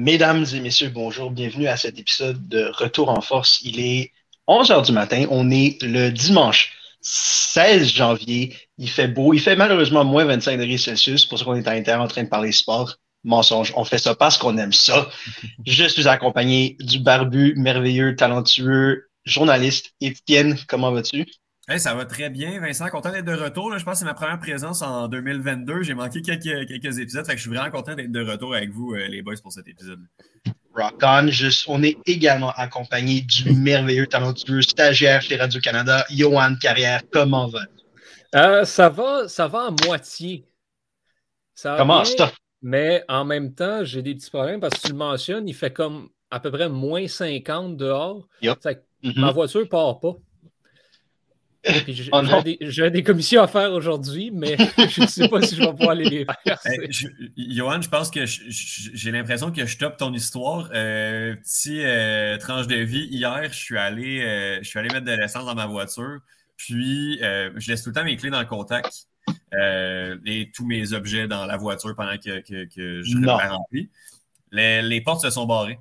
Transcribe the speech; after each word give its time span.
Mesdames 0.00 0.46
et 0.54 0.60
messieurs, 0.60 0.88
bonjour, 0.88 1.30
bienvenue 1.30 1.66
à 1.66 1.76
cet 1.76 1.98
épisode 1.98 2.48
de 2.48 2.72
Retour 2.74 3.10
en 3.10 3.20
force. 3.20 3.60
Il 3.64 3.80
est 3.80 4.12
11 4.46 4.70
heures 4.70 4.80
du 4.80 4.92
matin, 4.92 5.26
on 5.28 5.50
est 5.50 5.76
le 5.82 6.08
dimanche 6.08 6.72
16 7.02 7.86
janvier. 7.86 8.56
Il 8.78 8.88
fait 8.88 9.08
beau, 9.08 9.34
il 9.34 9.40
fait 9.40 9.56
malheureusement 9.56 10.02
moins 10.02 10.24
25 10.24 10.58
degrés 10.58 10.78
Celsius, 10.78 11.26
pour 11.26 11.38
ça 11.38 11.44
qu'on 11.44 11.54
est 11.54 11.68
à 11.68 11.74
l'intérieur 11.74 12.02
en 12.02 12.08
train 12.08 12.22
de 12.22 12.30
parler 12.30 12.50
sport. 12.50 12.96
Mensonge, 13.24 13.74
on 13.76 13.84
fait 13.84 13.98
ça 13.98 14.14
parce 14.14 14.38
qu'on 14.38 14.56
aime 14.56 14.72
ça. 14.72 15.10
Je 15.66 15.84
suis 15.84 16.08
accompagné 16.08 16.78
du 16.80 16.98
barbu, 17.00 17.52
merveilleux, 17.58 18.16
talentueux 18.16 19.10
journaliste 19.26 19.92
Étienne. 20.00 20.56
Comment 20.66 20.92
vas-tu? 20.92 21.26
Ça 21.78 21.94
va 21.94 22.04
très 22.04 22.30
bien, 22.30 22.60
Vincent. 22.60 22.88
Content 22.88 23.12
d'être 23.12 23.24
de 23.24 23.34
retour. 23.34 23.76
Je 23.78 23.84
pense 23.84 23.94
que 23.94 23.98
c'est 24.00 24.04
ma 24.04 24.14
première 24.14 24.38
présence 24.38 24.82
en 24.82 25.08
2022. 25.08 25.82
J'ai 25.82 25.94
manqué 25.94 26.22
quelques, 26.22 26.66
quelques 26.66 26.98
épisodes. 26.98 27.24
Fait 27.24 27.32
que 27.32 27.38
je 27.38 27.42
suis 27.42 27.50
vraiment 27.50 27.70
content 27.70 27.94
d'être 27.94 28.10
de 28.10 28.24
retour 28.24 28.54
avec 28.54 28.70
vous, 28.70 28.94
euh, 28.94 29.06
les 29.06 29.22
boys, 29.22 29.34
pour 29.42 29.52
cet 29.52 29.68
épisode. 29.68 30.00
Rock 30.74 31.02
on. 31.02 31.28
on 31.68 31.82
est 31.82 31.96
également 32.06 32.52
accompagné 32.52 33.22
du 33.22 33.52
merveilleux 33.52 34.06
talentueux 34.06 34.62
stagiaire 34.62 35.22
chez 35.22 35.36
Radio-Canada, 35.36 36.04
Johan 36.10 36.56
Carrière. 36.60 37.02
Comment 37.12 37.48
va? 37.48 37.60
Euh, 38.34 38.64
Ça 38.64 38.88
va, 38.88 39.28
ça 39.28 39.48
va 39.48 39.66
à 39.66 39.86
moitié. 39.86 40.46
Comment 41.62 42.04
ça? 42.04 42.32
Mais 42.62 43.04
en 43.08 43.24
même 43.24 43.54
temps, 43.54 43.84
j'ai 43.84 44.02
des 44.02 44.14
petits 44.14 44.30
problèmes 44.30 44.60
parce 44.60 44.74
que 44.74 44.86
tu 44.86 44.92
le 44.92 44.98
mentionnes, 44.98 45.48
il 45.48 45.54
fait 45.54 45.72
comme 45.72 46.08
à 46.30 46.40
peu 46.40 46.50
près 46.50 46.68
moins 46.68 47.06
50 47.06 47.76
dehors. 47.76 48.26
Mm-hmm. 48.42 49.18
Ma 49.18 49.32
voiture 49.32 49.60
ne 49.60 49.66
part 49.66 49.98
pas. 50.00 50.16
Oh 52.12 52.24
j'ai 52.60 52.90
des, 52.90 53.02
commissions 53.02 53.42
à 53.42 53.46
faire 53.46 53.72
aujourd'hui, 53.72 54.30
mais 54.32 54.56
je 54.88 55.02
ne 55.02 55.06
sais 55.06 55.28
pas 55.28 55.42
si 55.42 55.56
je 55.56 55.60
vais 55.60 55.70
pouvoir 55.70 55.90
aller 55.90 56.08
les 56.08 56.24
faire. 56.24 56.56
Johan, 57.36 57.82
je 57.82 57.88
pense 57.88 58.10
que 58.10 58.24
j'ai 58.24 59.10
l'impression 59.10 59.52
que 59.52 59.66
je 59.66 59.76
top 59.76 59.98
ton 59.98 60.12
histoire. 60.14 60.70
Euh, 60.72 61.36
petit 61.36 61.84
euh, 61.84 62.38
tranche 62.38 62.66
de 62.66 62.76
vie. 62.76 63.06
Hier, 63.10 63.52
je 63.52 63.58
suis 63.58 63.76
allé, 63.76 64.22
euh, 64.22 64.58
je 64.62 64.68
suis 64.68 64.78
allé 64.78 64.88
mettre 64.88 65.04
de 65.04 65.12
l'essence 65.12 65.44
dans 65.44 65.54
ma 65.54 65.66
voiture. 65.66 66.20
Puis, 66.56 67.18
je 67.20 67.70
laisse 67.70 67.82
tout 67.82 67.90
le 67.90 67.94
temps 67.94 68.04
mes 68.04 68.16
clés 68.16 68.30
dans 68.30 68.40
le 68.40 68.46
contact 68.46 69.08
et 69.52 70.50
tous 70.54 70.66
mes 70.66 70.92
objets 70.94 71.28
dans 71.28 71.44
la 71.44 71.56
voiture 71.58 71.94
pendant 71.94 72.16
que, 72.16 72.40
que, 72.40 73.02
je 73.02 73.18
la 73.18 73.48
remplis. 73.48 73.90
Les, 74.50 74.82
les, 74.82 75.00
portes 75.00 75.22
se 75.22 75.30
sont 75.30 75.46
barrées. 75.46 75.78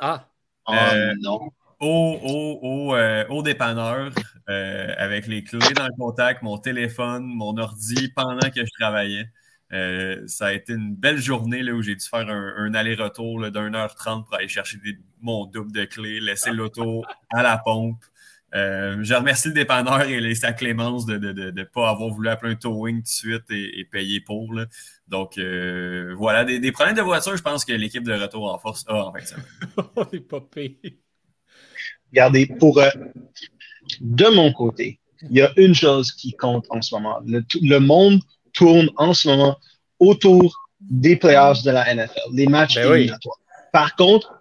Ah! 0.00 0.26
Oh, 0.66 0.74
non! 1.20 1.50
Au, 1.80 2.18
au, 2.22 2.90
au, 2.90 3.36
au 3.36 3.42
dépanneur, 3.42 4.10
euh, 4.48 4.94
avec 4.96 5.26
les 5.26 5.44
clés 5.44 5.74
dans 5.76 5.86
le 5.86 5.94
contact, 5.98 6.40
mon 6.42 6.56
téléphone, 6.56 7.22
mon 7.24 7.58
ordi 7.58 8.08
pendant 8.16 8.48
que 8.48 8.64
je 8.64 8.70
travaillais. 8.80 9.26
Euh, 9.74 10.22
ça 10.26 10.46
a 10.46 10.52
été 10.54 10.72
une 10.72 10.96
belle 10.96 11.18
journée 11.18 11.62
là, 11.62 11.72
où 11.72 11.82
j'ai 11.82 11.94
dû 11.94 12.04
faire 12.06 12.26
un, 12.26 12.72
aller-retour 12.72 13.50
d'une 13.50 13.74
heure 13.74 13.94
trente 13.94 14.24
pour 14.24 14.36
aller 14.36 14.48
chercher 14.48 14.78
mon 15.20 15.44
double 15.44 15.70
de 15.72 15.84
clés, 15.84 16.20
laisser 16.20 16.50
l'auto 16.50 17.04
à 17.28 17.42
la 17.42 17.58
pompe. 17.58 18.02
Euh, 18.54 18.96
je 19.02 19.12
remercie 19.12 19.48
le 19.48 19.54
dépanneur 19.54 20.08
et 20.08 20.34
sa 20.34 20.54
clémence 20.54 21.04
de 21.04 21.18
ne 21.18 21.64
pas 21.64 21.90
avoir 21.90 22.08
voulu 22.08 22.30
appeler 22.30 22.52
un 22.52 22.56
towing 22.56 22.96
tout 22.96 23.02
de 23.02 23.08
suite 23.08 23.50
et, 23.50 23.84
payer 23.84 24.22
pour. 24.22 24.54
Donc, 25.08 25.38
voilà, 26.16 26.46
des, 26.46 26.72
problèmes 26.72 26.96
de 26.96 27.02
voiture, 27.02 27.36
je 27.36 27.42
pense 27.42 27.66
que 27.66 27.74
l'équipe 27.74 28.04
de 28.04 28.14
retour 28.14 28.50
en 28.50 28.58
force 28.58 28.86
a 28.88 29.04
en 29.04 29.12
fait 29.12 29.26
ça. 29.26 29.36
On 29.96 30.06
n'est 30.10 30.20
pas 30.20 30.40
payé. 30.40 31.02
Regardez, 32.10 32.46
pour, 32.46 32.80
de 34.00 34.26
mon 34.28 34.52
côté, 34.52 34.98
il 35.30 35.36
y 35.36 35.42
a 35.42 35.52
une 35.56 35.74
chose 35.74 36.12
qui 36.12 36.32
compte 36.32 36.66
en 36.70 36.80
ce 36.82 36.94
moment. 36.94 37.18
Le, 37.26 37.78
monde 37.78 38.20
tourne 38.52 38.88
en 38.96 39.14
ce 39.14 39.28
moment 39.28 39.58
autour 39.98 40.54
des 40.80 41.16
playoffs 41.16 41.62
de 41.62 41.70
la 41.70 41.92
NFL, 41.92 42.20
les 42.32 42.46
matchs 42.46 42.76
ben 42.76 42.92
éliminatoires. 42.92 43.38
Par 43.72 43.96
contre, 43.96 44.32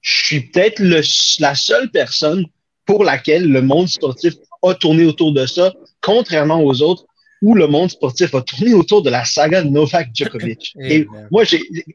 je 0.00 0.26
suis 0.26 0.40
peut-être 0.40 0.80
la 0.80 1.54
seule 1.54 1.90
personne 1.90 2.46
pour 2.86 3.04
laquelle 3.04 3.48
le 3.48 3.62
monde 3.62 3.88
sportif 3.88 4.34
a 4.62 4.74
tourné 4.74 5.04
autour 5.04 5.32
de 5.32 5.46
ça, 5.46 5.72
contrairement 6.00 6.62
aux 6.62 6.82
autres 6.82 7.04
où 7.42 7.54
le 7.54 7.66
monde 7.66 7.90
sportif 7.90 8.34
a 8.34 8.42
tourné 8.42 8.72
autour 8.72 9.02
de 9.02 9.10
la 9.10 9.24
saga 9.24 9.62
de 9.62 9.68
Novak 9.68 10.10
Djokovic. 10.14 10.74
Et 10.80 11.06
moi, 11.30 11.42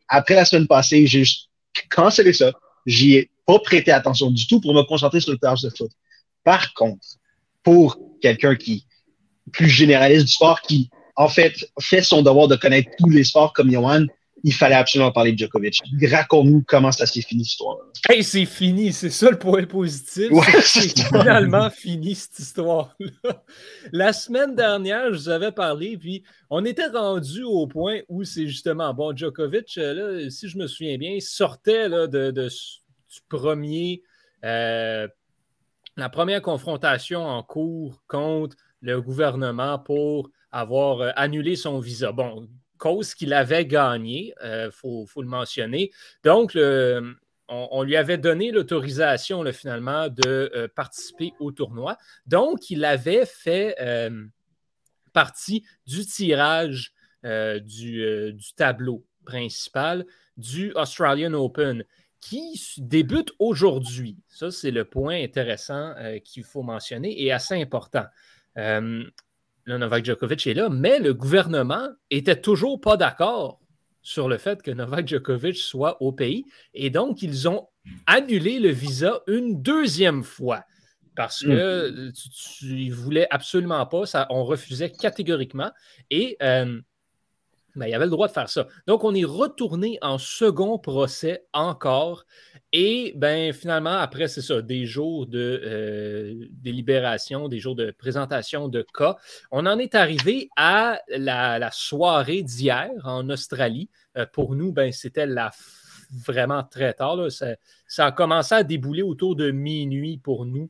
après 0.10 0.36
la 0.36 0.46
semaine 0.46 0.68
passée, 0.68 1.08
j'ai 1.08 1.20
juste 1.20 1.50
cancellé 1.90 2.34
ça. 2.34 2.52
J'y 2.86 3.16
ai 3.16 3.30
pas 3.46 3.60
prêté 3.60 3.92
attention 3.92 4.30
du 4.30 4.46
tout 4.46 4.60
pour 4.60 4.74
me 4.74 4.84
concentrer 4.84 5.22
sur 5.22 5.32
le 5.32 5.38
playoffs 5.38 5.62
de 5.62 5.70
foot. 5.70 5.92
Par 6.48 6.74
contre, 6.76 7.06
pour 7.62 8.00
quelqu'un 8.22 8.56
qui 8.56 8.86
plus 9.52 9.68
généraliste 9.68 10.28
du 10.28 10.32
sport, 10.32 10.62
qui 10.62 10.90
en 11.18 11.28
fait 11.28 11.54
fait 11.78 12.02
son 12.02 12.22
devoir 12.22 12.48
de 12.48 12.56
connaître 12.56 12.90
tous 12.98 13.10
les 13.10 13.26
sports 13.26 13.52
comme 13.52 13.70
Johan, 13.70 14.06
il 14.46 14.54
fallait 14.54 14.76
absolument 14.76 15.12
parler 15.12 15.34
de 15.34 15.40
Djokovic. 15.40 15.82
Raconte-nous 16.10 16.64
comment 16.66 16.94
ça 16.94 17.06
s'est 17.06 17.22
fini, 17.22 17.44
cette 17.44 17.52
histoire. 17.52 17.80
Hey, 18.08 18.24
c'est 18.24 18.46
fini, 18.46 18.94
c'est 18.94 19.10
ça 19.10 19.30
le 19.30 19.38
point 19.38 19.66
positif. 19.66 20.30
c'est 20.64 20.98
finalement 20.98 21.70
fini, 21.70 22.16
cette 22.16 22.40
histoire-là. 22.40 23.44
La 23.92 24.14
semaine 24.14 24.56
dernière, 24.56 25.12
je 25.12 25.18
vous 25.18 25.28
avais 25.30 25.52
parlé, 25.52 25.98
puis 25.98 26.24
on 26.50 26.64
était 26.64 26.88
rendu 26.88 27.44
au 27.44 27.68
point 27.68 28.00
où 28.08 28.24
c'est 28.24 28.48
justement, 28.48 28.94
bon, 28.94 29.14
Djokovic, 29.14 29.78
euh, 29.78 30.22
là, 30.24 30.30
si 30.30 30.48
je 30.48 30.58
me 30.58 30.68
souviens 30.68 30.98
bien, 30.98 31.18
sortait 31.20 31.90
là, 31.90 32.08
de, 32.08 32.32
du 32.32 33.20
premier 33.28 34.02
euh, 34.46 35.10
la 35.98 36.10
première 36.10 36.44
confrontation 36.44 37.26
en 37.26 37.42
cours 37.44 38.04
contre 38.08 38.56
le 38.82 39.02
gouvernement 39.02 39.80
pour 39.80 40.30
avoir 40.52 41.02
euh, 41.02 41.12
annulé 41.16 41.56
son 41.56 41.80
visa. 41.80 42.12
Bon, 42.12 42.48
cause 42.78 43.16
qu'il 43.16 43.34
avait 43.34 43.66
gagné, 43.66 44.34
il 44.42 44.48
euh, 44.48 44.72
faut, 44.72 45.08
le 45.18 45.28
mentionner. 45.28 45.92
Donc, 46.24 46.58
on, 47.50 47.84
lui 47.84 47.96
avait 47.96 48.18
donné 48.18 48.52
l'autorisation 48.52 49.44
finalement 49.52 50.10
de 50.10 50.52
euh, 50.56 50.68
participer 50.74 51.34
au 51.40 51.52
tournoi. 51.52 51.98
Donc, 52.28 52.70
il 52.70 52.86
avait 52.86 53.26
fait 53.26 53.76
partie 55.14 55.66
du 55.88 56.06
tirage 56.06 56.94
du, 57.24 58.54
tableau 58.56 59.04
principal 59.26 60.06
du 60.38 60.72
Australian 60.74 61.34
Open 61.34 61.84
qui 62.22 62.60
débute 62.78 63.32
aujourd'hui. 63.40 64.18
Ça, 64.28 64.52
c'est 64.52 64.72
le 64.72 64.86
point 64.86 65.22
intéressant 65.24 65.94
euh, 65.98 66.20
qu'il 66.20 66.44
faut 66.44 66.64
mentionner 66.64 67.22
et 67.22 67.32
assez 67.32 67.60
important. 67.60 68.06
Euh, 68.58 69.04
Novak 69.68 70.06
Djokovic 70.06 70.48
est 70.48 70.54
là, 70.54 70.70
mais 70.70 71.00
le 71.00 71.14
gouvernement 71.14 71.90
était 72.10 72.40
toujours 72.40 72.80
pas 72.80 72.98
d'accord 72.98 73.60
sur 74.02 74.30
le 74.30 74.38
fait 74.38 74.62
que 74.62 74.72
Novak 74.72 75.08
Djokovic 75.08 75.58
soit 75.58 76.02
au 76.02 76.12
pays. 76.12 76.46
Et 76.74 76.90
donc, 76.90 77.22
ils 77.22 77.50
ont 77.50 77.68
annulé 78.06 78.60
le 78.60 78.70
visa 78.70 79.22
une 79.28 79.62
deuxième 79.62 80.24
fois 80.24 80.64
parce 81.18 81.42
que 81.44 81.90
mm. 81.90 82.14
tu, 82.60 82.90
voulaient 82.92 83.28
absolument 83.32 83.86
pas, 83.88 84.06
ça, 84.06 84.28
on 84.30 84.46
refusait 84.46 84.92
catégoriquement. 84.92 85.72
Et 86.12 86.38
euh, 86.44 86.80
ben, 87.78 87.88
il 87.88 87.94
avait 87.94 88.06
le 88.06 88.12
droit 88.12 88.28
de 88.28 88.34
faire 88.34 88.50
ça. 88.50 88.68
Donc, 88.88 89.04
on 89.04 89.14
est 89.14 89.24
retourné 89.24 89.98
en 90.02 90.18
second 90.18 90.80
procès 90.80 91.46
encore. 91.54 92.26
Et 92.74 93.14
ben, 93.16 93.54
finalement, 93.54 93.98
après, 93.98 94.28
c'est 94.28 94.42
ça, 94.42 94.62
des 94.62 94.86
jours 94.86 95.28
de 95.28 95.62
euh, 95.64 96.48
délibération, 96.52 97.48
des 97.48 97.60
jours 97.60 97.76
de 97.76 97.92
présentation 97.92 98.68
de 98.68 98.86
cas, 98.94 99.16
on 99.52 99.66
en 99.66 99.80
est 99.80 99.96
arrivé 99.96 100.50
à 100.58 101.00
la, 101.10 101.70
soirée 101.72 102.44
d'hier 102.44 102.90
en 103.04 103.30
Australie. 103.30 103.90
Euh, 104.18 104.26
pour 104.32 104.56
nous, 104.56 104.74
ben, 104.74 104.92
c'était 104.92 105.26
la 105.26 105.52
vraiment 106.12 106.64
très 106.64 106.94
tard. 106.94 107.18
Ça, 107.30 108.06
a 108.06 108.12
commencé 108.12 108.56
à 108.56 108.64
débouler 108.64 109.02
autour 109.02 109.36
de 109.36 109.52
minuit 109.52 110.18
pour 110.18 110.46
nous. 110.46 110.70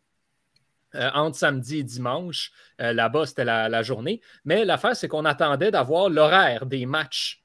Euh, 0.97 1.09
entre 1.13 1.37
samedi 1.37 1.77
et 1.77 1.83
dimanche. 1.83 2.51
Euh, 2.81 2.91
là-bas, 2.91 3.27
c'était 3.27 3.45
la, 3.45 3.83
journée. 3.83 4.21
Mais 4.45 4.65
l'affaire, 4.65 4.95
c'est 4.95 5.07
qu'on 5.07 5.25
attendait 5.25 5.69
d'avoir 5.69 6.09
l'horaire 6.09 6.65
des 6.65 6.85
matchs 6.85 7.43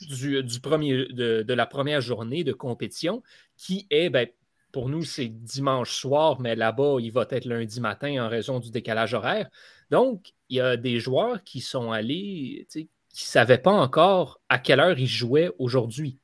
de, 0.00 1.52
la 1.52 1.66
première 1.66 2.00
journée 2.00 2.44
de 2.44 2.52
compétition, 2.52 3.22
qui 3.56 3.86
est, 3.90 4.08
ben, 4.08 4.26
pour 4.72 4.88
nous, 4.88 5.04
c'est 5.04 5.28
dimanche 5.28 5.92
soir, 5.92 6.40
mais 6.40 6.56
là-bas, 6.56 6.96
il 7.00 7.12
va 7.12 7.26
être 7.30 7.44
lundi 7.44 7.80
matin 7.80 8.24
en 8.24 8.28
raison 8.28 8.58
du 8.58 8.70
décalage 8.70 9.12
horaire. 9.12 9.50
Donc, 9.90 10.32
il 10.48 10.56
y 10.56 10.60
a 10.60 10.78
des 10.78 10.98
joueurs 10.98 11.44
qui 11.44 11.60
sont 11.60 11.92
allés, 11.92 12.66
qui 12.70 12.80
ne 12.80 12.86
savaient 13.12 13.58
pas 13.58 13.72
encore 13.72 14.40
à 14.48 14.58
quelle 14.58 14.80
heure 14.80 14.98
ils 14.98 15.06
jouaient 15.06 15.50
aujourd'hui. 15.58 16.18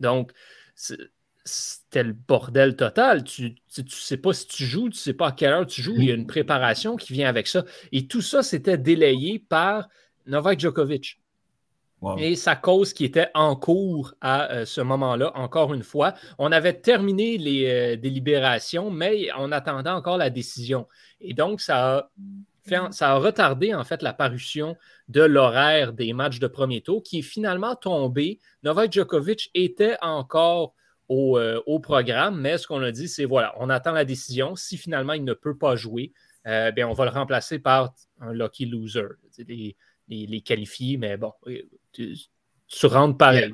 Donc, 0.00 0.32
c'était 1.44 2.02
le 2.02 2.12
bordel 2.12 2.76
total. 2.76 3.24
Tu 3.24 3.54
ne 3.78 3.82
sais 3.88 4.16
pas 4.16 4.32
si 4.32 4.46
tu 4.46 4.64
joues, 4.64 4.88
tu 4.88 4.96
ne 4.96 5.00
sais 5.00 5.12
pas 5.12 5.28
à 5.28 5.32
quelle 5.32 5.52
heure 5.52 5.66
tu 5.66 5.82
joues. 5.82 5.94
Il 5.96 6.04
y 6.04 6.10
a 6.10 6.14
une 6.14 6.26
préparation 6.26 6.96
qui 6.96 7.12
vient 7.12 7.28
avec 7.28 7.46
ça. 7.46 7.64
Et 7.92 8.06
tout 8.06 8.22
ça, 8.22 8.42
c'était 8.42 8.78
délayé 8.78 9.38
par 9.38 9.88
Novak 10.26 10.60
Djokovic. 10.60 11.20
Et 12.18 12.36
sa 12.36 12.54
cause 12.54 12.92
qui 12.92 13.06
était 13.06 13.28
en 13.32 13.56
cours 13.56 14.12
à 14.20 14.52
euh, 14.52 14.64
ce 14.66 14.82
moment-là, 14.82 15.32
encore 15.36 15.72
une 15.72 15.82
fois. 15.82 16.12
On 16.38 16.52
avait 16.52 16.74
terminé 16.74 17.38
les 17.38 17.64
euh, 17.66 17.96
délibérations, 17.96 18.90
mais 18.90 19.28
on 19.38 19.50
attendait 19.52 19.88
encore 19.88 20.18
la 20.18 20.28
décision. 20.28 20.86
Et 21.22 21.32
donc, 21.32 21.62
ça 21.62 21.96
a 21.96 22.10
ça 22.90 23.10
a 23.10 23.16
retardé 23.16 23.74
en 23.74 23.84
fait 23.84 24.02
la 24.02 24.14
parution 24.14 24.76
de 25.08 25.20
l'horaire 25.22 25.92
des 25.92 26.12
matchs 26.14 26.38
de 26.38 26.46
premier 26.46 26.80
tour 26.80 27.02
qui 27.02 27.18
est 27.18 27.22
finalement 27.22 27.76
tombé. 27.76 28.38
Novak 28.62 28.92
Djokovic 28.92 29.50
était 29.54 29.96
encore 30.00 30.74
au, 31.08 31.38
euh, 31.38 31.60
programme, 31.82 32.40
mais 32.40 32.58
ce 32.58 32.66
qu'on 32.66 32.82
a 32.82 32.90
dit, 32.90 33.08
c'est 33.08 33.24
voilà, 33.24 33.54
on 33.58 33.70
attend 33.70 33.92
la 33.92 34.04
décision. 34.04 34.56
Si 34.56 34.76
finalement 34.76 35.12
il 35.12 35.24
ne 35.24 35.34
peut 35.34 35.56
pas 35.56 35.76
jouer, 35.76 36.12
euh, 36.46 36.70
bien, 36.70 36.88
on 36.88 36.92
va 36.92 37.04
le 37.04 37.10
remplacer 37.10 37.58
par 37.58 37.94
un 38.20 38.32
lucky 38.32 38.66
loser. 38.66 39.08
Les, 39.38 39.76
les, 40.08 40.40
qualifiés, 40.42 40.98
mais 40.98 41.16
bon, 41.16 41.32
tu, 41.92 42.16
rentres 42.84 43.16
pareil. 43.16 43.52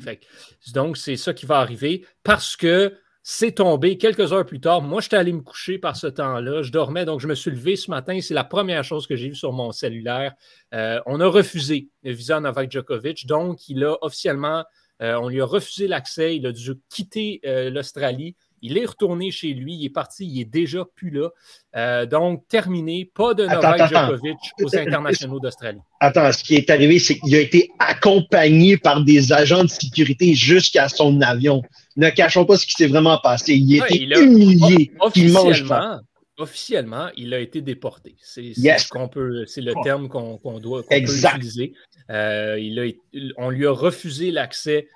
donc, 0.75 0.97
c'est 0.97 1.17
ça 1.17 1.33
qui 1.33 1.47
va 1.47 1.59
arriver 1.59 2.05
parce 2.25 2.57
que 2.57 2.97
c'est 3.23 3.53
tombé 3.53 3.99
quelques 3.99 4.33
heures 4.33 4.47
plus 4.47 4.61
tard. 4.61 4.81
Moi, 4.83 5.01
j'étais 5.01 5.17
allé 5.17 5.33
me 5.33 5.43
coucher 5.43 5.79
par 5.79 5.97
ce 5.97 6.07
temps-là. 6.07 6.63
Je 6.63 6.73
dormais, 6.73 7.05
donc 7.05 7.21
je 7.21 7.29
me 7.29 7.35
suis 7.35 7.51
levé 7.51 7.77
ce 7.77 7.91
matin. 7.91 8.19
C'est 8.21 8.35
la 8.35 8.45
première 8.45 8.83
chose 8.83 9.07
que 9.07 9.15
j'ai 9.15 9.29
vue 9.29 9.35
sur 9.35 9.53
mon 9.53 9.73
cellulaire. 9.73 10.35
Euh, 10.75 11.01
on 11.07 11.21
a 11.21 11.27
refusé 11.27 11.91
le 12.03 12.13
visa 12.13 12.41
Novak 12.41 12.73
Djokovic. 12.73 13.27
Donc, 13.27 13.69
il 13.69 13.85
a 13.85 13.97
officiellement, 14.01 14.65
euh, 15.03 15.19
on 15.21 15.29
lui 15.29 15.41
a 15.41 15.45
refusé 15.45 15.89
l'accès. 15.89 16.37
Il 16.37 16.47
a 16.47 16.53
dû 16.53 16.73
quitter 16.89 17.41
euh, 17.47 17.71
l'Australie. 17.71 18.37
Il 18.63 18.77
est 18.77 18.85
retourné 18.85 19.31
chez 19.31 19.55
lui, 19.55 19.75
il 19.75 19.87
est 19.87 19.91
parti, 19.91 20.27
il 20.27 20.39
est 20.39 20.45
déjà 20.45 20.85
plus 20.95 21.09
là. 21.09 21.31
Euh, 21.77 22.05
donc, 22.05 22.47
terminé, 22.47 23.11
pas 23.15 23.33
de 23.33 23.47
Novak 23.47 23.89
Djokovic 23.89 24.37
aux 24.63 24.77
internationaux 24.77 25.41
d'Australie. 25.41 25.81
Attends, 25.99 26.31
ce 26.31 26.45
qui 26.45 26.57
est 26.57 26.69
arrivé, 26.69 26.99
c'est 26.99 27.19
qu'il 27.19 27.35
a 27.37 27.41
été 27.41 27.71
accompagné 27.79 28.77
par 28.77 29.03
des 29.03 29.33
agents 29.33 29.65
de 29.65 29.71
sécurité 29.71 30.35
jusqu'à 30.35 30.91
son 30.91 31.23
avion. 31.23 31.63
Ne 31.97 32.11
cachons 32.11 32.45
pas 32.45 32.59
ce 32.59 32.67
qui 32.67 32.73
s'est 32.73 32.87
vraiment 32.87 33.19
passé. 33.23 33.55
Il 33.55 33.83
a 33.83 33.87
été 33.87 34.05
humilié. 34.05 34.91
Officiellement, 35.01 36.01
officiellement, 36.41 37.11
il 37.17 37.35
a 37.35 37.39
été 37.39 37.61
déporté. 37.61 38.17
C'est 38.21 38.53
qu'on 38.91 39.09
peut, 39.09 39.45
c'est 39.47 39.61
le 39.61 39.75
terme 39.85 40.09
qu'on 40.09 40.59
doit 40.59 40.83
utiliser. 40.91 41.75
Euh, 42.11 42.59
il 42.59 42.97
on 43.37 43.51
lui 43.51 43.67
a 43.67 43.73
refusé 43.73 44.31
l'accès 44.31 44.89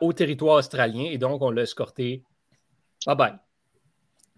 au 0.00 0.12
territoire 0.12 0.56
australien 0.56 1.04
et 1.10 1.18
donc 1.18 1.42
on 1.42 1.50
l'a 1.50 1.62
escorté 1.62 2.22
Bye 3.06 3.16
bye. 3.16 3.34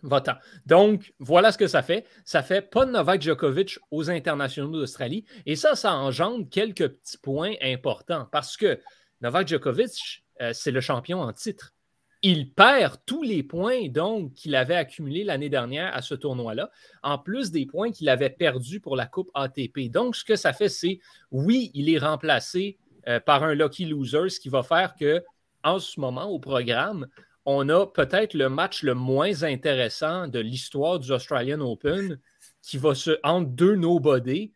Votant. 0.02 0.36
Donc, 0.64 1.12
voilà 1.18 1.52
ce 1.52 1.58
que 1.58 1.66
ça 1.66 1.82
fait. 1.82 2.06
Ça 2.24 2.42
fait 2.42 2.62
pas 2.62 2.86
de 2.86 2.90
Novak 2.90 3.20
Djokovic 3.20 3.78
aux 3.90 4.10
internationaux 4.10 4.72
d'Australie. 4.72 5.24
Et 5.44 5.56
ça, 5.56 5.74
ça 5.74 5.94
engendre 5.94 6.48
quelques 6.48 6.88
petits 6.88 7.18
points 7.18 7.54
importants 7.62 8.26
parce 8.32 8.56
que 8.56 8.80
Novak 9.20 9.48
Djokovic, 9.48 10.24
euh, 10.40 10.52
c'est 10.54 10.70
le 10.70 10.80
champion 10.80 11.20
en 11.20 11.32
titre. 11.32 11.74
Il 12.22 12.52
perd 12.52 12.98
tous 13.06 13.22
les 13.22 13.42
points 13.42 13.88
qu'il 14.34 14.54
avait 14.54 14.74
accumulés 14.74 15.24
l'année 15.24 15.48
dernière 15.48 15.94
à 15.94 16.02
ce 16.02 16.14
tournoi-là, 16.14 16.70
en 17.02 17.18
plus 17.18 17.50
des 17.50 17.64
points 17.64 17.92
qu'il 17.92 18.08
avait 18.10 18.30
perdus 18.30 18.80
pour 18.80 18.94
la 18.94 19.06
Coupe 19.06 19.30
ATP. 19.34 19.90
Donc, 19.90 20.16
ce 20.16 20.24
que 20.24 20.36
ça 20.36 20.52
fait, 20.52 20.68
c'est 20.68 21.00
oui, 21.30 21.70
il 21.72 21.88
est 21.88 21.98
remplacé 21.98 22.78
euh, 23.08 23.20
par 23.20 23.42
un 23.42 23.54
lucky 23.54 23.86
loser, 23.86 24.28
ce 24.28 24.38
qui 24.38 24.50
va 24.50 24.62
faire 24.62 24.94
que 24.94 25.24
en 25.62 25.78
ce 25.78 25.98
moment 25.98 26.26
au 26.26 26.38
programme, 26.38 27.06
on 27.46 27.68
a 27.68 27.86
peut-être 27.86 28.34
le 28.34 28.48
match 28.48 28.82
le 28.82 28.94
moins 28.94 29.42
intéressant 29.42 30.28
de 30.28 30.38
l'histoire 30.38 30.98
du 30.98 31.10
Australian 31.10 31.60
Open 31.60 32.18
qui 32.62 32.78
va 32.78 32.94
se 32.94 33.18
entre 33.22 33.50
deux 33.50 33.74
nobody 33.74 34.52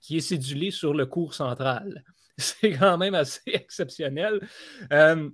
qui 0.00 0.18
est 0.18 0.20
cédulé 0.20 0.70
sur 0.70 0.94
le 0.94 1.06
cours 1.06 1.34
central. 1.34 2.04
C'est 2.38 2.72
quand 2.72 2.98
même 2.98 3.14
assez 3.14 3.40
exceptionnel. 3.46 4.46
Euh, 4.92 5.28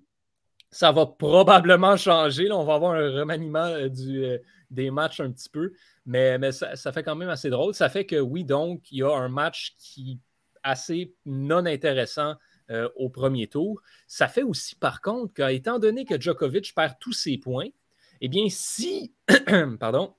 ça 0.72 0.90
va 0.90 1.06
probablement 1.06 1.96
changer. 1.96 2.50
on 2.50 2.64
va 2.64 2.74
avoir 2.74 2.94
un 2.94 3.10
remaniement 3.10 3.66
euh, 3.66 3.88
euh, 4.08 4.38
des 4.70 4.90
matchs 4.90 5.20
un 5.20 5.30
petit 5.30 5.50
peu, 5.50 5.72
mais, 6.06 6.50
ça, 6.50 6.92
fait 6.92 7.02
quand 7.02 7.14
même 7.14 7.28
assez 7.28 7.50
drôle. 7.50 7.74
Ça 7.74 7.90
fait 7.90 8.06
que 8.06 8.16
oui, 8.16 8.42
donc, 8.42 8.90
il 8.90 8.98
y 8.98 9.02
a 9.02 9.14
un 9.14 9.28
match 9.28 9.74
qui 9.78 10.12
est 10.12 10.18
assez 10.62 11.14
non 11.26 11.66
intéressant 11.66 12.34
euh, 12.70 12.88
au 12.96 13.10
premier 13.10 13.48
tour. 13.48 13.82
Ça 14.06 14.28
fait 14.28 14.42
aussi, 14.42 14.74
par 14.74 15.02
contre, 15.02 15.34
qu'étant 15.34 15.78
donné 15.78 16.06
que 16.06 16.18
Djokovic 16.18 16.74
perd 16.74 16.94
tous 16.98 17.12
ses 17.12 17.36
points, 17.36 17.68
eh 18.22 18.28
bien, 18.28 18.46
si, 18.48 19.12
pardon, 19.78 20.14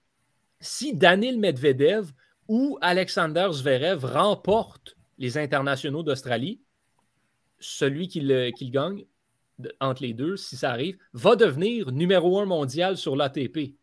si 0.59 0.94
Danil 0.94 1.39
Medvedev 1.39 2.11
ou 2.47 2.77
Alexander 2.81 3.47
Zverev 3.51 4.05
remportent 4.05 4.95
les 5.17 5.39
internationaux 5.39 6.03
d'Australie, 6.03 6.61
celui 7.59 8.07
qui 8.07 8.19
le, 8.19 8.51
gagne 8.69 9.05
entre 9.79 10.03
les 10.03 10.13
deux, 10.13 10.38
si 10.38 10.57
ça 10.57 10.71
arrive, 10.71 10.97
va 11.13 11.35
devenir 11.35 11.91
numéro 11.91 12.39
un 12.39 12.45
mondial 12.45 12.97
sur 12.97 13.15
l'ATP. 13.15 13.75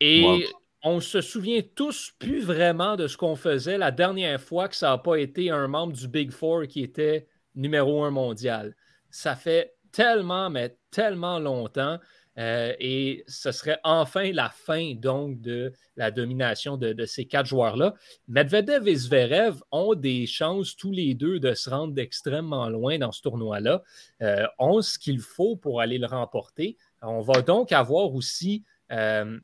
Et 0.00 0.44
on 0.82 1.00
se 1.00 1.20
souvient 1.20 1.62
tous 1.74 2.12
plus 2.18 2.42
vraiment 2.42 2.96
de 2.96 3.06
ce 3.06 3.16
qu'on 3.16 3.36
faisait 3.36 3.78
la 3.78 3.90
dernière 3.90 4.40
fois 4.40 4.68
que 4.68 4.76
ça 4.76 4.90
n'a 4.90 4.98
pas 4.98 5.16
été 5.16 5.50
un 5.50 5.66
membre 5.66 5.94
du 5.94 6.08
Big 6.08 6.30
Four 6.30 6.66
qui 6.66 6.82
était 6.82 7.26
numéro 7.54 8.04
un 8.04 8.10
mondial. 8.10 8.76
Ça 9.10 9.34
fait 9.34 9.74
tellement, 9.92 10.50
mais 10.50 10.76
tellement 10.90 11.38
longtemps. 11.38 11.98
Euh, 12.38 12.72
et 12.80 13.24
ce 13.28 13.52
serait 13.52 13.78
enfin 13.84 14.32
la 14.32 14.50
fin 14.50 14.94
donc 14.94 15.40
de 15.40 15.72
la 15.96 16.10
domination 16.10 16.76
de, 16.76 17.04
ces 17.04 17.26
quatre 17.26 17.46
joueurs-là. 17.46 17.94
Medvedev 18.28 18.88
et 18.88 18.96
Zverev 18.96 19.62
ont 19.70 19.94
des 19.94 20.26
chances 20.26 20.76
tous 20.76 20.90
les 20.90 21.14
deux 21.14 21.38
de 21.38 21.54
se 21.54 21.70
rendre 21.70 21.98
extrêmement 21.98 22.68
loin 22.68 22.98
dans 22.98 23.12
ce 23.12 23.22
tournoi-là, 23.22 23.82
euh, 24.22 24.46
ont 24.58 24.82
ce 24.82 24.98
qu'il 24.98 25.20
faut 25.20 25.56
pour 25.56 25.80
aller 25.80 25.98
le 25.98 26.06
remporter. 26.06 26.76
On 27.02 27.20
va 27.20 27.42
donc 27.42 27.70
avoir 27.72 28.14
aussi 28.14 28.64
euh, 28.90 29.38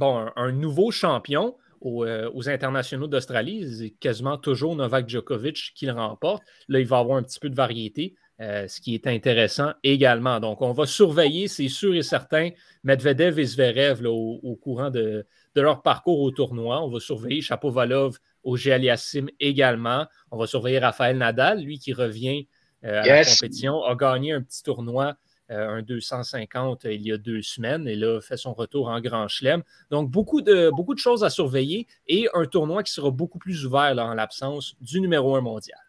un, 0.00 0.52
nouveau 0.52 0.90
champion 0.90 1.56
aux, 1.80 2.48
internationaux 2.48 3.06
d'Australie. 3.06 3.76
C'est 3.78 3.90
quasiment 3.90 4.38
toujours 4.38 4.74
Novak 4.74 5.08
Djokovic 5.08 5.72
qui 5.74 5.86
le 5.86 5.92
remporte. 5.92 6.42
Là, 6.68 6.80
il 6.80 6.86
va 6.86 6.98
avoir 6.98 7.18
un 7.18 7.22
petit 7.22 7.38
peu 7.38 7.50
de 7.50 7.54
variété, 7.54 8.14
euh, 8.40 8.66
ce 8.66 8.80
qui 8.80 8.94
est 8.94 9.06
intéressant 9.06 9.72
également. 9.82 10.40
Donc, 10.40 10.60
on 10.60 10.72
va 10.72 10.86
surveiller, 10.86 11.46
c'est 11.46 11.68
sûr 11.68 11.94
et 11.94 12.02
certain, 12.02 12.50
Medvedev 12.82 13.38
et 13.38 13.44
Zverev 13.44 14.04
au, 14.06 14.58
courant 14.60 14.90
de, 14.90 15.24
leur 15.54 15.82
parcours 15.82 16.20
au 16.20 16.30
tournoi. 16.30 16.82
On 16.82 16.90
va 16.90 17.00
surveiller 17.00 17.40
Chapovalov 17.40 18.18
au 18.42 18.56
Géaliassim 18.56 19.26
également. 19.38 20.06
On 20.30 20.36
va 20.36 20.46
surveiller 20.46 20.80
Raphaël 20.80 21.16
Nadal, 21.16 21.62
lui 21.62 21.78
qui 21.78 21.92
revient 21.92 22.48
euh, 22.84 23.02
à 23.02 23.06
la 23.06 23.24
compétition, 23.24 23.84
a 23.84 23.94
gagné 23.94 24.32
un 24.32 24.42
petit 24.42 24.62
tournoi 24.62 25.16
euh, 25.50 25.68
un 25.68 25.82
250 25.82 26.84
il 26.84 27.02
y 27.02 27.12
a 27.12 27.18
deux 27.18 27.42
semaines 27.42 27.86
et 27.86 27.96
là 27.96 28.18
fait 28.22 28.38
son 28.38 28.54
retour 28.54 28.88
en 28.88 28.98
Grand 29.00 29.28
Chelem. 29.28 29.62
Donc, 29.90 30.10
beaucoup 30.10 30.40
de, 30.40 30.70
beaucoup 30.70 30.94
de 30.94 30.98
choses 30.98 31.22
à 31.22 31.28
surveiller 31.28 31.86
et 32.08 32.28
un 32.32 32.46
tournoi 32.46 32.82
qui 32.82 32.92
sera 32.92 33.10
beaucoup 33.10 33.38
plus 33.38 33.66
ouvert 33.66 33.94
en 33.98 34.14
l'absence 34.14 34.74
du 34.80 35.02
numéro 35.02 35.36
un 35.36 35.42
mondial. 35.42 35.83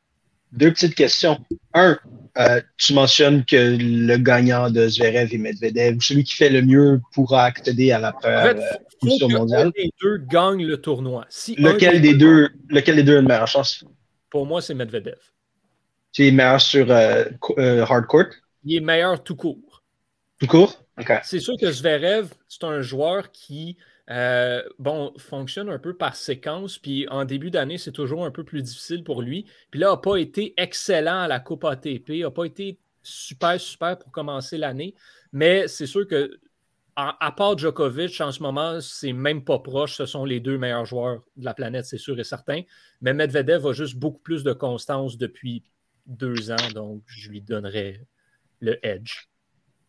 Deux 0.52 0.72
petites 0.72 0.96
questions. 0.96 1.40
Un, 1.74 1.98
euh, 2.38 2.62
tu 2.78 2.94
mentionnes 2.94 3.46
que 3.46 3.78
le 3.80 4.18
gagnant 4.18 4.70
de 4.70 4.88
Zverev 4.88 5.34
et 5.34 5.38
Medvedev, 5.38 6.00
celui 6.02 6.24
qui 6.24 6.34
fait 6.34 6.50
le 6.50 6.62
mieux 6.62 7.02
pourra 7.14 7.46
accéder 7.46 7.92
à 7.92 8.00
la 8.00 8.12
première 8.14 8.56
euh, 8.58 9.28
mondiale. 9.30 9.72
les 9.76 9.92
deux 10.02 10.18
gagnent 10.18 10.66
le 10.66 10.78
tournoi. 10.78 11.26
lequel, 11.58 12.02
des 12.02 12.14
deux, 12.14 12.50
lequel 12.70 12.96
des 12.96 13.04
deux 13.04 13.18
a 13.18 13.20
une 13.20 13.28
meilleure 13.28 13.48
chance? 13.48 13.84
Pour 14.30 14.46
moi, 14.46 14.62
c'est 14.62 14.74
Medvedev. 14.74 15.20
Tu 16.12 16.28
es 16.28 16.32
meilleur 16.32 16.62
sur 16.62 16.92
hard 16.92 18.06
court? 18.08 18.26
il 18.66 18.78
est 18.78 18.82
meilleur 18.82 19.24
tout 19.24 19.36
court. 19.36 19.84
Tout 20.40 20.48
court? 20.48 20.86
C'est 21.24 21.40
sûr 21.40 21.56
que 21.60 21.72
Zverev, 21.72 22.30
c'est 22.48 22.64
un 22.64 22.82
joueur 22.82 23.32
qui 23.32 23.78
euh, 24.12 24.62
bon, 24.78 25.14
fonctionne 25.18 25.70
un 25.70 25.80
peu 25.80 25.96
par 25.96 26.16
séquence. 26.16 26.78
Puis 26.78 27.08
en 27.10 27.26
début 27.26 27.52
d'année, 27.52 27.78
c'est 27.78 27.92
toujours 27.92 28.26
un 28.26 28.32
peu 28.32 28.44
plus 28.44 28.62
difficile 28.62 29.04
pour 29.04 29.22
lui. 29.22 29.46
Puis 29.72 29.80
là, 29.80 29.92
n'a 29.92 29.98
pas 29.98 30.18
été 30.18 30.54
excellent 30.58 31.22
à 31.22 31.28
la 31.28 31.40
Coupe 31.40 31.64
ATP, 31.64 32.10
n'a 32.22 32.32
pas 32.32 32.46
été 32.46 32.80
super, 33.02 33.60
super 33.60 33.98
pour 33.98 34.12
commencer 34.12 34.58
l'année. 34.58 34.96
Mais 35.32 35.68
c'est 35.68 35.88
sûr 35.88 36.08
que, 36.08 36.40
à, 36.96 37.34
part 37.36 37.58
Djokovic, 37.58 38.22
en 38.22 38.32
ce 38.32 38.42
moment, 38.42 38.80
c'est 38.80 39.12
même 39.12 39.44
pas 39.44 39.60
proche. 39.60 39.98
Ce 39.98 40.06
sont 40.06 40.24
les 40.24 40.40
deux 40.40 40.58
meilleurs 40.58 40.86
joueurs 40.86 41.24
de 41.36 41.46
la 41.46 41.54
planète, 41.54 41.86
c'est 41.86 41.98
sûr 41.98 42.18
et 42.20 42.24
certain. 42.24 42.62
Mais 43.02 43.14
Medvedev 43.14 43.68
a 43.68 43.74
juste 43.74 43.98
beaucoup 43.98 44.22
plus 44.22 44.44
de 44.44 44.54
constance 44.54 45.18
depuis 45.18 45.64
deux 46.06 46.52
ans. 46.52 46.72
Donc, 46.74 47.04
je 47.08 47.30
lui 47.30 47.42
donnerais 47.42 48.02
le 48.62 48.80
Edge. 48.86 49.28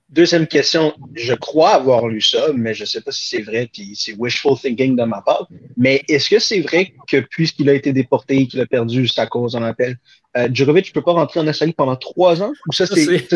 Deuxième 0.09 0.47
question, 0.47 0.95
je 1.15 1.35
crois 1.35 1.71
avoir 1.71 2.07
lu 2.07 2.21
ça, 2.21 2.53
mais 2.55 2.75
je 2.75 2.83
ne 2.83 2.87
sais 2.87 3.01
pas 3.01 3.11
si 3.11 3.27
c'est 3.27 3.43
vrai, 3.43 3.69
puis 3.73 3.97
c'est 3.97 4.15
wishful 4.17 4.57
thinking 4.57 4.95
de 4.95 5.03
ma 5.03 5.21
part. 5.21 5.49
Mais 5.77 6.05
est-ce 6.09 6.31
que 6.31 6.39
c'est 6.39 6.61
vrai 6.61 6.95
que 7.09 7.17
puisqu'il 7.19 7.69
a 7.69 7.75
été 7.75 7.93
déporté 7.93 8.37
et 8.37 8.47
qu'il 8.47 8.61
a 8.61 8.67
perdu 8.67 9.09
sa 9.09 9.27
cause 9.27 9.57
en 9.57 9.65
appel, 9.65 9.97
euh, 10.37 10.49
Djokovic 10.53 10.89
ne 10.89 10.93
peut 10.93 11.03
pas 11.03 11.13
rentrer 11.13 11.41
en 11.41 11.49
Australie 11.49 11.73
pendant 11.73 11.97
trois 11.97 12.41
ans? 12.41 12.53
Ou 12.69 12.73
ça, 12.73 12.87
c'est 12.87 13.27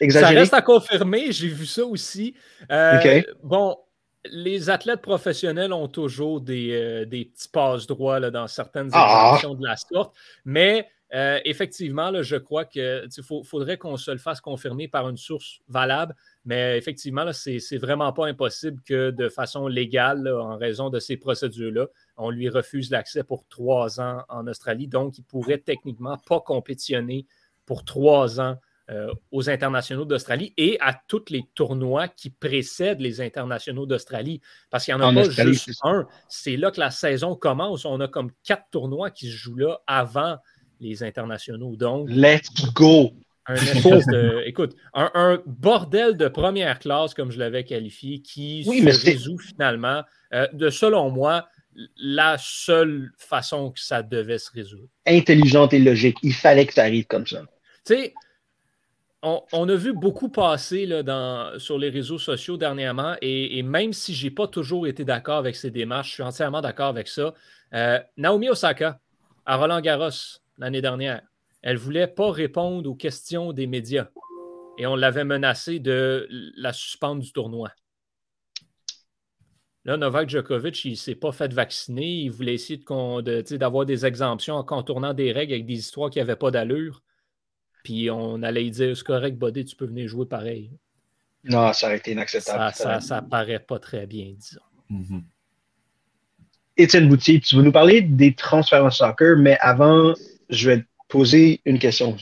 exagéré? 0.00 0.34
Ça 0.34 0.40
reste 0.40 0.54
à 0.54 0.60
confirmer, 0.60 1.32
j'ai 1.32 1.48
vu 1.48 1.64
ça 1.64 1.86
aussi. 1.86 2.34
Euh, 2.70 3.22
bon, 3.42 3.78
les 4.30 4.68
athlètes 4.68 5.00
professionnels 5.00 5.72
ont 5.72 5.88
toujours 5.88 6.42
des, 6.42 6.72
euh, 6.72 7.06
petits 7.06 7.48
passes 7.50 7.86
droits 7.86 8.20
là, 8.20 8.30
dans 8.30 8.48
certaines 8.48 8.90
ah! 8.92 9.40
de 9.42 9.64
la 9.64 9.76
sorte, 9.76 10.14
mais 10.44 10.86
euh, 11.14 11.38
effectivement, 11.44 12.22
je 12.22 12.36
crois 12.36 12.64
qu'il 12.64 13.08
faudrait 13.44 13.78
qu'on 13.78 13.96
se 13.96 14.10
le 14.10 14.18
fasse 14.18 14.40
confirmer 14.40 14.88
par 14.88 15.08
une 15.08 15.16
source 15.16 15.60
valable, 15.68 16.16
mais 16.44 16.76
effectivement, 16.76 17.32
c'est 17.32 17.78
vraiment 17.78 18.12
pas 18.12 18.26
impossible 18.26 18.82
que 18.82 19.10
de 19.10 19.28
façon 19.28 19.68
légale, 19.68 20.28
en 20.28 20.56
raison 20.56 20.90
de 20.90 20.98
ces 20.98 21.16
procédures-là, 21.16 21.86
on 22.16 22.30
lui 22.30 22.48
refuse 22.48 22.90
l'accès 22.90 23.22
pour 23.22 23.46
trois 23.48 24.00
ans 24.00 24.22
en 24.28 24.46
Australie. 24.48 24.88
Donc, 24.88 25.18
il 25.18 25.24
pourrait 25.24 25.58
techniquement 25.58 26.18
pas 26.26 26.40
compétitionner 26.40 27.26
pour 27.66 27.84
trois 27.84 28.40
ans 28.40 28.56
euh, 28.88 29.12
aux 29.32 29.50
internationaux 29.50 30.04
d'Australie 30.04 30.54
et 30.56 30.78
à 30.80 30.96
tous 31.08 31.24
les 31.30 31.44
tournois 31.54 32.06
qui 32.06 32.30
précèdent 32.30 33.00
les 33.00 33.20
internationaux 33.20 33.84
d'Australie. 33.84 34.40
Parce 34.70 34.84
qu'il 34.84 34.94
n'y 34.94 35.02
en 35.02 35.08
a 35.08 35.12
pas 35.12 35.28
juste 35.28 35.70
un. 35.82 36.06
C'est 36.28 36.56
là 36.56 36.70
que 36.70 36.78
la 36.78 36.92
saison 36.92 37.34
commence. 37.34 37.84
On 37.84 38.00
a 38.00 38.06
comme 38.06 38.30
quatre 38.44 38.66
tournois 38.70 39.10
qui 39.10 39.26
se 39.26 39.36
jouent 39.36 39.56
là 39.56 39.80
avant 39.88 40.38
les 40.80 41.02
internationaux. 41.02 41.76
Donc, 41.76 42.08
let's 42.10 42.50
go! 42.74 43.12
Un 43.48 43.54
écoute, 44.44 44.74
un, 44.92 45.40
bordel 45.46 46.16
de 46.16 46.26
première 46.26 46.80
classe, 46.80 47.14
comme 47.14 47.30
je 47.30 47.38
l'avais 47.38 47.62
qualifié, 47.62 48.20
qui 48.20 48.64
se 48.64 49.04
résout 49.06 49.38
finalement 49.38 50.02
euh, 50.34 50.48
de, 50.52 50.68
selon 50.68 51.10
moi, 51.10 51.46
la 51.96 52.36
seule 52.38 53.12
façon 53.18 53.70
que 53.70 53.80
ça 53.80 54.02
devait 54.02 54.38
se 54.38 54.50
résoudre. 54.50 54.88
Intelligente 55.06 55.72
et 55.74 55.78
logique. 55.78 56.16
Il 56.22 56.34
fallait 56.34 56.66
que 56.66 56.74
ça 56.74 56.82
arrive 56.82 57.06
comme 57.06 57.26
ça. 57.26 57.42
Tu 57.84 57.94
sais, 57.94 58.14
on, 59.22 59.68
a 59.68 59.74
vu 59.74 59.92
beaucoup 59.92 60.28
passer 60.28 60.86
là, 60.86 61.02
dans, 61.02 61.58
sur 61.58 61.78
les 61.78 61.88
réseaux 61.88 62.18
sociaux 62.18 62.56
dernièrement, 62.56 63.16
et, 63.20 63.62
même 63.62 63.92
si 63.92 64.14
je 64.14 64.24
n'ai 64.24 64.30
pas 64.30 64.46
toujours 64.46 64.86
été 64.86 65.04
d'accord 65.04 65.38
avec 65.38 65.56
ces 65.56 65.70
démarches, 65.70 66.08
je 66.08 66.14
suis 66.14 66.22
entièrement 66.22 66.60
d'accord 66.60 66.88
avec 66.88 67.08
ça. 67.08 67.34
Euh, 67.74 67.98
Naomi 68.16 68.48
Osaka, 68.48 68.98
à 69.44 69.56
Roland 69.56 69.80
Garros, 69.80 70.10
l'année 70.58 70.82
dernière, 70.82 71.22
elle 71.62 71.74
ne 71.74 71.80
voulait 71.80 72.06
pas 72.06 72.30
répondre 72.30 72.88
aux 72.88 72.94
questions 72.94 73.52
des 73.52 73.66
médias. 73.66 74.08
Et 74.78 74.86
on 74.86 74.94
l'avait 74.94 75.24
menacé 75.24 75.78
de 75.78 76.28
la 76.56 76.72
suspendre 76.72 77.22
du 77.22 77.32
tournoi. 77.32 77.70
Là, 79.84 79.96
Novak 79.96 80.28
Djokovic, 80.28 80.84
il 80.84 80.90
ne 80.90 80.96
s'est 80.96 81.14
pas 81.14 81.32
fait 81.32 81.52
vacciner. 81.52 82.22
Il 82.22 82.30
voulait 82.30 82.54
essayer 82.54 82.82
d'avoir 83.52 83.86
des 83.86 84.04
exemptions 84.04 84.56
en 84.56 84.64
contournant 84.64 85.14
des 85.14 85.32
règles 85.32 85.54
avec 85.54 85.66
des 85.66 85.78
histoires 85.78 86.10
qui 86.10 86.18
n'avaient 86.18 86.36
pas 86.36 86.50
d'allure. 86.50 87.02
Puis 87.84 88.10
on 88.10 88.42
allait 88.42 88.64
lui 88.64 88.72
dire 88.72 88.96
c'est 88.96 89.06
correct, 89.06 89.38
Buddy, 89.38 89.64
tu 89.64 89.76
peux 89.76 89.86
venir 89.86 90.08
jouer 90.08 90.26
pareil. 90.26 90.72
Non, 91.44 91.72
ça 91.72 91.86
aurait 91.86 91.98
été 91.98 92.12
inacceptable. 92.12 92.74
Ça, 92.74 93.00
ça, 93.00 93.22
paraît 93.22 93.60
pas 93.60 93.78
très 93.78 94.08
bien, 94.08 94.34
disons. 94.36 94.60
Mm-hmm. 94.90 95.22
Étienne 96.78 97.08
Boutier, 97.08 97.40
tu 97.40 97.54
veux 97.54 97.62
nous 97.62 97.72
parler 97.72 98.02
des 98.02 98.34
transferts 98.34 98.84
en 98.84 98.90
soccer, 98.90 99.36
mais 99.38 99.56
avant, 99.60 100.14
je 100.50 100.70
vais 100.70 100.78
te 100.78 100.86
poser 101.08 101.60
une 101.64 101.78
question 101.78 102.16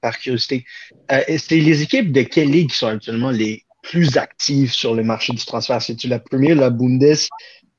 par 0.00 0.18
curiosité. 0.18 0.64
Euh, 1.12 1.20
c'est 1.38 1.56
les 1.56 1.82
équipes 1.82 2.12
de 2.12 2.22
quelle 2.22 2.50
ligue 2.50 2.70
qui 2.70 2.76
sont 2.76 2.88
actuellement 2.88 3.30
les 3.30 3.64
plus 3.82 4.16
actives 4.16 4.72
sur 4.72 4.94
le 4.94 5.04
marché 5.04 5.32
du 5.32 5.44
transfert? 5.44 5.80
C'est-tu 5.80 6.08
la 6.08 6.18
première, 6.18 6.56
la 6.56 6.70
Bundes, 6.70 7.16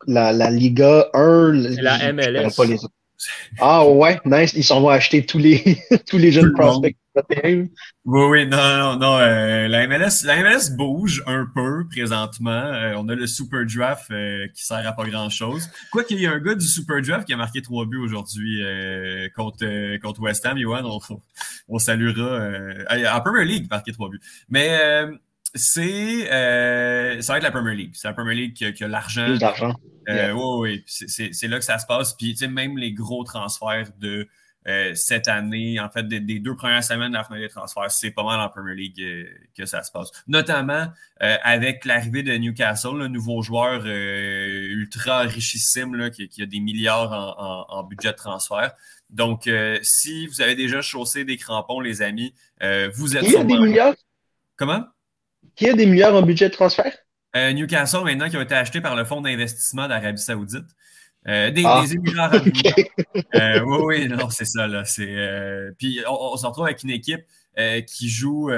la, 0.07 0.31
la 0.31 0.49
Liga 0.49 1.09
1? 1.13 1.51
La 1.81 2.13
MLS. 2.13 2.87
Ah 3.59 3.87
ouais, 3.87 4.19
nice. 4.25 4.53
Ils 4.53 4.63
s'en 4.63 4.81
vont 4.81 4.89
acheter 4.89 5.25
tous 5.25 5.37
les, 5.37 5.81
tous 6.09 6.17
les 6.17 6.31
jeunes 6.31 6.53
prospects. 6.53 6.95
Oui, 7.43 7.69
oui, 8.05 8.47
non, 8.47 8.57
non, 8.57 8.99
non. 8.99 9.17
Euh, 9.19 9.67
la, 9.67 9.87
MLS, 9.87 10.23
la 10.23 10.41
MLS 10.43 10.75
bouge 10.75 11.23
un 11.25 11.47
peu 11.53 11.87
présentement. 11.89 12.51
Euh, 12.51 12.93
on 12.97 13.07
a 13.09 13.15
le 13.15 13.25
Super 13.27 13.65
Draft 13.65 14.11
euh, 14.11 14.47
qui 14.53 14.63
sert 14.63 14.87
à 14.87 14.93
pas 14.93 15.05
grand-chose. 15.05 15.69
Quoi 15.91 16.03
qu'il 16.03 16.19
y 16.19 16.25
ait 16.25 16.27
un 16.27 16.39
gars 16.39 16.55
du 16.55 16.65
Super 16.65 17.01
Draft 17.01 17.25
qui 17.25 17.33
a 17.33 17.37
marqué 17.37 17.61
trois 17.61 17.85
buts 17.85 17.97
aujourd'hui 17.97 18.61
contre, 19.35 19.97
contre 19.97 20.21
West 20.21 20.45
Ham, 20.45 20.57
Johan, 20.57 20.83
on, 20.85 21.19
on 21.67 21.79
saluera. 21.79 22.49
en 22.89 23.21
Premier 23.21 23.45
League, 23.45 23.67
marqué 23.69 23.91
trois 23.91 24.09
buts. 24.09 24.21
Mais 24.49 25.09
c'est 25.57 27.21
ça 27.21 27.33
va 27.33 27.37
être 27.37 27.43
la 27.43 27.51
Premier 27.51 27.75
League. 27.75 27.91
C'est 27.93 28.07
la 28.07 28.13
Premier 28.13 28.35
League 28.35 28.53
qui, 28.53 28.83
a 28.83 28.87
l'argent. 28.87 29.35
Oui, 30.07 30.83
oui, 30.83 30.83
c'est 30.85 31.47
là 31.47 31.59
que 31.59 31.65
ça 31.65 31.79
se 31.79 31.85
passe. 31.85 32.13
Puis, 32.13 32.33
tu 32.33 32.37
sais, 32.37 32.47
même 32.47 32.77
les 32.77 32.93
gros 32.93 33.23
transferts 33.23 33.89
de 33.99 34.27
euh, 34.67 34.93
cette 34.95 35.29
année, 35.29 35.79
en 35.79 35.89
fait, 35.89 36.03
des, 36.03 36.39
deux 36.39 36.55
premières 36.55 36.83
semaines 36.83 37.11
de 37.11 37.17
la 37.17 37.23
fenêtre 37.23 37.43
des 37.47 37.49
transferts, 37.49 37.89
c'est 37.89 38.11
pas 38.11 38.23
mal 38.23 38.39
en 38.41 38.49
Premier 38.49 38.75
League 38.75 39.01
euh, 39.01 39.25
que 39.57 39.65
ça 39.65 39.81
se 39.81 39.91
passe. 39.91 40.11
Notamment 40.27 40.87
euh, 41.23 41.37
avec 41.41 41.85
l'arrivée 41.85 42.21
de 42.21 42.33
Newcastle, 42.33 42.97
le 42.97 43.07
nouveau 43.07 43.41
joueur 43.41 43.85
ultra 43.85 45.21
richissime 45.21 45.95
là, 45.95 46.09
qui, 46.09 46.29
a 46.41 46.45
des 46.45 46.59
milliards 46.59 47.67
en, 47.69 47.83
budget 47.83 48.11
de 48.11 48.17
transfert. 48.17 48.73
Donc, 49.09 49.49
si 49.83 50.27
vous 50.27 50.41
avez 50.41 50.55
déjà 50.55 50.81
chaussé 50.81 51.23
des 51.23 51.37
crampons, 51.37 51.79
les 51.79 52.01
amis, 52.01 52.33
vous 52.93 53.15
êtes. 53.15 53.23
Qui 53.23 53.37
a 53.37 53.43
des 53.43 53.57
milliards? 53.57 53.95
Comment? 54.57 54.85
Qui 55.57 55.69
a 55.69 55.73
des 55.73 55.85
milliards 55.85 56.15
en 56.15 56.21
budget 56.21 56.49
de 56.49 56.53
transfert? 56.53 56.95
Newcastle, 57.35 58.03
maintenant, 58.03 58.29
qui 58.29 58.37
a 58.37 58.41
été 58.41 58.55
acheté 58.55 58.81
par 58.81 58.95
le 58.95 59.05
fonds 59.05 59.21
d'investissement 59.21 59.87
d'Arabie 59.87 60.19
Saoudite. 60.19 60.65
Euh, 61.27 61.51
des, 61.51 61.63
ah. 61.65 61.81
des 61.83 61.95
Émirats 61.95 62.31
euh, 63.35 63.59
oui, 63.65 63.79
oui, 63.83 64.07
non, 64.07 64.29
c'est 64.29 64.45
ça. 64.45 64.65
Là, 64.65 64.83
euh, 64.99 65.71
puis 65.77 65.99
on, 66.09 66.37
se 66.37 66.45
retrouve 66.45 66.65
avec 66.65 66.83
une 66.83 66.89
équipe 66.89 67.21
qui, 67.87 68.07
joue, 68.07 68.51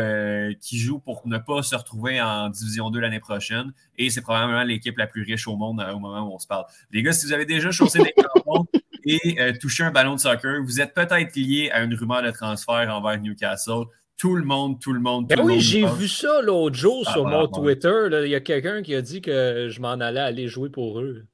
qui 0.62 0.78
joue 0.78 1.00
pour 1.00 1.22
ne 1.26 1.38
pas 1.38 1.64
se 1.64 1.74
retrouver 1.74 2.22
en 2.22 2.50
Division 2.50 2.90
2 2.90 3.00
l'année 3.00 3.22
prochaine. 3.22 3.74
Et 3.98 4.10
c'est 4.10 4.22
probablement 4.22 4.64
l'équipe 4.64 4.98
la 4.98 5.08
plus 5.08 5.24
riche 5.24 5.48
au 5.48 5.56
monde 5.56 5.84
au 5.94 6.00
moment 6.00 6.30
où 6.30 6.36
on 6.36 6.40
se 6.40 6.48
parle. 6.48 6.66
Les 6.92 7.02
gars, 7.02 7.14
si 7.14 7.26
vous 7.26 7.34
avez 7.34 7.46
déjà 7.46 7.72
chaussé 7.72 8.00
des 8.04 8.14
crampons 8.16 8.68
et 9.06 9.54
touché 9.58 9.84
un 9.84 9.92
ballon 9.92 10.16
de 10.16 10.20
soccer, 10.20 10.62
vous 10.64 10.82
êtes 10.82 10.94
peut-être 10.94 11.36
lié 11.36 11.72
à 11.72 11.82
une 11.82 11.94
rumeur 11.96 12.22
de 12.22 12.32
transfert 12.32 12.94
envers 12.94 13.20
Newcastle 13.22 13.86
tout 14.20 14.36
le 14.36 14.44
monde, 14.44 14.80
tout 14.80 14.92
le 14.92 15.00
monde, 15.00 15.30
tout 15.30 15.36
ben 15.36 15.42
le 15.42 15.54
oui, 15.54 15.62
j'ai 15.62 15.86
vu 15.86 16.10
ça 16.10 16.42
l'autre 16.42 16.76
jour 16.76 17.10
sur 17.10 17.26
mon 17.26 17.48
Twitter. 17.48 18.10
Il 18.26 18.30
y 18.30 18.36
a 18.36 18.42
quelqu'un 18.42 18.84
qui 18.84 18.94
a 18.94 19.02
dit 19.02 19.22
que 19.22 19.70
je 19.72 19.82
m'en 19.82 19.94
allais 19.94 20.20
aller 20.20 20.48
jouer 20.48 20.70
pour 20.70 21.00
eux. 21.00 21.26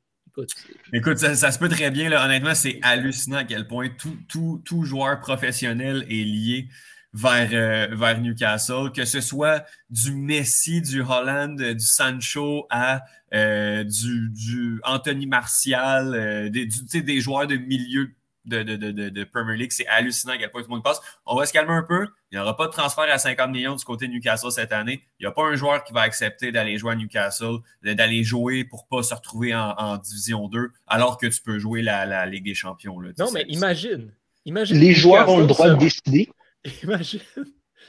Écoute, 0.93 1.17
ça, 1.17 1.51
se 1.51 1.57
peut 1.57 1.69
très 1.69 1.89
bien. 1.91 2.09
Là. 2.09 2.23
Honnêtement, 2.25 2.53
c'est 2.53 2.79
hallucinant 2.83 3.37
à 3.37 3.43
quel 3.43 3.67
point 3.67 3.89
tout, 3.89 4.61
tout, 4.63 4.83
joueur 4.83 5.19
professionnel 5.19 6.05
est 6.09 6.23
lié 6.23 6.67
vers, 7.13 7.49
euh, 7.53 7.95
vers 7.95 8.19
Newcastle, 8.19 8.91
que 8.93 9.05
ce 9.05 9.21
soit 9.21 9.65
du 9.89 10.11
Messi, 10.11 10.81
du 10.81 11.01
Holland, 11.01 11.55
du 11.55 11.85
Sancho 11.85 12.67
à 12.69 13.03
euh, 13.33 13.83
du, 13.83 14.29
du, 14.29 14.79
Anthony 14.83 15.25
Martial, 15.25 16.13
euh, 16.13 16.49
des, 16.49 16.67
des 17.01 17.21
joueurs 17.21 17.47
de 17.47 17.55
milieu 17.55 18.11
de, 18.45 18.63
de, 18.63 19.23
Premier 19.23 19.57
League. 19.57 19.71
C'est 19.71 19.87
hallucinant 19.87 20.33
à 20.33 20.37
quel 20.37 20.51
point 20.51 20.61
tout 20.61 20.69
le 20.69 20.75
monde 20.75 20.83
passe. 20.83 21.01
On 21.25 21.35
va 21.35 21.45
se 21.45 21.53
calmer 21.53 21.73
un 21.73 21.83
peu. 21.83 22.07
Il 22.31 22.37
n'y 22.37 22.41
aura 22.41 22.55
pas 22.55 22.67
de 22.67 22.71
transfert 22.71 23.05
à 23.11 23.17
50 23.17 23.51
millions 23.51 23.75
du 23.75 23.83
côté 23.83 24.07
de 24.07 24.13
Newcastle 24.13 24.51
cette 24.51 24.71
année. 24.71 25.03
Il 25.19 25.23
n'y 25.23 25.27
a 25.27 25.31
pas 25.31 25.43
un 25.43 25.55
joueur 25.55 25.83
qui 25.83 25.93
va 25.93 26.01
accepter 26.01 26.51
d'aller 26.51 26.77
jouer 26.77 26.93
à 26.93 26.95
Newcastle, 26.95 27.57
d'aller 27.83 28.23
jouer 28.23 28.65
pour 28.65 28.87
ne 28.91 28.97
pas 28.97 29.03
se 29.03 29.13
retrouver 29.13 29.55
en, 29.55 29.97
Division 29.97 30.47
2, 30.47 30.71
alors 30.87 31.17
que 31.17 31.27
tu 31.27 31.41
peux 31.41 31.59
jouer 31.59 31.81
la, 31.81 32.25
Ligue 32.25 32.45
des 32.45 32.55
Champions. 32.55 32.99
non, 33.17 33.31
mais 33.31 33.45
imagine. 33.47 34.11
imagine 34.45 34.77
les 34.77 34.93
joueurs 34.93 35.29
ont 35.29 35.39
le 35.39 35.47
droit 35.47 35.69
de 35.69 35.75
décider. 35.75 36.29
Imagine. 36.83 37.19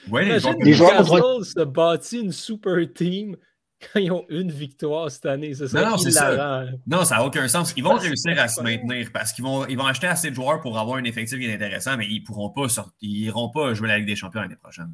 imagine 0.07 0.55
les 0.63 0.75
joueurs 0.75 0.97
ont 0.97 0.99
le 0.99 1.05
droit 1.05 1.39
de... 1.39 1.45
se 1.45 1.65
bâtit 1.65 2.21
une 2.21 2.33
super 2.33 2.77
team 2.93 3.37
quand 3.93 4.01
ils 4.01 4.11
ont 4.11 4.25
une 4.29 4.51
victoire 4.51 5.11
cette 5.11 5.27
année. 5.27 5.55
Ça 5.55 5.65
non, 5.73 5.91
non, 5.91 5.99
ça. 5.99 6.67
non, 6.87 7.05
ça 7.05 7.17
n'a 7.17 7.25
aucun 7.25 7.47
sens. 7.49 7.73
Ils 7.77 7.85
vont 7.85 7.95
réussir 7.95 8.39
à 8.39 8.49
se 8.49 8.61
maintenir 8.61 9.11
parce 9.13 9.33
qu'ils 9.33 9.45
vont, 9.45 9.67
ils 9.67 9.77
vont 9.77 9.87
acheter 9.87 10.07
assez 10.07 10.31
de 10.31 10.35
joueurs 10.35 10.61
pour 10.61 10.79
avoir 10.79 10.99
un 10.99 11.05
effectif 11.05 11.39
qui 11.39 11.47
est 11.47 11.55
intéressant, 11.55 11.97
mais 11.97 12.07
ils 12.07 12.23
pourront 12.23 12.51
pas 12.51 12.67
ils 13.01 13.25
iront 13.25 13.51
pas 13.51 13.75
jouer 13.75 13.89
la 13.89 13.99
Ligue 13.99 14.07
des 14.07 14.17
Champions 14.17 14.41
l'année 14.41 14.57
prochaine. 14.57 14.93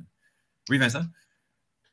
Oui, 0.68 0.78
Vincent? 0.78 1.02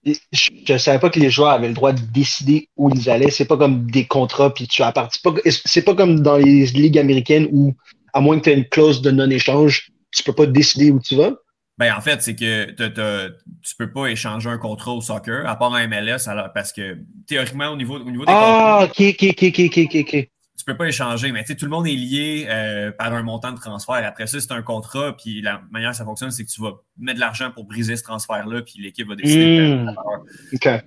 Je 0.05 0.73
ne 0.73 0.77
savais 0.77 0.99
pas 0.99 1.09
que 1.09 1.19
les 1.19 1.29
joueurs 1.29 1.49
avaient 1.49 1.67
le 1.67 1.73
droit 1.73 1.91
de 1.91 2.01
décider 2.13 2.69
où 2.77 2.89
ils 2.89 3.09
allaient. 3.09 3.31
C'est 3.31 3.45
pas 3.45 3.57
comme 3.57 3.91
des 3.91 4.07
contrats, 4.07 4.53
puis 4.53 4.67
tu 4.67 4.81
appartiens 4.81 5.31
pas. 5.31 5.39
C'est 5.45 5.81
pas 5.81 5.93
comme 5.93 6.21
dans 6.21 6.37
les 6.37 6.65
ligues 6.67 6.97
américaines 6.97 7.49
où, 7.51 7.75
à 8.13 8.21
moins 8.21 8.39
que 8.39 8.45
tu 8.45 8.49
aies 8.49 8.57
une 8.57 8.69
clause 8.69 9.01
de 9.01 9.11
non-échange, 9.11 9.91
tu 10.11 10.23
peux 10.23 10.33
pas 10.33 10.45
décider 10.45 10.91
où 10.91 10.99
tu 10.99 11.15
vas. 11.15 11.35
Ben, 11.79 11.95
en 11.95 12.01
fait, 12.01 12.21
c'est 12.21 12.35
que 12.35 12.65
tu 12.71 13.75
peux 13.77 13.89
pas 13.89 14.07
échanger 14.07 14.49
un 14.49 14.57
contrat 14.57 14.91
au 14.91 14.99
soccer, 14.99 15.47
à 15.47 15.57
part 15.57 15.73
un 15.73 15.87
MLS, 15.87 16.27
alors, 16.27 16.51
parce 16.53 16.73
que 16.73 16.97
théoriquement, 17.25 17.69
au 17.69 17.77
niveau, 17.77 17.95
au 17.95 18.11
niveau 18.11 18.25
des 18.25 18.33
ah, 18.35 18.79
contrats. 18.81 18.83
Ok, 18.83 19.15
ok, 19.21 19.43
ok, 19.47 19.85
ok, 19.85 19.95
ok 19.95 20.29
tu 20.59 20.65
peux 20.65 20.75
pas 20.75 20.87
échanger, 20.87 21.31
mais 21.31 21.45
tout 21.45 21.63
le 21.63 21.71
monde 21.71 21.87
est 21.87 21.95
lié 21.95 22.45
euh, 22.49 22.91
par 22.91 23.13
un 23.13 23.23
montant 23.23 23.53
de 23.53 23.57
transfert. 23.57 23.95
Après 23.95 24.27
ça, 24.27 24.41
c'est 24.41 24.51
un 24.51 24.61
contrat, 24.61 25.15
puis 25.15 25.41
la 25.41 25.61
manière 25.71 25.91
dont 25.91 25.93
ça 25.93 26.03
fonctionne, 26.03 26.31
c'est 26.31 26.43
que 26.43 26.49
tu 26.49 26.61
vas 26.61 26.73
mettre 26.97 27.15
de 27.15 27.21
l'argent 27.21 27.49
pour 27.49 27.63
briser 27.63 27.95
ce 27.95 28.03
transfert-là, 28.03 28.61
puis 28.63 28.73
l'équipe 28.79 29.07
va 29.07 29.15
décider. 29.15 29.77
Hmm. 29.77 29.95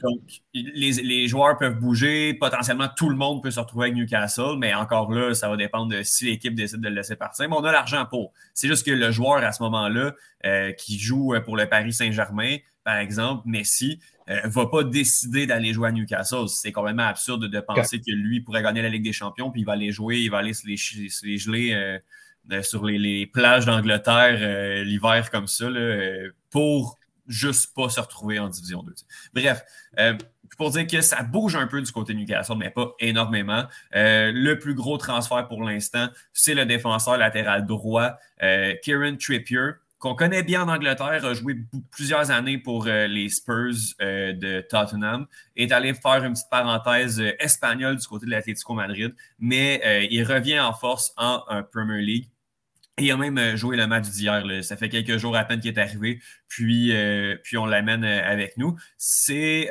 Donc, 0.02 0.20
les, 0.52 1.26
joueurs 1.26 1.56
peuvent 1.56 1.78
bouger, 1.78 2.34
potentiellement 2.34 2.88
tout 2.94 3.08
le 3.08 3.16
monde 3.16 3.42
peut 3.42 3.50
se 3.50 3.60
retrouver 3.60 3.86
avec 3.86 3.96
Newcastle, 3.96 4.58
mais 4.58 4.74
encore 4.74 5.10
là, 5.10 5.32
ça 5.32 5.48
va 5.48 5.56
dépendre 5.56 5.90
de 5.90 6.02
si 6.02 6.26
l'équipe 6.26 6.54
décide 6.54 6.82
de 6.82 6.88
le 6.90 6.96
laisser 6.96 7.16
partir. 7.16 7.48
Mais 7.48 7.56
on 7.56 7.64
a 7.64 7.72
l'argent 7.72 8.04
pour. 8.04 8.34
C'est 8.52 8.68
juste 8.68 8.84
que 8.84 8.90
le 8.90 9.10
joueur 9.10 9.42
à 9.42 9.52
ce 9.52 9.62
moment-là, 9.62 10.12
euh, 10.44 10.72
qui 10.72 10.98
joue 10.98 11.32
pour 11.46 11.56
le 11.56 11.66
Paris 11.66 11.94
Saint-Germain, 11.94 12.58
par 12.84 12.96
exemple, 12.96 13.44
Messi, 13.46 14.00
ne 14.32 14.46
euh, 14.46 14.48
va 14.48 14.66
pas 14.66 14.84
décider 14.84 15.46
d'aller 15.46 15.72
jouer 15.72 15.88
à 15.88 15.92
Newcastle. 15.92 16.48
C'est 16.48 16.72
complètement 16.72 17.06
absurde 17.06 17.46
de 17.46 17.60
penser 17.60 18.00
que 18.00 18.10
lui 18.10 18.40
pourrait 18.40 18.62
gagner 18.62 18.82
la 18.82 18.88
Ligue 18.88 19.04
des 19.04 19.12
Champions, 19.12 19.50
puis 19.50 19.62
il 19.62 19.64
va 19.64 19.72
aller 19.72 19.92
jouer, 19.92 20.18
il 20.18 20.30
va 20.30 20.38
aller 20.38 20.54
se 20.54 20.66
les, 20.66 20.76
geler 20.76 21.72
euh, 21.74 22.62
sur 22.62 22.84
les, 22.84 23.26
plages 23.26 23.66
d'Angleterre 23.66 24.38
euh, 24.40 24.84
l'hiver 24.84 25.30
comme 25.30 25.46
ça, 25.46 25.66
pour 26.50 26.98
juste 27.26 27.74
pas 27.74 27.88
se 27.88 28.00
retrouver 28.00 28.38
en 28.38 28.48
Division 28.48 28.82
2. 28.82 28.92
Bref, 29.34 29.62
pour 30.58 30.70
dire 30.70 30.86
que 30.86 31.00
ça 31.00 31.22
bouge 31.22 31.56
un 31.56 31.66
peu 31.66 31.80
du 31.80 31.90
côté 31.90 32.14
Newcastle, 32.14 32.56
mais 32.58 32.70
pas 32.70 32.92
énormément. 32.98 33.64
le 33.92 34.54
plus 34.54 34.74
gros 34.74 34.98
transfert 34.98 35.46
pour 35.46 35.62
l'instant, 35.62 36.08
c'est 36.32 36.54
le 36.54 36.66
défenseur 36.66 37.16
latéral 37.16 37.64
droit, 37.64 38.18
Kieran 38.82 39.16
Trippier 39.16 39.72
qu'on 40.02 40.16
connaît 40.16 40.42
bien 40.42 40.64
en 40.64 40.68
Angleterre, 40.68 41.24
a 41.24 41.32
joué 41.32 41.58
plusieurs 41.92 42.32
années 42.32 42.58
pour 42.58 42.88
euh, 42.88 43.06
les 43.06 43.28
Spurs 43.28 43.94
euh, 44.00 44.32
de 44.32 44.60
Tottenham, 44.68 45.28
est 45.54 45.70
allé 45.70 45.94
faire 45.94 46.24
une 46.24 46.32
petite 46.32 46.50
parenthèse 46.50 47.20
euh, 47.20 47.30
espagnole 47.38 47.96
du 47.96 48.06
côté 48.08 48.26
de 48.26 48.32
l'Atlético 48.32 48.74
Madrid, 48.74 49.14
mais 49.38 50.08
il 50.10 50.24
revient 50.24 50.58
en 50.58 50.72
force 50.72 51.14
en 51.16 51.40
Premier 51.72 52.02
League. 52.02 52.28
Et 52.98 53.04
il 53.04 53.10
a 53.10 53.16
même 53.16 53.56
joué 53.56 53.76
le 53.76 53.86
match 53.86 54.08
d'hier. 54.10 54.44
Ça 54.62 54.76
fait 54.76 54.90
quelques 54.90 55.16
jours 55.16 55.34
à 55.34 55.44
peine 55.44 55.60
qu'il 55.60 55.70
est 55.70 55.80
arrivé, 55.80 56.20
puis, 56.48 56.92
puis 57.42 57.56
on 57.56 57.64
l'amène 57.64 58.04
avec 58.04 58.58
nous. 58.58 58.76
C'est 58.98 59.68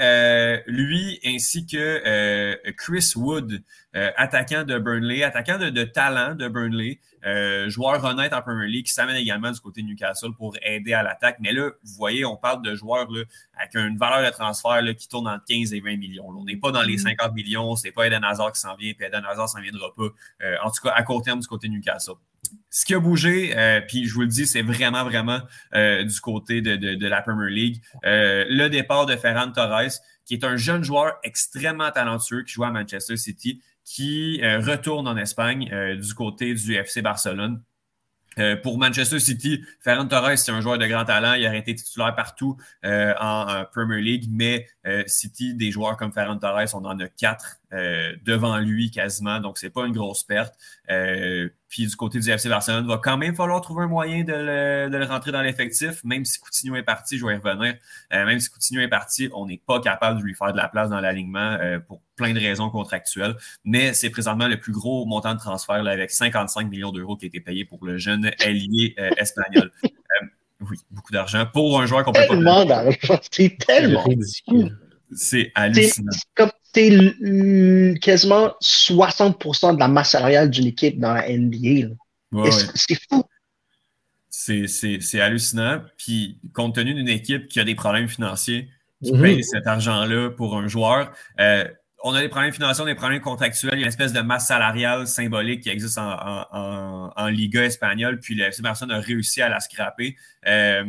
lui 0.66 1.20
ainsi 1.24 1.68
que 1.68 2.72
Chris 2.72 3.14
Wood, 3.16 3.62
attaquant 3.94 4.64
de 4.64 4.80
Burnley, 4.80 5.22
attaquant 5.22 5.60
de, 5.60 5.70
de 5.70 5.84
talent 5.84 6.34
de 6.34 6.48
Burnley, 6.48 7.00
euh, 7.24 7.70
joueur 7.70 8.04
honnête 8.04 8.34
en 8.34 8.42
Premier 8.42 8.68
League 8.68 8.86
qui 8.88 8.94
s'amène 8.94 9.16
également 9.16 9.52
du 9.52 9.60
côté 9.60 9.84
de 9.84 9.88
Newcastle 9.88 10.34
pour 10.36 10.56
aider 10.64 10.94
à 10.94 11.04
l'attaque. 11.04 11.38
Mais 11.40 11.52
là, 11.52 11.70
vous 11.84 11.94
voyez, 11.96 12.26
on 12.26 12.36
parle 12.36 12.64
de 12.64 12.74
joueurs 12.74 13.10
là, 13.12 13.24
avec 13.58 13.76
une 13.76 13.98
valeur 13.98 14.26
de 14.26 14.36
transfert 14.36 14.82
là, 14.82 14.94
qui 14.94 15.08
tourne 15.08 15.28
entre 15.28 15.46
15 15.48 15.74
et 15.74 15.82
20 15.82 15.98
millions. 15.98 16.28
on 16.28 16.44
n'est 16.44 16.58
pas 16.58 16.72
dans 16.72 16.82
les 16.82 16.98
50 16.98 17.32
mm. 17.32 17.36
millions, 17.36 17.76
c'est 17.76 17.92
pas 17.92 18.08
Eden 18.08 18.24
Hazard 18.24 18.52
qui 18.54 18.60
s'en 18.60 18.76
vient, 18.76 18.94
puis 18.94 19.06
Eden 19.06 19.24
Hazard 19.26 19.50
s'en 19.50 19.62
viendra 19.62 19.94
pas. 19.96 20.08
Euh, 20.42 20.56
en 20.64 20.72
tout 20.72 20.82
cas, 20.82 20.94
à 20.96 21.04
court 21.04 21.22
terme 21.22 21.40
du 21.40 21.48
côté 21.48 21.68
de 21.68 21.74
Newcastle. 21.74 22.16
Ce 22.70 22.86
qui 22.86 22.94
a 22.94 23.00
bougé, 23.00 23.58
euh, 23.58 23.82
puis 23.82 24.06
je 24.06 24.14
vous 24.14 24.22
le 24.22 24.28
dis, 24.28 24.48
c'est 24.48 24.62
vraiment, 24.62 25.04
vraiment 25.04 25.42
du 25.74 26.22
côté 26.22 26.62
de, 26.62 27.08
la 27.08 27.22
Premier 27.22 27.50
League. 27.50 27.82
le 28.04 28.68
départ 28.68 29.06
de 29.06 29.16
Ferran 29.16 29.52
Torres, 29.52 29.92
qui 30.26 30.34
est 30.36 30.46
un 30.46 30.56
jeune 30.56 30.84
joueur 30.84 31.16
extrêmement 31.24 31.92
talentueux 31.92 32.44
qui 32.44 32.54
joue 32.54 32.64
à 32.64 32.72
Manchester 32.72 33.18
City, 33.18 33.62
qui 33.84 34.40
euh, 34.44 34.60
retourne 34.60 35.08
en 35.08 35.18
Espagne 35.18 35.70
euh, 35.74 35.96
du 35.96 36.14
côté 36.14 36.54
du 36.54 36.76
FC 36.76 37.02
Barcelone. 37.02 37.62
Euh, 38.40 38.56
pour 38.56 38.78
Manchester 38.78 39.20
City, 39.20 39.62
Ferran 39.82 40.08
Torres, 40.08 40.38
c'est 40.38 40.52
un 40.52 40.62
joueur 40.62 40.78
de 40.78 40.88
grand 40.88 41.04
talent. 41.04 41.34
Il 41.34 41.46
a 41.46 41.54
été 41.54 41.76
titulaire 41.76 42.16
partout 42.16 42.56
en, 42.82 43.66
Premier 43.74 44.00
League, 44.02 44.30
mais 44.32 44.68
City, 45.06 45.54
des 45.54 45.70
joueurs 45.70 45.98
comme 45.98 46.14
Ferran 46.14 46.38
Torres, 46.38 46.74
on 46.74 46.86
en 46.86 46.98
a 47.02 47.10
quatre 47.10 47.58
devant 48.24 48.58
lui 48.60 48.90
quasiment, 48.90 49.42
donc 49.42 49.58
c'est 49.58 49.70
pas 49.70 49.86
une 49.86 49.92
grosse 49.92 50.24
perte. 50.24 50.56
Puis 51.72 51.88
du 51.88 51.96
côté 51.96 52.20
du 52.20 52.30
FC 52.30 52.50
Barcelone, 52.50 52.84
il 52.84 52.90
va 52.90 52.98
quand 52.98 53.18
même 53.18 53.34
falloir 53.34 53.62
trouver 53.62 53.86
un 53.86 53.88
moyen 53.88 54.26
de 54.26 54.34
le, 54.34 55.06
rentrer 55.06 55.32
dans 55.32 55.42
l'effectif, 55.42 56.04
même 56.04 56.26
si 56.26 56.38
Coutinho 56.38 56.76
est 56.76 56.84
parti, 56.84 57.18
je 57.18 57.26
vais 57.26 57.34
y 57.34 57.38
revenir. 57.38 57.76
Euh, 58.14 58.26
même 58.26 58.42
si 58.42 58.50
Coutinho 58.50 58.82
est 58.82 58.90
parti, 58.90 59.30
on 59.34 59.46
n'est 59.46 59.62
pas 59.66 59.80
capable 59.80 60.20
de 60.20 60.26
lui 60.26 60.36
faire 60.36 60.52
de 60.52 60.58
la 60.58 60.68
place 60.68 60.90
dans 60.90 61.00
l'alignement 61.00 61.58
euh, 61.62 61.80
pour 61.80 62.02
plein 62.18 62.34
de 62.34 62.40
raisons 62.40 62.70
contractuelles. 62.70 63.38
Mais 63.64 63.94
c'est 63.94 64.10
présentement 64.10 64.50
le 64.50 64.60
plus 64.60 64.74
gros 64.74 65.06
montant 65.06 65.34
de 65.34 65.40
transfert 65.40 65.82
là, 65.82 65.92
avec 65.92 66.12
55 66.12 66.70
millions 66.70 66.92
d'euros 66.92 67.16
qui 67.16 67.24
a 67.24 67.28
été 67.28 67.40
payé 67.40 67.64
pour 67.64 67.86
le 67.86 67.98
jeune 67.98 68.32
ailier 68.42 68.94
euh, 69.00 69.10
espagnol. 69.16 69.72
oui, 70.70 70.78
beaucoup 70.92 71.14
d'argent 71.14 71.46
pour 71.46 71.80
un 71.80 71.86
joueur 71.86 72.04
qu'on 72.04 72.12
peut 72.12 72.20
pas. 72.20 72.28
Tellement 72.28 72.66
d'argent, 72.66 73.18
c'est 73.32 73.58
tellement 73.66 74.04
ridicule. 74.04 74.78
C'est 75.14 75.54
hallucinant 75.56 76.12
c'est 76.36 76.61
quasiment 76.74 78.54
60% 78.62 79.76
de 79.76 79.80
la 79.80 79.88
masse 79.88 80.12
salariale 80.12 80.50
d'une 80.50 80.68
équipe 80.68 81.00
dans 81.00 81.14
la 81.14 81.30
NBA. 81.30 81.94
c'est 82.76 83.00
fou. 83.10 83.24
C'est 84.30 85.20
hallucinant. 85.20 85.82
Puis, 85.98 86.40
compte 86.54 86.76
tenu 86.76 86.94
d'une 86.94 87.10
équipe 87.10 87.48
qui 87.48 87.60
a 87.60 87.64
des 87.64 87.76
problèmes 87.76 88.08
financiers, 88.08 88.70
qui 89.04 89.14
mhm. 89.14 89.22
paye 89.22 89.44
cet 89.44 89.68
argent-là 89.68 90.30
pour 90.32 90.58
un 90.58 90.68
joueur, 90.68 91.12
euh, 91.40 91.66
on 92.04 92.16
a 92.16 92.22
des 92.22 92.30
problèmes 92.30 92.52
financiers, 92.52 92.84
on 92.84 92.88
a 92.88 92.90
des 92.90 92.96
problèmes 92.96 93.22
contractuels. 93.22 93.74
Il 93.74 93.80
y 93.80 93.84
a 93.84 93.86
une 93.86 93.90
espèce 93.90 94.14
de 94.14 94.22
masse 94.22 94.48
salariale 94.48 95.06
symbolique 95.06 95.62
qui 95.62 95.70
existe 95.70 96.00
en, 96.00 97.28
Liga 97.28 97.64
espagnole. 97.64 98.20
Puis, 98.20 98.36
le 98.36 98.46
FC 98.46 98.64
Barcelone 98.64 98.92
a 98.92 99.00
réussi 99.00 99.42
à 99.42 99.50
la 99.50 99.60
scraper. 99.60 100.16
Euh, 100.48 100.84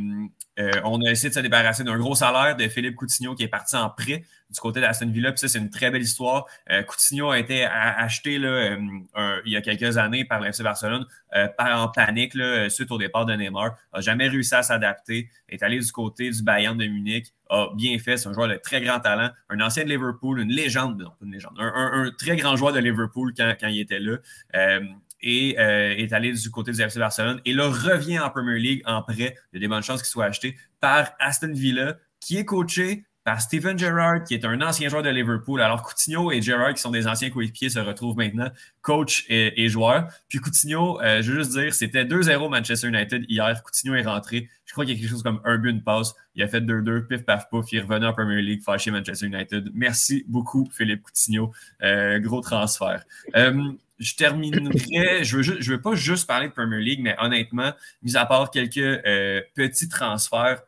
euh, 0.59 0.71
on 0.85 1.01
a 1.03 1.11
essayé 1.11 1.31
de 1.31 1.35
se 1.35 1.41
débarrasser 1.41 1.83
d'un 1.83 1.97
gros 1.97 2.15
salaire 2.15 2.57
de 2.57 2.69
Philippe 2.69 2.97
Coutinho 2.97 3.35
qui 3.35 3.45
est 3.45 3.49
parti 3.49 3.77
en 3.77 3.89
prêt 3.89 4.25
du 4.51 4.61
côté 4.61 4.83
d'Aston 4.83 5.11
Villa. 5.11 5.33
Puis 5.33 5.41
ça, 5.41 5.49
c'est 5.49 5.59
une 5.59 5.71
très 5.71 5.91
belle 5.91 6.03
histoire. 6.03 6.47
Euh, 6.71 6.83
Coutinho 6.83 7.31
a 7.31 7.39
été 7.39 7.65
acheté 7.65 8.39
là, 8.39 8.49
euh, 8.49 9.41
il 9.47 9.53
y 9.53 9.57
a 9.57 9.63
quelques 9.63 9.97
années 9.97 10.27
par 10.27 10.41
l'FC 10.41 10.63
Barcelone 10.63 11.07
en 11.59 11.89
panique 11.89 12.37
suite 12.69 12.91
au 12.91 12.99
départ 12.99 13.25
de 13.25 13.35
Neymar. 13.35 13.77
A 13.93 14.01
jamais 14.03 14.29
réussi 14.29 14.55
à 14.55 14.63
s'adapter. 14.63 15.31
Est 15.49 15.63
allé 15.63 15.79
du 15.79 15.91
côté 15.91 16.31
du 16.31 16.43
Bayern 16.43 16.77
de 16.77 16.85
Munich. 16.85 17.33
A 17.49 17.69
bien 17.75 17.99
fait. 17.99 18.19
C'est 18.19 18.29
un 18.29 18.35
joueur 18.35 18.49
de 18.49 18.57
très 18.57 18.83
grand 18.83 19.01
talent. 19.01 19.31
Un 19.49 19.61
ancien 19.61 19.85
de 19.85 19.89
Liverpool, 19.89 20.41
une 20.41 20.53
légende, 20.53 21.01
non 21.01 21.11
pas 21.11 21.25
une 21.25 21.33
légende, 21.33 21.55
un, 21.59 22.11
très 22.19 22.37
grand 22.37 22.57
joueur 22.57 22.73
de 22.73 22.79
Liverpool 22.79 23.33
quand, 23.37 23.55
quand 23.59 23.69
il 23.69 23.81
était 23.81 24.01
là 24.01 24.19
et 25.23 25.59
euh, 25.59 25.95
est 25.97 26.13
allé 26.13 26.33
du 26.33 26.51
côté 26.51 26.73
du 26.73 26.81
FC 26.81 26.99
Barcelone 26.99 27.41
et 27.45 27.53
là 27.53 27.69
revient 27.69 28.19
en 28.19 28.31
Premier 28.31 28.59
League 28.59 28.83
en 28.87 29.03
prêt. 29.03 29.37
Il 29.53 29.55
y 29.55 29.57
a 29.57 29.61
des 29.61 29.69
bonnes 29.69 29.83
chances 29.83 30.03
qu'il 30.03 30.11
soit 30.11 30.27
acheté 30.27 30.57
par 30.81 31.13
Aston 31.19 31.53
Villa, 31.53 31.97
qui 32.21 32.37
est 32.39 32.45
coaché 32.45 33.05
par 33.25 33.41
Steven 33.41 33.79
Gerrard, 33.79 34.25
qui 34.25 34.35
est 34.35 34.45
un 34.45 34.61
ancien 34.61 34.89
joueur 34.89 35.03
de 35.03 35.11
Liverpool. 35.11 35.61
Alors 35.61 35.83
Coutinho 35.83 36.33
et 36.33 36.43
Gerrard, 36.43 36.75
qui 36.75 36.81
sont 36.81 36.91
des 36.91 37.07
anciens 37.07 37.31
coéquipiers, 37.31 37.71
se 37.71 37.79
retrouvent 37.79 38.17
maintenant 38.17 38.51
coach 38.81 39.25
et, 39.29 39.69
joueur. 39.69 40.09
Puis 40.29 40.39
Coutinho, 40.39 41.01
euh, 41.01 41.23
je 41.23 41.33
veux 41.33 41.39
juste 41.39 41.53
dire, 41.53 41.73
c'était 41.73 42.05
2-0 42.05 42.51
Manchester 42.51 42.89
United 42.89 43.25
hier. 43.29 43.63
Coutinho 43.63 43.95
est 43.95 44.03
rentré. 44.03 44.49
Je 44.65 44.73
crois 44.73 44.85
qu'il 44.85 44.95
y 44.95 44.99
a 44.99 45.01
quelque 45.01 45.11
chose 45.11 45.23
comme 45.23 45.41
un 45.45 45.57
but, 45.59 45.71
une 45.71 45.83
passe. 45.83 46.15
Il 46.35 46.43
a 46.43 46.49
fait 46.49 46.61
2-2, 46.61 47.07
pif, 47.07 47.25
paf, 47.25 47.49
pouf. 47.49 47.71
Il 47.73 47.79
est 47.79 47.83
revenu 47.83 48.07
en 48.07 48.13
Premier 48.13 48.43
League, 48.43 48.63
fâché 48.63 48.91
Manchester 48.91 49.27
United. 49.27 49.71
Merci 49.75 50.25
beaucoup, 50.27 50.69
Philippe 50.73 51.03
Coutinho. 51.03 51.53
Euh, 51.83 52.19
gros 52.19 52.41
transfert 52.41 53.05
je 54.03 54.17
terminerai, 54.17 55.25
je 55.25 55.37
veux, 55.37 55.59
veux 55.61 55.81
pas 55.81 55.95
juste 55.95 56.27
parler 56.27 56.49
de 56.49 56.53
Premier 56.53 56.81
League, 56.81 57.01
mais 57.01 57.15
honnêtement, 57.19 57.73
mis 58.03 58.17
à 58.17 58.27
part 58.27 58.51
quelques 58.51 58.79
euh, 58.79 59.41
petits 59.55 59.89
transferts, 59.89 60.63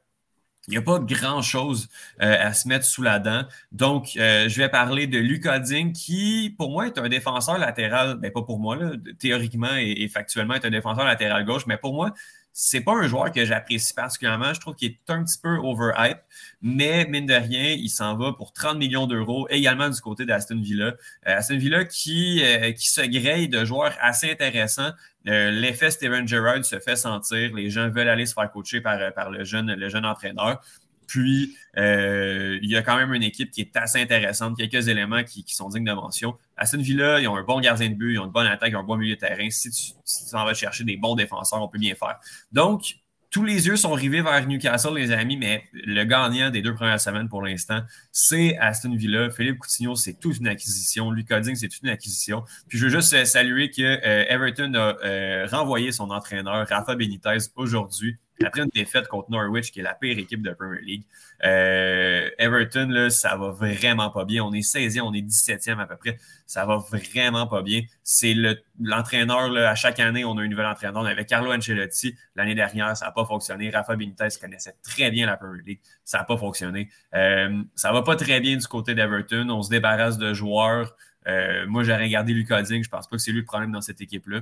il 0.68 0.70
n'y 0.70 0.76
a 0.76 0.82
pas 0.82 0.98
grand-chose 0.98 1.88
euh, 2.22 2.36
à 2.46 2.52
se 2.54 2.68
mettre 2.68 2.84
sous 2.84 3.02
la 3.02 3.18
dent. 3.18 3.42
Donc, 3.72 4.16
euh, 4.16 4.48
je 4.48 4.56
vais 4.56 4.68
parler 4.68 5.06
de 5.06 5.18
Lucas 5.18 5.58
Ding, 5.58 5.92
qui, 5.92 6.54
pour 6.56 6.70
moi, 6.70 6.86
est 6.86 6.98
un 6.98 7.08
défenseur 7.08 7.58
latéral, 7.58 8.16
ben 8.16 8.32
pas 8.32 8.42
pour 8.42 8.58
moi, 8.58 8.78
théoriquement 9.18 9.76
et, 9.76 10.08
factuellement, 10.08 10.54
est 10.54 10.64
un 10.64 10.70
défenseur 10.70 11.04
latéral 11.04 11.44
gauche, 11.44 11.66
mais 11.66 11.76
pour 11.76 11.94
moi, 11.94 12.12
c'est 12.56 12.82
pas 12.82 12.92
un 12.92 13.08
joueur 13.08 13.32
que 13.32 13.44
j'apprécie 13.44 13.92
particulièrement. 13.92 14.54
Je 14.54 14.60
trouve 14.60 14.76
qu'il 14.76 14.92
est 14.92 15.10
un 15.10 15.24
petit 15.24 15.38
peu 15.42 15.56
overhype, 15.56 16.20
mais 16.62 17.04
mine 17.06 17.26
de 17.26 17.34
rien, 17.34 17.74
il 17.76 17.88
s'en 17.88 18.16
va 18.16 18.32
pour 18.32 18.52
30 18.52 18.78
millions 18.78 19.08
d'euros, 19.08 19.48
également 19.50 19.88
du 19.88 20.00
côté 20.00 20.24
d'Aston 20.24 20.60
Villa. 20.60 20.94
Euh, 21.26 21.36
Aston 21.36 21.58
Villa 21.58 21.84
qui, 21.84 22.42
euh, 22.44 22.70
qui 22.70 22.88
se 22.88 23.00
grille 23.00 23.48
de 23.48 23.64
joueurs 23.64 23.92
assez 24.00 24.30
intéressants. 24.30 24.92
Euh, 25.26 25.50
l'effet 25.50 25.90
Steven 25.90 26.28
Gerrard 26.28 26.64
se 26.64 26.78
fait 26.78 26.94
sentir. 26.94 27.52
Les 27.54 27.70
gens 27.70 27.90
veulent 27.90 28.08
aller 28.08 28.24
se 28.24 28.34
faire 28.34 28.50
coacher 28.52 28.80
par, 28.80 29.12
par 29.14 29.30
le, 29.30 29.42
jeune, 29.42 29.74
le 29.74 29.88
jeune 29.88 30.06
entraîneur. 30.06 30.62
Puis, 31.06 31.56
euh, 31.76 32.58
il 32.62 32.70
y 32.70 32.76
a 32.76 32.82
quand 32.82 32.96
même 32.96 33.12
une 33.14 33.22
équipe 33.22 33.50
qui 33.50 33.60
est 33.60 33.76
assez 33.76 34.00
intéressante, 34.00 34.56
quelques 34.56 34.88
éléments 34.88 35.24
qui, 35.24 35.44
sont 35.48 35.68
dignes 35.68 35.84
de 35.84 35.92
mention. 35.92 36.36
Aston 36.56 36.78
Villa, 36.78 37.20
ils 37.20 37.28
ont 37.28 37.36
un 37.36 37.42
bon 37.42 37.60
gardien 37.60 37.88
de 37.88 37.94
but, 37.94 38.14
ils 38.14 38.18
ont 38.18 38.26
une 38.26 38.32
bonne 38.32 38.46
attaque, 38.46 38.70
ils 38.70 38.76
ont 38.76 38.80
un 38.80 38.84
bon 38.84 38.96
milieu 38.96 39.14
de 39.14 39.20
terrain. 39.20 39.48
Si 39.50 39.70
tu, 39.70 39.92
si 40.04 40.36
en 40.36 40.44
vas 40.44 40.54
chercher 40.54 40.84
des 40.84 40.96
bons 40.96 41.14
défenseurs, 41.14 41.62
on 41.62 41.68
peut 41.68 41.78
bien 41.78 41.94
faire. 41.94 42.18
Donc, 42.52 42.96
tous 43.34 43.42
les 43.42 43.66
yeux 43.66 43.74
sont 43.74 43.92
rivés 43.92 44.22
vers 44.22 44.46
Newcastle, 44.46 44.94
les 44.94 45.10
amis, 45.10 45.36
mais 45.36 45.64
le 45.72 46.04
gagnant 46.04 46.50
des 46.50 46.62
deux 46.62 46.72
premières 46.72 47.00
semaines 47.00 47.28
pour 47.28 47.42
l'instant, 47.42 47.80
c'est 48.12 48.56
Aston 48.58 48.94
Villa. 48.94 49.28
Philippe 49.28 49.58
Coutinho, 49.58 49.96
c'est 49.96 50.20
toute 50.20 50.38
une 50.38 50.46
acquisition. 50.46 51.10
Lucas 51.10 51.40
Ding, 51.40 51.56
c'est 51.56 51.66
toute 51.66 51.82
une 51.82 51.88
acquisition. 51.88 52.44
Puis 52.68 52.78
je 52.78 52.84
veux 52.84 52.90
juste 52.90 53.12
euh, 53.12 53.24
saluer 53.24 53.70
que 53.70 53.82
euh, 53.82 54.24
Everton 54.28 54.72
a 54.74 55.46
renvoyé 55.48 55.90
son 55.90 56.10
entraîneur, 56.10 56.64
Rafa 56.68 56.94
Benitez, 56.94 57.38
aujourd'hui 57.56 58.18
après 58.42 58.62
une 58.62 58.70
défaite 58.74 59.08
contre 59.08 59.30
Norwich, 59.30 59.70
qui 59.70 59.80
est 59.80 59.82
la 59.82 59.94
pire 59.94 60.18
équipe 60.18 60.42
de 60.42 60.50
Premier 60.52 60.80
League. 60.80 61.04
Euh, 61.44 62.28
Everton, 62.38 62.88
là, 62.88 63.10
ça 63.10 63.36
va 63.36 63.50
vraiment 63.50 64.10
pas 64.10 64.24
bien. 64.24 64.42
On 64.42 64.52
est 64.52 64.60
16e, 64.60 65.02
on 65.02 65.12
est 65.12 65.22
17e 65.22 65.78
à 65.78 65.86
peu 65.86 65.96
près. 65.96 66.18
Ça 66.46 66.66
va 66.66 66.76
vraiment 66.76 67.46
pas 67.46 67.62
bien. 67.62 67.82
C'est 68.02 68.34
l'entraîneur, 68.80 69.56
à 69.56 69.74
chaque 69.74 70.00
année, 70.00 70.24
on 70.24 70.36
a 70.38 70.42
un 70.42 70.48
nouvel 70.48 70.66
entraîneur. 70.66 71.02
On 71.02 71.06
avait 71.06 71.24
Carlo 71.24 71.52
Ancelotti 71.52 72.14
l'année 72.34 72.54
dernière, 72.54 72.96
ça 72.96 73.06
n'a 73.06 73.12
pas 73.12 73.24
fonctionné. 73.24 73.70
Rafa 73.70 73.96
Benitez 73.96 74.28
connaissait 74.40 74.74
très 74.82 75.10
bien 75.10 75.26
la 75.26 75.36
Premier 75.36 75.62
League, 75.62 75.80
ça 76.04 76.18
n'a 76.18 76.24
pas 76.24 76.36
fonctionné. 76.36 76.88
Euh, 77.14 77.62
ça 77.74 77.92
va 77.92 78.02
pas 78.02 78.16
très 78.16 78.40
bien 78.40 78.56
du 78.56 78.66
côté 78.66 78.94
d'Everton. 78.94 79.48
On 79.50 79.62
se 79.62 79.70
débarrasse 79.70 80.18
de 80.18 80.34
joueurs. 80.34 80.94
Euh, 81.26 81.66
moi, 81.66 81.82
j'aurais 81.84 82.04
regardé 82.04 82.32
Lucas 82.32 82.62
Ding. 82.62 82.82
Je 82.82 82.88
pense 82.88 83.06
pas 83.06 83.16
que 83.16 83.22
c'est 83.22 83.32
lui 83.32 83.40
le 83.40 83.44
problème 83.44 83.72
dans 83.72 83.80
cette 83.80 84.00
équipe-là. 84.00 84.40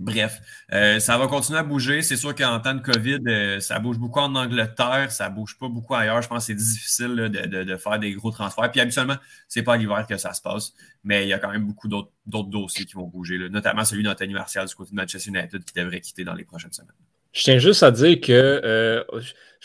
Bref, 0.00 0.40
euh, 0.72 0.98
ça 0.98 1.16
va 1.18 1.26
continuer 1.28 1.58
à 1.58 1.62
bouger. 1.62 2.02
C'est 2.02 2.16
sûr 2.16 2.34
qu'en 2.34 2.60
temps 2.60 2.74
de 2.74 2.80
COVID, 2.80 3.20
euh, 3.26 3.60
ça 3.60 3.78
bouge 3.78 3.98
beaucoup 3.98 4.20
en 4.20 4.34
Angleterre, 4.34 5.10
ça 5.10 5.28
bouge 5.28 5.56
pas 5.58 5.68
beaucoup 5.68 5.94
ailleurs. 5.94 6.20
Je 6.22 6.28
pense 6.28 6.38
que 6.38 6.46
c'est 6.46 6.54
difficile 6.54 7.14
de, 7.14 7.76
faire 7.76 7.98
des 7.98 8.12
gros 8.12 8.30
transferts. 8.30 8.70
Puis 8.70 8.80
habituellement, 8.80 9.16
c'est 9.48 9.62
pas 9.62 9.74
à 9.74 9.76
l'hiver 9.76 10.06
que 10.08 10.16
ça 10.16 10.32
se 10.32 10.42
passe, 10.42 10.72
mais 11.04 11.24
il 11.24 11.28
y 11.28 11.32
a 11.32 11.38
quand 11.38 11.50
même 11.50 11.64
beaucoup 11.64 11.88
d'autres 11.88 12.10
dossiers 12.26 12.84
qui 12.84 12.94
vont 12.94 13.06
bouger, 13.06 13.38
notamment 13.48 13.84
celui 13.84 14.02
d'Anthony 14.02 14.34
Martial 14.34 14.66
du 14.66 14.74
côté 14.74 14.90
de 14.90 14.96
Manchester 14.96 15.30
United 15.30 15.64
qui 15.64 15.74
devrait 15.74 16.00
quitter 16.00 16.24
dans 16.24 16.34
les 16.34 16.44
prochaines 16.44 16.72
semaines. 16.72 16.92
Je 17.34 17.42
tiens 17.42 17.58
juste 17.58 17.82
à 17.82 17.90
dire 17.90 18.20
que 18.20 18.32
euh, 18.32 19.02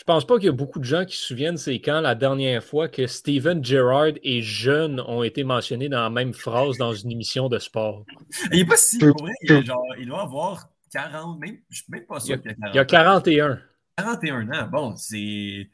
je 0.00 0.04
pense 0.06 0.26
pas 0.26 0.36
qu'il 0.36 0.46
y 0.46 0.48
a 0.48 0.52
beaucoup 0.52 0.78
de 0.78 0.84
gens 0.84 1.04
qui 1.04 1.14
se 1.14 1.26
souviennent 1.26 1.58
c'est 1.58 1.78
quand 1.78 2.00
la 2.00 2.14
dernière 2.14 2.64
fois 2.64 2.88
que 2.88 3.06
Steven 3.06 3.62
Gerrard 3.62 4.12
et 4.22 4.40
Jeune 4.40 4.98
ont 4.98 5.22
été 5.22 5.44
mentionnés 5.44 5.90
dans 5.90 6.00
la 6.00 6.08
même 6.08 6.32
phrase 6.32 6.78
dans 6.78 6.94
une 6.94 7.10
émission 7.10 7.50
de 7.50 7.58
sport. 7.58 8.06
Il 8.50 8.60
n'est 8.60 8.64
pas 8.64 8.78
si 8.78 8.98
pour 8.98 9.28
il, 9.42 9.62
genre, 9.62 9.84
il, 9.98 10.06
doit 10.06 10.22
avoir 10.22 10.70
40, 10.90 11.38
même, 11.38 11.58
je 11.68 11.82
suis 11.82 11.84
même 11.90 12.06
pas 12.06 12.18
sûr 12.18 12.40
qu'il 12.40 12.50
a 12.50 12.54
40. 12.54 12.74
Il 12.74 12.76
y 12.76 12.80
a 12.80 12.84
41. 12.86 13.60
41 13.98 14.48
ans, 14.48 14.68
bon, 14.72 14.96
c'est. 14.96 15.68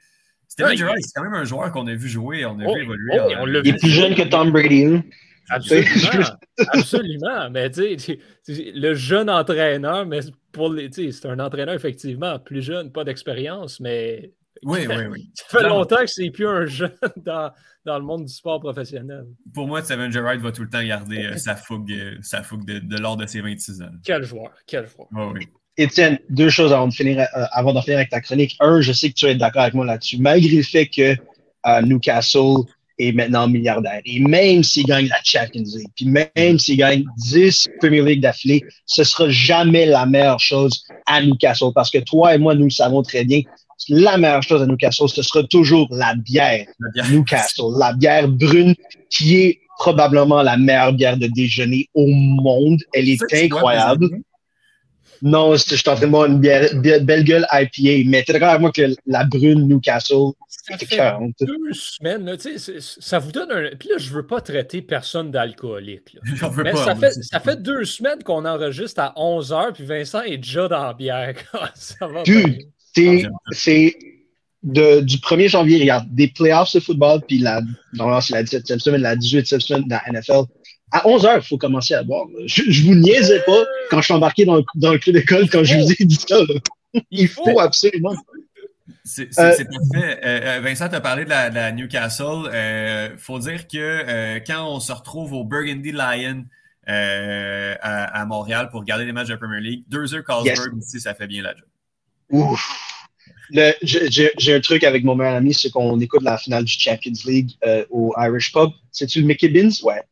Steven 0.49 0.77
Gerrard, 0.77 0.97
c'est 0.99 1.13
quand 1.15 1.23
même 1.23 1.35
un 1.35 1.45
joueur 1.45 1.71
qu'on 1.71 1.87
a 1.87 1.95
vu 1.95 2.09
jouer, 2.09 2.45
on 2.47 2.59
a 2.59 2.65
oh, 2.67 2.75
vu 2.75 2.83
évoluer. 2.83 3.21
Oh, 3.21 3.47
il 3.47 3.69
est 3.69 3.79
plus 3.79 3.91
jeune 3.91 4.17
que 4.17 4.23
Tom 4.23 4.51
Brady. 4.51 4.87
Hein? 4.87 5.05
Absolument. 5.51 6.25
absolument. 6.73 7.51
Mais 7.51 7.71
tu 7.71 7.97
sais, 7.97 8.19
le 8.49 8.95
jeune 8.95 9.31
entraîneur, 9.31 10.05
mais 10.05 10.19
pour 10.57 10.73
les, 10.73 10.91
c'est 10.91 11.27
un 11.27 11.39
entraîneur 11.39 11.75
effectivement 11.75 12.39
plus 12.39 12.63
jeune, 12.63 12.91
pas 12.91 13.05
d'expérience, 13.05 13.79
mais. 13.79 14.33
Oui, 14.63 14.87
oui, 14.89 15.05
oui. 15.11 15.31
Ça 15.35 15.45
fait 15.61 15.69
longtemps 15.69 16.01
que 16.01 16.07
c'est 16.07 16.31
plus 16.31 16.49
un 16.49 16.65
jeune 16.65 16.97
dans, 17.17 17.53
dans, 17.85 17.99
le 17.99 18.05
monde 18.05 18.25
du 18.25 18.33
sport 18.33 18.59
professionnel. 18.59 19.27
Pour 19.53 19.69
moi, 19.69 19.83
Steven 19.83 20.11
Gerrard 20.11 20.39
va 20.39 20.51
tout 20.51 20.63
le 20.63 20.71
temps 20.71 20.83
garder 20.83 21.27
euh, 21.27 21.37
sa 21.37 21.55
fougue, 21.55 21.93
euh, 21.93 22.17
sa 22.23 22.43
fougue 22.43 22.65
de, 22.65 22.79
de 22.79 22.97
l'ordre 22.97 23.23
de 23.23 23.29
ses 23.29 23.43
26 23.43 23.83
ans. 23.83 23.91
Quel 24.03 24.25
joueur, 24.25 24.53
quel 24.67 24.89
joueur. 24.89 25.09
Oh, 25.15 25.33
oui. 25.35 25.47
Étienne, 25.77 26.19
deux 26.31 26.49
choses 26.49 26.73
avant 26.73 26.89
de 26.89 26.95
finir, 26.95 27.21
euh, 27.21 27.45
avant 27.53 27.75
d'en 27.75 27.83
finir 27.83 27.99
avec 27.99 28.09
ta 28.09 28.23
chronique. 28.23 28.57
Un, 28.61 28.81
je 28.81 28.93
sais 28.93 29.11
que 29.11 29.15
tu 29.15 29.27
es 29.27 29.35
d'accord 29.35 29.63
avec 29.63 29.75
moi 29.75 29.85
là-dessus. 29.85 30.17
Malgré 30.19 30.57
le 30.57 30.63
fait 30.63 30.87
que 30.87 31.15
Newcastle 31.83 32.65
est 32.99 33.13
maintenant 33.13 33.49
milliardaire. 33.49 34.01
Et 34.05 34.21
même 34.21 34.63
s'il 34.63 34.87
gagne 34.87 35.09
la 35.09 35.21
Champions 35.23 35.65
League, 35.77 35.89
puis 35.95 36.07
même 36.07 36.59
s'il 36.59 36.79
gagne 36.79 37.05
10 37.19 37.69
Premier 37.81 38.03
League 38.03 38.21
d'affilée, 38.21 38.63
ce 38.87 39.05
sera 39.05 39.29
jamais 39.29 39.87
la 39.87 40.07
meilleure 40.07 40.41
chose 40.41 40.85
à 41.07 41.23
Newcastle. 41.23 41.73
Parce 41.75 41.91
que 41.91 41.99
toi 41.99 42.35
et 42.35 42.39
moi, 42.39 42.55
nous 42.55 42.65
le 42.65 42.71
savons 42.71 43.03
très 43.03 43.25
bien, 43.25 43.43
la 43.89 44.17
meilleure 44.17 44.43
chose 44.43 44.63
à 44.63 44.67
Newcastle, 44.67 45.09
ce 45.09 45.23
sera 45.23 45.45
toujours 45.45 45.87
la 45.91 46.15
bière, 46.15 46.67
la 46.81 46.91
bière. 46.91 47.11
Newcastle, 47.11 47.79
la 47.79 47.93
bière 47.93 48.29
brune 48.29 48.75
qui 49.11 49.37
est 49.37 49.61
probablement 49.79 50.43
la 50.43 50.57
meilleure 50.57 50.93
bière 50.93 51.17
de 51.17 51.27
déjeuner 51.27 51.89
au 51.95 52.07
monde. 52.07 52.81
Elle 52.93 53.09
est, 53.09 53.21
incroyable. 53.33 54.09
Non, 55.23 55.55
je 55.55 55.75
suis 55.75 55.89
en 55.89 55.95
train 55.95 56.07
de 56.07 56.11
boire 56.11 56.27
une 56.27 56.41
belle 56.41 57.25
gueule 57.25 57.47
IPA, 57.53 58.09
mais 58.09 58.23
t'es 58.23 58.33
d'accord 58.33 58.59
moi 58.61 58.73
que 58.73 58.95
la 59.07 59.25
brune 59.25 59.69
Newcastle, 59.69 60.33
ça 60.49 60.77
fait 60.79 61.35
deux 61.41 61.73
semaines, 61.73 62.25
là, 62.25 62.35
ça 62.79 63.19
vous 63.19 63.31
donne 63.31 63.53
un. 63.53 63.71
Puis 63.79 63.89
là, 63.89 63.99
je 63.99 64.11
veux 64.11 64.27
pas 64.27 64.41
traiter 64.41 64.83
personne 64.83 65.31
d'alcoolique. 65.31 66.17
Mais 66.57 66.73
pas, 66.73 66.85
ça, 66.85 66.97
fait, 66.97 67.13
ça 67.13 67.41
fait 67.41 67.63
deux 67.63 67.85
semaines 67.85 68.23
qu'on 68.25 68.45
enregistre 68.45 69.01
à 69.01 69.15
11h, 69.17 69.75
puis 69.75 69.85
Vincent 69.85 70.23
est 70.23 70.39
déjà 70.39 70.67
dans 70.69 70.83
la 70.83 70.95
bière. 70.95 71.35
ça 71.75 72.07
va 72.07 72.23
c'est 73.53 73.95
du 74.63 75.17
1er 75.19 75.49
janvier, 75.49 75.79
regarde, 75.79 76.07
des 76.13 76.29
playoffs 76.29 76.75
de 76.75 76.81
football, 76.81 77.21
puis 77.27 77.39
la, 77.39 77.61
c'est 78.21 78.35
la 78.35 78.43
17e 78.43 78.79
semaine, 78.81 79.03
la 79.03 79.15
18e 79.15 79.61
semaine 79.61 79.85
de 79.85 79.91
la 79.91 80.03
NFL 80.11 80.45
à 80.93 81.07
11 81.09 81.27
heures, 81.27 81.37
il 81.39 81.43
faut 81.43 81.59
commencer 81.59 81.95
à 81.95 82.03
boire. 82.03 82.27
Je, 82.47 82.63
je 82.69 82.85
vous 82.85 82.95
niaisais 82.95 83.41
pas 83.41 83.65
quand 83.91 83.99
je 83.99 84.05
suis 84.05 84.15
embarqué 84.15 84.45
dans, 84.45 84.63
dans 84.77 84.93
le 84.93 84.99
club 84.99 85.17
d'école 85.17 85.49
quand 85.51 85.65
je 85.65 85.77
vous 85.77 85.93
ai 85.93 86.05
dit 86.05 86.19
ça. 86.29 86.39
Il 87.11 87.29
faut 87.29 87.59
absolument. 87.59 88.15
C'est 89.05 89.29
euh, 89.39 89.51
parfait. 89.51 89.67
Euh, 90.25 90.41
euh, 90.57 90.61
Vincent, 90.61 90.89
tu 90.89 90.95
as 90.95 91.01
parlé 91.01 91.25
de 91.25 91.31
la, 91.31 91.73
Newcastle. 91.73 92.51
Il 93.13 93.19
faut 93.19 93.39
dire 93.39 93.67
que 93.69 94.39
quand 94.47 94.69
on 94.69 94.81
se 94.81 94.93
retrouve 94.93 95.33
au 95.33 95.45
Burgundy 95.45 95.93
Lion 95.93 96.45
à, 96.87 98.25
Montréal 98.27 98.69
pour 98.71 98.81
regarder 98.81 99.05
les 99.05 99.13
matchs 99.13 99.29
de 99.29 99.35
la 99.35 99.39
Premier 99.39 99.61
League, 99.61 99.85
deux 99.89 100.15
heures 100.15 100.25
Carlsberg 100.25 100.77
ici, 100.79 101.01
ça 101.01 101.15
fait 101.15 101.27
bien 101.27 101.43
la 101.43 101.55
job. 101.55 101.67
Ouf. 102.31 103.03
J'ai 103.83 104.55
un 104.55 104.61
truc 104.61 104.83
avec 104.83 105.05
mon 105.05 105.15
meilleur 105.15 105.37
ami, 105.37 105.55
c'est 105.55 105.71
qu'on 105.71 106.01
écoute 106.01 106.23
la 106.23 106.37
finale 106.37 106.65
du 106.65 106.73
Champions 106.73 107.13
League 107.27 107.53
au 107.91 108.13
Irish 108.19 108.53
Pub. 108.53 108.71
C'est-tu 108.91 109.21
le 109.21 109.27
Mickey 109.27 109.49
Beans? 109.49 109.71
Ouais. 109.85 110.03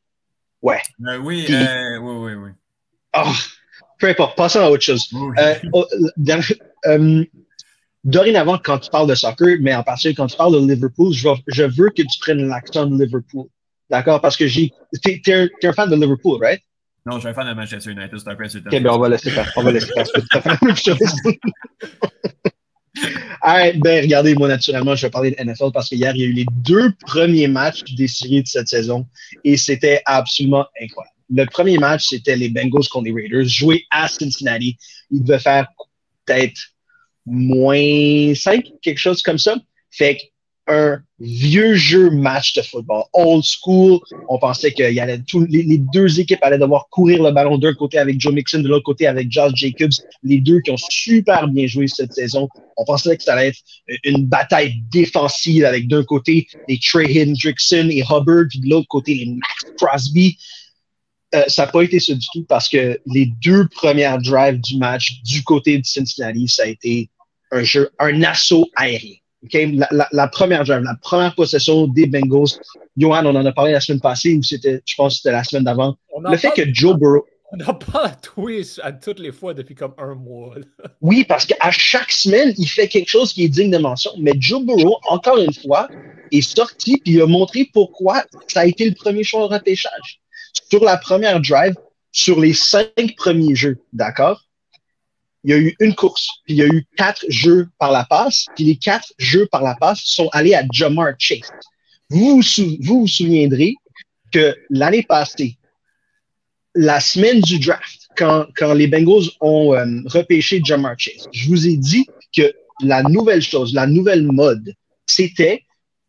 Ouais. 0.64 0.80
Euh, 1.06 1.18
oui, 1.18 1.46
euh, 1.50 1.98
oui, 1.98 2.14
oui, 2.16 2.32
oui. 2.42 2.50
Oh, 3.14 3.30
peu 3.98 4.08
importe, 4.08 4.34
passons 4.34 4.60
à 4.60 4.70
autre 4.70 4.82
chose. 4.82 5.06
Euh, 5.38 5.54
oh, 5.74 5.86
dorénavant, 8.02 8.56
quand 8.56 8.78
tu 8.78 8.88
parles 8.88 9.06
de 9.06 9.14
soccer, 9.14 9.58
mais 9.60 9.74
en 9.74 9.82
particulier 9.82 10.14
quand 10.14 10.26
tu 10.26 10.38
parles 10.38 10.54
de 10.54 10.66
Liverpool, 10.66 11.12
je, 11.12 11.28
je 11.48 11.64
veux 11.64 11.90
que 11.90 12.00
tu 12.00 12.18
prennes 12.18 12.48
l'accent 12.48 12.86
de 12.86 13.04
Liverpool. 13.04 13.44
D'accord? 13.90 14.22
Parce 14.22 14.38
que 14.38 14.46
j'ai. 14.46 14.72
T'es 15.02 15.20
es 15.26 15.66
un, 15.66 15.72
fan 15.74 15.90
de 15.90 15.96
Liverpool, 15.96 16.38
right? 16.40 16.62
Non, 17.04 17.16
je 17.16 17.20
suis 17.20 17.28
un 17.28 17.34
fan 17.34 17.46
de 17.46 17.52
Manchester 17.52 17.90
United, 17.90 18.18
c'est 18.18 18.30
un 18.30 18.34
peu 18.34 18.46
Ok, 18.46 18.82
ben 18.82 18.86
on 18.86 18.98
va 18.98 19.10
laisser 19.10 19.30
faire. 19.30 19.52
On 19.56 19.62
va 19.62 19.70
laisser 19.70 19.92
faire. 19.92 20.06
Ben, 23.42 24.02
regardez, 24.02 24.34
moi, 24.34 24.48
naturellement, 24.48 24.94
je 24.94 25.06
vais 25.06 25.10
parler 25.10 25.32
de 25.32 25.42
NFL 25.42 25.72
parce 25.72 25.88
qu'hier, 25.88 26.12
il 26.14 26.20
y 26.20 26.24
a 26.24 26.28
eu 26.28 26.32
les 26.32 26.46
deux 26.50 26.92
premiers 27.06 27.48
matchs 27.48 27.82
des 27.94 28.08
séries 28.08 28.42
de 28.42 28.48
cette 28.48 28.68
saison 28.68 29.06
et 29.42 29.56
c'était 29.56 30.02
absolument 30.06 30.66
incroyable. 30.80 31.14
Le 31.30 31.46
premier 31.46 31.78
match, 31.78 32.08
c'était 32.08 32.36
les 32.36 32.48
Bengals 32.48 32.88
contre 32.90 33.06
les 33.06 33.12
Raiders, 33.12 33.48
joués 33.48 33.84
à 33.90 34.08
Cincinnati. 34.08 34.76
Ils 35.10 35.24
devaient 35.24 35.38
faire 35.38 35.66
peut-être 36.24 36.60
moins 37.26 38.34
5, 38.34 38.64
quelque 38.82 38.98
chose 38.98 39.22
comme 39.22 39.38
ça. 39.38 39.56
Fait 39.90 40.18
un 40.66 40.98
vieux 41.18 41.74
jeu 41.74 42.10
match 42.10 42.54
de 42.54 42.62
football, 42.62 43.04
old 43.12 43.44
school. 43.44 44.00
On 44.28 44.38
pensait 44.38 44.72
que 44.72 44.82
les, 44.82 45.78
deux 45.78 46.20
équipes 46.20 46.38
allaient 46.42 46.58
devoir 46.58 46.88
courir 46.90 47.22
le 47.22 47.30
ballon 47.32 47.58
d'un 47.58 47.74
côté 47.74 47.98
avec 47.98 48.20
Joe 48.20 48.32
Mixon, 48.32 48.60
de 48.60 48.68
l'autre 48.68 48.84
côté 48.84 49.06
avec 49.06 49.30
Josh 49.30 49.52
Jacobs, 49.54 49.92
les 50.22 50.38
deux 50.38 50.60
qui 50.60 50.70
ont 50.70 50.76
super 50.76 51.48
bien 51.48 51.66
joué 51.66 51.86
cette 51.88 52.12
saison. 52.12 52.48
On 52.76 52.84
pensait 52.84 53.16
que 53.16 53.22
ça 53.22 53.34
allait 53.34 53.48
être 53.48 53.60
une 54.04 54.26
bataille 54.26 54.82
défensive 54.90 55.64
avec 55.64 55.86
d'un 55.88 56.04
côté 56.04 56.46
les 56.68 56.78
Trey 56.78 57.22
Hendrickson 57.22 57.88
et 57.90 58.02
Hubbard, 58.02 58.46
de 58.54 58.68
l'autre 58.68 58.88
côté 58.88 59.14
les 59.14 59.26
Max 59.26 59.76
Crosby. 59.78 60.38
Euh, 61.34 61.44
ça 61.48 61.66
n'a 61.66 61.72
pas 61.72 61.82
été 61.82 61.98
ça 61.98 62.14
du 62.14 62.26
tout 62.32 62.44
parce 62.44 62.68
que 62.68 62.98
les 63.06 63.26
deux 63.42 63.66
premières 63.68 64.18
drives 64.18 64.60
du 64.60 64.78
match 64.78 65.20
du 65.24 65.42
côté 65.42 65.78
de 65.78 65.84
Cincinnati, 65.84 66.48
ça 66.48 66.62
a 66.62 66.66
été 66.66 67.10
un 67.50 67.62
jeu, 67.62 67.90
un 67.98 68.22
assaut 68.22 68.68
aérien 68.76 69.16
la, 70.12 70.28
première 70.28 70.64
drive, 70.64 70.82
la 70.82 70.96
première 71.00 71.34
possession 71.34 71.86
des 71.86 72.06
Bengals, 72.06 72.58
Johan, 72.96 73.26
on 73.26 73.34
en 73.34 73.44
a 73.44 73.52
parlé 73.52 73.72
la 73.72 73.80
semaine 73.80 74.00
passée, 74.00 74.36
ou 74.36 74.42
c'était, 74.42 74.82
je 74.84 74.94
pense 74.94 75.14
que 75.14 75.16
c'était 75.18 75.32
la 75.32 75.44
semaine 75.44 75.64
d'avant. 75.64 75.96
Le 76.22 76.36
fait 76.36 76.52
que 76.52 76.62
Joe 76.72 76.96
Burrow. 76.96 77.26
On 77.52 77.56
n'a 77.56 77.74
pas 77.74 78.10
twist 78.10 78.80
à 78.82 78.90
toutes 78.90 79.20
les 79.20 79.30
fois 79.30 79.54
depuis 79.54 79.74
comme 79.74 79.94
un 79.98 80.14
mois. 80.14 80.54
oui, 81.00 81.24
parce 81.24 81.46
qu'à 81.46 81.70
chaque 81.70 82.10
semaine, 82.10 82.52
il 82.58 82.66
fait 82.66 82.88
quelque 82.88 83.08
chose 83.08 83.32
qui 83.32 83.44
est 83.44 83.48
digne 83.48 83.70
de 83.70 83.78
mention. 83.78 84.10
Mais 84.18 84.32
Joe 84.38 84.64
Burrow, 84.64 84.98
encore 85.08 85.38
une 85.38 85.52
fois, 85.52 85.88
est 86.32 86.40
sorti 86.40 86.98
puis 86.98 87.14
il 87.14 87.22
a 87.22 87.26
montré 87.26 87.68
pourquoi 87.72 88.24
ça 88.48 88.60
a 88.60 88.66
été 88.66 88.88
le 88.88 88.94
premier 88.94 89.22
choix 89.22 89.44
au 89.44 89.48
repêchage. 89.48 90.20
Sur 90.70 90.84
la 90.84 90.96
première 90.96 91.40
drive, 91.40 91.74
sur 92.10 92.40
les 92.40 92.54
cinq 92.54 93.14
premiers 93.16 93.54
jeux, 93.54 93.78
d'accord? 93.92 94.43
Il 95.44 95.50
y 95.50 95.52
a 95.52 95.58
eu 95.58 95.76
une 95.78 95.94
course, 95.94 96.26
puis 96.44 96.54
il 96.54 96.56
y 96.56 96.62
a 96.62 96.66
eu 96.66 96.86
quatre 96.96 97.24
jeux 97.28 97.68
par 97.78 97.92
la 97.92 98.04
passe, 98.04 98.46
puis 98.56 98.64
les 98.64 98.76
quatre 98.76 99.12
jeux 99.18 99.46
par 99.52 99.62
la 99.62 99.74
passe 99.74 100.00
sont 100.02 100.28
allés 100.32 100.54
à 100.54 100.64
Jamar 100.72 101.12
Chase. 101.18 101.50
Vous 102.08 102.40
vous, 102.80 103.06
souviendrez 103.06 103.74
que 104.32 104.56
l'année 104.70 105.02
passée, 105.02 105.58
la 106.74 106.98
semaine 106.98 107.40
du 107.40 107.58
draft, 107.58 108.08
quand, 108.16 108.46
quand 108.56 108.72
les 108.72 108.86
Bengals 108.86 109.30
ont 109.40 109.74
euh, 109.74 109.84
repêché 110.06 110.60
Jamar 110.64 110.94
Chase, 110.98 111.28
je 111.32 111.48
vous 111.48 111.68
ai 111.68 111.76
dit 111.76 112.06
que 112.34 112.54
la 112.80 113.02
nouvelle 113.02 113.42
chose, 113.42 113.74
la 113.74 113.86
nouvelle 113.86 114.22
mode, 114.22 114.74
c'était 115.06 115.62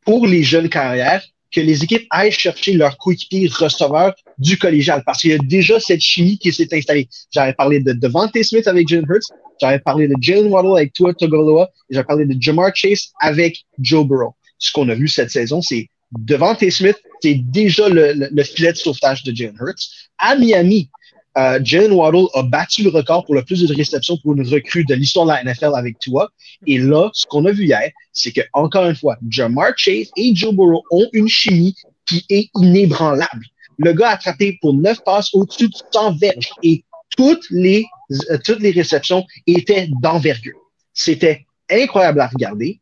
pour 0.06 0.28
les 0.28 0.44
jeunes 0.44 0.70
carrières 0.70 1.24
que 1.56 1.62
les 1.62 1.84
équipes 1.84 2.06
aillent 2.10 2.32
chercher 2.32 2.74
leur 2.74 2.98
coéquipier 2.98 3.48
receveur 3.48 4.14
du 4.38 4.58
collégial 4.58 5.02
parce 5.06 5.22
qu'il 5.22 5.32
y 5.32 5.34
a 5.34 5.38
déjà 5.38 5.80
cette 5.80 6.02
chimie 6.02 6.38
qui 6.38 6.52
s'est 6.52 6.68
installée. 6.74 7.08
J'avais 7.32 7.54
parlé 7.54 7.80
de 7.80 7.94
Devante 7.94 8.38
Smith 8.44 8.68
avec 8.68 8.90
Jalen 8.90 9.06
Hurts, 9.10 9.32
j'avais 9.62 9.80
parlé 9.80 10.10
de 10.10 10.16
Jalen 10.20 10.48
Waddle 10.48 10.78
avec 10.78 10.92
Tua 10.92 11.14
Togoloa, 11.14 11.70
et 11.90 11.94
j'avais 11.94 12.06
parlé 12.06 12.26
de 12.26 12.36
Jamar 12.40 12.76
Chase 12.76 13.14
avec 13.22 13.64
Joe 13.80 14.06
Burrow. 14.06 14.36
Ce 14.58 14.72
qu'on 14.74 14.90
a 14.90 14.96
vu 14.96 15.08
cette 15.08 15.32
saison, 15.32 15.62
c'est 15.62 15.88
Devante 16.12 16.70
Smith, 16.70 16.98
c'est 17.22 17.36
déjà 17.36 17.88
le, 17.88 18.14
le, 18.30 18.44
filet 18.44 18.74
de 18.74 18.78
sauvetage 18.78 19.24
de 19.24 19.34
Jalen 19.34 19.56
Hurts. 19.60 20.10
À 20.18 20.36
Miami, 20.36 20.90
euh, 21.38 21.60
Jalen 21.64 21.92
Waddle 21.92 22.28
a 22.34 22.44
battu 22.44 22.84
le 22.84 22.90
record 22.90 23.26
pour 23.26 23.36
le 23.36 23.44
plus 23.44 23.62
de 23.62 23.74
réceptions 23.74 24.18
pour 24.18 24.34
une 24.34 24.48
recrue 24.48 24.86
de 24.86 24.94
l'histoire 24.94 25.26
de 25.26 25.32
la 25.32 25.44
NFL 25.44 25.72
avec 25.76 26.00
toi. 26.00 26.30
Et 26.66 26.78
là, 26.78 27.10
ce 27.14 27.26
qu'on 27.26 27.46
a 27.46 27.52
vu 27.52 27.66
hier, 27.66 27.92
c'est 28.14 28.32
que, 28.32 28.42
encore 28.54 28.86
une 28.86 28.96
fois, 28.96 29.18
Jamar 29.30 29.74
Chase 29.76 30.10
et 30.16 30.34
Joe 30.34 30.54
Burrow 30.54 30.84
ont 30.92 31.08
une 31.12 31.28
chimie 31.28 31.76
qui 32.08 32.26
est 32.30 32.50
inébranlable. 32.56 33.46
Le 33.78 33.92
gars 33.92 34.10
a 34.10 34.14
attrapé 34.14 34.58
pour 34.62 34.74
neuf 34.74 35.04
passes 35.04 35.34
au-dessus 35.34 35.68
de 35.68 35.76
100 35.92 36.18
verges 36.18 36.50
et 36.64 36.86
toutes 37.18 37.46
les, 37.50 37.86
euh, 38.30 38.38
toutes 38.44 38.60
les 38.60 38.72
réceptions 38.72 39.26
étaient 39.46 39.90
d'envergure. 40.02 40.60
C'était 40.94 41.46
incroyable 41.70 42.22
à 42.22 42.28
regarder. 42.28 42.80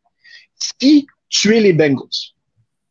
Si 0.56 1.08
tu 1.30 1.58
es 1.58 1.62
les 1.62 1.74
Bengals, 1.74 2.08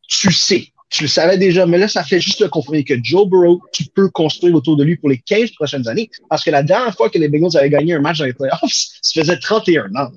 tu 0.07 0.31
sais 0.33 0.72
tu 0.93 1.03
le 1.03 1.09
savais 1.09 1.39
déjà, 1.39 1.65
mais 1.65 1.79
là, 1.79 1.87
ça 1.87 2.03
fait 2.03 2.21
juste 2.21 2.39
le 2.39 2.49
confirmer 2.49 2.83
que 2.83 2.93
Joe 3.01 3.27
Burrow, 3.27 3.59
tu 3.73 3.83
peux 3.85 4.09
construire 4.09 4.53
autour 4.53 4.77
de 4.77 4.83
lui 4.83 4.95
pour 4.95 5.09
les 5.09 5.17
15 5.17 5.49
prochaines 5.51 5.87
années. 5.87 6.07
Parce 6.29 6.43
que 6.43 6.51
la 6.51 6.61
dernière 6.61 6.95
fois 6.95 7.09
que 7.09 7.17
les 7.17 7.29
Bengals 7.29 7.57
avaient 7.57 7.71
gagné 7.71 7.95
un 7.95 7.99
match 7.99 8.19
dans 8.19 8.25
les 8.25 8.33
playoffs, 8.33 8.59
ça 9.01 9.21
faisait 9.21 9.37
31 9.37 9.95
ans 9.95 10.11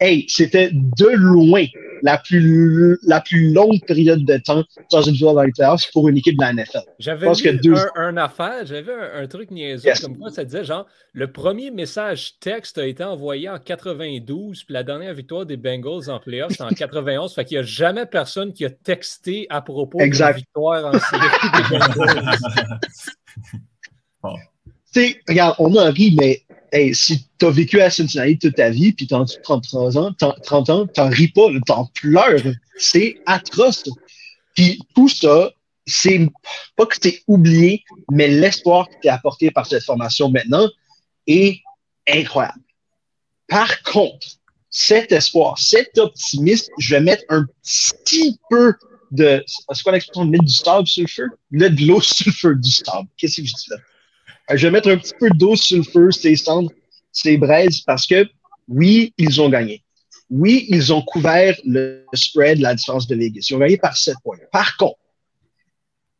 hey, 0.00 0.24
c'était 0.28 0.70
de 0.72 1.08
loin 1.08 1.66
la 2.02 2.18
plus, 2.18 2.98
la 3.02 3.20
plus 3.20 3.52
longue 3.52 3.78
période 3.86 4.24
de 4.24 4.38
temps 4.38 4.64
dans 4.90 5.02
une 5.02 5.12
victoire 5.12 5.34
dans 5.34 5.42
les 5.42 5.52
playoffs 5.52 5.90
pour 5.92 6.08
une 6.08 6.16
équipe 6.16 6.38
de 6.38 6.42
la 6.42 6.52
NFL. 6.52 6.80
J'avais 6.98 7.30
vu 7.30 7.74
un, 7.94 8.16
affaire, 8.16 8.64
j'avais 8.64 8.92
un, 9.14 9.26
truc 9.26 9.50
niaiseux 9.50 9.92
comme 10.00 10.16
quoi 10.16 10.30
ça 10.30 10.44
disait 10.44 10.64
genre 10.64 10.86
le 11.12 11.30
premier 11.30 11.70
message 11.70 12.38
texte 12.40 12.78
a 12.78 12.86
été 12.86 13.04
envoyé 13.04 13.48
en 13.48 13.58
92, 13.58 14.64
puis 14.64 14.72
la 14.72 14.82
dernière 14.82 15.12
victoire 15.14 15.44
des 15.44 15.56
Bengals 15.56 16.08
en 16.08 16.18
playoffs 16.18 16.52
c'est 16.56 16.62
en 16.62 16.68
91. 16.68 17.34
fait 17.34 17.44
qu'il 17.44 17.58
n'y 17.58 17.62
a 17.62 17.66
jamais 17.66 18.06
personne 18.06 18.52
qui 18.52 18.64
a 18.64 18.70
texté 18.70 19.46
à 19.50 19.60
propos 19.60 19.98
de 19.98 20.18
la 20.18 20.32
victoire 20.32 20.86
en 20.86 20.98
série 20.98 21.22
des 21.54 21.78
Bengals. 21.78 22.38
bon. 24.22 24.36
regarde, 25.28 25.54
on 25.58 25.76
a 25.76 25.90
ri, 25.90 26.16
mais 26.18 26.42
hey, 26.72 26.94
si 26.94 27.26
tu 27.38 27.46
as 27.46 27.50
vécu 27.50 27.80
à 27.80 27.90
Cincinnati 27.90 28.38
toute 28.38 28.56
ta 28.56 28.70
vie, 28.70 28.92
puis 28.92 29.06
tu 29.06 29.14
as 29.14 29.24
33 29.42 29.98
ans, 29.98 30.12
30 30.12 30.70
ans, 30.70 30.86
t'en 30.86 31.08
ris 31.08 31.28
pas, 31.28 31.46
t'en 31.66 31.86
pleures. 31.86 32.42
C'est 32.76 33.20
atroce. 33.26 33.84
Puis 34.54 34.78
tout 34.94 35.08
ça, 35.08 35.52
c'est 35.86 36.28
pas 36.76 36.86
que 36.86 36.96
c'est 37.00 37.22
oublié, 37.26 37.84
mais 38.10 38.28
l'espoir 38.28 38.88
qui 39.00 39.08
est 39.08 39.10
apporté 39.10 39.50
par 39.50 39.66
cette 39.66 39.84
formation 39.84 40.30
maintenant 40.30 40.68
est 41.26 41.60
incroyable. 42.08 42.60
Par 43.48 43.82
contre, 43.82 44.26
cet 44.70 45.10
espoir, 45.10 45.58
cet 45.58 45.98
optimisme, 45.98 46.72
je 46.78 46.94
vais 46.94 47.00
mettre 47.00 47.24
un 47.28 47.46
petit 47.62 48.38
peu 48.48 48.74
de. 49.10 49.42
C'est 49.72 49.82
quoi 49.82 49.92
l'expression 49.92 50.24
de 50.24 50.30
mettre 50.30 50.44
du 50.44 50.54
sable 50.54 50.86
sur 50.86 51.02
le 51.02 51.08
feu? 51.08 51.28
Mettre 51.50 51.76
de 51.76 51.86
l'eau 51.86 52.00
sur 52.00 52.26
le 52.26 52.32
feu, 52.32 52.54
du 52.54 52.70
sable. 52.70 53.08
Qu'est-ce 53.16 53.40
que 53.40 53.46
je 53.46 53.52
dis 53.52 53.70
là? 53.70 53.76
Euh, 54.50 54.56
je 54.56 54.66
vais 54.66 54.70
mettre 54.70 54.90
un 54.90 54.96
petit 54.96 55.14
peu 55.18 55.30
d'eau 55.30 55.56
sur 55.56 55.78
le 55.78 55.82
feu, 55.82 56.10
ces 56.10 56.36
cendres, 56.36 56.70
ces 57.12 57.36
braises, 57.36 57.80
parce 57.80 58.06
que 58.06 58.28
oui, 58.68 59.12
ils 59.18 59.40
ont 59.40 59.48
gagné. 59.48 59.82
Oui, 60.30 60.66
ils 60.68 60.92
ont 60.92 61.02
couvert 61.02 61.56
le 61.64 62.06
spread, 62.14 62.60
la 62.60 62.74
différence 62.74 63.06
de 63.08 63.16
Vegas. 63.16 63.46
Ils 63.50 63.56
ont 63.56 63.58
gagné 63.58 63.76
par 63.76 63.96
7 63.96 64.14
points. 64.22 64.38
Par 64.52 64.76
contre, 64.76 64.98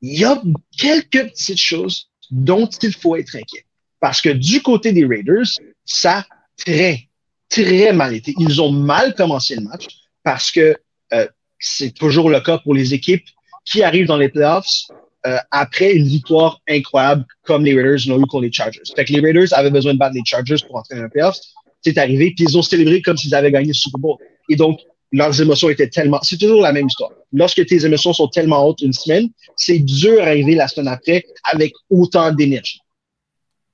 il 0.00 0.18
y 0.18 0.24
a 0.24 0.40
quelques 0.76 1.30
petites 1.30 1.60
choses 1.60 2.08
dont 2.30 2.68
il 2.82 2.92
faut 2.94 3.16
être 3.16 3.36
inquiet. 3.36 3.66
Parce 4.00 4.20
que 4.20 4.30
du 4.30 4.62
côté 4.62 4.92
des 4.92 5.04
Raiders, 5.04 5.46
ça 5.84 6.18
a 6.18 6.26
très, 6.56 7.08
très 7.48 7.92
mal 7.92 8.14
été. 8.14 8.34
Ils 8.38 8.60
ont 8.60 8.72
mal 8.72 9.14
commencé 9.14 9.54
le 9.54 9.62
match 9.62 9.86
parce 10.22 10.50
que 10.50 10.76
euh, 11.12 11.28
c'est 11.58 11.92
toujours 11.92 12.30
le 12.30 12.40
cas 12.40 12.58
pour 12.58 12.74
les 12.74 12.94
équipes 12.94 13.26
qui 13.64 13.82
arrivent 13.82 14.06
dans 14.06 14.16
les 14.16 14.30
playoffs 14.30 14.88
euh, 15.26 15.38
après 15.50 15.92
une 15.92 16.06
victoire 16.06 16.60
incroyable 16.68 17.26
comme 17.42 17.64
les 17.64 17.74
Raiders 17.74 18.06
l'ont 18.08 18.18
eu 18.18 18.26
contre 18.26 18.44
les 18.44 18.52
Chargers. 18.52 18.80
Fait 18.96 19.04
que 19.04 19.12
les 19.12 19.20
Raiders 19.20 19.52
avaient 19.52 19.70
besoin 19.70 19.94
de 19.94 19.98
battre 19.98 20.14
les 20.14 20.22
Chargers 20.24 20.56
pour 20.66 20.76
entrer 20.76 20.96
dans 20.96 21.02
les 21.02 21.08
playoffs. 21.10 21.38
C'est 21.82 21.98
arrivé, 21.98 22.32
puis 22.34 22.44
ils 22.48 22.56
ont 22.58 22.62
célébré 22.62 23.02
comme 23.02 23.16
s'ils 23.16 23.34
avaient 23.34 23.50
gagné 23.50 23.68
le 23.68 23.74
Super 23.74 23.98
Bowl. 23.98 24.16
Et 24.48 24.56
donc, 24.56 24.80
leurs 25.12 25.40
émotions 25.40 25.68
étaient 25.68 25.88
tellement... 25.88 26.20
C'est 26.22 26.38
toujours 26.38 26.62
la 26.62 26.72
même 26.72 26.86
histoire. 26.86 27.10
Lorsque 27.32 27.64
tes 27.66 27.84
émotions 27.84 28.12
sont 28.12 28.28
tellement 28.28 28.66
hautes 28.66 28.80
une 28.82 28.92
semaine, 28.92 29.28
c'est 29.56 29.78
dur 29.78 30.16
d'arriver 30.16 30.54
la 30.54 30.68
semaine 30.68 30.88
après 30.88 31.24
avec 31.44 31.72
autant 31.90 32.32
d'énergie. 32.32 32.80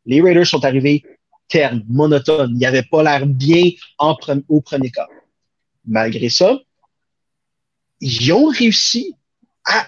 Les 0.05 0.21
Raiders 0.21 0.47
sont 0.47 0.65
arrivés 0.65 1.03
ternes, 1.49 1.85
monotones. 1.89 2.53
Ils 2.55 2.61
n'avaient 2.61 2.83
pas 2.83 3.03
l'air 3.03 3.27
bien 3.27 3.71
en 3.99 4.17
au 4.49 4.61
premier 4.61 4.91
quart. 4.91 5.09
Malgré 5.87 6.29
ça, 6.29 6.59
ils 8.01 8.33
ont 8.33 8.47
réussi 8.47 9.15
à 9.65 9.87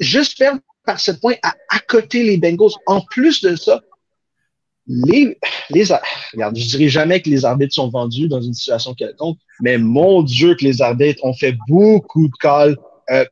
juste 0.00 0.38
perdre 0.38 0.60
par 0.88 1.00
ce 1.00 1.10
point 1.10 1.34
à 1.42 1.54
accoter 1.68 2.22
les 2.22 2.38
Bengals. 2.38 2.72
En 2.86 3.02
plus 3.02 3.42
de 3.42 3.56
ça, 3.56 3.82
les, 4.86 5.36
les, 5.68 5.84
je 5.84 6.66
dirais 6.70 6.88
jamais 6.88 7.20
que 7.20 7.28
les 7.28 7.44
arbitres 7.44 7.74
sont 7.74 7.90
vendus 7.90 8.26
dans 8.26 8.40
une 8.40 8.54
situation 8.54 8.94
quelconque, 8.94 9.36
mais 9.60 9.76
mon 9.76 10.22
Dieu 10.22 10.54
que 10.54 10.64
les 10.64 10.80
arbitres 10.80 11.22
ont 11.26 11.34
fait 11.34 11.54
beaucoup 11.68 12.28
de 12.28 12.32
calls 12.40 12.78
euh, 13.10 13.26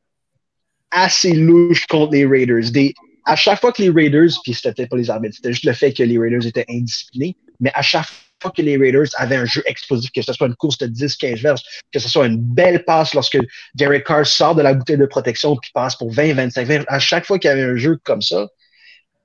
assez 0.90 1.33
louches 1.33 1.87
contre 1.87 2.12
les 2.12 2.27
Raiders. 2.27 2.71
Des, 2.73 2.92
à 3.25 3.37
chaque 3.37 3.62
fois 3.62 3.73
que 3.73 3.81
les 3.81 3.88
Raiders, 3.88 4.33
puis 4.45 4.53
c'était 4.53 4.87
pas 4.87 4.99
les 4.99 5.09
arbitres, 5.09 5.37
c'était 5.37 5.53
juste 5.53 5.64
le 5.64 5.73
fait 5.73 5.95
que 5.95 6.03
les 6.03 6.19
Raiders 6.19 6.47
étaient 6.47 6.66
indisciplinés, 6.69 7.38
mais 7.59 7.71
à 7.73 7.81
chaque 7.81 8.09
fois 8.40 8.51
que 8.51 8.62
les 8.62 8.77
Raiders 8.77 9.09
avaient 9.16 9.37
un 9.37 9.44
jeu 9.44 9.62
explosif, 9.66 10.11
que 10.11 10.22
ce 10.22 10.33
soit 10.33 10.46
une 10.46 10.55
course 10.55 10.79
de 10.79 10.87
10-15 10.87 11.40
verges, 11.42 11.62
que 11.92 11.99
ce 11.99 12.09
soit 12.09 12.27
une 12.27 12.38
belle 12.38 12.85
passe 12.85 13.14
lorsque 13.14 13.38
Derek 13.75 14.05
Carr 14.05 14.27
sort 14.27 14.55
de 14.55 14.62
la 14.62 14.75
bouteille 14.75 14.99
de 14.99 15.07
protection 15.07 15.57
puis 15.57 15.70
passe 15.72 15.96
pour 15.96 16.12
20-25 16.12 16.64
verges, 16.64 16.85
à 16.88 16.99
chaque 16.99 17.27
fois 17.27 17.38
qu'il 17.38 17.49
y 17.49 17.53
avait 17.53 17.64
un 17.64 17.77
jeu 17.77 17.99
comme 18.05 18.22
ça, 18.22 18.49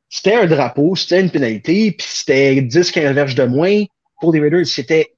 c'était 0.10 0.36
un 0.36 0.46
drapeau, 0.46 0.96
c'était 0.96 1.22
une 1.22 1.32
pénalité, 1.32 1.94
puis 1.94 2.06
c'était 2.08 2.62
10-15 2.62 3.14
verges 3.14 3.36
de 3.36 3.46
moins 3.46 3.84
pour 4.20 4.34
les 4.34 4.42
Raiders. 4.42 4.68
C'était 4.68 5.16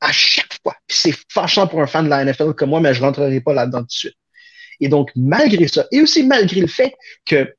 à 0.00 0.12
chaque 0.12 0.60
fois. 0.62 0.76
Puis 0.86 0.98
c'est 0.98 1.14
fâchant 1.32 1.66
pour 1.66 1.80
un 1.80 1.86
fan 1.86 2.04
de 2.04 2.10
la 2.10 2.24
NFL 2.24 2.52
comme 2.52 2.70
moi, 2.70 2.80
mais 2.80 2.92
je 2.92 3.00
rentrerai 3.00 3.40
pas 3.40 3.54
là-dedans 3.54 3.80
tout 3.80 3.86
de 3.86 3.92
suite. 3.92 4.16
Et 4.80 4.88
donc, 4.88 5.10
malgré 5.16 5.66
ça, 5.68 5.86
et 5.90 6.02
aussi 6.02 6.22
malgré 6.26 6.60
le 6.60 6.66
fait 6.66 6.94
que, 7.24 7.54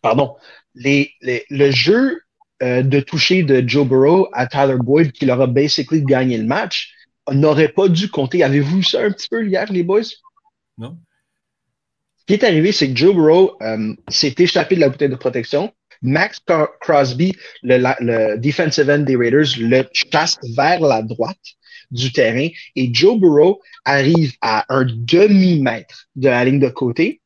pardon, 0.00 0.36
les, 0.74 1.12
le 1.20 1.70
jeu 1.70 2.20
euh, 2.62 2.82
de 2.82 3.00
toucher 3.00 3.42
de 3.42 3.66
Joe 3.66 3.86
Burrow 3.86 4.28
à 4.32 4.46
Tyler 4.46 4.78
Boyd, 4.78 5.12
qui 5.12 5.26
leur 5.26 5.40
a 5.40 5.46
basically 5.46 6.02
gagné 6.02 6.38
le 6.38 6.44
match, 6.44 6.92
n'aurait 7.30 7.68
pas 7.68 7.88
dû 7.88 8.08
compter. 8.08 8.42
Avez-vous 8.42 8.78
vu 8.78 8.82
ça 8.82 9.02
un 9.02 9.10
petit 9.10 9.28
peu 9.28 9.46
hier, 9.46 9.70
les 9.72 9.82
boys? 9.82 10.02
Non. 10.78 10.96
Ce 12.18 12.24
qui 12.26 12.34
est 12.34 12.44
arrivé, 12.44 12.72
c'est 12.72 12.90
que 12.90 12.96
Joe 12.96 13.14
Burrow 13.14 13.56
euh, 13.62 13.94
s'est 14.08 14.34
échappé 14.38 14.74
de 14.74 14.80
la 14.80 14.88
bouteille 14.88 15.08
de 15.08 15.16
protection. 15.16 15.72
Max 16.02 16.40
Crosby, 16.80 17.34
le, 17.62 17.78
le 18.00 18.36
defensive 18.36 18.90
end 18.90 18.98
des 18.98 19.16
Raiders, 19.16 19.56
le 19.58 19.84
chasse 19.92 20.36
vers 20.56 20.80
la 20.80 21.02
droite 21.02 21.36
du 21.90 22.12
terrain 22.12 22.48
et 22.74 22.90
Joe 22.92 23.18
Burrow 23.18 23.60
arrive 23.84 24.34
à 24.40 24.64
un 24.68 24.84
demi-mètre 24.84 26.08
de 26.16 26.28
la 26.28 26.44
ligne 26.44 26.58
de 26.58 26.68
côté, 26.68 27.20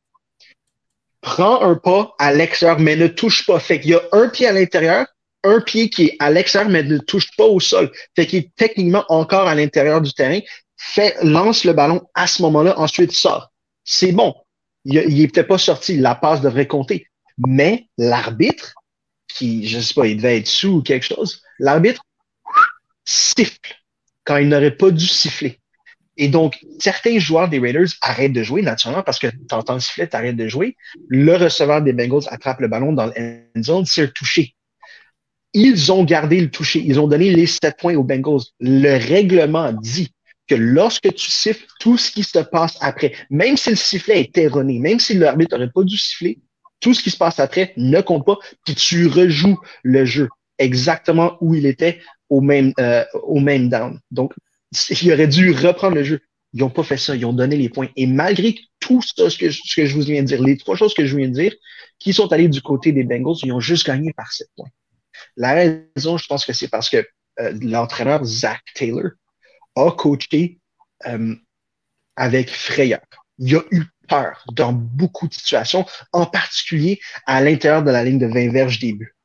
prend 1.21 1.61
un 1.61 1.75
pas 1.75 2.13
à 2.19 2.33
l'extérieur, 2.33 2.79
mais 2.79 2.95
ne 2.95 3.07
touche 3.07 3.45
pas. 3.45 3.59
Fait 3.59 3.79
qu'il 3.79 3.91
y 3.91 3.95
a 3.95 4.01
un 4.11 4.29
pied 4.29 4.47
à 4.47 4.51
l'intérieur, 4.51 5.07
un 5.43 5.59
pied 5.61 5.89
qui 5.89 6.05
est 6.05 6.15
à 6.19 6.29
l'extérieur, 6.29 6.69
mais 6.69 6.83
ne 6.83 6.97
touche 6.97 7.35
pas 7.35 7.45
au 7.45 7.59
sol. 7.59 7.91
Fait 8.15 8.25
qu'il 8.27 8.39
est 8.39 8.55
techniquement 8.55 9.05
encore 9.09 9.47
à 9.47 9.55
l'intérieur 9.55 10.01
du 10.01 10.13
terrain. 10.13 10.39
Fait, 10.77 11.15
lance 11.23 11.63
le 11.63 11.73
ballon 11.73 12.01
à 12.13 12.27
ce 12.27 12.41
moment-là, 12.43 12.79
ensuite 12.79 13.11
sort. 13.11 13.51
C'est 13.83 14.11
bon. 14.11 14.35
Il, 14.85 14.95
il 15.07 15.21
est 15.21 15.27
peut-être 15.27 15.47
pas 15.47 15.57
sorti. 15.57 15.97
La 15.97 16.15
passe 16.15 16.41
devrait 16.41 16.67
compter. 16.67 17.07
Mais 17.37 17.87
l'arbitre, 17.97 18.73
qui, 19.27 19.67
je 19.67 19.79
sais 19.79 19.93
pas, 19.93 20.07
il 20.07 20.17
devait 20.17 20.37
être 20.37 20.47
sous 20.47 20.77
ou 20.77 20.81
quelque 20.81 21.05
chose, 21.05 21.41
l'arbitre 21.59 22.03
siffle 23.05 23.75
quand 24.23 24.37
il 24.37 24.49
n'aurait 24.49 24.75
pas 24.75 24.91
dû 24.91 25.07
siffler. 25.07 25.59
Et 26.17 26.27
donc, 26.27 26.59
certains 26.79 27.17
joueurs 27.17 27.49
des 27.49 27.57
Raiders 27.57 27.87
arrêtent 28.01 28.33
de 28.33 28.43
jouer 28.43 28.61
naturellement 28.61 29.01
parce 29.01 29.17
que 29.17 29.27
tu 29.27 29.55
entends 29.55 29.75
le 29.75 29.79
sifflet, 29.79 30.07
tu 30.07 30.33
de 30.33 30.47
jouer. 30.47 30.75
Le 31.07 31.35
receveur 31.35 31.81
des 31.81 31.93
Bengals 31.93 32.27
attrape 32.27 32.59
le 32.59 32.67
ballon 32.67 32.93
dans 32.93 33.07
le 33.07 33.61
zone, 33.63 33.85
c'est 33.85 34.13
touché 34.13 34.55
ils 35.53 35.91
ont 35.91 36.03
gardé 36.03 36.39
le 36.39 36.49
toucher. 36.49 36.83
Ils 36.85 36.99
ont 36.99 37.07
donné 37.07 37.31
les 37.31 37.47
sept 37.47 37.77
points 37.77 37.95
aux 37.95 38.03
Bengals. 38.03 38.41
Le 38.59 38.97
règlement 38.97 39.73
dit 39.73 40.11
que 40.47 40.55
lorsque 40.55 41.13
tu 41.13 41.29
siffles, 41.29 41.65
tout 41.79 41.97
ce 41.97 42.11
qui 42.11 42.23
se 42.23 42.39
passe 42.39 42.77
après, 42.81 43.13
même 43.29 43.57
si 43.57 43.69
le 43.69 43.75
sifflet 43.75 44.21
est 44.21 44.37
erroné, 44.37 44.79
même 44.79 44.99
si 44.99 45.13
l'arbitre 45.13 45.55
n'aurait 45.55 45.71
pas 45.71 45.83
dû 45.83 45.97
siffler, 45.97 46.39
tout 46.79 46.93
ce 46.93 47.03
qui 47.03 47.11
se 47.11 47.17
passe 47.17 47.39
après 47.39 47.73
ne 47.77 48.01
compte 48.01 48.25
pas, 48.25 48.37
puis 48.65 48.75
tu 48.75 49.07
rejoues 49.07 49.59
le 49.83 50.03
jeu 50.05 50.27
exactement 50.57 51.37
où 51.41 51.55
il 51.55 51.65
était 51.65 51.99
au 52.29 52.41
même, 52.41 52.73
euh, 52.79 53.03
au 53.23 53.39
même 53.39 53.69
down. 53.69 53.99
Donc, 54.09 54.33
il 55.01 55.11
aurait 55.11 55.27
dû 55.27 55.51
reprendre 55.51 55.95
le 55.95 56.03
jeu. 56.03 56.21
Ils 56.53 56.59
n'ont 56.61 56.69
pas 56.69 56.83
fait 56.83 56.97
ça, 56.97 57.15
ils 57.15 57.25
ont 57.25 57.33
donné 57.33 57.55
les 57.55 57.69
points. 57.69 57.87
Et 57.95 58.07
malgré 58.07 58.57
tout 58.79 59.01
ça, 59.01 59.29
ce 59.29 59.37
que, 59.37 59.49
ce 59.51 59.75
que 59.75 59.85
je 59.85 59.93
vous 59.95 60.01
viens 60.01 60.21
de 60.21 60.27
dire, 60.27 60.41
les 60.41 60.57
trois 60.57 60.75
choses 60.75 60.93
que 60.93 61.05
je 61.05 61.15
viens 61.15 61.29
de 61.29 61.33
dire, 61.33 61.53
qui 61.99 62.13
sont 62.13 62.31
allés 62.31 62.49
du 62.49 62.61
côté 62.61 62.91
des 62.91 63.03
Bengals, 63.03 63.37
ils 63.43 63.53
ont 63.53 63.59
juste 63.59 63.85
gagné 63.85 64.11
par 64.13 64.31
sept 64.31 64.49
points. 64.55 64.69
La 65.37 65.53
raison, 65.53 66.17
je 66.17 66.27
pense 66.27 66.45
que 66.45 66.53
c'est 66.53 66.67
parce 66.67 66.89
que 66.89 67.05
euh, 67.39 67.57
l'entraîneur 67.61 68.23
Zach 68.23 68.61
Taylor 68.75 69.11
a 69.75 69.91
coaché 69.91 70.59
euh, 71.07 71.35
avec 72.15 72.49
frayeur. 72.49 73.01
Il 73.37 73.55
a 73.55 73.61
eu 73.71 73.83
peur 74.07 74.43
dans 74.51 74.73
beaucoup 74.73 75.27
de 75.27 75.33
situations, 75.33 75.85
en 76.11 76.25
particulier 76.25 76.99
à 77.25 77.41
l'intérieur 77.41 77.83
de 77.83 77.91
la 77.91 78.03
ligne 78.03 78.19
de 78.19 78.27
20 78.27 78.51
verges 78.51 78.79
début. 78.79 79.15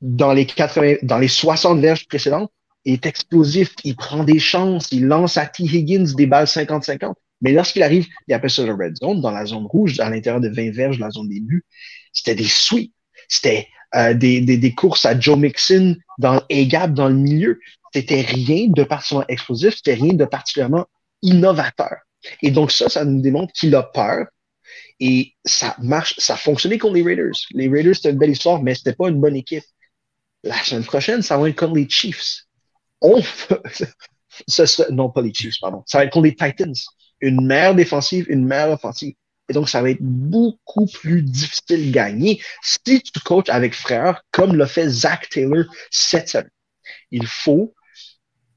Dans 0.00 0.32
les 0.32 0.46
80, 0.46 0.96
dans 1.02 1.18
les 1.18 1.28
60 1.28 1.80
verges 1.80 2.06
précédentes, 2.06 2.50
il 2.84 2.94
est 2.94 3.06
explosif, 3.06 3.74
il 3.82 3.96
prend 3.96 4.24
des 4.24 4.38
chances, 4.38 4.88
il 4.92 5.06
lance 5.06 5.36
à 5.36 5.46
T. 5.46 5.64
Higgins 5.64 6.14
des 6.14 6.26
balles 6.26 6.46
50-50. 6.46 7.14
Mais 7.40 7.52
lorsqu'il 7.52 7.82
arrive, 7.82 8.06
il 8.28 8.34
appelle 8.34 8.50
ça 8.50 8.64
le 8.64 8.72
red 8.72 8.96
zone, 8.96 9.20
dans 9.20 9.30
la 9.30 9.46
zone 9.46 9.66
rouge, 9.66 9.98
à 10.00 10.08
l'intérieur 10.08 10.40
de 10.40 10.48
20 10.48 10.70
verges, 10.70 10.98
la 10.98 11.10
zone 11.10 11.28
début, 11.28 11.64
c'était 12.12 12.34
des 12.34 12.48
sweeps. 12.48 12.92
C'était 13.28 13.68
euh, 13.94 14.14
des, 14.14 14.74
courses 14.74 15.06
à 15.06 15.18
Joe 15.18 15.38
Mixon 15.38 15.96
dans 16.18 16.42
A-gap 16.50 16.92
dans 16.92 17.08
le 17.08 17.14
milieu. 17.14 17.60
C'était 17.92 18.22
rien 18.22 18.68
de 18.68 18.82
particulièrement 18.82 19.26
explosif, 19.28 19.76
c'était 19.76 19.94
rien 19.94 20.14
de 20.14 20.24
particulièrement 20.24 20.86
innovateur. 21.22 21.96
Et 22.42 22.50
donc 22.50 22.72
ça, 22.72 22.88
ça 22.88 23.04
nous 23.04 23.20
démontre 23.20 23.52
qu'il 23.52 23.74
a 23.74 23.82
peur 23.82 24.26
Et 24.98 25.34
ça 25.44 25.76
marche, 25.80 26.14
ça 26.18 26.34
a 26.34 26.36
fonctionné 26.36 26.78
contre 26.78 26.94
les 26.94 27.02
Raiders. 27.02 27.36
Les 27.52 27.68
Raiders, 27.68 27.94
c'était 27.94 28.10
une 28.10 28.18
belle 28.18 28.30
histoire, 28.30 28.62
mais 28.62 28.74
c'était 28.74 28.94
pas 28.94 29.08
une 29.08 29.20
bonne 29.20 29.36
équipe. 29.36 29.64
La 30.42 30.56
semaine 30.62 30.84
prochaine, 30.84 31.22
ça 31.22 31.38
va 31.38 31.48
être 31.48 31.56
contre 31.58 31.74
les 31.74 31.88
Chiefs. 31.88 32.44
On, 33.00 33.22
non, 34.90 35.10
pas 35.10 35.22
les 35.22 35.32
Chiefs, 35.32 35.56
pardon. 35.60 35.82
Ça 35.86 35.98
va 35.98 36.04
être 36.04 36.12
contre 36.12 36.26
les 36.26 36.34
Titans. 36.34 36.74
Une 37.20 37.46
meilleure 37.46 37.74
défensive, 37.74 38.26
une 38.28 38.44
meilleure 38.44 38.72
offensive. 38.72 39.14
Et 39.48 39.52
donc, 39.52 39.68
ça 39.68 39.82
va 39.82 39.90
être 39.90 40.02
beaucoup 40.02 40.86
plus 40.86 41.22
difficile 41.22 41.88
de 41.88 41.92
gagner 41.92 42.40
si 42.62 43.02
tu 43.02 43.20
coaches 43.20 43.50
avec 43.50 43.74
frère, 43.74 44.22
comme 44.30 44.56
l'a 44.56 44.66
fait 44.66 44.88
Zach 44.88 45.28
Taylor 45.28 45.64
cette 45.90 46.28
semaine. 46.28 46.50
Il 47.10 47.26
faut, 47.26 47.74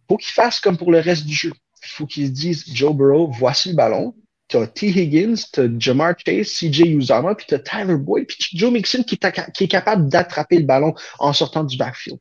faut 0.07 0.17
qu'il 0.17 0.31
fasse 0.31 0.59
comme 0.59 0.77
pour 0.77 0.91
le 0.91 0.99
reste 0.99 1.25
du 1.25 1.33
jeu. 1.33 1.51
Il 1.83 1.89
faut 1.89 2.05
qu'il 2.05 2.31
dise, 2.31 2.63
Joe 2.73 2.95
Burrow, 2.95 3.29
voici 3.31 3.69
le 3.69 3.75
ballon. 3.75 4.15
Tu 4.47 4.55
as 4.57 4.67
T. 4.67 4.87
Higgins, 4.87 5.35
tu 5.51 5.59
as 5.59 5.67
Jamar 5.77 6.15
Chase, 6.25 6.47
CJ 6.53 6.79
Uzama, 6.85 7.35
puis 7.35 7.45
tu 7.49 7.55
as 7.55 7.59
Tyler 7.59 7.97
Boyd, 7.97 8.27
puis 8.27 8.37
Joe 8.57 8.71
Mixon 8.71 9.03
qui, 9.03 9.19
qui 9.53 9.63
est 9.65 9.67
capable 9.67 10.07
d'attraper 10.09 10.57
le 10.57 10.63
ballon 10.63 10.93
en 11.19 11.33
sortant 11.33 11.65
du 11.65 11.77
backfield. 11.77 12.19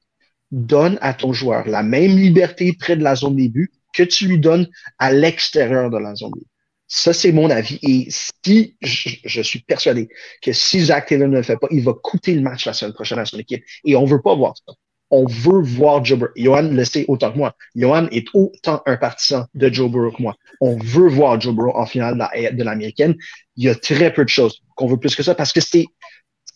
Donne 0.50 0.98
à 1.00 1.14
ton 1.14 1.33
joueur 1.33 1.68
la 1.68 1.85
même 1.85 2.16
liberté 2.16 2.72
près 2.72 2.96
de 2.96 3.05
la 3.05 3.14
zone 3.14 3.37
début 3.37 3.70
que 3.94 4.02
tu 4.02 4.26
lui 4.26 4.38
donnes 4.38 4.68
à 4.98 5.12
l'extérieur 5.12 5.88
de 5.90 5.98
la 5.98 6.16
zone 6.16 6.33
début. 6.33 6.46
Ça, 6.88 7.12
c'est 7.12 7.33
mon 7.33 7.51
avis. 7.51 7.79
Et 7.83 8.07
si 8.11 8.77
je, 8.81 9.42
suis 9.42 9.61
persuadé 9.61 10.09
que 10.40 10.53
si 10.53 10.85
Zach 10.85 11.07
Taylor 11.09 11.29
ne 11.29 11.37
le 11.37 11.42
fait 11.42 11.57
pas, 11.57 11.66
il 11.70 11.83
va 11.83 11.92
coûter 11.92 12.35
le 12.35 12.42
match 12.42 12.66
la 12.66 12.72
semaine 12.72 12.92
prochaine 12.92 13.18
à 13.18 13.25
son 13.25 13.38
équipe. 13.38 13.64
Et 13.85 13.96
on 13.96 14.05
veut 14.05 14.22
pas 14.22 14.35
voir 14.35 14.55
ça. 14.57 14.72
On 15.11 15.25
veut 15.27 15.62
voir 15.62 16.05
Joe 16.05 16.18
Burrow. 16.18 16.33
Johan 16.37 16.62
le 16.62 16.85
sait 16.85 17.05
autant 17.09 17.33
que 17.33 17.38
moi. 17.38 17.55
Johan 17.75 18.09
est 18.11 18.27
autant 18.35 18.83
un 18.87 18.96
partisan 18.96 19.46
de 19.55 19.72
Joe 19.72 19.90
Burrow 19.90 20.11
que 20.11 20.22
moi. 20.22 20.37
On 20.61 20.77
veut 20.79 21.09
voir 21.09 21.40
Joe 21.40 21.55
Burrow 21.55 21.77
en 21.77 21.87
finale 21.87 22.16
de 22.53 22.62
l'américaine. 22.62 23.16
Il 23.57 23.64
y 23.64 23.68
a 23.68 23.75
très 23.75 24.12
peu 24.12 24.25
de 24.25 24.29
choses 24.29 24.62
qu'on 24.75 24.87
veut 24.87 24.96
plus 24.96 25.14
que 25.14 25.22
ça 25.22 25.35
parce 25.35 25.53
que 25.53 25.61
c'est 25.61 25.87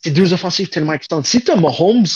deux 0.07 0.33
offensives 0.33 0.69
tellement 0.69 0.93
excitantes. 0.93 1.27
Si 1.27 1.43
tu 1.43 1.51
as 1.51 1.57
Mahomes 1.57 2.07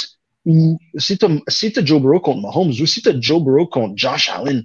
ou 0.44 0.78
si 0.96 1.18
tu 1.18 1.26
as, 1.26 1.84
Joe 1.84 2.00
Burrow 2.00 2.20
contre 2.20 2.42
Mahomes 2.42 2.72
ou 2.80 2.86
si 2.86 3.02
tu 3.02 3.08
as 3.08 3.20
Joe 3.20 3.42
Burrow 3.42 3.66
contre 3.66 3.94
Josh 3.96 4.28
Allen 4.28 4.64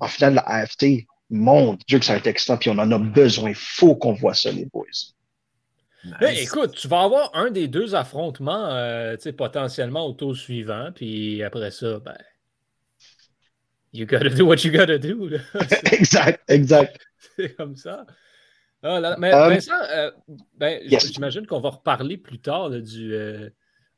en 0.00 0.08
finale 0.08 0.32
de 0.32 0.36
la 0.36 0.42
AFT, 0.42 1.06
mon 1.32 1.78
Dieu 1.88 1.98
que 1.98 2.04
ça 2.04 2.12
va 2.12 2.18
être 2.18 2.26
excitant, 2.26 2.58
puis 2.58 2.70
on 2.70 2.78
en 2.78 2.92
a 2.92 2.98
besoin. 2.98 3.50
Il 3.50 3.56
faut 3.56 3.96
qu'on 3.96 4.12
voit 4.12 4.34
ça, 4.34 4.52
les 4.52 4.66
boys. 4.66 4.84
écoute, 6.30 6.72
tu 6.76 6.86
vas 6.88 7.02
avoir 7.02 7.30
un 7.34 7.50
des 7.50 7.68
deux 7.68 7.94
affrontements 7.94 8.66
euh, 8.66 9.16
potentiellement 9.36 10.06
au 10.06 10.12
tour 10.12 10.36
suivant, 10.36 10.90
puis 10.94 11.42
après 11.42 11.70
ça, 11.70 11.98
ben, 12.00 12.18
you 13.94 14.06
gotta 14.06 14.28
do 14.28 14.44
what 14.44 14.56
you 14.62 14.70
gotta 14.70 14.98
do. 14.98 15.30
exact, 15.92 16.42
exact. 16.48 16.98
C'est 17.36 17.56
comme 17.56 17.76
ça. 17.76 18.06
Ah, 18.82 19.16
mais 19.18 19.32
um, 19.32 19.48
Vincent, 19.48 19.72
euh, 19.90 20.10
ben, 20.58 20.80
j'imagine 20.86 21.46
qu'on 21.46 21.60
va 21.60 21.70
reparler 21.70 22.18
plus 22.18 22.40
tard 22.40 22.68
du, 22.68 23.14
euh, 23.14 23.48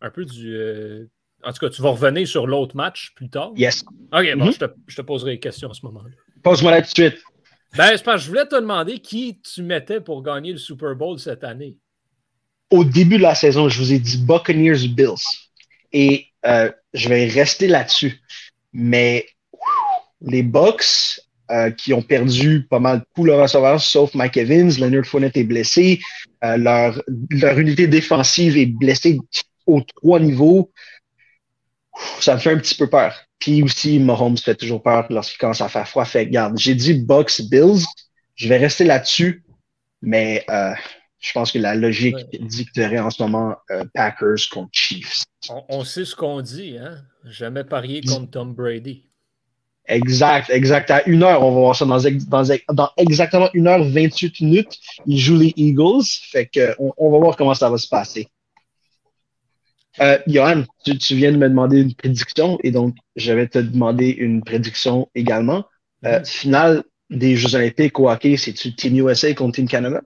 un 0.01 0.11
peu 0.11 0.25
du. 0.25 1.09
en 1.43 1.53
tout 1.53 1.59
cas, 1.59 1.71
tu 1.71 1.83
vas 1.83 1.91
revenir 1.91 2.29
sur 2.29 2.47
l'autre 2.47 2.77
match 2.77 3.13
plus 3.17 3.29
tard. 3.29 3.53
Yes. 3.57 3.83
OK, 3.83 3.91
bon, 4.13 4.21
mm-hmm. 4.21 4.53
je, 4.53 4.59
te, 4.59 4.65
je, 4.87 4.97
te, 4.97 5.03
poserai 5.03 5.33
des 5.33 5.41
questions 5.41 5.71
à 5.71 5.75
ce 5.75 5.85
moment-là. 5.87 6.11
Pose-moi 6.45 6.71
là 6.71 6.83
tout 6.83 6.89
de 6.89 7.09
suite. 7.09 7.23
Ben, 7.77 7.97
je 7.97 8.29
voulais 8.29 8.47
te 8.47 8.55
demander 8.55 8.99
qui 8.99 9.41
tu 9.41 9.63
mettais 9.63 10.01
pour 10.01 10.23
gagner 10.23 10.53
le 10.53 10.59
Super 10.59 10.95
Bowl 10.95 11.19
cette 11.19 11.43
année. 11.43 11.79
Au 12.71 12.85
début 12.85 13.17
de 13.17 13.23
la 13.23 13.35
saison, 13.35 13.69
je 13.69 13.79
vous 13.79 13.93
ai 13.93 13.99
dit 13.99 14.19
Buccaneers 14.19 14.87
Bills. 14.89 15.25
Et 15.93 16.27
euh, 16.47 16.71
je 16.93 17.09
vais 17.09 17.27
rester 17.27 17.67
là-dessus. 17.67 18.21
Mais 18.73 19.27
les 20.21 20.43
Bucks, 20.43 21.21
euh, 21.51 21.71
qui 21.71 21.95
ont 21.95 22.03
perdu 22.03 22.67
pas 22.69 22.79
mal 22.79 23.05
tous 23.15 23.25
leurs 23.25 23.41
receveurs, 23.41 23.81
sauf 23.81 24.15
Mike 24.15 24.37
Evans, 24.37 24.71
Leonard 24.79 25.07
Fournette 25.07 25.37
est 25.37 25.45
blessé, 25.45 26.01
euh, 26.45 26.57
leur, 26.57 27.03
leur 27.31 27.59
unité 27.59 27.87
défensive 27.87 28.57
est 28.57 28.67
blessée 28.67 29.19
aux 29.67 29.81
trois 29.81 30.21
niveaux. 30.21 30.71
Ça 32.21 32.35
me 32.35 32.41
fait 32.41 32.53
un 32.53 32.59
petit 32.59 32.75
peu 32.75 32.89
peur. 32.89 33.15
Puis 33.45 33.63
aussi, 33.63 33.99
Mahomes 33.99 34.39
fait 34.39 34.55
toujours 34.55 34.83
peur 34.83 35.05
lorsqu'il 35.11 35.37
commence 35.37 35.61
à 35.61 35.69
faire 35.69 35.87
froid. 35.87 36.07
Fait 36.07 36.27
garde, 36.27 36.57
j'ai 36.57 36.75
dit 36.75 36.95
Bucks, 36.95 37.43
Bills. 37.51 37.85
Je 38.37 38.49
vais 38.49 38.57
rester 38.57 38.85
là-dessus, 38.85 39.45
mais 40.01 40.47
euh, 40.49 40.73
je 41.21 41.31
pense 41.35 41.53
que 41.53 41.59
la 41.59 41.75
logique 41.75 42.17
dicterait 42.41 43.01
en 43.01 43.11
ce 43.11 43.23
moment 43.23 43.55
euh, 43.71 43.85
Packers 43.93 44.49
contre 44.51 44.71
Chiefs. 44.73 45.25
On, 45.69 45.85
sait 45.85 46.07
ce 46.07 46.17
qu'on 46.17 46.41
dit, 46.41 46.79
hein? 46.79 47.03
Jamais 47.27 47.65
parier 47.65 48.01
contre 48.01 48.31
Tom 48.31 48.55
Brady. 48.55 49.11
Exact, 49.85 50.49
exact. 50.49 50.91
À 50.91 51.07
une 51.07 51.23
heure, 51.23 51.43
on 51.43 51.51
va 51.51 51.61
voir 51.61 51.77
ça 51.77 51.85
dans, 51.85 52.01
dans, 52.73 52.91
exactement 52.97 53.51
une 53.53 53.67
heure 53.67 53.85
28 53.85 54.41
minutes. 54.41 54.79
Ils 55.05 55.19
jouent 55.19 55.37
les 55.37 55.53
Eagles. 55.57 56.07
Fait 56.31 56.47
que 56.47 56.75
on 56.79 57.11
va 57.11 57.19
voir 57.19 57.37
comment 57.37 57.53
ça 57.53 57.69
va 57.69 57.77
se 57.77 57.89
passer. 57.89 58.27
Euh, 60.01 60.19
Johan, 60.27 60.65
tu, 60.85 61.15
viens 61.15 61.33
de 61.33 61.37
me 61.37 61.49
demander 61.49 61.81
une 61.81 61.95
prédiction 61.95 62.59
et 62.65 62.71
donc 62.71 62.97
je 63.17 63.33
vais 63.33 63.47
te 63.47 63.59
demander 63.59 64.09
une 64.09 64.43
prédiction 64.43 65.09
également. 65.15 65.65
Euh, 66.05 66.19
mhm. 66.19 66.25
Finale 66.25 66.85
des 67.11 67.37
Jeux 67.37 67.55
Olympiques 67.55 67.99
au 68.01 68.11
hockey, 68.11 68.37
c'est-tu 68.37 68.75
Team 68.75 68.97
USA 68.97 69.33
contre 69.35 69.57
Team 69.57 69.69
Canada? 69.69 70.03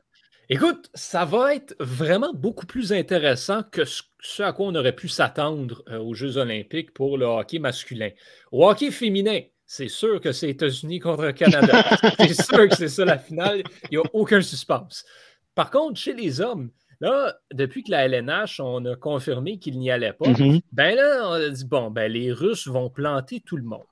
Écoute, 0.50 0.90
ça 0.94 1.24
va 1.24 1.54
être 1.54 1.74
vraiment 1.78 2.32
beaucoup 2.32 2.66
plus 2.66 2.92
intéressant 2.92 3.62
que 3.62 3.84
ce, 3.84 4.42
à 4.42 4.52
quoi 4.52 4.66
on 4.66 4.74
aurait 4.74 4.94
pu 4.94 5.08
s'attendre 5.08 5.82
euh, 5.88 5.98
aux 5.98 6.14
Jeux 6.14 6.38
Olympiques 6.38 6.92
pour 6.92 7.18
le 7.18 7.26
hockey 7.26 7.58
masculin. 7.58 8.10
Au 8.50 8.68
hockey 8.68 8.90
féminin, 8.90 9.40
c'est 9.66 9.88
sûr 9.88 10.20
que 10.20 10.32
c'est 10.32 10.48
États-Unis 10.48 11.00
contre 11.00 11.24
le 11.24 11.32
Canada. 11.32 11.84
c'est 12.18 12.42
sûr 12.42 12.68
que 12.68 12.76
c'est 12.76 12.88
ça 12.88 13.04
la 13.04 13.18
finale. 13.18 13.62
Il 13.90 13.98
n'y 13.98 14.04
a 14.04 14.08
aucun 14.14 14.40
suspense. 14.40 15.04
Par 15.54 15.70
contre, 15.70 16.00
chez 16.00 16.14
les 16.14 16.40
hommes, 16.40 16.70
Là, 17.00 17.36
depuis 17.52 17.84
que 17.84 17.92
la 17.92 18.06
LNH, 18.08 18.60
on 18.60 18.84
a 18.84 18.96
confirmé 18.96 19.58
qu'il 19.58 19.78
n'y 19.78 19.90
allait 19.90 20.12
pas, 20.12 20.26
mm-hmm. 20.26 20.62
ben 20.72 20.96
là, 20.96 21.28
on 21.28 21.32
a 21.32 21.48
dit 21.48 21.64
bon, 21.64 21.90
ben 21.90 22.10
les 22.10 22.32
Russes 22.32 22.66
vont 22.66 22.90
planter 22.90 23.40
tout 23.40 23.56
le 23.56 23.62
monde. 23.62 23.86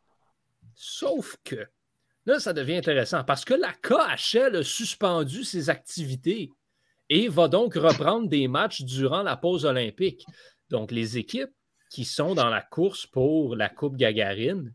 Sauf 0.74 1.36
que 1.44 1.66
là, 2.26 2.40
ça 2.40 2.52
devient 2.52 2.76
intéressant 2.76 3.22
parce 3.22 3.44
que 3.44 3.54
la 3.54 3.72
KHL 3.72 4.56
a 4.56 4.62
suspendu 4.64 5.44
ses 5.44 5.70
activités 5.70 6.50
et 7.08 7.28
va 7.28 7.48
donc 7.48 7.74
reprendre 7.74 8.28
des 8.28 8.48
matchs 8.48 8.82
durant 8.82 9.22
la 9.22 9.36
pause 9.36 9.64
olympique. 9.64 10.26
Donc, 10.70 10.90
les 10.90 11.18
équipes 11.18 11.52
qui 11.90 12.04
sont 12.04 12.34
dans 12.34 12.48
la 12.48 12.62
course 12.62 13.06
pour 13.06 13.54
la 13.54 13.68
Coupe 13.68 13.96
Gagarine 13.96 14.72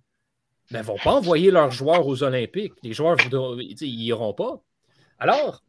ne 0.72 0.78
ben, 0.78 0.82
vont 0.82 0.98
pas 0.98 1.12
envoyer 1.12 1.52
leurs 1.52 1.72
joueurs 1.72 2.08
aux 2.08 2.24
Olympiques. 2.24 2.74
Les 2.84 2.94
joueurs, 2.94 3.18
ils 3.60 3.76
n'iront 3.82 4.34
pas. 4.34 4.64
Alors, 5.20 5.64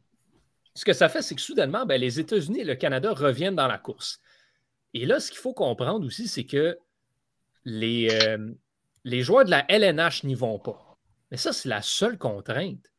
ce 0.75 0.85
que 0.85 0.93
ça 0.93 1.09
fait, 1.09 1.23
c'est 1.23 1.35
que 1.35 1.41
soudainement, 1.41 1.85
ben, 1.85 2.01
les 2.01 2.19
États-Unis 2.19 2.61
et 2.61 2.65
le 2.65 2.75
Canada 2.75 3.13
reviennent 3.13 3.57
dans 3.57 3.67
la 3.67 3.79
course. 3.79 4.21
Et 4.95 5.07
là, 5.07 5.21
ce 5.21 5.31
qu'il 5.31 5.41
faut 5.41 5.55
comprendre 5.55 6.07
aussi, 6.07 6.29
c'est 6.29 6.45
que 6.45 6.79
les, 7.65 8.09
euh, 8.11 8.53
les 9.05 9.23
joueurs 9.23 9.45
de 9.45 9.51
la 9.51 9.65
LNH 9.69 10.25
n'y 10.25 10.35
vont 10.35 10.59
pas. 10.59 10.99
Mais 11.31 11.37
ça, 11.37 11.53
c'est 11.53 11.69
la 11.69 11.83
seule 11.83 12.19
contrainte. 12.19 12.93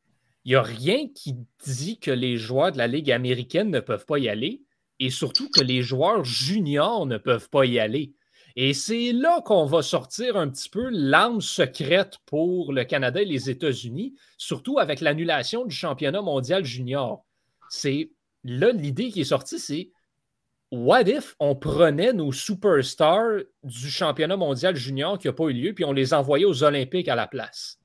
Il 0.46 0.50
n'y 0.50 0.56
a 0.56 0.62
rien 0.62 1.08
qui 1.08 1.36
dit 1.66 2.00
que 2.00 2.12
les 2.12 2.38
joueurs 2.38 2.72
de 2.72 2.78
la 2.78 2.88
Ligue 2.88 3.12
américaine 3.12 3.70
ne 3.70 3.80
peuvent 3.80 4.06
pas 4.06 4.20
y 4.20 4.30
aller 4.30 4.62
et 5.00 5.10
surtout 5.10 5.50
que 5.50 5.62
les 5.62 5.82
joueurs 5.82 6.24
juniors 6.24 7.06
ne 7.06 7.18
peuvent 7.18 7.50
pas 7.50 7.66
y 7.66 7.80
aller. 7.80 8.14
Et 8.56 8.74
c'est 8.74 9.14
là 9.14 9.42
qu'on 9.42 9.66
va 9.66 9.82
sortir 9.82 10.38
un 10.38 10.50
petit 10.50 10.70
peu 10.70 10.90
l'arme 10.92 11.42
secrète 11.42 12.20
pour 12.26 12.72
le 12.72 12.84
Canada 12.84 13.22
et 13.22 13.26
les 13.26 13.50
États-Unis, 13.50 14.16
surtout 14.38 14.78
avec 14.78 15.02
l'annulation 15.02 15.66
du 15.66 15.76
championnat 15.76 16.22
mondial 16.22 16.64
junior 16.64 17.26
c'est 17.74 18.12
là, 18.44 18.72
l'idée 18.72 19.10
qui 19.10 19.22
est 19.22 19.26
sortie, 19.26 19.58
c'est 19.58 19.90
what 20.72 21.04
if 21.08 21.36
on 21.40 21.56
prenait 21.56 22.14
nos 22.14 22.32
superstars 22.32 23.42
du 23.64 23.90
championnat 23.90 24.38
mondial 24.38 24.76
junior 24.76 25.18
qui 25.18 25.28
n'a 25.28 25.34
pas 25.34 25.46
eu 25.46 25.54
lieu, 25.54 25.74
puis 25.74 25.84
on 25.84 25.92
les 25.92 26.14
envoyait 26.14 26.46
aux 26.46 26.64
Olympiques 26.64 27.08
à 27.08 27.16
la 27.16 27.26
place? 27.26 27.80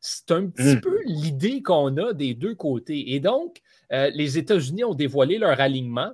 C'est 0.00 0.30
un 0.30 0.46
petit 0.46 0.76
hmm. 0.76 0.80
peu 0.80 0.96
l'idée 1.06 1.62
qu'on 1.62 1.96
a 1.96 2.12
des 2.12 2.34
deux 2.34 2.54
côtés. 2.54 3.14
Et 3.14 3.20
donc, 3.20 3.60
euh, 3.92 4.10
les 4.14 4.38
États-Unis 4.38 4.84
ont 4.84 4.94
dévoilé 4.94 5.38
leur 5.38 5.60
alignement 5.60 6.12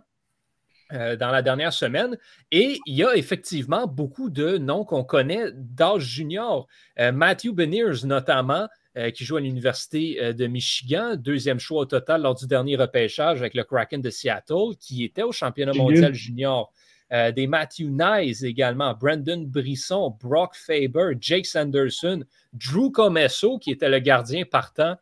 euh, 0.93 1.17
dans 1.17 1.31
la 1.31 1.43
dernière 1.43 1.73
semaine. 1.75 2.17
Et 2.51 2.79
il 2.87 2.97
y 2.97 3.05
a 3.05 3.15
effectivement 3.15 3.87
beaucoup 3.87 4.31
de 4.31 4.57
noms 4.57 4.85
qu'on 4.85 5.05
connaît 5.05 5.53
d'âge 5.53 6.03
junior. 6.03 6.67
Euh, 6.99 7.13
Matthew 7.13 7.53
Beniers, 7.53 8.05
notamment, 8.05 8.69
euh, 8.99 9.13
qui 9.13 9.25
joue 9.25 9.37
à 9.37 9.41
l'Université 9.41 10.21
euh, 10.21 10.33
de 10.33 10.49
Michigan, 10.49 11.15
deuxième 11.15 11.61
choix 11.61 11.83
au 11.83 11.85
total 11.85 12.23
lors 12.23 12.35
du 12.35 12.49
dernier 12.49 12.75
repêchage 12.75 13.39
avec 13.39 13.55
le 13.55 13.63
Kraken 13.63 14.03
de 14.03 14.11
Seattle, 14.11 14.75
qui 14.81 15.05
était 15.05 15.23
au 15.23 15.31
championnat 15.31 15.73
mondial 15.73 16.15
junior. 16.15 16.73
Euh, 17.13 17.31
des 17.31 17.47
Matthew 17.47 17.85
Nyes 17.91 18.45
également, 18.45 18.93
Brandon 18.95 19.45
Brisson, 19.47 20.17
Brock 20.21 20.57
Faber, 20.57 21.13
Jake 21.21 21.47
Sanderson, 21.47 22.25
Drew 22.53 22.91
Comesso, 22.91 23.61
qui 23.61 23.71
était 23.71 23.89
le 23.89 24.01
gardien 24.01 24.45
partant 24.45 24.97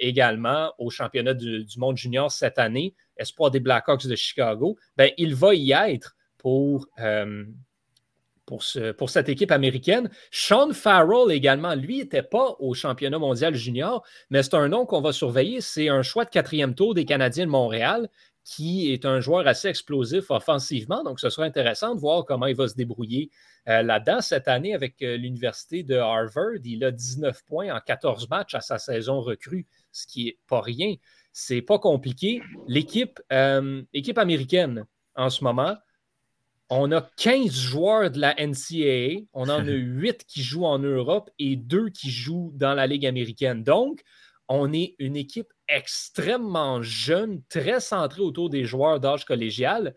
également 0.00 0.72
au 0.78 0.90
championnat 0.90 1.32
du, 1.32 1.64
monde 1.76 1.96
junior 1.96 2.32
cette 2.32 2.58
année, 2.58 2.92
espoir 3.16 3.52
des 3.52 3.60
Blackhawks 3.60 4.08
de 4.08 4.16
Chicago. 4.16 4.76
Ben, 4.96 5.12
il 5.16 5.36
va 5.36 5.54
y 5.54 5.70
être 5.70 6.16
pour, 6.38 6.88
pour, 8.96 9.10
cette 9.10 9.28
équipe 9.28 9.52
américaine. 9.52 10.10
Sean 10.30 10.72
Farrell 10.72 11.30
également, 11.30 11.74
lui, 11.74 11.98
n'était 11.98 12.22
pas 12.22 12.56
au 12.58 12.74
championnat 12.74 13.18
mondial 13.18 13.54
junior, 13.54 14.04
mais 14.30 14.42
c'est 14.42 14.54
un 14.54 14.68
nom 14.68 14.86
qu'on 14.86 15.00
va 15.00 15.12
surveiller. 15.12 15.60
C'est 15.60 15.88
un 15.88 16.02
choix 16.02 16.24
de 16.24 16.30
quatrième 16.30 16.74
tour 16.74 16.94
des 16.94 17.04
Canadiens 17.04 17.46
de 17.46 17.50
Montréal 17.50 18.08
qui 18.42 18.92
est 18.92 19.04
un 19.04 19.20
joueur 19.20 19.46
assez 19.46 19.68
explosif 19.68 20.30
offensivement. 20.30 21.04
Donc, 21.04 21.20
ce 21.20 21.30
sera 21.30 21.46
intéressant 21.46 21.94
de 21.94 22.00
voir 22.00 22.24
comment 22.24 22.46
il 22.46 22.56
va 22.56 22.68
se 22.68 22.74
débrouiller 22.74 23.30
euh, 23.68 23.82
là-dedans. 23.82 24.20
Cette 24.20 24.48
année, 24.48 24.74
avec 24.74 25.02
euh, 25.02 25.16
l'Université 25.16 25.82
de 25.82 25.96
Harvard, 25.96 26.56
il 26.64 26.82
a 26.82 26.90
19 26.90 27.44
points 27.44 27.72
en 27.72 27.80
14 27.80 28.28
matchs 28.28 28.54
à 28.54 28.60
sa 28.60 28.78
saison 28.78 29.20
recrue, 29.20 29.66
ce 29.92 30.06
qui 30.06 30.24
n'est 30.24 30.38
pas 30.48 30.62
rien. 30.62 30.94
C'est 31.32 31.62
pas 31.62 31.78
compliqué. 31.78 32.42
L'équipe 32.66 33.20
euh, 33.30 33.82
américaine, 34.16 34.86
en 35.14 35.30
ce 35.30 35.44
moment, 35.44 35.76
on 36.70 36.92
a 36.92 37.02
15 37.16 37.52
joueurs 37.52 38.10
de 38.10 38.18
la 38.20 38.34
NCAA. 38.38 39.26
On 39.32 39.48
en 39.48 39.66
a 39.66 39.70
8 39.72 40.24
qui 40.26 40.42
jouent 40.42 40.64
en 40.66 40.78
Europe 40.78 41.28
et 41.38 41.56
2 41.56 41.90
qui 41.90 42.10
jouent 42.10 42.52
dans 42.54 42.74
la 42.74 42.86
Ligue 42.86 43.06
américaine. 43.06 43.62
Donc, 43.64 44.00
on 44.48 44.72
est 44.72 44.94
une 44.98 45.16
équipe 45.16 45.52
extrêmement 45.68 46.82
jeune, 46.82 47.42
très 47.48 47.80
centrée 47.80 48.22
autour 48.22 48.50
des 48.50 48.64
joueurs 48.64 48.98
d'âge 49.00 49.24
collégial. 49.24 49.94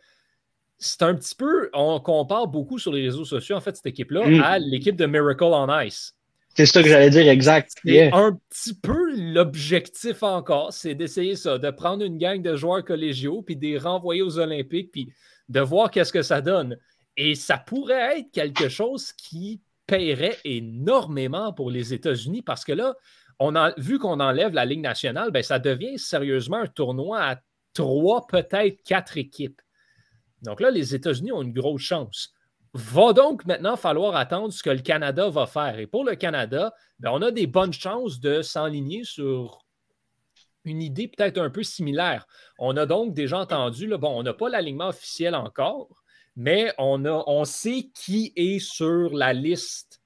C'est 0.78 1.02
un 1.04 1.16
petit 1.16 1.36
peu, 1.36 1.70
on 1.74 2.00
compare 2.00 2.48
beaucoup 2.48 2.78
sur 2.78 2.92
les 2.92 3.04
réseaux 3.04 3.26
sociaux, 3.26 3.56
en 3.56 3.62
fait, 3.62 3.76
cette 3.76 3.86
équipe-là, 3.86 4.28
Mm. 4.28 4.42
à 4.44 4.60
l'équipe 4.60 4.96
de 4.96 5.06
Miracle 5.06 5.44
on 5.46 5.80
Ice. 5.82 6.14
C'est 6.56 6.68
ça 6.68 6.84
que 6.84 6.90
j'allais 6.90 7.10
dire, 7.10 7.28
exact. 7.30 7.72
C'est 7.84 7.92
Yeah. 7.92 8.16
un 8.16 8.38
petit 8.50 8.76
peu 8.76 9.16
l'objectif 9.16 10.22
encore, 10.22 10.72
c'est 10.74 10.94
d'essayer 10.94 11.36
ça, 11.36 11.58
de 11.58 11.72
prendre 11.72 12.04
une 12.04 12.18
gang 12.20 12.42
de 12.42 12.56
joueurs 12.56 12.84
collégiaux, 12.84 13.42
puis 13.42 13.56
de 13.56 13.62
les 13.62 13.78
renvoyer 13.80 14.22
aux 14.22 14.38
Olympiques, 14.38 14.92
puis 14.92 15.08
de 15.50 15.60
voir 15.60 15.91
qu'est-ce 15.91 16.14
que 16.14 16.22
ça 16.22 16.41
donne. 16.41 16.78
Et 17.18 17.36
ça 17.36 17.58
pourrait 17.58 18.20
être 18.20 18.32
quelque 18.32 18.70
chose 18.70 19.14
qui 19.14 19.62
paierait 19.86 20.38
énormément 20.46 21.54
pour 21.54 21.70
les 21.70 21.94
États-Unis, 21.94 22.41
parce 22.41 22.64
que 22.66 22.72
là, 22.72 22.96
on 23.39 23.56
a 23.56 23.74
vu 23.78 24.00
qu'on 24.00 24.20
enlève 24.20 24.54
la 24.54 24.66
Ligue 24.66 24.82
nationale, 24.82 25.32
ben, 25.32 25.44
ça 25.44 25.60
devient 25.60 26.00
sérieusement 26.00 26.58
un 26.58 26.68
tournoi 26.68 27.22
à 27.22 27.39
trois, 27.74 28.26
peut-être 28.28 28.82
quatre 28.84 29.18
équipes. 29.18 29.62
Donc 30.41 30.62
là, 30.62 30.72
les 30.72 30.96
États-Unis 30.96 31.32
ont 31.32 31.41
une 31.41 31.54
grosse 31.54 31.82
chance. 31.82 32.34
Va 32.74 33.14
donc 33.14 33.46
maintenant 33.46 33.76
falloir 33.76 34.16
attendre 34.16 34.52
ce 34.52 34.64
que 34.64 34.70
le 34.70 34.80
Canada 34.80 35.30
va 35.30 35.46
faire. 35.46 35.78
Et 35.80 35.88
pour 35.88 36.04
le 36.04 36.16
Canada, 36.16 36.74
ben, 37.00 37.12
on 37.14 37.22
a 37.22 37.32
des 37.32 37.48
bonnes 37.48 37.74
chances 37.74 38.20
de 38.20 38.41
s'enligner 38.41 39.04
sur 39.04 39.62
une 40.66 40.82
idée 40.82 41.07
peut-être 41.07 41.38
un 41.38 41.49
peu 41.49 41.64
similaire. 41.64 42.28
On 42.59 42.78
a 42.78 42.86
donc 42.86 43.14
déjà 43.14 43.39
entendu, 43.39 43.88
bon, 43.88 44.20
on 44.20 44.24
n'a 44.24 44.34
pas 44.34 44.49
l'alignement 44.49 44.89
officiel 44.89 45.36
encore, 45.36 46.03
mais 46.36 46.74
on, 46.78 47.45
sait 47.45 47.89
qui 47.93 48.34
est 48.36 48.59
sur 48.59 49.14
la 49.14 49.34
liste 49.34 50.01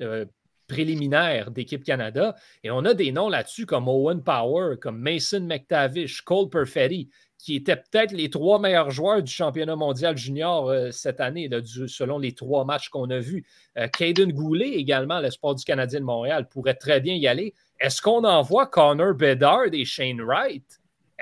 euh, 0.00 0.24
préliminaire 0.66 1.50
d'équipe 1.50 1.84
Canada. 1.84 2.34
Et 2.64 2.70
on 2.70 2.84
a 2.84 2.94
des 2.94 3.12
noms 3.12 3.28
là-dessus 3.28 3.66
comme 3.66 3.88
Owen 3.88 4.22
Power, 4.22 4.76
comme 4.80 4.98
Mason 4.98 5.40
McTavish, 5.40 6.22
Cole 6.22 6.48
Perfetti, 6.48 7.10
qui 7.38 7.56
étaient 7.56 7.76
peut-être 7.76 8.12
les 8.12 8.30
trois 8.30 8.58
meilleurs 8.58 8.90
joueurs 8.90 9.22
du 9.22 9.30
championnat 9.30 9.76
mondial 9.76 10.16
junior 10.16 10.70
euh, 10.70 10.90
cette 10.90 11.20
année, 11.20 11.48
selon 11.86 12.18
les 12.18 12.32
trois 12.32 12.64
matchs 12.64 12.88
qu'on 12.88 13.10
a 13.10 13.18
vus. 13.18 13.46
Euh, 13.76 13.88
Caden 13.88 14.32
Goulet, 14.32 14.70
également, 14.70 15.20
l'espoir 15.20 15.54
du 15.54 15.64
Canadien 15.64 16.00
de 16.00 16.04
Montréal, 16.04 16.48
pourrait 16.48 16.74
très 16.74 17.00
bien 17.00 17.14
y 17.14 17.26
aller. 17.26 17.54
Est-ce 17.78 18.00
qu'on 18.00 18.24
envoie 18.24 18.66
Connor 18.66 19.14
Bedard 19.14 19.72
et 19.72 19.84
Shane 19.84 20.20
Wright? 20.20 20.64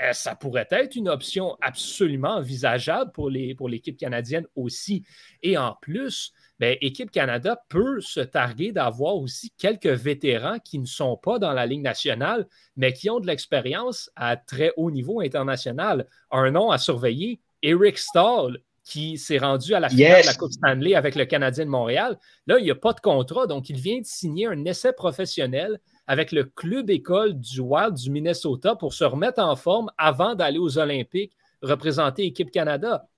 Euh, 0.03 0.13
ça 0.13 0.35
pourrait 0.35 0.67
être 0.73 0.97
une 0.97 1.09
option 1.09 1.57
absolument 1.61 2.37
envisageable 2.37 3.13
pour 3.13 3.31
les- 3.31 3.55
pour 3.55 3.69
l'équipe 3.69 3.97
canadienne 3.97 4.45
aussi. 4.57 5.05
Et 5.43 5.57
en 5.57 5.77
plus, 5.81 6.33
ben, 6.59 6.77
Équipe 6.81 7.13
Canada 7.13 7.61
peut 7.69 8.01
se 8.01 8.19
targuer 8.19 8.73
d'avoir 8.73 9.15
aussi 9.17 9.53
quelques 9.57 9.87
vétérans 9.87 10.59
qui 10.59 10.81
ne 10.81 10.87
sont 10.87 11.17
pas 11.17 11.39
dans 11.39 11.53
la 11.53 11.67
Ligue 11.67 11.83
nationale, 11.83 12.47
mais 12.77 12.93
qui 12.93 13.09
ont 13.09 13.21
de 13.21 13.27
l'expérience 13.29 14.11
à 14.17 14.37
très 14.37 14.73
haut 14.77 14.91
niveau 14.91 15.21
international. 15.21 16.09
Un 16.33 16.51
nom 16.51 16.73
à 16.73 16.79
surveiller, 16.79 17.41
Eric 17.63 17.97
Stahl, 17.99 18.59
qui 18.85 19.17
s'est 19.17 19.39
rendu 19.39 19.75
à 19.75 19.81
la 19.81 19.89
finale 19.89 20.19
Yes. 20.19 20.27
de 20.27 20.31
la 20.33 20.35
Coupe 20.37 20.53
Stanley 20.53 20.95
avec 20.95 21.15
le 21.15 21.25
Canadien 21.25 21.65
de 21.65 21.71
Montréal. 21.71 22.19
Là, 22.47 22.59
il 22.59 22.65
n'y 22.65 22.71
a 22.71 22.75
pas 22.75 22.93
de 22.93 23.01
contrat, 23.01 23.47
donc 23.47 23.71
il 23.71 23.77
vient 23.77 23.99
de 24.01 24.05
signer 24.05 24.47
un 24.47 24.65
essai 24.65 24.93
professionnel 24.93 25.79
avec 26.07 26.33
le 26.33 26.45
club 26.45 26.91
école 26.91 27.39
du 27.39 27.61
Wild 27.61 27.95
du 27.95 28.11
Minnesota 28.11 28.77
pour 28.77 28.95
se 28.95 29.05
remettre 29.05 29.43
en 29.43 29.57
forme 29.57 29.91
avant 29.99 30.35
d'aller 30.35 30.59
aux 30.59 30.79
Olympiques 30.79 31.37
représenter 31.65 32.25
Équipe 32.25 32.51
Canada. 32.51 33.09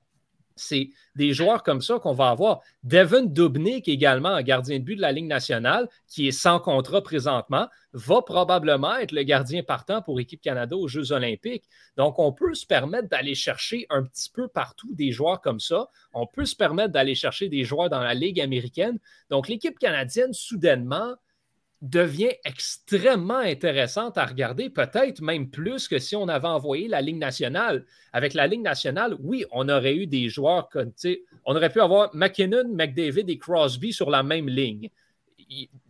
C'est 0.59 0.89
des 1.15 1.35
joueurs 1.35 1.63
comme 1.63 1.83
ça 1.83 1.99
qu'on 1.99 2.15
va 2.15 2.31
avoir. 2.31 2.61
Devin 2.83 3.25
Dubnik, 3.25 3.89
également, 3.89 4.31
un 4.31 4.43
gardien 4.43 4.79
de 4.79 4.85
but 4.85 4.97
de 4.97 5.03
la 5.03 5.13
Ligue 5.13 5.27
nationale, 5.27 5.87
qui 6.09 6.29
est 6.29 6.33
sans 6.33 6.61
contrat 6.61 7.03
présentement, 7.03 7.69
va 7.93 8.23
probablement 8.23 8.97
être 8.97 9.13
le 9.13 9.23
gardien 9.23 9.63
partant 9.63 10.01
pour 10.01 10.19
Équipe 10.19 10.41
Canada 10.41 10.75
aux 10.75 10.89
Jeux 10.89 11.13
olympiques. 11.13 11.65
Donc, 11.99 12.19
on 12.19 12.33
peut 12.33 12.55
se 12.55 12.65
permettre 12.65 13.09
d'aller 13.09 13.35
chercher 13.35 13.87
un 13.91 14.03
petit 14.03 14.31
peu 14.31 14.49
partout 14.49 14.95
des 14.95 15.13
joueurs 15.13 15.43
comme 15.43 15.61
ça. 15.61 15.91
On 16.15 16.27
peut 16.27 16.47
se 16.47 16.57
permettre 16.57 16.93
d'aller 16.93 17.15
chercher 17.15 17.51
des 17.51 17.65
joueurs 17.65 17.91
dans 17.91 18.03
la 18.03 18.15
Ligue 18.15 18.41
américaine. 18.41 18.99
Donc, 19.29 19.49
l'équipe 19.49 19.79
canadienne, 19.79 20.33
soudainement, 20.33 21.17
devient 21.83 22.33
extrêmement 22.45 23.39
intéressante 23.39 24.17
à 24.17 24.25
regarder, 24.25 24.71
peut-être 24.71 25.21
même 25.21 25.51
plus 25.51 25.89
que 25.89 25.99
si 25.99 26.17
on 26.17 26.29
avait 26.29 26.49
envoyé 26.49 26.89
la 26.89 27.03
Ligue 27.03 27.19
nationale. 27.19 27.85
Avec 28.13 28.35
la 28.35 28.47
Ligue 28.47 28.63
nationale, 28.63 29.15
oui, 29.21 29.45
on 29.53 29.69
aurait 29.69 29.95
eu 29.95 30.07
des 30.07 30.29
joueurs 30.29 30.69
comme, 30.69 30.93
on 31.45 31.55
aurait 31.55 31.71
pu 31.71 31.81
avoir 31.81 32.15
McKinnon, 32.15 32.69
McDavid 32.69 33.25
et 33.29 33.39
Crosby 33.39 33.93
sur 33.93 34.11
la 34.11 34.23
même 34.23 34.49
ligne. 34.49 34.89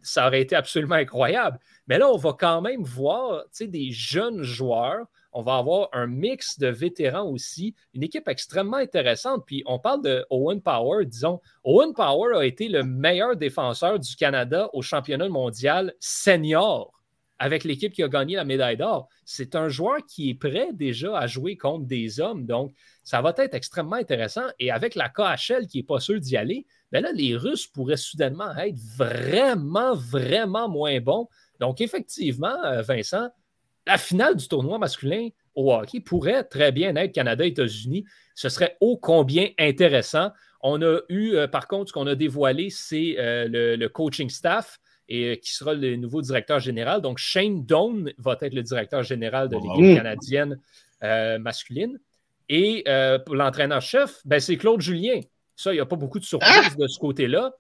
Ça 0.03 0.26
aurait 0.26 0.43
été 0.43 0.57
absolument 0.57 0.97
incroyable. 0.97 1.59
Mais 1.87 1.99
là, 1.99 2.11
on 2.11 2.16
va 2.16 2.32
quand 2.39 2.61
même 2.61 2.82
voir 2.82 3.45
des 3.61 3.91
jeunes 3.93 4.43
joueurs. 4.43 5.07
On 5.39 5.43
va 5.43 5.59
avoir 5.59 5.91
un 5.93 6.07
mix 6.07 6.59
de 6.59 6.68
vétérans 6.68 7.28
aussi, 7.28 7.74
une 7.93 8.03
équipe 8.03 8.26
extrêmement 8.26 8.78
intéressante. 8.78 9.45
Puis 9.47 9.62
on 9.66 9.78
parle 9.78 10.03
de 10.03 10.24
Owen 10.30 10.62
Power, 10.62 11.05
disons. 11.05 11.43
Owen 11.62 11.93
Power 11.93 12.39
a 12.39 12.47
été 12.47 12.70
le 12.70 12.82
meilleur 12.82 13.37
défenseur 13.37 14.01
du 14.01 14.16
Canada 14.16 14.70
au 14.72 14.80
championnat 14.80 15.28
mondial 15.28 15.93
senior 16.01 16.91
avec 17.39 17.64
l'équipe 17.64 17.93
qui 17.93 18.03
a 18.03 18.09
gagné 18.09 18.34
la 18.34 18.47
médaille 18.47 18.78
d'or. 18.78 19.11
C'est 19.26 19.57
un 19.57 19.68
joueur 19.68 19.99
qui 20.09 20.30
est 20.30 20.34
prêt 20.34 20.70
déjà 20.72 21.18
à 21.18 21.26
jouer 21.26 21.59
contre 21.59 21.84
des 21.84 22.18
hommes. 22.18 22.47
Donc, 22.47 22.72
ça 23.05 23.20
va 23.20 23.34
être 23.37 23.53
extrêmement 23.53 23.97
intéressant. 23.97 24.47
Et 24.59 24.70
avec 24.70 24.95
la 24.95 25.11
KHL 25.11 25.66
qui 25.66 25.76
n'est 25.76 25.84
pas 25.84 26.01
sûr 26.01 26.18
d'y 26.18 26.39
aller, 26.39 26.64
ben 26.93 27.03
là, 27.03 27.12
les 27.12 27.37
Russes 27.37 27.66
pourraient 27.66 27.99
soudainement 27.99 28.57
être 28.57 28.78
vraiment, 28.97 29.95
vraiment 29.95 30.70
moins 30.70 30.99
bons. 31.03 31.28
Donc, 31.61 31.82
effectivement, 31.82 32.57
euh, 32.64 32.80
Vincent, 32.80 33.28
la 33.87 33.99
finale 33.99 34.37
du 34.37 34.49
tournoi 34.49 34.78
masculin 34.78 35.28
au 35.55 35.72
hockey 35.72 36.01
pourrait 36.01 36.45
très 36.45 36.72
bien 36.72 36.95
être 36.97 37.12
Canada-États-Unis. 37.12 38.05
Ce 38.34 38.49
serait 38.49 38.76
ô 38.80 38.97
combien 38.97 39.49
intéressant. 39.59 40.30
On 40.61 40.82
a 40.82 40.99
eu, 41.09 41.34
euh, 41.34 41.47
par 41.47 41.68
contre, 41.68 41.89
ce 41.89 41.93
qu'on 41.93 42.07
a 42.07 42.14
dévoilé, 42.14 42.70
c'est 42.70 43.16
euh, 43.18 43.47
le, 43.49 43.76
le 43.76 43.89
coaching 43.89 44.28
staff 44.28 44.78
et 45.09 45.24
euh, 45.24 45.37
qui 45.37 45.53
sera 45.53 45.74
le 45.74 45.97
nouveau 45.97 46.20
directeur 46.20 46.59
général. 46.59 47.01
Donc, 47.01 47.18
Shane 47.18 47.64
Doan 47.64 48.11
va 48.18 48.37
être 48.41 48.55
le 48.55 48.62
directeur 48.62 49.03
général 49.03 49.49
de 49.49 49.57
l'équipe 49.57 49.97
canadienne 49.97 50.59
masculine. 51.41 51.99
Et 52.49 52.84
pour 53.24 53.34
l'entraîneur-chef, 53.34 54.20
ben, 54.24 54.41
c'est 54.41 54.57
Claude 54.57 54.80
Julien. 54.80 55.20
Ça, 55.55 55.72
il 55.72 55.76
n'y 55.76 55.80
a 55.80 55.87
pas 55.87 55.97
beaucoup 55.97 56.18
de 56.18 56.24
surprises 56.24 56.76
de 56.76 56.89
ce 56.89 56.99
côté-là. 56.99 57.53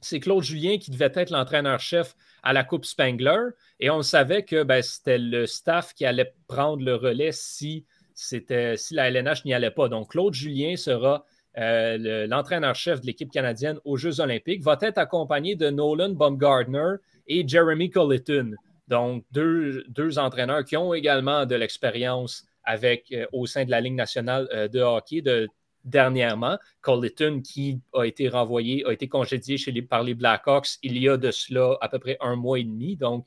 C'est 0.00 0.20
Claude 0.20 0.42
Julien 0.42 0.78
qui 0.78 0.90
devait 0.90 1.12
être 1.14 1.30
l'entraîneur-chef 1.30 2.14
à 2.46 2.52
la 2.52 2.62
Coupe 2.64 2.84
Spangler. 2.84 3.48
Et 3.80 3.90
on 3.90 4.02
savait 4.02 4.44
que 4.44 4.62
ben, 4.62 4.80
c'était 4.82 5.18
le 5.18 5.46
staff 5.46 5.92
qui 5.94 6.06
allait 6.06 6.32
prendre 6.46 6.84
le 6.84 6.94
relais 6.94 7.32
si, 7.32 7.84
c'était, 8.14 8.76
si 8.76 8.94
la 8.94 9.08
LNH 9.10 9.44
n'y 9.44 9.52
allait 9.52 9.72
pas. 9.72 9.88
Donc, 9.88 10.12
Claude 10.12 10.32
Julien 10.32 10.76
sera 10.76 11.24
euh, 11.58 11.96
le- 11.98 12.26
l'entraîneur-chef 12.26 13.00
de 13.00 13.06
l'équipe 13.06 13.30
canadienne 13.32 13.78
aux 13.84 13.96
Jeux 13.96 14.20
olympiques, 14.20 14.62
va 14.62 14.78
être 14.80 14.98
accompagné 14.98 15.56
de 15.56 15.70
Nolan 15.70 16.10
Baumgartner 16.10 16.96
et 17.26 17.46
Jeremy 17.48 17.90
Colleton. 17.90 18.52
Donc, 18.88 19.24
deux, 19.32 19.84
deux 19.88 20.18
entraîneurs 20.18 20.64
qui 20.64 20.76
ont 20.76 20.94
également 20.94 21.46
de 21.46 21.56
l'expérience 21.56 22.44
avec, 22.62 23.10
euh, 23.12 23.26
au 23.32 23.46
sein 23.46 23.64
de 23.64 23.70
la 23.70 23.80
Ligue 23.80 23.94
nationale 23.94 24.48
euh, 24.52 24.68
de 24.68 24.80
hockey 24.80 25.20
de, 25.22 25.48
dernièrement. 25.86 26.58
Colleton, 26.82 27.40
qui 27.42 27.80
a 27.94 28.04
été 28.04 28.28
renvoyé, 28.28 28.84
a 28.86 28.92
été 28.92 29.08
congédié 29.08 29.56
par 29.82 30.02
les 30.02 30.14
Blackhawks 30.14 30.76
il 30.82 30.98
y 30.98 31.08
a 31.08 31.16
de 31.16 31.30
cela 31.30 31.78
à 31.80 31.88
peu 31.88 31.98
près 31.98 32.18
un 32.20 32.36
mois 32.36 32.58
et 32.58 32.64
demi. 32.64 32.96
Donc, 32.96 33.26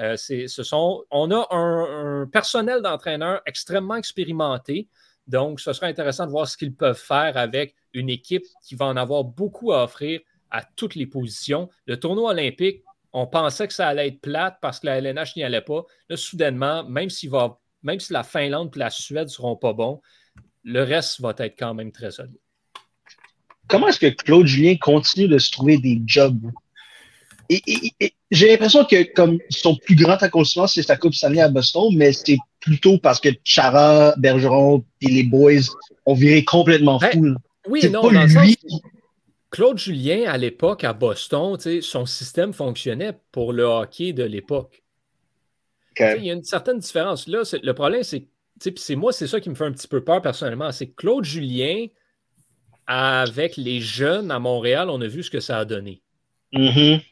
euh, 0.00 0.16
ce 0.16 0.62
sont, 0.62 1.04
on 1.10 1.30
a 1.30 1.46
un, 1.50 2.26
personnel 2.26 2.82
d'entraîneurs 2.82 3.42
extrêmement 3.46 3.96
expérimenté. 3.96 4.88
Donc, 5.26 5.60
ce 5.60 5.72
sera 5.72 5.86
intéressant 5.86 6.26
de 6.26 6.30
voir 6.30 6.48
ce 6.48 6.56
qu'ils 6.56 6.74
peuvent 6.74 6.98
faire 6.98 7.36
avec 7.36 7.74
une 7.92 8.08
équipe 8.08 8.44
qui 8.64 8.74
va 8.74 8.86
en 8.86 8.96
avoir 8.96 9.24
beaucoup 9.24 9.72
à 9.72 9.84
offrir 9.84 10.20
à 10.50 10.62
toutes 10.62 10.94
les 10.94 11.06
positions. 11.06 11.68
Le 11.86 11.98
tournoi 12.00 12.30
olympique, 12.30 12.82
on 13.12 13.26
pensait 13.26 13.68
que 13.68 13.74
ça 13.74 13.88
allait 13.88 14.08
être 14.08 14.20
plate 14.20 14.58
parce 14.62 14.80
que 14.80 14.86
la 14.86 14.98
LNH 14.98 15.36
n'y 15.36 15.42
allait 15.42 15.60
pas. 15.60 15.84
Là, 16.08 16.16
soudainement, 16.16 16.84
même, 16.84 17.08
va, 17.28 17.58
même 17.82 18.00
si 18.00 18.12
la 18.12 18.22
Finlande 18.22 18.72
et 18.76 18.78
la 18.78 18.90
Suède 18.90 19.24
ne 19.24 19.32
seront 19.32 19.56
pas 19.56 19.72
bons, 19.72 20.00
le 20.68 20.82
reste 20.82 21.20
va 21.20 21.34
être 21.38 21.58
quand 21.58 21.74
même 21.74 21.92
très 21.92 22.10
solide. 22.10 22.38
Comment 23.68 23.88
est-ce 23.88 23.98
que 23.98 24.06
Claude 24.06 24.46
Julien 24.46 24.76
continue 24.76 25.28
de 25.28 25.38
se 25.38 25.50
trouver 25.50 25.78
des 25.78 26.00
jobs? 26.06 26.50
Et, 27.48 27.62
et- 27.66 27.92
et 28.00 28.12
j'ai 28.30 28.48
l'impression 28.48 28.84
que 28.84 29.12
comme 29.14 29.38
son 29.48 29.74
plus 29.76 29.94
grand 29.96 30.22
accomplissement, 30.22 30.66
c'est 30.66 30.82
sa 30.82 30.96
Coupe 30.96 31.14
Stanley 31.14 31.40
à 31.40 31.48
Boston, 31.48 31.88
mais 31.94 32.12
c'est 32.12 32.38
plus 32.60 32.78
tôt 32.78 32.98
parce 32.98 33.20
que 33.20 33.30
Chara, 33.44 34.14
Bergeron 34.18 34.84
et 35.00 35.08
les 35.08 35.22
boys 35.22 35.62
ont 36.04 36.14
viré 36.14 36.44
complètement 36.44 36.98
ben, 36.98 37.10
fou. 37.12 37.34
Oui, 37.66 37.80
non, 37.90 38.02
dans 38.02 38.42
lui... 38.42 38.58
Claude 39.50 39.78
Julien, 39.78 40.30
à 40.30 40.36
l'époque, 40.36 40.84
à 40.84 40.92
Boston, 40.92 41.56
son 41.80 42.04
système 42.04 42.52
fonctionnait 42.52 43.14
pour 43.32 43.54
le 43.54 43.64
hockey 43.64 44.12
de 44.12 44.24
l'époque. 44.24 44.82
Il 45.98 46.24
y 46.24 46.30
a 46.30 46.34
une 46.34 46.44
certaine 46.44 46.78
différence. 46.78 47.26
Là, 47.26 47.42
le 47.62 47.72
problème, 47.72 48.02
c'est 48.02 48.26
c'est 48.60 48.96
moi, 48.96 49.12
c'est 49.12 49.26
ça 49.26 49.40
qui 49.40 49.50
me 49.50 49.54
fait 49.54 49.64
un 49.64 49.72
petit 49.72 49.88
peu 49.88 50.02
peur 50.02 50.22
personnellement. 50.22 50.72
C'est 50.72 50.88
Claude 50.88 51.24
Julien, 51.24 51.86
avec 52.86 53.56
les 53.56 53.80
jeunes 53.80 54.30
à 54.30 54.38
Montréal, 54.38 54.88
on 54.90 55.00
a 55.00 55.06
vu 55.06 55.22
ce 55.22 55.30
que 55.30 55.40
ça 55.40 55.58
a 55.58 55.64
donné. 55.64 56.02
Mm-hmm. 56.54 57.02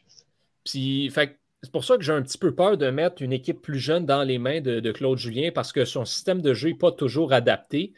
Puis, 0.65 1.11
c'est 1.13 1.71
pour 1.71 1.85
ça 1.85 1.97
que 1.97 2.03
j'ai 2.03 2.13
un 2.13 2.23
petit 2.23 2.37
peu 2.39 2.53
peur 2.53 2.77
de 2.77 2.89
mettre 2.89 3.21
une 3.21 3.31
équipe 3.31 3.61
plus 3.61 3.79
jeune 3.79 4.05
dans 4.05 4.23
les 4.23 4.39
mains 4.39 4.59
de, 4.59 4.91
Claude 4.91 5.17
Julien 5.17 5.51
parce 5.53 5.71
que 5.71 5.85
son 5.85 6.03
système 6.03 6.41
de 6.41 6.53
jeu 6.53 6.69
n'est 6.69 6.75
pas 6.75 6.91
toujours 6.91 7.31
adapté. 7.31 7.93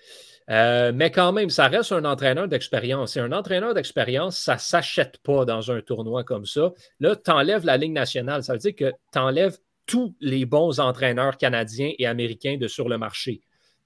Euh, 0.49 0.91
mais 0.93 1.11
quand 1.11 1.31
même, 1.31 1.49
ça 1.49 1.67
reste 1.67 1.91
un 1.91 2.05
entraîneur 2.05 2.47
d'expérience. 2.47 3.15
Et 3.15 3.19
un 3.19 3.31
entraîneur 3.31 3.73
d'expérience, 3.73 4.37
ça 4.37 4.55
ne 4.55 4.59
s'achète 4.59 5.19
pas 5.19 5.45
dans 5.45 5.71
un 5.71 5.81
tournoi 5.81 6.23
comme 6.23 6.45
ça. 6.45 6.73
Là, 6.99 7.15
tu 7.15 7.31
enlèves 7.31 7.65
la 7.65 7.77
Ligue 7.77 7.93
nationale. 7.93 8.43
Ça 8.43 8.53
veut 8.53 8.59
dire 8.59 8.75
que 8.75 8.91
tu 9.13 9.19
enlèves 9.19 9.57
tous 9.89 10.15
les 10.21 10.45
bons 10.45 10.79
entraîneurs 10.79 11.37
canadiens 11.37 11.91
et 11.97 12.05
américains 12.05 12.57
de 12.57 12.67
sur 12.67 12.87
le 12.89 12.99
marché. 12.99 13.41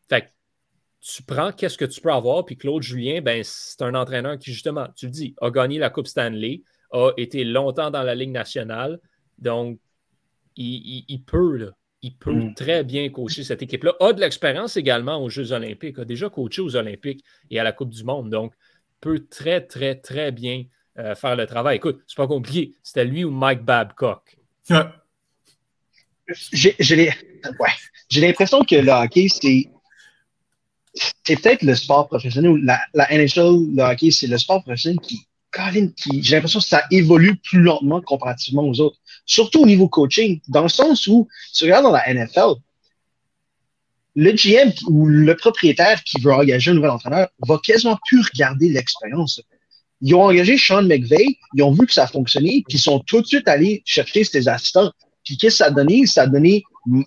Fait 0.09 0.33
tu 0.99 1.23
prends 1.23 1.51
qu'est-ce 1.51 1.77
que 1.77 1.85
tu 1.85 2.01
peux 2.01 2.11
avoir, 2.11 2.45
puis 2.45 2.57
Claude 2.57 2.81
Julien, 2.81 3.21
ben, 3.21 3.41
c'est 3.43 3.81
un 3.81 3.95
entraîneur 3.95 4.37
qui, 4.37 4.51
justement, 4.51 4.87
tu 4.95 5.07
le 5.07 5.11
dis, 5.11 5.35
a 5.41 5.49
gagné 5.49 5.77
la 5.77 5.89
Coupe 5.89 6.07
Stanley, 6.07 6.61
a 6.91 7.11
été 7.17 7.43
longtemps 7.43 7.91
dans 7.91 8.03
la 8.03 8.15
Ligue 8.15 8.31
nationale. 8.31 8.99
Donc, 9.37 9.79
il, 10.55 11.23
peut, 11.25 11.71
il 12.01 12.15
peut 12.15 12.31
mm. 12.31 12.53
très 12.53 12.83
bien 12.85 13.09
coacher 13.09 13.43
cette 13.43 13.61
équipe-là. 13.61 13.93
A 13.99 14.13
de 14.13 14.21
l'expérience 14.21 14.77
également 14.77 15.21
aux 15.21 15.29
Jeux 15.29 15.51
Olympiques, 15.51 15.99
a 15.99 16.05
déjà 16.05 16.29
coaché 16.29 16.61
aux 16.61 16.75
Olympiques 16.75 17.23
et 17.49 17.59
à 17.59 17.63
la 17.63 17.73
Coupe 17.73 17.89
du 17.89 18.03
Monde. 18.05 18.29
Donc, 18.29 18.53
peut 19.01 19.25
très, 19.29 19.59
très, 19.59 19.95
très 19.95 20.31
bien 20.31 20.63
euh, 20.99 21.15
faire 21.15 21.35
le 21.35 21.45
travail. 21.47 21.77
Écoute, 21.77 22.01
c'est 22.07 22.17
pas 22.17 22.27
compliqué. 22.27 22.75
C'était 22.81 23.03
lui 23.05 23.25
ou 23.25 23.31
Mike 23.31 23.63
Babcock. 23.63 24.37
J'ai 26.51 28.21
l'impression 28.21 28.63
que 28.63 28.75
le 28.75 28.91
hockey, 28.91 29.27
c'est 29.29 29.69
c'est 31.25 31.41
peut-être 31.41 31.63
le 31.63 31.75
sport 31.75 32.07
professionnel. 32.07 32.55
La, 32.93 33.07
NHL, 33.09 33.75
le 33.75 33.81
hockey, 33.81 34.11
c'est 34.11 34.27
le 34.27 34.37
sport 34.37 34.61
professionnel 34.63 34.99
qui, 35.01 35.25
qui 35.95 36.21
j'ai 36.23 36.35
l'impression 36.35 36.59
que 36.59 36.65
ça 36.65 36.83
évolue 36.91 37.35
plus 37.37 37.61
lentement 37.61 38.01
comparativement 38.01 38.63
aux 38.63 38.79
autres. 38.79 38.97
Surtout 39.25 39.61
au 39.61 39.65
niveau 39.65 39.87
coaching, 39.87 40.39
dans 40.47 40.63
le 40.63 40.69
sens 40.69 41.07
où, 41.07 41.27
tu 41.53 41.63
regardes 41.63 41.83
dans 41.83 41.91
la 41.91 42.13
NFL, 42.13 42.55
le 44.15 44.31
GM 44.31 44.71
ou 44.87 45.07
le 45.07 45.35
propriétaire 45.35 46.03
qui 46.03 46.21
veut 46.21 46.33
engager 46.33 46.71
un 46.71 46.75
nouvel 46.75 46.91
entraîneur 46.91 47.29
va 47.39 47.59
quasiment 47.63 47.97
plus 48.07 48.21
regarder 48.21 48.69
l'expérience. 48.69 49.41
Ils 50.01 50.13
ont 50.13 50.23
engagé 50.23 50.57
Sean 50.57 50.83
McVeigh, 50.83 51.39
ils 51.55 51.63
ont 51.63 51.71
vu 51.71 51.87
que 51.87 51.93
ça 51.93 52.05
fonctionnait, 52.07 52.63
puis 52.67 52.77
ils 52.77 52.81
sont 52.81 52.99
tout 52.99 53.21
de 53.21 53.25
suite 53.25 53.47
allés 53.47 53.81
chercher 53.85 54.23
ses 54.23 54.47
assistants. 54.47 54.91
Puis 55.23 55.37
qu'est-ce 55.37 55.57
que 55.59 55.63
ça 55.63 55.65
a 55.67 55.71
donné? 55.71 56.05
Ça 56.05 56.23
a 56.23 56.27
donné 56.27 56.63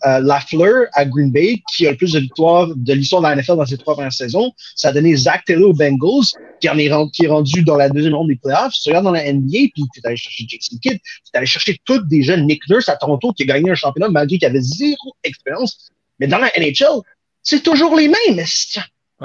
euh, 0.07 0.21
Lafleur 0.21 0.87
à 0.95 1.05
Green 1.05 1.31
Bay, 1.31 1.63
qui 1.75 1.87
a 1.87 1.91
le 1.91 1.97
plus 1.97 2.13
de 2.13 2.21
victoires 2.21 2.69
de 2.75 2.93
l'histoire 2.95 3.21
de 3.21 3.29
la 3.29 3.37
NFL 3.37 3.57
dans 3.57 3.67
ses 3.67 3.77
trois 3.77 3.95
premières 3.95 4.13
saisons. 4.13 4.53
Ça 4.75 4.89
a 4.89 4.93
donné 4.93 5.15
Zach 5.17 5.45
Taylor 5.45 5.71
aux 5.71 5.75
Bengals, 5.75 6.25
qui, 6.61 6.69
en 6.69 6.79
est, 6.79 6.91
rendu, 6.91 7.13
qui 7.53 7.63
dans 7.63 7.77
la 7.77 7.91
deuxième 7.91 8.15
ronde 8.15 8.29
des 8.29 8.37
playoffs. 8.37 8.73
Tu 8.73 8.89
regardes 8.89 9.05
dans 9.05 9.13
la 9.13 9.31
NBA, 9.31 9.69
puis 9.75 9.85
tu 9.93 10.01
es 10.01 10.07
allé 10.07 10.17
chercher 10.17 10.47
Jason 10.49 10.79
Kidd, 10.81 10.99
tu 10.99 11.31
es 11.35 11.37
allé 11.37 11.47
chercher 11.47 11.79
toutes 11.85 12.09
des 12.09 12.23
jeunes 12.23 12.47
Nick 12.47 12.63
Nurse 12.71 12.89
à 12.89 12.97
Toronto 12.97 13.33
qui 13.33 13.43
a 13.43 13.47
gagné 13.47 13.71
un 13.71 13.75
championnat 13.75 14.09
malgré 14.09 14.39
qu'il 14.39 14.49
avait 14.49 14.61
zéro 14.61 15.15
expérience. 15.23 15.91
Mais 16.19 16.27
dans 16.27 16.39
la 16.39 16.51
NHL, 16.59 17.03
c'est 17.43 17.63
toujours 17.63 17.95
les 17.97 18.09
mêmes. 18.09 18.45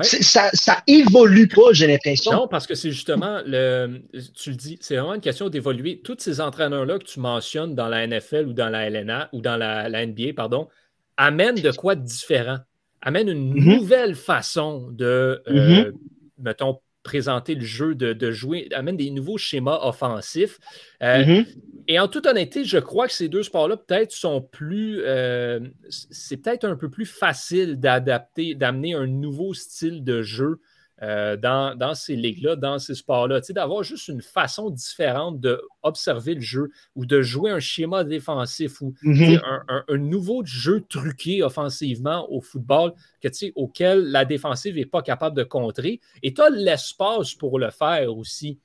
Ça, 0.01 0.49
ça 0.53 0.81
évolue 0.87 1.49
pas, 1.49 1.73
j'ai 1.73 1.85
l'impression. 1.85 2.31
Non, 2.31 2.47
parce 2.47 2.65
que 2.65 2.75
c'est 2.75 2.91
justement, 2.91 3.41
le, 3.45 4.01
tu 4.33 4.51
le 4.51 4.55
dis, 4.55 4.77
c'est 4.79 4.95
vraiment 4.95 5.15
une 5.15 5.21
question 5.21 5.49
d'évoluer. 5.49 5.99
Tous 6.01 6.15
ces 6.17 6.39
entraîneurs-là 6.39 6.97
que 6.97 7.03
tu 7.03 7.19
mentionnes 7.19 7.75
dans 7.75 7.89
la 7.89 8.07
NFL 8.07 8.47
ou 8.47 8.53
dans 8.53 8.69
la 8.69 8.89
LNA 8.89 9.29
ou 9.33 9.41
dans 9.41 9.57
la, 9.57 10.05
NBA, 10.05 10.33
pardon, 10.35 10.69
amènent 11.17 11.55
de 11.55 11.71
quoi 11.71 11.95
de 11.95 12.03
différent, 12.03 12.59
amènent 13.01 13.27
une 13.27 13.53
mm-hmm. 13.53 13.75
nouvelle 13.75 14.15
façon 14.15 14.87
de, 14.91 15.43
euh, 15.47 15.91
mm-hmm. 15.91 15.93
mettons, 16.37 16.79
présenter 17.03 17.55
le 17.55 17.65
jeu, 17.65 17.95
de, 17.95 18.31
jouer, 18.31 18.67
amène 18.73 18.97
des 18.97 19.09
nouveaux 19.09 19.37
schémas 19.37 19.79
offensifs. 19.83 20.59
Euh, 21.01 21.23
mm-hmm. 21.23 21.45
Et 21.87 21.99
en 21.99 22.07
toute 22.07 22.25
honnêteté, 22.25 22.63
je 22.63 22.77
crois 22.77 23.07
que 23.07 23.13
ces 23.13 23.27
deux 23.27 23.43
sports-là, 23.43 23.77
peut-être, 23.77 24.11
sont 24.11 24.41
plus. 24.41 25.01
Euh, 25.03 25.59
c'est 25.89 26.37
peut-être 26.37 26.65
un 26.65 26.75
peu 26.75 26.89
plus 26.89 27.05
facile 27.05 27.79
d'adapter, 27.79 28.55
d'amener 28.55 28.93
un 28.93 29.07
nouveau 29.07 29.53
style 29.53 30.03
de 30.03 30.21
jeu 30.21 30.59
euh, 31.03 31.35
dans, 31.35 31.95
ces 31.95 32.15
ligues-là, 32.15 32.55
dans 32.55 32.77
ces 32.77 32.93
sports-là. 32.95 33.41
D'avoir 33.49 33.83
juste 33.83 34.07
une 34.07 34.21
façon 34.21 34.69
différente 34.69 35.39
d'observer 35.39 36.35
le 36.35 36.41
jeu 36.41 36.69
ou 36.95 37.05
de 37.05 37.21
jouer 37.21 37.49
un 37.49 37.59
schéma 37.59 38.03
défensif 38.03 38.81
ou 38.81 38.93
mm-hmm. 39.03 39.41
un, 39.87 39.97
nouveau 39.97 40.43
jeu 40.45 40.83
truqué 40.87 41.41
offensivement 41.41 42.31
au 42.31 42.39
football 42.39 42.93
que, 43.21 43.29
auquel 43.55 44.11
la 44.11 44.25
défensive 44.25 44.75
n'est 44.75 44.85
pas 44.85 45.01
capable 45.01 45.35
de 45.35 45.43
contrer. 45.43 45.99
Et 46.21 46.33
tu 46.33 46.41
as 46.41 46.49
l'espace 46.49 47.33
pour 47.33 47.57
le 47.57 47.71
faire 47.71 48.15
aussi. 48.15 48.59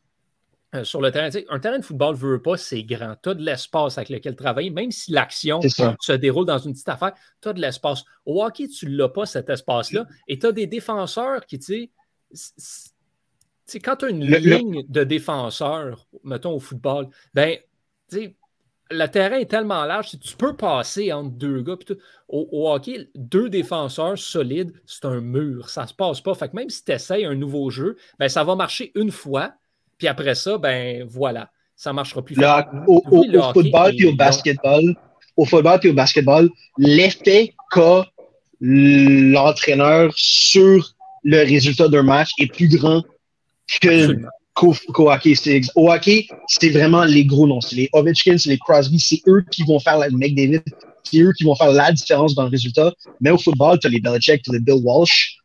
Euh, 0.74 0.84
sur 0.84 1.00
le 1.00 1.10
terrain. 1.12 1.30
un 1.48 1.58
terrain 1.60 1.78
de 1.78 1.84
football 1.84 2.14
ne 2.14 2.20
veut 2.20 2.42
pas, 2.42 2.56
c'est 2.56 2.82
grand. 2.82 3.14
Tu 3.22 3.30
as 3.30 3.34
de 3.34 3.42
l'espace 3.42 3.98
avec 3.98 4.10
lequel 4.10 4.34
travailler, 4.34 4.70
même 4.70 4.90
si 4.90 5.12
l'action 5.12 5.60
se 5.62 6.12
déroule 6.12 6.44
dans 6.44 6.58
une 6.58 6.72
petite 6.72 6.88
affaire, 6.88 7.12
tu 7.40 7.48
as 7.48 7.52
de 7.52 7.60
l'espace. 7.60 8.04
Au 8.24 8.44
hockey, 8.44 8.66
tu 8.68 8.86
ne 8.86 8.96
l'as 8.96 9.08
pas, 9.08 9.26
cet 9.26 9.48
espace-là. 9.48 10.06
Et 10.28 10.38
tu 10.38 10.46
as 10.46 10.52
des 10.52 10.66
défenseurs 10.66 11.46
qui, 11.46 11.58
tu 11.58 11.64
sais, 11.64 11.90
c'est 12.32 13.80
quand 13.80 13.96
tu 13.96 14.04
as 14.06 14.08
une 14.08 14.24
ligne 14.24 14.84
de 14.88 15.04
défenseurs, 15.04 16.06
mettons 16.24 16.52
au 16.52 16.60
football, 16.60 17.08
ben, 17.34 17.58
le 18.90 19.06
terrain 19.06 19.38
est 19.38 19.50
tellement 19.50 19.84
large, 19.84 20.10
tu 20.20 20.36
peux 20.36 20.54
passer 20.54 21.12
entre 21.12 21.30
deux 21.30 21.62
gars. 21.62 21.76
Au, 22.28 22.70
hockey, 22.70 23.08
deux 23.16 23.48
défenseurs 23.48 24.16
solides, 24.16 24.72
c'est 24.86 25.04
un 25.04 25.20
mur. 25.20 25.68
Ça 25.68 25.82
ne 25.82 25.88
se 25.88 25.94
passe 25.94 26.20
pas. 26.20 26.34
Fait 26.34 26.48
que 26.48 26.56
même 26.56 26.70
si 26.70 26.84
tu 26.84 26.92
essayes 26.92 27.24
un 27.24 27.34
nouveau 27.34 27.70
jeu, 27.70 27.96
ben, 28.18 28.28
ça 28.28 28.44
va 28.44 28.54
marcher 28.54 28.92
une 28.94 29.10
fois. 29.10 29.52
Puis 29.98 30.06
après 30.06 30.34
ça, 30.34 30.58
ben 30.58 31.04
voilà, 31.08 31.50
ça 31.74 31.90
ne 31.90 31.96
marchera 31.96 32.22
plus. 32.22 32.36
au, 32.86 33.02
football 33.52 33.94
et 33.98 34.06
au 34.06 34.14
basketball, 34.14 34.94
au 35.36 35.44
football 35.44 35.80
et 35.82 35.88
au 35.88 35.94
basketball, 35.94 36.48
l'effet 36.78 37.54
qu'a 37.70 38.06
l'entraîneur 38.60 40.12
sur 40.16 40.95
le 41.26 41.38
résultat 41.38 41.88
d'un 41.88 42.04
match 42.04 42.30
est 42.38 42.46
plus 42.46 42.68
grand 42.68 43.02
que 43.82 44.16
qu'au 44.54 45.10
hockey. 45.10 45.34
Au 45.74 45.90
hockey, 45.92 46.28
c'est 46.46 46.70
vraiment 46.70 47.04
les 47.04 47.26
gros 47.26 47.46
noms. 47.46 47.60
C'est 47.60 47.76
les 47.76 47.88
Ovechkin, 47.92 48.38
c'est 48.38 48.50
les 48.50 48.58
Crosby, 48.58 48.98
c'est 49.00 49.20
eux 49.26 49.44
qui 49.50 49.64
vont 49.64 49.80
faire 49.80 49.98
la 49.98 50.08
McDavid, 50.08 50.62
c'est 51.02 51.18
eux 51.18 51.32
qui 51.36 51.44
vont 51.44 51.56
faire 51.56 51.72
la 51.72 51.92
différence 51.92 52.34
dans 52.36 52.44
le 52.44 52.48
résultat. 52.48 52.94
Mais 53.20 53.30
au 53.30 53.38
football, 53.38 53.78
tu 53.80 53.88
as 53.88 53.90
les 53.90 54.00
Belichick, 54.00 54.42
tu 54.42 54.50
as 54.50 54.54
les 54.54 54.60
Bill 54.60 54.80
Walsh. 54.82 55.38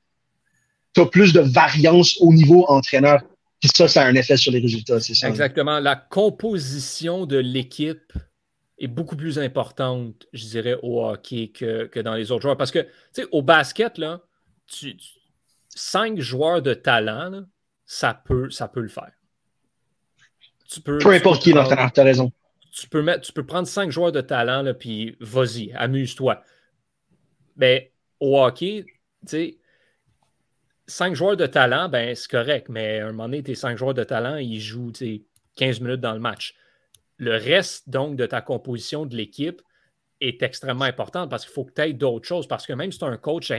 Tu 0.94 1.02
as 1.02 1.06
plus 1.08 1.34
de 1.34 1.40
variance 1.40 2.16
au 2.22 2.32
niveau 2.32 2.64
entraîneur. 2.68 3.22
Puis 3.60 3.72
ça, 3.76 3.88
ça 3.88 4.04
a 4.04 4.06
un 4.06 4.16
effet 4.16 4.38
sur 4.38 4.52
les 4.52 4.60
résultats, 4.60 5.00
c'est 5.00 5.16
ça. 5.16 5.28
Exactement. 5.28 5.80
La 5.80 5.96
composition 5.96 7.26
de 7.26 7.38
l'équipe 7.38 8.14
est 8.78 8.88
beaucoup 8.88 9.16
plus 9.16 9.40
importante, 9.40 10.28
je 10.32 10.46
dirais, 10.46 10.78
au 10.84 11.04
hockey 11.04 11.52
que, 11.54 11.86
que 11.86 12.00
dans 12.00 12.14
les 12.14 12.32
autres 12.32 12.44
joueurs. 12.44 12.58
Parce 12.58 12.72
que, 12.72 12.80
tu 12.80 12.88
sais, 13.14 13.26
au 13.32 13.42
basket, 13.42 13.98
là, 13.98 14.22
tu 14.68 14.96
cinq 15.76 16.20
joueurs 16.20 16.62
de 16.62 16.74
talent, 16.74 17.44
ça, 17.86 18.14
peut, 18.14 18.50
ça 18.50 18.68
peut 18.68 18.82
le 18.82 18.90
faire. 18.90 19.12
Tu 20.70 20.82
peux, 20.82 20.98
Peu 21.00 21.12
importe 21.12 21.42
qui 21.42 21.54
l'entraîneur, 21.54 21.92
tu 21.92 22.00
as 22.00 22.04
raison. 22.04 22.32
Tu 22.72 22.88
peux, 22.88 23.02
mettre, 23.02 23.22
tu 23.22 23.34
peux 23.34 23.46
prendre 23.46 23.68
cinq 23.68 23.92
joueurs 23.92 24.14
de 24.14 24.22
talent, 24.22 24.62
là, 24.62 24.74
puis 24.74 25.18
vas-y, 25.20 25.74
amuse-toi. 25.74 26.42
Mais 27.58 27.92
au 28.20 28.42
hockey, 28.42 28.86
tu 28.86 29.28
sais, 29.28 29.58
cinq 30.88 31.16
joueurs 31.16 31.36
de 31.36 31.46
talent, 31.46 31.90
ben 31.90 32.16
c'est 32.16 32.30
correct, 32.30 32.68
mais 32.70 33.00
à 33.00 33.08
un 33.08 33.12
moment 33.12 33.26
donné, 33.26 33.44
tes 33.44 33.56
cinq 33.56 33.78
joueurs 33.78 33.94
de 33.94 34.04
talent, 34.04 34.38
ils 34.38 34.60
jouent 34.60 34.94
15 35.56 35.82
minutes 35.82 36.00
dans 36.00 36.14
le 36.14 36.20
match. 36.20 36.56
Le 37.18 37.36
reste, 37.36 37.90
donc, 37.90 38.16
de 38.16 38.26
ta 38.26 38.42
composition 38.42 39.06
de 39.06 39.16
l'équipe, 39.16 39.62
est 40.22 40.44
extrêmement 40.44 40.86
important 40.86 41.28
parce 41.28 41.46
qu'il 41.46 41.54
faut 41.54 41.66
que 41.66 41.74
tu 41.74 41.82
aies 41.82 41.94
d'autres 41.94 42.28
choses. 42.28 42.48
Parce 42.48 42.66
que 42.66 42.74
même 42.74 42.92
si 42.92 43.00
tu 43.00 43.06
as 43.06 43.10
un 43.10 43.18
coach 43.18 43.52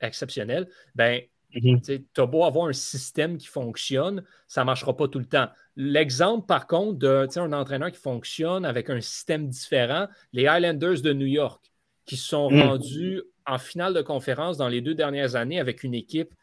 exceptionnel, 0.00 0.68
ben, 0.94 1.22
Mhm. 1.54 1.80
Tu 1.80 2.20
as 2.20 2.26
beau 2.26 2.44
avoir 2.44 2.68
un 2.68 2.72
système 2.72 3.38
qui 3.38 3.46
fonctionne, 3.46 4.24
ça 4.48 4.62
ne 4.62 4.66
marchera 4.66 4.96
pas 4.96 5.08
tout 5.08 5.18
le 5.18 5.24
temps. 5.24 5.48
L'exemple, 5.76 6.46
par 6.46 6.66
contre, 6.66 6.98
d'un 6.98 7.52
entraîneur 7.52 7.90
qui 7.92 8.00
fonctionne 8.00 8.64
avec 8.64 8.90
un 8.90 9.00
système 9.00 9.48
différent, 9.48 10.08
les 10.32 10.46
Highlanders 10.46 11.00
de 11.02 11.12
New 11.12 11.26
York, 11.26 11.64
qui 12.06 12.16
se 12.16 12.28
sont 12.28 12.50
mhm. 12.50 12.62
rendus 12.62 13.22
en 13.46 13.58
finale 13.58 13.94
de 13.94 14.02
conférence 14.02 14.56
dans 14.56 14.68
les 14.68 14.80
deux 14.80 14.94
dernières 14.94 15.36
années 15.36 15.60
avec 15.60 15.84
une 15.84 15.94
équipe 15.94 16.34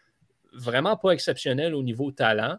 vraiment 0.53 0.97
pas 0.97 1.11
exceptionnelle 1.11 1.73
au 1.73 1.83
niveau 1.83 2.11
talent, 2.11 2.57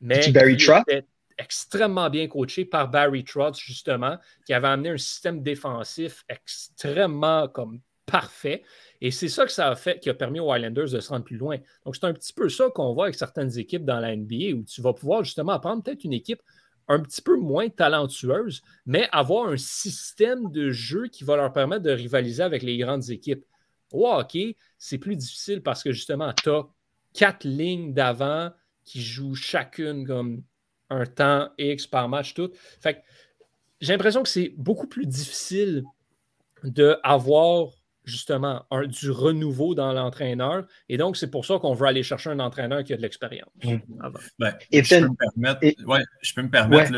mais 0.00 0.20
qui 0.20 0.30
était 0.30 1.06
extrêmement 1.38 2.08
bien 2.10 2.28
coaché 2.28 2.64
par 2.64 2.88
Barry 2.88 3.24
Trotz, 3.24 3.58
justement, 3.58 4.16
qui 4.46 4.54
avait 4.54 4.68
amené 4.68 4.90
un 4.90 4.98
système 4.98 5.42
défensif 5.42 6.24
extrêmement 6.28 7.48
comme 7.48 7.80
parfait. 8.06 8.62
Et 9.00 9.10
c'est 9.10 9.28
ça 9.28 9.44
que 9.44 9.52
ça 9.52 9.68
a 9.68 9.76
fait 9.76 10.00
qui 10.00 10.10
a 10.10 10.14
permis 10.14 10.40
aux 10.40 10.50
Highlanders 10.50 10.90
de 10.90 11.00
se 11.00 11.08
rendre 11.08 11.24
plus 11.24 11.36
loin. 11.36 11.56
Donc, 11.84 11.96
c'est 11.96 12.04
un 12.04 12.12
petit 12.12 12.32
peu 12.32 12.48
ça 12.48 12.70
qu'on 12.74 12.92
voit 12.94 13.06
avec 13.06 13.16
certaines 13.16 13.58
équipes 13.58 13.84
dans 13.84 14.00
la 14.00 14.14
NBA 14.16 14.54
où 14.54 14.62
tu 14.64 14.80
vas 14.80 14.92
pouvoir 14.92 15.24
justement 15.24 15.58
prendre 15.60 15.82
peut-être 15.82 16.04
une 16.04 16.12
équipe 16.12 16.42
un 16.88 17.00
petit 17.00 17.22
peu 17.22 17.36
moins 17.36 17.68
talentueuse, 17.68 18.62
mais 18.86 19.08
avoir 19.12 19.48
un 19.48 19.56
système 19.56 20.50
de 20.50 20.70
jeu 20.70 21.08
qui 21.08 21.24
va 21.24 21.36
leur 21.36 21.52
permettre 21.52 21.82
de 21.82 21.90
rivaliser 21.90 22.42
avec 22.42 22.62
les 22.62 22.78
grandes 22.78 23.10
équipes. 23.10 23.44
Au 23.92 24.08
hockey, 24.08 24.56
c'est 24.78 24.98
plus 24.98 25.16
difficile 25.16 25.62
parce 25.62 25.82
que 25.82 25.92
justement, 25.92 26.32
tu 26.32 26.50
as 26.50 26.66
quatre 27.12 27.44
lignes 27.44 27.92
d'avant 27.92 28.50
qui 28.84 29.02
jouent 29.02 29.34
chacune 29.34 30.06
comme 30.06 30.42
un 30.90 31.06
temps 31.06 31.50
X 31.58 31.86
par 31.86 32.08
match, 32.08 32.34
tout. 32.34 32.50
Fait 32.80 33.02
j'ai 33.80 33.92
l'impression 33.92 34.22
que 34.22 34.28
c'est 34.28 34.54
beaucoup 34.56 34.86
plus 34.86 35.06
difficile 35.06 35.84
d'avoir 36.64 37.68
justement 38.06 38.64
un, 38.70 38.86
du 38.86 39.10
renouveau 39.10 39.74
dans 39.74 39.92
l'entraîneur. 39.92 40.64
Et 40.88 40.96
donc, 40.96 41.16
c'est 41.16 41.30
pour 41.30 41.44
ça 41.44 41.58
qu'on 41.58 41.74
veut 41.74 41.86
aller 41.86 42.02
chercher 42.02 42.30
un 42.30 42.38
entraîneur 42.38 42.84
qui 42.84 42.92
a 42.92 42.96
de 42.96 43.02
l'expérience. 43.02 43.50
Mm. 43.64 43.76
Ben, 44.38 44.54
je, 44.72 44.98
peux 44.98 45.08
me 45.08 45.16
permettre, 45.16 45.84
ouais, 45.86 46.04
je 46.22 46.34
peux 46.34 46.42
me 46.42 46.50
permettre, 46.50 46.92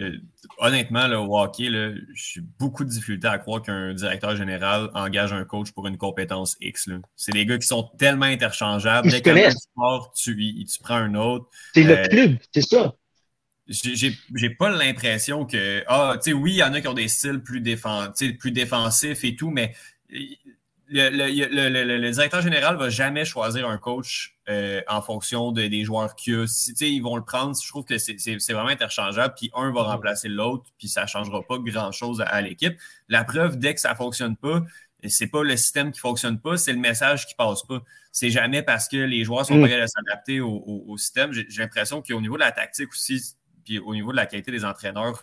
euh, 0.00 0.18
honnêtement, 0.58 1.06
le 1.06 1.16
hockey, 1.16 1.70
là, 1.70 1.92
j'ai 2.12 2.40
beaucoup 2.58 2.84
de 2.84 2.90
difficultés 2.90 3.28
à 3.28 3.38
croire 3.38 3.62
qu'un 3.62 3.94
directeur 3.94 4.36
général 4.36 4.90
engage 4.94 5.32
un 5.32 5.44
coach 5.44 5.72
pour 5.72 5.86
une 5.86 5.96
compétence 5.96 6.56
X. 6.60 6.90
C'est 7.14 7.32
des 7.32 7.46
gars 7.46 7.58
qui 7.58 7.66
sont 7.66 7.90
tellement 7.98 8.26
interchangeables. 8.26 9.10
Dès 9.10 9.22
que 9.22 9.50
sport, 9.50 10.12
tu, 10.14 10.36
tu 10.64 10.82
prends 10.82 10.96
un 10.96 11.14
autre. 11.14 11.46
C'est 11.72 11.84
le 11.84 11.98
euh, 11.98 12.04
club, 12.06 12.36
c'est 12.52 12.62
ça 12.62 12.94
j'ai 13.68 14.50
pas 14.50 14.70
l'impression 14.70 15.44
que. 15.44 15.84
Ah, 15.86 16.14
tu 16.16 16.30
sais, 16.30 16.32
oui, 16.32 16.52
il 16.52 16.56
y 16.56 16.62
en 16.62 16.72
a 16.72 16.80
qui 16.80 16.88
ont 16.88 16.94
des 16.94 17.08
styles 17.08 17.40
plus, 17.40 17.62
plus 18.38 18.50
défensifs 18.50 19.24
et 19.24 19.36
tout, 19.36 19.50
mais 19.50 19.74
le, 20.90 22.10
directeur 22.10 22.40
général 22.40 22.74
ne 22.74 22.80
va 22.80 22.88
jamais 22.88 23.24
choisir 23.24 23.68
un 23.68 23.78
coach 23.78 24.36
euh, 24.48 24.80
en 24.88 25.02
fonction 25.02 25.52
des 25.52 25.84
joueurs 25.84 26.14
qu'il 26.16 26.34
a. 26.36 26.46
Si, 26.46 26.72
ils 26.80 27.00
vont 27.00 27.16
le 27.16 27.24
prendre, 27.24 27.54
je 27.60 27.68
trouve 27.68 27.84
que 27.84 27.98
c'est 27.98 28.52
vraiment 28.52 28.68
interchangeable, 28.68 29.34
puis 29.36 29.50
un 29.54 29.72
va 29.72 29.82
remplacer 29.82 30.28
l'autre, 30.28 30.64
puis 30.78 30.88
ça 30.88 31.02
ne 31.02 31.06
changera 31.06 31.42
pas 31.42 31.58
grand-chose 31.58 32.22
à, 32.26 32.40
l'équipe. 32.40 32.78
La 33.08 33.24
preuve, 33.24 33.58
dès 33.58 33.74
que 33.74 33.80
ça 33.80 33.90
ne 33.90 33.96
fonctionne 33.96 34.36
pas, 34.36 34.62
c'est 35.06 35.28
pas 35.28 35.44
le 35.44 35.56
système 35.56 35.92
qui 35.92 35.98
ne 35.98 36.00
fonctionne 36.00 36.40
pas, 36.40 36.56
c'est 36.56 36.72
le 36.72 36.80
message 36.80 37.26
qui 37.26 37.34
ne 37.34 37.44
passe 37.44 37.62
pas. 37.62 37.82
C'est 38.10 38.30
jamais 38.30 38.62
parce 38.62 38.88
que 38.88 38.96
les 38.96 39.24
joueurs 39.24 39.46
sont 39.46 39.56
mm. 39.56 39.62
pas 39.62 39.68
capables 39.68 39.86
de 39.86 39.90
s'adapter 39.90 40.40
au, 40.40 40.96
système. 40.96 41.32
J'ai 41.32 41.46
l'impression 41.58 42.02
qu'au 42.02 42.20
niveau 42.20 42.34
de 42.34 42.40
la 42.40 42.52
tactique 42.52 42.90
aussi, 42.90 43.34
puis 43.64 43.78
au 43.78 43.94
niveau 43.94 44.10
de 44.10 44.16
la 44.16 44.26
qualité 44.26 44.50
des 44.50 44.64
entraîneurs, 44.64 45.22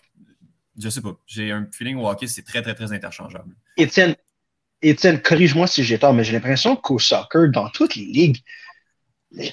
je 0.78 0.90
sais 0.90 1.02
pas. 1.02 1.18
J'ai 1.26 1.52
un 1.52 1.68
feeling 1.72 1.98
au 1.98 2.08
hockey, 2.08 2.28
c'est 2.28 2.44
très, 2.44 2.62
très, 2.62 2.76
très 2.76 2.92
interchangeable. 2.94 3.56
Étienne, 3.78 4.16
Étienne, 4.82 5.22
corrige-moi 5.22 5.68
si 5.68 5.84
j'ai 5.84 5.98
tort, 5.98 6.14
mais 6.14 6.24
j'ai 6.24 6.34
l'impression 6.34 6.76
qu'au 6.76 7.00
soccer, 7.00 7.50
dans 7.52 7.70
toutes 7.70 7.96
les 7.96 8.06
ligues, 8.06 8.38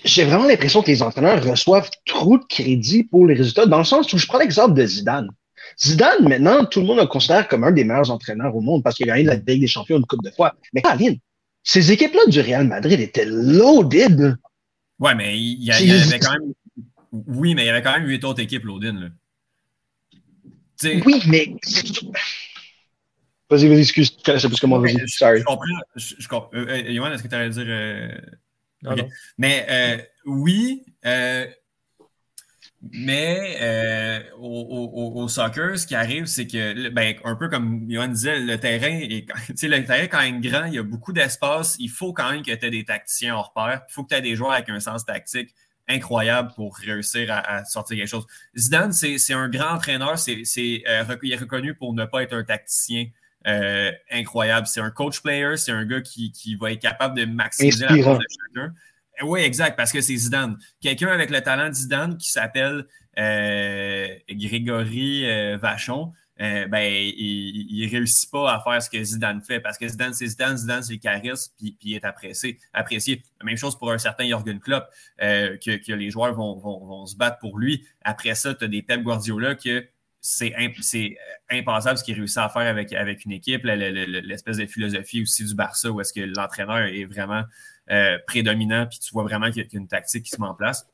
j'ai 0.04 0.24
vraiment 0.24 0.46
l'impression 0.46 0.82
que 0.82 0.88
les 0.88 1.02
entraîneurs 1.02 1.42
reçoivent 1.42 1.90
trop 2.06 2.38
de 2.38 2.44
crédit 2.44 3.04
pour 3.04 3.26
les 3.26 3.34
résultats, 3.34 3.66
dans 3.66 3.78
le 3.78 3.84
sens 3.84 4.12
où 4.12 4.18
je 4.18 4.26
prends 4.26 4.38
l'exemple 4.38 4.74
de 4.74 4.86
Zidane. 4.86 5.28
Zidane, 5.80 6.28
maintenant, 6.28 6.64
tout 6.64 6.80
le 6.80 6.86
monde 6.86 6.98
le 6.98 7.06
considère 7.06 7.48
comme 7.48 7.64
un 7.64 7.72
des 7.72 7.84
meilleurs 7.84 8.10
entraîneurs 8.10 8.54
au 8.54 8.60
monde 8.60 8.82
parce 8.82 8.96
qu'il 8.96 9.10
a 9.10 9.14
gagné 9.14 9.24
la 9.24 9.36
Ligue 9.36 9.60
des 9.60 9.66
champions 9.66 9.96
une 9.96 10.04
coupe 10.04 10.22
de 10.22 10.30
fois. 10.30 10.54
Mais 10.72 10.82
Caroline, 10.82 11.18
ces 11.62 11.92
équipes-là 11.92 12.26
du 12.28 12.40
Real 12.40 12.66
Madrid 12.66 13.00
étaient 13.00 13.24
loaded. 13.24 14.36
Ouais, 14.98 15.14
mais 15.14 15.38
il 15.38 15.62
y, 15.62 15.72
avait 15.72 16.18
quand 16.18 16.32
même. 16.32 16.52
Oui, 17.12 17.54
mais 17.54 17.62
il 17.62 17.66
y 17.66 17.70
avait 17.70 17.82
quand 17.82 17.92
même 17.92 18.06
huit 18.06 18.22
autres 18.24 18.40
équipes 18.40 18.64
loaded. 18.64 19.12
Oui, 20.84 21.22
mais 21.26 21.54
Vas-y, 23.52 23.68
vas-y, 23.68 23.80
excuse, 23.80 24.16
connaissais 24.24 24.48
plus 24.48 24.58
que 24.58 24.64
moi, 24.64 24.78
vas-y. 24.78 25.06
Sorry. 25.08 25.40
Je 25.40 25.44
comprends. 25.44 25.66
Je, 25.94 26.26
comprends. 26.26 26.50
Euh, 26.54 26.66
euh, 26.68 26.90
Yohan, 26.90 27.12
est-ce 27.12 27.22
que 27.22 27.28
tu 27.28 27.34
allais 27.34 27.50
dire. 27.50 27.66
Euh... 27.66 28.08
Non, 28.82 28.96
non. 28.96 29.08
Mais 29.36 29.66
euh, 29.68 29.98
oui, 30.24 30.82
euh, 31.04 31.46
mais 32.80 33.58
euh, 33.60 34.20
au, 34.38 34.48
au, 34.48 35.22
au, 35.22 35.28
soccer, 35.28 35.78
ce 35.78 35.86
qui 35.86 35.94
arrive, 35.94 36.24
c'est 36.24 36.46
que, 36.46 36.88
ben, 36.88 37.14
un 37.24 37.36
peu 37.36 37.50
comme 37.50 37.84
Yohan 37.90 38.08
disait, 38.08 38.40
le 38.40 38.58
terrain, 38.58 38.88
est, 38.88 39.26
le 39.62 39.84
terrain, 39.84 40.06
quand 40.06 40.22
même 40.22 40.40
grand, 40.40 40.64
il 40.64 40.74
y 40.74 40.78
a 40.78 40.82
beaucoup 40.82 41.12
d'espace. 41.12 41.76
Il 41.78 41.90
faut 41.90 42.14
quand 42.14 42.32
même 42.32 42.42
que 42.42 42.54
tu 42.54 42.66
aies 42.66 42.70
des 42.70 42.84
tacticiens 42.84 43.36
hors 43.36 43.52
pair. 43.52 43.82
Il 43.86 43.92
faut 43.92 44.02
que 44.02 44.08
tu 44.08 44.14
aies 44.14 44.22
des 44.22 44.34
joueurs 44.34 44.52
avec 44.52 44.70
un 44.70 44.80
sens 44.80 45.04
tactique 45.04 45.54
incroyable 45.88 46.52
pour 46.54 46.76
réussir 46.76 47.28
à, 47.30 47.64
sortir 47.64 47.96
quelque 47.98 48.08
chose. 48.08 48.26
Zidane, 48.56 48.92
c'est 48.92 49.34
un 49.34 49.48
grand 49.48 49.74
entraîneur. 49.74 50.18
C'est, 50.18 50.42
euh, 50.88 51.16
il 51.22 51.32
est 51.32 51.36
reconnu 51.36 51.74
pour 51.74 51.92
ne 51.94 52.04
pas 52.04 52.22
être 52.22 52.34
un 52.34 52.44
tacticien. 52.44 53.06
Euh, 53.46 53.90
incroyable. 54.10 54.66
C'est 54.66 54.80
un 54.80 54.90
coach 54.90 55.20
player, 55.20 55.56
c'est 55.56 55.72
un 55.72 55.84
gars 55.84 56.00
qui, 56.00 56.32
qui, 56.32 56.54
va 56.54 56.72
être 56.72 56.80
capable 56.80 57.16
de 57.16 57.24
maximiser 57.24 57.86
la 57.86 58.02
force 58.02 58.18
de 58.18 58.26
chacun. 58.30 58.74
Euh, 59.20 59.26
oui, 59.26 59.40
exact, 59.40 59.76
parce 59.76 59.92
que 59.92 60.00
c'est 60.00 60.16
Zidane. 60.16 60.56
Quelqu'un 60.80 61.08
avec 61.08 61.30
le 61.30 61.40
talent 61.40 61.68
de 61.68 61.74
Zidane 61.74 62.16
qui 62.16 62.30
s'appelle 62.30 62.86
euh, 63.18 64.08
Grégory 64.30 65.56
Vachon, 65.56 66.12
ben, 66.38 66.78
il, 66.82 67.84
ne 67.84 67.90
réussit 67.90 68.30
pas 68.30 68.54
à 68.54 68.60
faire 68.60 68.82
ce 68.82 68.90
que 68.90 69.02
Zidane 69.02 69.42
fait 69.42 69.60
parce 69.60 69.78
que 69.78 69.86
Zidane, 69.86 70.12
c'est 70.12 70.26
Zidane, 70.26 70.56
Zidane, 70.56 70.82
c'est 70.82 70.94
le 70.94 70.98
charisme, 70.98 71.52
puis, 71.56 71.76
puis 71.78 71.90
il 71.90 71.94
est 71.94 72.04
apprécié, 72.04 72.58
apprécié. 72.72 73.22
Même 73.44 73.56
chose 73.56 73.78
pour 73.78 73.92
un 73.92 73.98
certain 73.98 74.24
Jürgen 74.24 74.60
Klopp, 74.60 74.88
que, 75.18 75.76
que, 75.76 75.92
les 75.92 76.10
joueurs 76.10 76.34
vont, 76.34 76.58
vont, 76.58 76.84
vont, 76.84 77.06
se 77.06 77.16
battre 77.16 77.38
pour 77.38 77.58
lui. 77.58 77.84
Après 78.02 78.34
ça, 78.34 78.54
tu 78.54 78.64
as 78.64 78.68
des 78.68 78.82
Pep 78.82 79.02
Guardiola 79.02 79.54
que 79.54 79.86
c'est 80.24 80.54
impensable 81.50 81.98
ce 81.98 82.04
qu'il 82.04 82.14
réussit 82.14 82.38
à 82.38 82.48
faire 82.48 82.62
avec, 82.62 82.92
avec 82.92 83.24
une 83.24 83.32
équipe, 83.32 83.64
l'espèce 83.64 84.56
de 84.56 84.66
philosophie 84.66 85.22
aussi 85.22 85.44
du 85.44 85.54
Barça 85.56 85.90
où 85.90 86.00
est-ce 86.00 86.12
que 86.12 86.20
l'entraîneur 86.20 86.78
est 86.78 87.04
vraiment 87.04 87.42
euh, 87.90 88.18
prédominant, 88.28 88.86
puis 88.86 89.00
tu 89.00 89.10
vois 89.12 89.24
vraiment 89.24 89.50
qu'il 89.50 89.64
y 89.64 89.66
a 89.66 89.68
une 89.72 89.88
tactique 89.88 90.22
qui 90.22 90.30
se 90.30 90.40
met 90.40 90.46
en 90.46 90.54
place. 90.54 90.86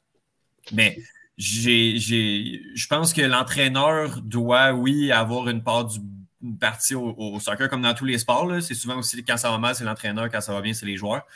Mais 0.73 0.99
je 1.37 2.87
pense 2.89 3.13
que 3.13 3.21
l'entraîneur 3.21 4.19
doit, 4.23 4.73
oui, 4.73 5.13
avoir 5.13 5.49
une 5.51 5.63
part 5.63 5.85
du 5.85 6.01
une 6.41 6.57
partie 6.57 6.95
au, 6.95 7.41
soccer, 7.41 7.69
comme 7.69 7.83
dans 7.83 7.95
tous 7.95 8.05
les 8.05 8.17
sports. 8.17 8.49
C'est 8.63 8.75
souvent 8.75 8.97
aussi 8.99 9.25
quand 9.25 9.37
ça 9.37 9.51
va 9.51 9.59
mal, 9.59 9.75
c'est 9.75 9.83
l'entraîneur, 9.83 10.31
quand 10.31 10.41
ça 10.41 10.53
va 10.53 10.61
bien, 10.61 10.73
c'est 10.73 10.87
les 10.87 10.97
joueurs. 10.97 11.27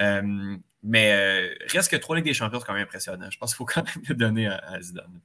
Euh, 0.00 0.56
mais 0.84 1.12
euh, 1.12 1.54
reste 1.72 1.90
que 1.90 1.96
trois 1.96 2.14
Ligues 2.14 2.26
des 2.26 2.34
Champions, 2.34 2.60
c'est 2.60 2.66
quand 2.66 2.72
même 2.72 2.84
impressionnant. 2.84 3.28
Je 3.30 3.36
pense 3.36 3.50
qu'il 3.50 3.56
faut 3.56 3.64
quand 3.64 3.84
même 3.84 4.04
le 4.08 4.14
donner 4.14 4.46
à 4.46 4.80
Zidane 4.80 5.20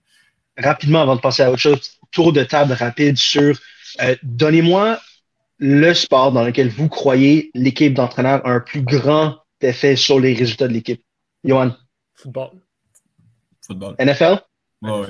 rapidement, 0.61 1.01
avant 1.01 1.15
de 1.15 1.21
passer 1.21 1.43
à 1.43 1.51
autre 1.51 1.59
chose, 1.59 1.98
tour 2.11 2.33
de 2.33 2.43
table 2.43 2.73
rapide 2.73 3.17
sur 3.17 3.59
euh, 4.01 4.15
donnez-moi 4.23 4.99
le 5.57 5.93
sport 5.93 6.31
dans 6.31 6.43
lequel 6.43 6.69
vous 6.69 6.87
croyez 6.87 7.51
l'équipe 7.53 7.93
d'entraîneurs 7.93 8.45
a 8.45 8.51
un 8.51 8.59
plus 8.59 8.81
grand 8.81 9.37
effet 9.61 9.95
sur 9.95 10.19
les 10.19 10.33
résultats 10.33 10.67
de 10.67 10.73
l'équipe. 10.73 11.03
Johan. 11.43 11.75
Football. 12.15 12.51
Football. 13.65 13.95
NFL? 13.99 14.41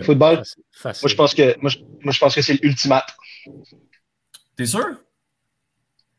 Football? 0.03 0.43
Moi, 0.83 0.93
je 1.05 1.15
pense 1.15 1.35
que, 1.35 1.55
moi, 1.61 1.69
je, 1.69 2.19
pense 2.19 2.33
que 2.33 2.41
c'est 2.41 2.61
l'ultimate. 2.61 3.15
T'es 4.55 4.65
sûr? 4.65 4.85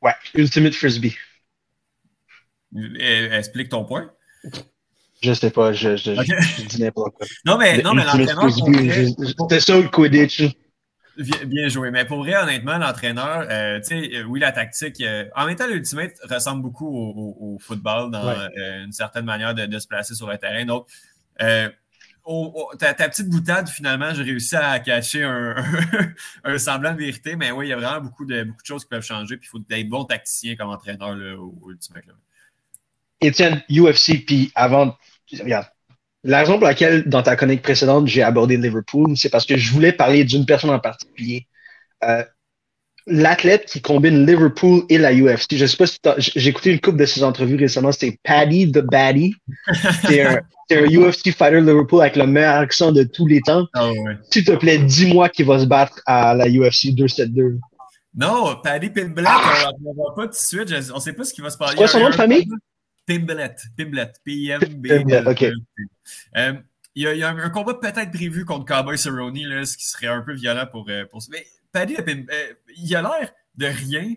Ouais, 0.01 0.15
Ultimate 0.35 0.75
Frisbee. 0.75 1.17
Explique 2.73 3.69
ton 3.69 3.85
point. 3.85 4.13
Je 5.23 5.35
sais 5.35 5.51
pas, 5.51 5.73
je, 5.73 5.97
je, 5.97 6.65
dis 6.65 6.81
n'importe 6.81 7.15
quoi. 7.15 7.27
Non, 7.45 7.59
mais, 7.59 7.83
non, 7.83 7.95
mais 7.95 8.05
l'entraîneur. 8.05 8.51
C'était 8.51 9.61
ça 9.61 9.79
le 9.79 9.89
Quidditch? 9.89 10.43
Bien 11.47 11.69
joué. 11.69 11.91
Mais 11.91 12.05
pour 12.05 12.19
vrai, 12.19 12.37
honnêtement, 12.37 12.79
l'entraîneur, 12.79 13.47
euh, 13.51 13.81
tu 13.81 13.89
sais, 13.89 14.17
euh, 14.17 14.25
oui, 14.25 14.41
la 14.41 14.53
tactique. 14.53 15.01
Euh, 15.01 15.27
en 15.37 15.47
même 15.47 15.57
temps, 15.57 15.67
l'Ultimate 15.67 16.15
ressemble 16.29 16.63
beaucoup 16.63 16.89
au, 16.89 17.59
football 17.61 18.11
dans 18.11 18.49
une 18.57 18.93
certaine 18.93 19.25
manière 19.25 19.55
de, 19.55 19.79
se 19.79 19.87
placer 19.87 20.15
sur 20.15 20.29
le 20.29 20.39
terrain. 20.39 20.65
Donc, 20.65 20.89
ta, 21.39 22.95
petite 22.95 23.29
boutade, 23.29 23.69
finalement, 23.69 24.15
j'ai 24.15 24.23
réussi 24.23 24.57
à 24.57 24.79
cacher 24.79 25.25
un, 25.25 25.55
un, 26.45 26.59
semblant 26.59 26.93
de 26.93 26.99
vérité. 26.99 27.37
Mais 27.37 27.51
oui, 27.51 27.67
il 27.67 27.71
y 27.71 27.73
a 27.73 27.77
vraiment 27.77 28.01
beaucoup 28.01 28.25
de, 28.25 28.45
beaucoup 28.45 28.63
de 28.63 28.67
choses 28.67 28.85
qui 28.85 28.89
peuvent 28.89 29.05
changer. 29.05 29.37
Puis 29.37 29.49
il 29.49 29.51
faut 29.51 29.65
être 29.71 29.89
bon 29.89 30.05
tacticien 30.05 30.57
comme 30.57 30.71
entraîneur 30.71 31.15
là, 31.15 31.37
au, 31.37 31.71
Ultimate. 31.71 32.05
Étienne, 33.21 33.63
UFC, 33.69 34.25
puis 34.25 34.51
avant 34.55 34.97
regarde, 35.39 35.67
la 36.23 36.41
raison 36.41 36.59
pour 36.59 36.67
laquelle, 36.67 37.09
dans 37.09 37.23
ta 37.23 37.37
chronique 37.37 37.63
précédente, 37.63 38.07
j'ai 38.07 38.23
abordé 38.23 38.57
Liverpool, 38.57 39.17
c'est 39.17 39.31
parce 39.31 39.47
que 39.47 39.57
je 39.57 39.73
voulais 39.73 39.93
parler 39.93 40.25
d'une 40.25 40.45
personne 40.45 40.71
en 40.71 40.79
particulier. 40.79 41.47
Euh, 42.05 42.23
l'athlète 43.07 43.67
qui 43.67 43.81
combine 43.81 44.27
Liverpool 44.27 44.83
et 44.89 44.99
la 44.99 45.13
UFC. 45.13 45.57
Je 45.57 45.67
sais 45.67 45.77
pas 45.77 45.87
si 45.87 45.99
j'ai 46.19 46.51
écouté 46.51 46.73
une 46.73 46.81
couple 46.81 46.99
de 46.99 47.07
ses 47.07 47.25
entrevues 47.25 47.57
récemment, 47.57 47.93
c'était 47.93 48.19
Paddy 48.23 48.71
the 48.71 48.81
Baddy. 48.81 49.35
C'est 50.07 50.23
un, 50.23 50.41
un, 50.73 50.87
UFC 50.87 51.33
fighter 51.33 51.61
Liverpool 51.61 52.03
avec 52.03 52.17
le 52.17 52.27
meilleur 52.27 52.57
accent 52.57 52.93
de 52.93 53.03
tous 53.03 53.27
les 53.27 53.41
temps. 53.41 53.67
Oh, 53.77 53.93
ouais. 54.05 54.17
S'il 54.31 54.45
te 54.45 54.53
plaît, 54.53 54.79
dis-moi 54.79 55.29
qu'il 55.29 55.47
va 55.47 55.59
se 55.59 55.65
battre 55.65 56.01
à 56.07 56.35
la 56.35 56.47
UFC 56.49 56.95
272. 56.95 57.59
Non, 58.15 58.57
Paddy 58.63 58.91
Pinblack, 58.91 59.27
ah! 59.29 59.71
on 59.85 59.93
ne 59.93 59.97
va 59.97 60.15
pas 60.15 60.23
tout 60.25 60.31
de 60.31 60.35
suite. 60.35 60.91
on 60.93 60.97
ne 60.97 61.01
sait 61.01 61.13
pas 61.13 61.25
ce 61.25 61.33
qui 61.33 61.41
va 61.41 61.51
se 61.51 61.57
passer. 61.57 61.77
Quoi 61.77 61.89
son 61.89 62.01
nom 62.01 62.11
de 62.11 62.15
famille? 62.15 62.47
Pimblet. 63.11 63.57
Pimblet. 63.77 64.13
P-I-M-B. 64.25 64.87
OK. 65.27 65.45
Euh, 66.37 66.53
il 66.95 67.03
y, 67.03 67.23
a, 67.23 67.31
un 67.31 67.51
combat 67.51 67.75
peut-être 67.75 68.11
prévu 68.13 68.45
contre 68.45 68.67
Cowboy 68.67 68.99
Cerrone, 68.99 69.39
là, 69.47 69.65
ce 69.65 69.77
qui 69.77 69.87
serait 69.87 70.09
un 70.09 70.23
peu 70.23 70.35
violent 70.35 70.67
pour, 70.71 70.87
euh, 70.89 71.05
pour... 71.07 71.21
Mais 71.31 71.45
Paddy, 71.73 71.97
euh, 71.97 72.53
il 72.77 72.97
a 72.97 73.03
l'air 73.03 73.33
de 73.57 73.67
rien 73.67 74.15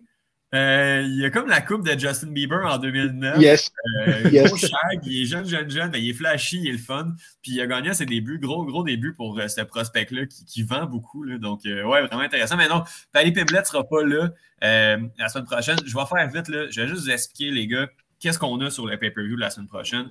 Euh, 0.53 1.01
il 1.03 1.19
y 1.19 1.25
a 1.25 1.31
comme 1.31 1.47
la 1.47 1.61
coupe 1.61 1.87
de 1.87 1.99
Justin 1.99 2.27
Bieber 2.27 2.63
en 2.63 2.77
2009. 2.77 3.39
Yes. 3.39 3.71
Euh, 3.97 4.29
Gros 4.29 4.55
shag, 4.55 4.99
il 5.03 5.23
est 5.23 5.25
jeune, 5.25 5.47
jeune, 5.47 5.69
jeune, 5.69 5.89
mais 5.91 5.99
il 5.99 6.11
est 6.11 6.13
flashy, 6.13 6.59
il 6.59 6.67
est 6.67 6.73
le 6.73 6.77
fun. 6.77 7.15
Puis 7.41 7.53
il 7.53 7.61
a 7.61 7.65
gagné 7.65 7.89
à 7.89 7.93
ses 7.95 8.05
débuts, 8.05 8.37
gros, 8.37 8.63
gros 8.63 8.83
début 8.83 9.13
pour 9.13 9.39
euh, 9.39 9.47
ce 9.47 9.61
prospect-là 9.61 10.27
qui, 10.27 10.61
vend 10.61 10.85
beaucoup. 10.85 11.23
Là. 11.23 11.39
Donc, 11.39 11.61
ouais, 11.65 11.81
vraiment 11.81 12.19
intéressant. 12.19 12.55
Mais 12.55 12.67
non, 12.67 12.83
Paris 13.11 13.31
Pimblett 13.31 13.61
ne 13.61 13.65
sera 13.65 13.83
pas 13.83 14.03
là 14.03 14.29
la 14.61 15.29
semaine 15.29 15.45
prochaine. 15.45 15.77
Je 15.85 15.95
vais 15.95 16.05
faire 16.05 16.27
vite, 16.29 16.47
là. 16.49 16.67
je 16.69 16.81
vais 16.81 16.87
juste 16.87 17.01
vous 17.01 17.09
expliquer, 17.09 17.51
les 17.51 17.67
gars, 17.67 17.87
qu'est-ce 18.23 18.39
qu'on 18.39 18.59
a 18.61 18.69
sur 18.69 18.87
le 18.87 18.97
pay-per-view 18.97 19.35
de 19.35 19.41
la 19.41 19.49
semaine 19.49 19.67
prochaine? 19.67 20.09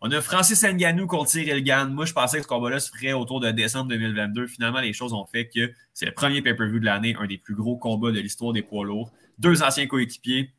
On 0.00 0.10
a 0.10 0.20
Francis 0.20 0.64
Nganou 0.64 1.06
contre 1.06 1.30
Cyril 1.30 1.62
Gann. 1.62 1.92
Moi, 1.92 2.06
je 2.06 2.12
pensais 2.12 2.38
que 2.38 2.42
ce 2.42 2.48
combat-là 2.48 2.80
se 2.80 2.90
ferait 2.90 3.12
autour 3.12 3.38
de 3.38 3.52
décembre 3.52 3.88
2022. 3.90 4.48
Finalement, 4.48 4.80
les 4.80 4.92
choses 4.92 5.12
ont 5.12 5.24
fait 5.26 5.46
que 5.46 5.72
c'est 5.94 6.06
le 6.06 6.12
premier 6.12 6.42
pay-per-view 6.42 6.80
de 6.80 6.84
l'année, 6.84 7.14
un 7.20 7.26
des 7.28 7.38
plus 7.38 7.54
gros 7.54 7.76
combats 7.76 8.10
de 8.10 8.18
l'histoire 8.18 8.52
des 8.52 8.62
poids 8.62 8.84
lourds. 8.84 9.12
Deux 9.38 9.62
anciens 9.62 9.86
coéquipiers, 9.86 10.50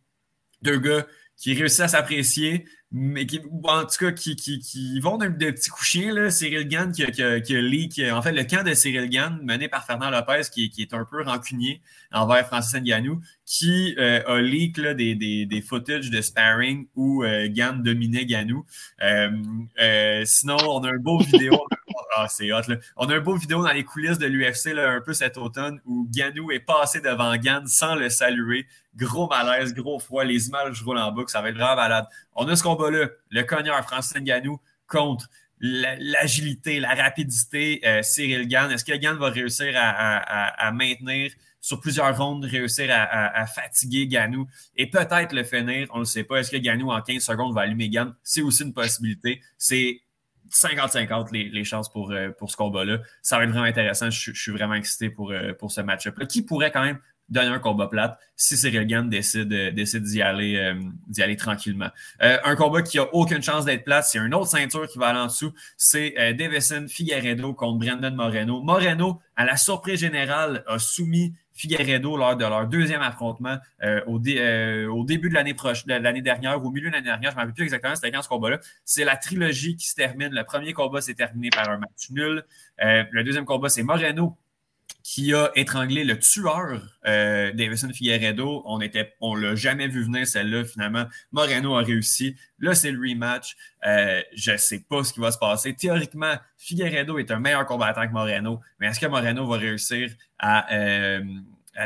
deux 0.62 0.80
gars 0.80 1.06
qui 1.36 1.54
réussissent 1.54 1.82
à 1.82 1.88
s'apprécier, 1.90 2.64
mais 2.96 3.26
qui, 3.26 3.42
en 3.64 3.86
tout 3.86 3.98
cas, 4.00 4.12
qui, 4.12 4.36
qui, 4.36 5.00
vont 5.00 5.18
d'un 5.18 5.32
petit 5.32 5.72
coup 5.72 5.84
chien. 5.84 6.14
Là. 6.14 6.30
Cyril 6.30 6.68
Gann 6.68 6.92
qui 6.92 7.04
a, 7.04 7.40
qui, 7.42 7.60
leak, 7.60 8.00
en 8.12 8.22
fait, 8.22 8.32
le 8.32 8.44
camp 8.44 8.64
de 8.64 8.76
Cyril 8.76 9.10
Gann, 9.10 9.40
mené 9.44 9.68
par 9.68 9.84
Fernand 9.84 10.12
Lopez, 10.12 10.44
qui, 10.52 10.72
est 10.78 10.94
un 10.94 11.04
peu 11.04 11.24
rancunier 11.24 11.82
envers 12.12 12.46
Francis 12.46 12.80
Ngannou, 12.80 13.20
qui 13.46 13.96
euh, 13.98 14.22
a 14.28 14.40
leak 14.40 14.80
des, 14.80 15.16
des, 15.16 15.48
des, 15.48 15.62
footage 15.62 16.12
de 16.12 16.22
sparring 16.22 16.86
où 16.96 17.24
euh, 17.24 17.48
Gann 17.50 17.82
dominait 17.82 18.28
Ganou. 18.28 18.64
Euh, 19.02 20.24
sinon, 20.26 20.58
on 20.62 20.84
a 20.84 20.90
un 20.90 21.00
beau 21.00 21.18
vidéo. 21.18 21.66
ah, 22.16 22.28
c'est 22.30 22.52
hot, 22.52 22.62
là. 22.68 22.78
On 22.98 23.10
a 23.10 23.16
un 23.16 23.20
beau 23.20 23.36
vidéo 23.36 23.64
dans 23.64 23.72
les 23.72 23.84
coulisses 23.84 24.18
de 24.18 24.28
l'UFC 24.28 24.78
un 24.78 25.02
peu 25.02 25.14
cet 25.14 25.38
automne 25.38 25.80
où 25.86 26.08
Ganou 26.10 26.52
est 26.52 26.60
passé 26.60 27.02
devant 27.02 27.36
Gann 27.38 27.68
sans 27.68 27.96
le 27.96 28.10
saluer. 28.10 28.68
Gros 28.96 29.28
malaise, 29.28 29.74
gros 29.74 30.00
froid, 30.00 30.24
les 30.24 30.48
images 30.48 30.82
roulent 30.84 31.00
en 31.00 31.12
boucle, 31.12 31.32
ça 31.32 31.42
va 31.42 31.50
être 31.50 31.56
vraiment 31.56 31.76
malade. 31.76 32.06
On 32.36 32.48
a 32.48 32.56
ce 32.56 32.64
combat-là, 32.64 33.08
le 33.30 33.44
cogneur 33.44 33.84
Francis 33.84 34.16
Ngannou 34.16 34.60
contre 34.88 35.28
l'agilité, 35.60 36.80
la, 36.80 36.94
rapidité, 36.94 37.82
euh, 37.86 38.02
Cyril 38.04 38.48
Gann. 38.48 38.70
Est-ce 38.72 38.84
que 38.84 38.96
Gann 38.96 39.18
va 39.18 39.30
réussir 39.30 39.74
à, 39.76 40.72
maintenir 40.74 41.32
sur 41.62 41.80
plusieurs 41.80 42.16
rondes, 42.18 42.44
réussir 42.44 42.90
à, 42.92 43.46
fatiguer 43.48 44.08
Ganou 44.08 44.48
et 44.76 44.90
peut-être 44.90 45.32
le 45.34 45.44
finir? 45.44 45.88
On 45.92 45.98
ne 45.98 46.02
le 46.02 46.06
sait 46.06 46.24
pas. 46.24 46.38
Est-ce 46.38 46.52
que 46.52 46.58
Ganou 46.58 46.92
en 46.92 47.02
15 47.02 47.24
secondes 47.24 47.56
va 47.56 47.62
allumer 47.62 47.90
Gann? 47.90 48.14
C'est 48.24 48.42
aussi 48.42 48.64
une 48.64 48.74
possibilité. 48.74 49.42
C'est 49.58 50.02
50-50 50.54 51.32
les, 51.32 51.64
chances 51.64 51.92
pour, 51.92 52.12
euh, 52.12 52.30
pour 52.30 52.52
ce 52.52 52.58
combat-là. 52.58 53.00
Ça 53.22 53.38
va 53.38 53.44
être 53.44 53.50
vraiment 53.50 53.66
intéressant. 53.66 54.10
Je, 54.10 54.32
suis 54.32 54.52
vraiment 54.52 54.76
excité 54.76 55.10
pour, 55.10 55.32
euh, 55.32 55.54
pour 55.54 55.72
ce 55.72 55.82
match-up-là, 55.82 56.26
qui 56.26 56.44
pourrait 56.44 56.72
quand 56.72 56.84
même 56.84 57.00
donner 57.30 57.48
un 57.48 57.60
combat 57.60 57.88
plate 57.88 58.18
si 58.36 58.58
Cyril 58.58 58.86
Gann 58.86 59.10
décide, 59.10 59.52
euh, 59.54 59.72
décide 59.72 60.04
d'y 60.04 60.22
aller, 60.22 60.56
euh, 60.58 61.24
aller 61.24 61.38
tranquillement. 61.38 61.90
Euh, 62.22 62.38
un 62.44 62.56
combat 62.56 62.82
qui 62.82 63.00
a 63.00 63.14
aucune 63.14 63.42
chance 63.42 63.66
d'être 63.66 63.84
plate, 63.84 64.06
c'est 64.06 64.20
une 64.20 64.34
autre 64.34 64.48
ceinture 64.48 64.88
qui 64.88 64.98
va 64.98 65.08
aller 65.08 65.20
en 65.20 65.28
dessous, 65.28 65.54
c'est 65.78 66.14
Davison 66.34 66.86
Figueredo 66.88 67.54
contre 67.54 67.86
Brandon 67.86 68.12
Moreno. 68.16 68.62
Moreno, 68.62 69.20
à 69.36 69.46
la 69.46 69.58
surprise 69.58 70.00
générale, 70.00 70.64
a 70.68 70.80
soumis 70.80 71.34
Figueredo 71.54 72.18
lors 72.18 72.36
de 72.36 72.46
leur 72.46 72.68
deuxième 72.68 73.02
affrontement 73.02 73.58
au, 74.08 74.16
au, 74.16 74.20
début 74.20 75.30
de 75.30 75.34
l'année 75.34 75.54
prochaine, 75.54 75.98
de 75.98 76.04
l'année 76.04 76.22
dernière 76.22 76.64
au 76.64 76.72
milieu 76.72 76.90
de 76.90 76.94
l'année 76.94 77.06
dernière, 77.06 77.32
je 77.32 77.36
ne 77.36 77.40
me 77.40 77.42
rappelle 77.42 77.54
plus 77.54 77.64
exactement 77.64 77.96
c'était 77.96 78.12
quand 78.12 78.22
ce 78.22 78.30
combat-là. 78.30 78.60
C'est 78.86 79.06
la 79.06 79.18
trilogie 79.18 79.76
qui 79.76 79.88
se 79.88 79.96
termine. 79.96 80.34
Le 80.34 80.44
premier 80.44 80.74
combat 80.74 81.02
s'est 81.02 81.14
terminé 81.14 81.50
par 81.50 81.70
un 81.70 81.78
match 81.78 82.10
nul. 82.10 82.44
le 82.80 83.24
deuxième 83.24 83.46
combat, 83.46 83.70
c'est 83.70 83.84
Moreno 83.84 84.38
qui 85.04 85.34
a 85.34 85.52
étranglé 85.56 86.06
le 86.06 86.18
tueur 86.18 86.82
euh, 87.06 87.52
Davison 87.52 87.90
Figueredo. 87.90 88.64
On 88.66 88.80
était, 88.80 89.14
on 89.20 89.36
l'a 89.36 89.54
jamais 89.54 89.88
vu 89.90 90.04
venir 90.04 90.26
celle-là 90.26 90.64
finalement. 90.64 91.06
Moreno 91.34 91.76
a 91.76 91.82
réussi. 91.84 92.38
Là, 92.60 92.74
c'est 92.74 92.92
le 92.92 93.00
rematch. 93.00 93.56
Euh, 93.86 94.22
je 94.34 94.56
sais 94.56 94.86
pas 94.90 95.04
ce 95.04 95.12
qui 95.12 95.20
va 95.20 95.32
se 95.32 95.38
passer. 95.38 95.74
Théoriquement, 95.74 96.36
Figueredo 96.58 97.18
est 97.18 97.32
un 97.32 97.40
meilleur 97.40 97.66
combattant 97.66 98.08
que 98.08 98.14
Moreno, 98.14 98.62
mais 98.80 98.88
est-ce 98.88 99.00
que 99.02 99.06
Moreno 99.06 99.46
va 99.46 99.58
réussir 99.58 100.10
à, 100.40 100.74
euh, 100.74 101.22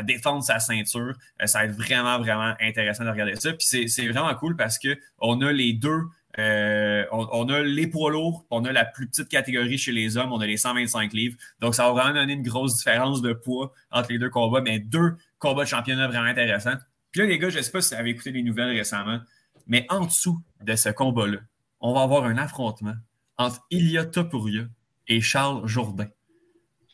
défendre 0.04 0.44
sa 0.44 0.60
ceinture? 0.60 1.14
ça 1.44 1.58
va 1.58 1.64
être 1.64 1.72
vraiment, 1.72 2.18
vraiment 2.20 2.54
intéressant 2.60 3.04
de 3.04 3.10
regarder 3.10 3.34
ça. 3.34 3.52
Puis 3.52 3.88
c'est 3.88 4.08
vraiment 4.08 4.32
cool 4.36 4.54
parce 4.54 4.78
qu'on 4.78 5.40
a 5.40 5.52
les 5.52 5.72
deux 5.72 6.02
euh, 6.38 7.04
on, 7.10 7.48
a 7.48 7.62
les 7.62 7.86
poids 7.88 8.10
lourds, 8.10 8.46
on 8.50 8.64
a 8.64 8.72
la 8.72 8.84
plus 8.84 9.08
petite 9.08 9.28
catégorie 9.28 9.76
chez 9.76 9.92
les 9.92 10.16
hommes, 10.16 10.32
on 10.32 10.40
a 10.40 10.46
les 10.46 10.56
125 10.56 11.12
livres. 11.12 11.36
Donc, 11.60 11.74
ça 11.74 11.84
va 11.84 11.92
vraiment 11.92 12.14
donner 12.14 12.34
une 12.34 12.42
grosse 12.42 12.76
différence 12.76 13.22
de 13.22 13.32
poids 13.32 13.72
entre 13.90 14.12
les 14.12 14.18
deux 14.18 14.30
combats, 14.30 14.60
mais 14.60 14.78
deux 14.78 15.16
combats 15.38 15.64
de 15.64 15.68
championnat 15.68 16.06
vraiment 16.06 16.28
intéressants. 16.28 16.76
Puis 17.10 17.22
là, 17.22 17.26
les 17.26 17.38
gars, 17.38 17.50
je 17.50 17.58
ne 17.58 17.62
sais 17.62 17.72
pas 17.72 17.80
si 17.80 17.94
vous 17.94 18.00
avez 18.00 18.10
écouté 18.10 18.30
les 18.30 18.42
nouvelles 18.42 18.76
récemment, 18.76 19.20
mais 19.66 19.86
en 19.88 20.06
dessous 20.06 20.40
de 20.62 20.76
ce 20.76 20.90
combat-là, 20.90 21.38
on 21.80 21.92
va 21.92 22.02
avoir 22.02 22.24
un 22.24 22.38
affrontement 22.38 22.94
entre 23.36 23.64
Ilia 23.70 24.04
Topuria 24.04 24.64
et 25.08 25.20
Charles 25.20 25.66
Jourdain, 25.66 26.08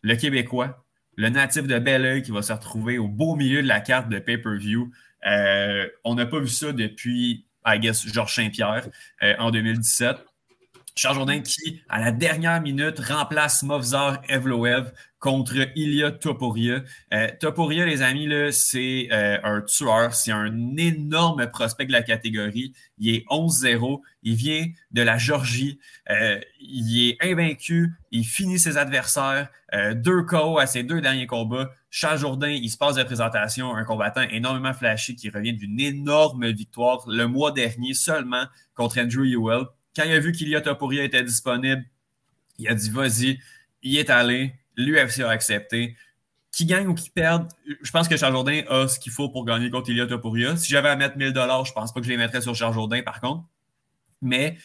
le 0.02 0.14
Québécois, 0.14 0.84
le 1.16 1.28
natif 1.28 1.66
de 1.66 1.78
Belleuil 1.78 2.22
qui 2.22 2.30
va 2.30 2.42
se 2.42 2.52
retrouver 2.52 2.98
au 2.98 3.08
beau 3.08 3.36
milieu 3.36 3.62
de 3.62 3.68
la 3.68 3.80
carte 3.80 4.08
de 4.08 4.18
pay-per-view. 4.18 4.90
Euh, 5.26 5.88
on 6.04 6.14
n'a 6.14 6.26
pas 6.26 6.40
vu 6.40 6.48
ça 6.48 6.72
depuis 6.72 7.46
I 7.64 7.78
guess, 7.78 8.06
Georges 8.06 8.34
Saint-Pierre 8.34 8.88
euh, 9.22 9.34
en 9.38 9.50
2017. 9.50 10.16
Charles 10.96 11.16
Jourdain 11.16 11.40
qui, 11.40 11.82
à 11.88 11.98
la 11.98 12.12
dernière 12.12 12.60
minute, 12.60 13.00
remplace 13.00 13.64
Movzar 13.64 14.22
Evloev 14.28 14.92
contre 15.18 15.56
Ilya 15.74 16.12
Topuria. 16.12 16.84
Euh, 17.12 17.28
Topuria, 17.40 17.84
les 17.84 18.00
amis, 18.02 18.28
c'est 18.52 19.08
euh, 19.10 19.38
un 19.42 19.62
tueur. 19.62 20.14
C'est 20.14 20.30
un 20.30 20.76
énorme 20.76 21.50
prospect 21.50 21.86
de 21.86 21.92
la 21.92 22.02
catégorie. 22.02 22.74
Il 22.98 23.12
est 23.12 23.24
11-0. 23.28 24.02
Il 24.22 24.36
vient 24.36 24.66
de 24.92 25.02
la 25.02 25.18
Georgie. 25.18 25.80
il 26.60 27.08
est 27.08 27.16
invaincu. 27.20 27.90
Il 28.12 28.24
finit 28.24 28.60
ses 28.60 28.76
adversaires. 28.76 29.48
deux 29.96 30.22
KO 30.22 30.58
à 30.58 30.66
ses 30.66 30.84
deux 30.84 31.00
derniers 31.00 31.26
combats. 31.26 31.70
Charles 31.96 32.18
Jourdain, 32.18 32.48
il 32.48 32.68
se 32.68 32.76
passe 32.76 32.96
de 32.96 33.04
présentation, 33.04 33.76
un 33.76 33.84
combattant 33.84 34.22
énormément 34.22 34.74
flashy 34.74 35.14
qui 35.14 35.30
revient 35.30 35.52
d'une 35.52 35.78
énorme 35.78 36.48
victoire 36.48 37.04
le 37.06 37.28
mois 37.28 37.52
dernier 37.52 37.94
seulement 37.94 38.46
contre 38.74 38.98
Andrew 38.98 39.24
Ewell. 39.24 39.66
Quand 39.94 40.02
il 40.02 40.10
a 40.10 40.18
vu 40.18 40.32
qu'Ilia 40.32 40.60
Topuria 40.60 41.04
était 41.04 41.22
disponible, 41.22 41.84
il 42.58 42.66
a 42.66 42.74
dit 42.74 42.90
vas-y, 42.90 43.38
il 43.84 43.96
est 43.96 44.10
allé, 44.10 44.56
l'UFC 44.76 45.20
a 45.20 45.30
accepté. 45.30 45.96
Qui 46.50 46.66
gagne 46.66 46.88
ou 46.88 46.94
qui 46.94 47.10
perde, 47.10 47.46
je 47.80 47.90
pense 47.92 48.08
que 48.08 48.16
Charles 48.16 48.32
Jourdain 48.32 48.62
a 48.68 48.88
ce 48.88 48.98
qu'il 48.98 49.12
faut 49.12 49.28
pour 49.28 49.44
gagner 49.44 49.70
contre 49.70 49.90
Ilia 49.90 50.08
Topuria. 50.08 50.56
Si 50.56 50.70
j'avais 50.70 50.88
à 50.88 50.96
mettre 50.96 51.16
1000 51.16 51.32
dollars, 51.32 51.64
je 51.64 51.72
pense 51.72 51.94
pas 51.94 52.00
que 52.00 52.06
je 52.06 52.10
les 52.10 52.16
mettrais 52.16 52.40
sur 52.40 52.56
Charles 52.56 52.74
Jourdain 52.74 53.02
par 53.02 53.20
contre. 53.20 53.44
Mais 54.20 54.58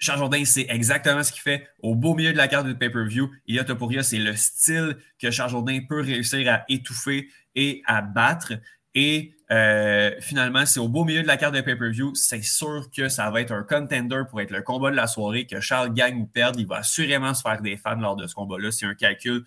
Charles 0.00 0.18
Jourdain 0.18 0.44
sait 0.46 0.66
exactement 0.70 1.22
ce 1.22 1.30
qu'il 1.30 1.42
fait 1.42 1.68
au 1.82 1.94
beau 1.94 2.14
milieu 2.14 2.32
de 2.32 2.36
la 2.38 2.48
carte 2.48 2.66
de 2.66 2.72
pay-per-view. 2.72 3.30
Ilia 3.46 3.64
Topuria, 3.64 4.02
c'est 4.02 4.18
le 4.18 4.34
style 4.34 4.96
que 5.20 5.30
Charles 5.30 5.50
Jourdain 5.50 5.78
peut 5.86 6.00
réussir 6.00 6.50
à 6.52 6.64
étouffer 6.68 7.28
et 7.54 7.82
à 7.86 8.00
battre. 8.00 8.54
Et 8.94 9.34
euh, 9.52 10.12
finalement, 10.20 10.64
c'est 10.64 10.80
au 10.80 10.88
beau 10.88 11.04
milieu 11.04 11.22
de 11.22 11.26
la 11.26 11.36
carte 11.36 11.54
de 11.54 11.60
pay-per-view. 11.60 12.14
C'est 12.14 12.42
sûr 12.42 12.88
que 12.90 13.10
ça 13.10 13.30
va 13.30 13.42
être 13.42 13.52
un 13.52 13.62
contender 13.62 14.22
pour 14.28 14.40
être 14.40 14.50
le 14.50 14.62
combat 14.62 14.90
de 14.90 14.96
la 14.96 15.06
soirée, 15.06 15.46
que 15.46 15.60
Charles 15.60 15.92
gagne 15.92 16.22
ou 16.22 16.26
perde. 16.26 16.58
Il 16.58 16.66
va 16.66 16.78
assurément 16.78 17.34
se 17.34 17.42
faire 17.42 17.60
des 17.60 17.76
fans 17.76 17.96
lors 17.96 18.16
de 18.16 18.26
ce 18.26 18.34
combat-là. 18.34 18.72
C'est 18.72 18.86
un 18.86 18.94
calcul 18.94 19.44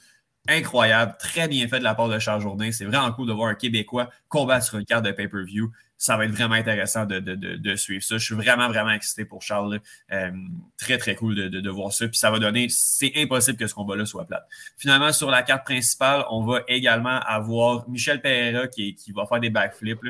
incroyable, 0.47 1.16
très 1.18 1.47
bien 1.47 1.68
fait 1.68 1.80
de 1.80 1.84
la 1.84 1.95
part 1.95 2.10
de 2.10 2.20
Charles 2.20 2.41
Jourdain. 2.41 2.72
C'est 2.72 2.86
vraiment 2.86 3.12
cool 3.14 3.28
de 3.28 3.34
voir 3.34 3.49
un 3.49 3.56
Québécois 3.56 4.10
combattre 4.28 4.66
sur 4.66 4.78
une 4.78 4.86
carte 4.86 5.06
de 5.06 5.12
pay-per-view 5.12 5.72
ça 6.04 6.18
va 6.18 6.26
être 6.26 6.32
vraiment 6.32 6.56
intéressant 6.56 7.06
de, 7.06 7.76
suivre 7.78 8.04
ça. 8.04 8.18
Je 8.18 8.26
suis 8.26 8.36
vraiment, 8.36 8.68
vraiment 8.68 8.89
excité 8.89 9.24
pour 9.24 9.41
Charles. 9.41 9.80
Euh, 10.12 10.32
très, 10.78 10.97
très 10.97 11.16
cool 11.16 11.34
de, 11.34 11.70
voir 11.70 11.93
ça. 11.93 12.10
Puis 12.10 12.18
ça 12.18 12.30
va 12.30 12.39
donner, 12.39 12.68
c'est 12.70 13.14
impossible 13.16 13.58
que 13.58 13.68
ce 13.68 13.74
combat-là 13.74 14.06
soit 14.06 14.26
plate. 14.26 14.45
Finalement, 14.78 15.14
sur 15.14 15.32
la 15.32 15.43
carte 15.43 15.64
principale, 15.64 16.26
on 16.30 16.43
va 16.43 16.60
également 16.68 17.22
avoir 17.22 17.88
Michel 17.88 18.22
Pereira 18.22 18.68
qui, 18.68 18.95
qui 18.95 19.14
va 19.14 19.26
faire 19.26 19.39
des 19.39 19.49
backflips 19.49 20.01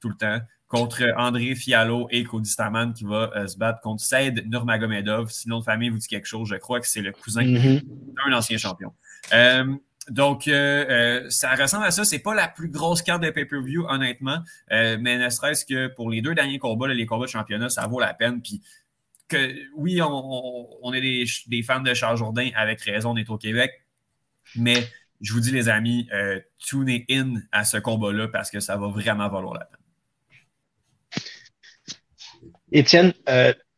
tout 0.00 0.08
le 0.08 0.16
temps 0.16 0.40
contre 0.68 1.12
André 1.18 1.54
Fialo 1.54 2.08
et 2.10 2.24
Cody 2.24 2.48
Staman 2.48 2.94
qui 2.94 3.04
va 3.04 3.30
euh, 3.36 3.46
se 3.46 3.58
battre 3.58 3.82
contre 3.82 4.02
Said 4.02 4.50
Nurmagomedov. 4.50 5.30
Si 5.30 5.50
nom 5.50 5.58
de 5.58 5.64
famille 5.64 5.90
vous 5.90 5.98
dit 5.98 6.08
quelque 6.08 6.24
chose, 6.24 6.48
je 6.48 6.54
crois 6.54 6.80
que 6.80 6.88
c'est 6.88 7.02
le 7.02 7.12
cousin 7.12 7.42
mm-hmm. 7.42 7.82
d'un 8.16 8.32
ancien 8.34 8.56
champion. 8.56 8.94
Euh, 9.34 9.76
donc, 10.10 10.48
euh, 10.48 10.84
euh, 10.88 11.30
ça 11.30 11.54
ressemble 11.54 11.84
à 11.84 11.90
ça. 11.90 12.04
C'est 12.04 12.18
pas 12.18 12.34
la 12.34 12.48
plus 12.48 12.68
grosse 12.68 13.02
carte 13.02 13.22
de 13.22 13.30
pay-per-view, 13.30 13.86
honnêtement, 13.88 14.38
euh, 14.72 14.98
mais 15.00 15.18
ne 15.18 15.28
serait-ce 15.28 15.64
que 15.64 15.88
pour 15.88 16.10
les 16.10 16.22
deux 16.22 16.34
derniers 16.34 16.58
combats, 16.58 16.88
les 16.88 17.06
combats 17.06 17.26
de 17.26 17.30
championnat, 17.30 17.68
ça 17.68 17.86
vaut 17.86 18.00
la 18.00 18.12
peine. 18.12 18.42
Puis 18.42 18.62
que 19.28 19.54
oui, 19.76 20.00
on, 20.02 20.92
est 20.92 21.00
des, 21.00 21.62
fans 21.62 21.80
de 21.80 21.94
Charles 21.94 22.16
Jourdain, 22.16 22.50
avec 22.54 22.80
raison, 22.82 23.12
on 23.12 23.16
est 23.16 23.30
au 23.30 23.38
Québec, 23.38 23.70
mais 24.56 24.76
je 25.20 25.32
vous 25.32 25.40
dis, 25.40 25.52
les 25.52 25.68
amis, 25.68 26.08
tunez 26.58 27.06
in 27.08 27.34
à 27.50 27.64
ce 27.64 27.78
combat-là 27.78 28.28
parce 28.28 28.50
que 28.50 28.60
ça 28.60 28.76
va 28.76 28.88
vraiment 28.88 29.28
valoir 29.28 29.54
la 29.54 29.64
peine. 29.64 29.78
Étienne, 32.72 33.14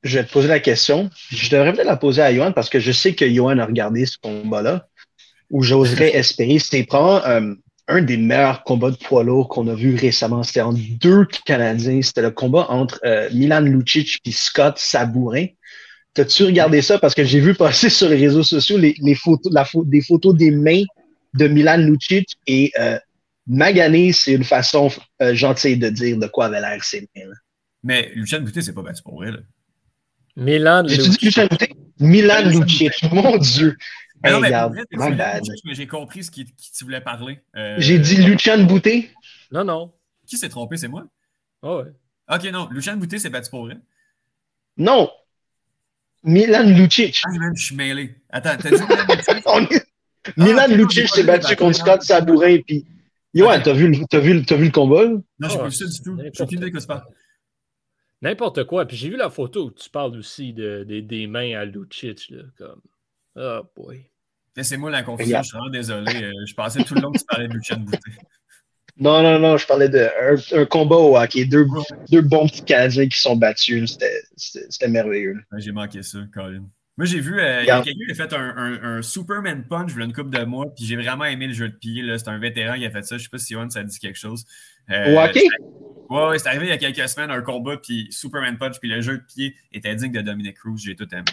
je 0.02 0.18
vais 0.18 0.24
te 0.24 0.32
poser 0.32 0.48
la 0.48 0.58
question. 0.58 1.08
Je 1.30 1.50
devrais 1.50 1.72
peut-être 1.72 1.86
la 1.86 1.98
poser 1.98 2.22
à 2.22 2.34
Johan 2.34 2.50
parce 2.52 2.68
que 2.68 2.80
je 2.80 2.90
sais 2.90 3.14
que 3.14 3.28
Johan 3.28 3.58
a 3.58 3.66
regardé 3.66 4.06
ce 4.06 4.18
combat-là 4.18 4.88
où 5.50 5.62
j'oserais 5.62 6.10
espérer. 6.16 6.58
C'est 6.58 6.84
probablement 6.84 7.56
un 7.88 8.00
des 8.00 8.16
meilleurs 8.16 8.64
combats 8.64 8.90
de 8.90 8.96
poids 8.96 9.24
lourd 9.24 9.48
qu'on 9.48 9.68
a 9.68 9.74
vu 9.74 9.94
récemment. 9.94 10.42
C'était 10.42 10.62
entre 10.62 10.80
deux 11.00 11.26
Canadiens. 11.44 12.00
C'était 12.02 12.22
le 12.22 12.30
combat 12.30 12.66
entre 12.70 13.00
euh, 13.04 13.28
Milan 13.32 13.60
Lucic 13.60 14.20
et 14.24 14.32
Scott 14.32 14.78
Sabourin. 14.78 15.46
T'as-tu 16.14 16.44
regardé 16.44 16.80
ça? 16.80 16.98
Parce 16.98 17.14
que 17.14 17.24
j'ai 17.24 17.40
vu 17.40 17.54
passer 17.54 17.90
sur 17.90 18.08
les 18.08 18.16
réseaux 18.16 18.42
sociaux 18.42 18.78
les, 18.78 19.14
photos, 19.14 19.52
la 19.52 19.66
des 19.84 20.00
photos 20.00 20.34
des 20.34 20.50
mains 20.50 20.84
de 21.34 21.48
Milan 21.48 21.78
Lucic 21.78 22.28
et 22.46 22.70
euh, 22.78 22.98
magané, 23.46 24.12
c'est 24.12 24.32
une 24.32 24.44
façon 24.44 24.90
euh, 25.20 25.34
gentille 25.34 25.76
de 25.76 25.88
dire 25.90 26.16
de 26.16 26.26
quoi 26.28 26.46
avait 26.46 26.60
l'air 26.60 26.82
ses 26.84 27.00
mains. 27.00 27.22
Mais 27.82 28.12
Lucien 28.14 28.40
Boutet, 28.40 28.62
c'est 28.62 28.72
pas 28.72 28.82
battu 28.82 29.02
pour 29.02 29.16
vrai. 29.16 29.32
Là. 29.32 29.38
Milan 30.36 30.82
Lucic. 30.82 31.38
Milan 32.00 32.42
Lucic, 32.46 32.92
mon 33.12 33.36
Dieu. 33.36 33.76
Mais 34.24 35.74
j'ai 35.74 35.86
compris 35.86 36.24
ce 36.24 36.30
qui, 36.30 36.44
qui 36.44 36.72
tu 36.72 36.84
voulais 36.84 37.00
parler. 37.00 37.40
Euh, 37.56 37.76
j'ai 37.78 37.98
dit 37.98 38.16
Lucien 38.16 38.64
Boutet. 38.64 39.10
Non, 39.50 39.64
non. 39.64 39.92
Qui 40.26 40.38
s'est 40.38 40.48
trompé, 40.48 40.76
c'est 40.76 40.88
moi? 40.88 41.06
Ah 41.62 41.76
ouais. 41.76 41.92
Ok, 42.30 42.44
non. 42.44 42.68
Lucien 42.70 42.96
Boutet 42.96 43.18
s'est 43.18 43.30
battu 43.30 43.50
pour 43.50 43.66
vrai. 43.66 43.76
Non. 44.76 45.10
Milan 46.22 46.64
Lucic. 46.64 47.22
Ah, 47.24 47.30
même, 47.38 47.54
je 47.54 47.66
suis 47.66 47.76
mêlé. 47.76 48.14
Attends, 48.30 48.56
t'as 48.56 48.70
dit 48.70 48.82
Milan 48.82 49.66
Lucic? 49.70 49.82
Milan 50.38 50.62
ah, 50.64 50.68
Lucic 50.68 51.08
s'est 51.08 51.24
battu 51.24 51.54
contre 51.56 51.76
Scott 51.76 52.02
Sabourin. 52.02 52.58
Puis... 52.66 52.86
Yo, 53.34 53.46
t'as 53.46 53.72
vu, 53.72 53.86
as 54.10 54.18
vu, 54.18 54.42
as 54.48 54.54
vu 54.54 54.64
le 54.64 54.70
combat? 54.70 55.04
Non, 55.38 55.48
j'ai 55.48 55.58
pas 55.58 55.66
vu 55.66 55.72
ça 55.72 55.86
du 55.86 56.02
tout. 56.02 56.18
J'ai 56.18 56.42
aucune 56.42 56.62
idée 56.62 56.72
tu 56.72 56.86
parles. 56.86 57.04
N'importe 58.22 58.64
quoi. 58.64 58.86
Puis 58.86 58.96
j'ai 58.96 59.10
vu 59.10 59.16
la 59.16 59.28
photo 59.28 59.66
où 59.66 59.70
tu 59.70 59.90
parles 59.90 60.16
aussi 60.16 60.54
de, 60.54 60.84
des 60.84 61.26
mains 61.26 61.58
à 61.58 61.64
Lucic. 61.66 62.30
Là, 62.30 62.44
comme... 62.56 62.80
Oh 63.36 63.60
boy. 63.76 64.08
Laissez-moi 64.56 64.90
la 64.90 65.02
confusion, 65.02 65.38
je 65.38 65.48
suis 65.48 65.56
vraiment 65.56 65.70
désolé. 65.70 66.22
Euh, 66.22 66.32
je 66.46 66.54
pensais 66.54 66.84
tout 66.84 66.94
le 66.94 67.00
long 67.00 67.12
que 67.12 67.18
tu 67.18 67.24
parlais 67.24 67.48
de 67.48 67.54
Lucien 67.54 67.76
Boutet. 67.76 67.98
Non, 68.96 69.22
non, 69.22 69.40
non, 69.40 69.56
je 69.56 69.66
parlais 69.66 69.88
d'un 69.88 70.08
un 70.52 70.64
combat 70.66 70.96
au 70.96 71.16
hockey. 71.16 71.44
Deux, 71.46 71.66
deux 72.10 72.20
bons 72.20 72.46
petits 72.46 72.64
Canadiens 72.64 73.08
qui 73.08 73.18
sont 73.18 73.36
battus. 73.36 73.98
C'était 74.36 74.88
merveilleux. 74.88 75.40
J'ai 75.56 75.72
manqué 75.72 76.02
ça, 76.02 76.18
Colin. 76.32 76.64
Moi, 76.96 77.06
j'ai 77.06 77.18
vu, 77.18 77.40
euh, 77.40 77.64
quelqu'un 77.64 77.82
qui 77.82 78.12
a 78.12 78.14
fait 78.14 78.32
un, 78.32 78.78
un, 78.82 79.02
Superman 79.02 79.64
Punch 79.68 79.90
il 79.92 79.98
y 79.98 80.02
a 80.02 80.04
une 80.04 80.12
couple 80.12 80.30
de 80.30 80.44
mois, 80.44 80.72
puis 80.72 80.84
j'ai 80.84 80.94
vraiment 80.94 81.24
aimé 81.24 81.48
le 81.48 81.52
jeu 81.52 81.68
de 81.68 81.74
pied. 81.74 82.04
C'est 82.16 82.28
un 82.28 82.38
vétéran 82.38 82.76
qui 82.76 82.86
a 82.86 82.90
fait 82.90 83.02
ça. 83.02 83.16
Je 83.16 83.22
ne 83.22 83.24
sais 83.24 83.30
pas 83.30 83.38
si 83.38 83.54
Yohan, 83.54 83.68
ça 83.68 83.82
dit 83.82 83.98
quelque 83.98 84.18
chose. 84.18 84.44
Euh, 84.90 85.12
au 85.12 85.18
hockey? 85.18 85.42
Ouais, 86.08 86.28
ouais 86.28 86.38
c'est 86.38 86.48
arrivé 86.48 86.66
il 86.66 86.68
y 86.68 86.72
a 86.72 86.76
quelques 86.78 87.08
semaines, 87.08 87.32
un 87.32 87.42
combat, 87.42 87.78
puis 87.78 88.06
Superman 88.10 88.58
Punch, 88.58 88.78
puis 88.78 88.88
le 88.88 89.00
jeu 89.00 89.18
de 89.18 89.24
pied 89.24 89.56
était 89.72 89.96
digne 89.96 90.12
de 90.12 90.20
Dominic 90.20 90.56
Cruz. 90.56 90.78
J'ai 90.78 90.94
tout 90.94 91.08
aimé. 91.12 91.24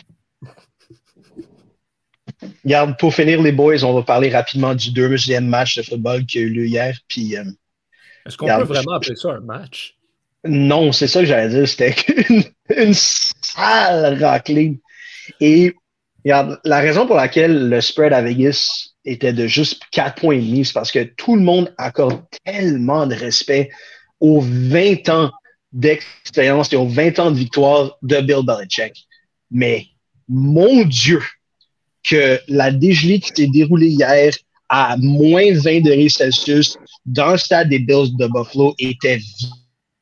Regarde, 2.63 2.97
pour 2.97 3.13
finir, 3.13 3.41
les 3.41 3.51
boys, 3.51 3.83
on 3.83 3.93
va 3.93 4.03
parler 4.03 4.29
rapidement 4.29 4.73
du 4.73 4.91
deuxième 4.91 5.47
match 5.47 5.77
de 5.77 5.83
football 5.83 6.25
qui 6.25 6.39
a 6.39 6.41
eu 6.41 6.49
lieu 6.49 6.65
hier. 6.65 6.97
Puis, 7.07 7.37
euh, 7.37 7.43
Est-ce 8.25 8.37
qu'on 8.37 8.47
peut 8.47 8.63
vraiment 8.63 8.93
appeler 8.93 9.15
ça 9.15 9.33
un 9.33 9.39
match? 9.39 9.95
Non, 10.43 10.91
c'est 10.91 11.07
ça 11.07 11.19
que 11.19 11.25
j'allais 11.25 11.49
dire. 11.49 11.67
C'était 11.67 11.95
une, 12.29 12.43
une 12.75 12.93
sale 12.93 14.23
raclée. 14.23 14.79
Et 15.39 15.75
regarde, 16.25 16.59
la 16.63 16.79
raison 16.79 17.05
pour 17.05 17.15
laquelle 17.15 17.69
le 17.69 17.81
spread 17.81 18.13
à 18.13 18.21
Vegas 18.21 18.91
était 19.05 19.33
de 19.33 19.47
juste 19.47 19.83
4 19.91 20.19
points 20.19 20.35
et 20.35 20.41
demi, 20.41 20.65
c'est 20.65 20.73
parce 20.73 20.91
que 20.91 21.03
tout 21.03 21.35
le 21.35 21.41
monde 21.41 21.73
accorde 21.77 22.21
tellement 22.43 23.07
de 23.07 23.15
respect 23.15 23.69
aux 24.19 24.41
20 24.41 25.09
ans 25.09 25.31
d'expérience 25.71 26.71
et 26.73 26.75
aux 26.75 26.87
20 26.87 27.19
ans 27.19 27.31
de 27.31 27.37
victoire 27.37 27.97
de 28.01 28.19
Bill 28.21 28.45
Belichick. 28.45 29.07
Mais 29.49 29.87
mon 30.27 30.83
Dieu, 30.83 31.21
que 32.07 32.39
la 32.47 32.71
dégelée 32.71 33.19
qui 33.19 33.31
s'est 33.35 33.47
déroulée 33.47 33.89
hier 33.89 34.33
à 34.69 34.95
moins 34.97 35.53
20 35.53 35.81
degrés 35.81 36.09
Celsius 36.09 36.77
dans 37.05 37.31
le 37.31 37.37
stade 37.37 37.69
des 37.69 37.79
Bills 37.79 38.15
de 38.17 38.27
Buffalo 38.27 38.73
était 38.79 39.19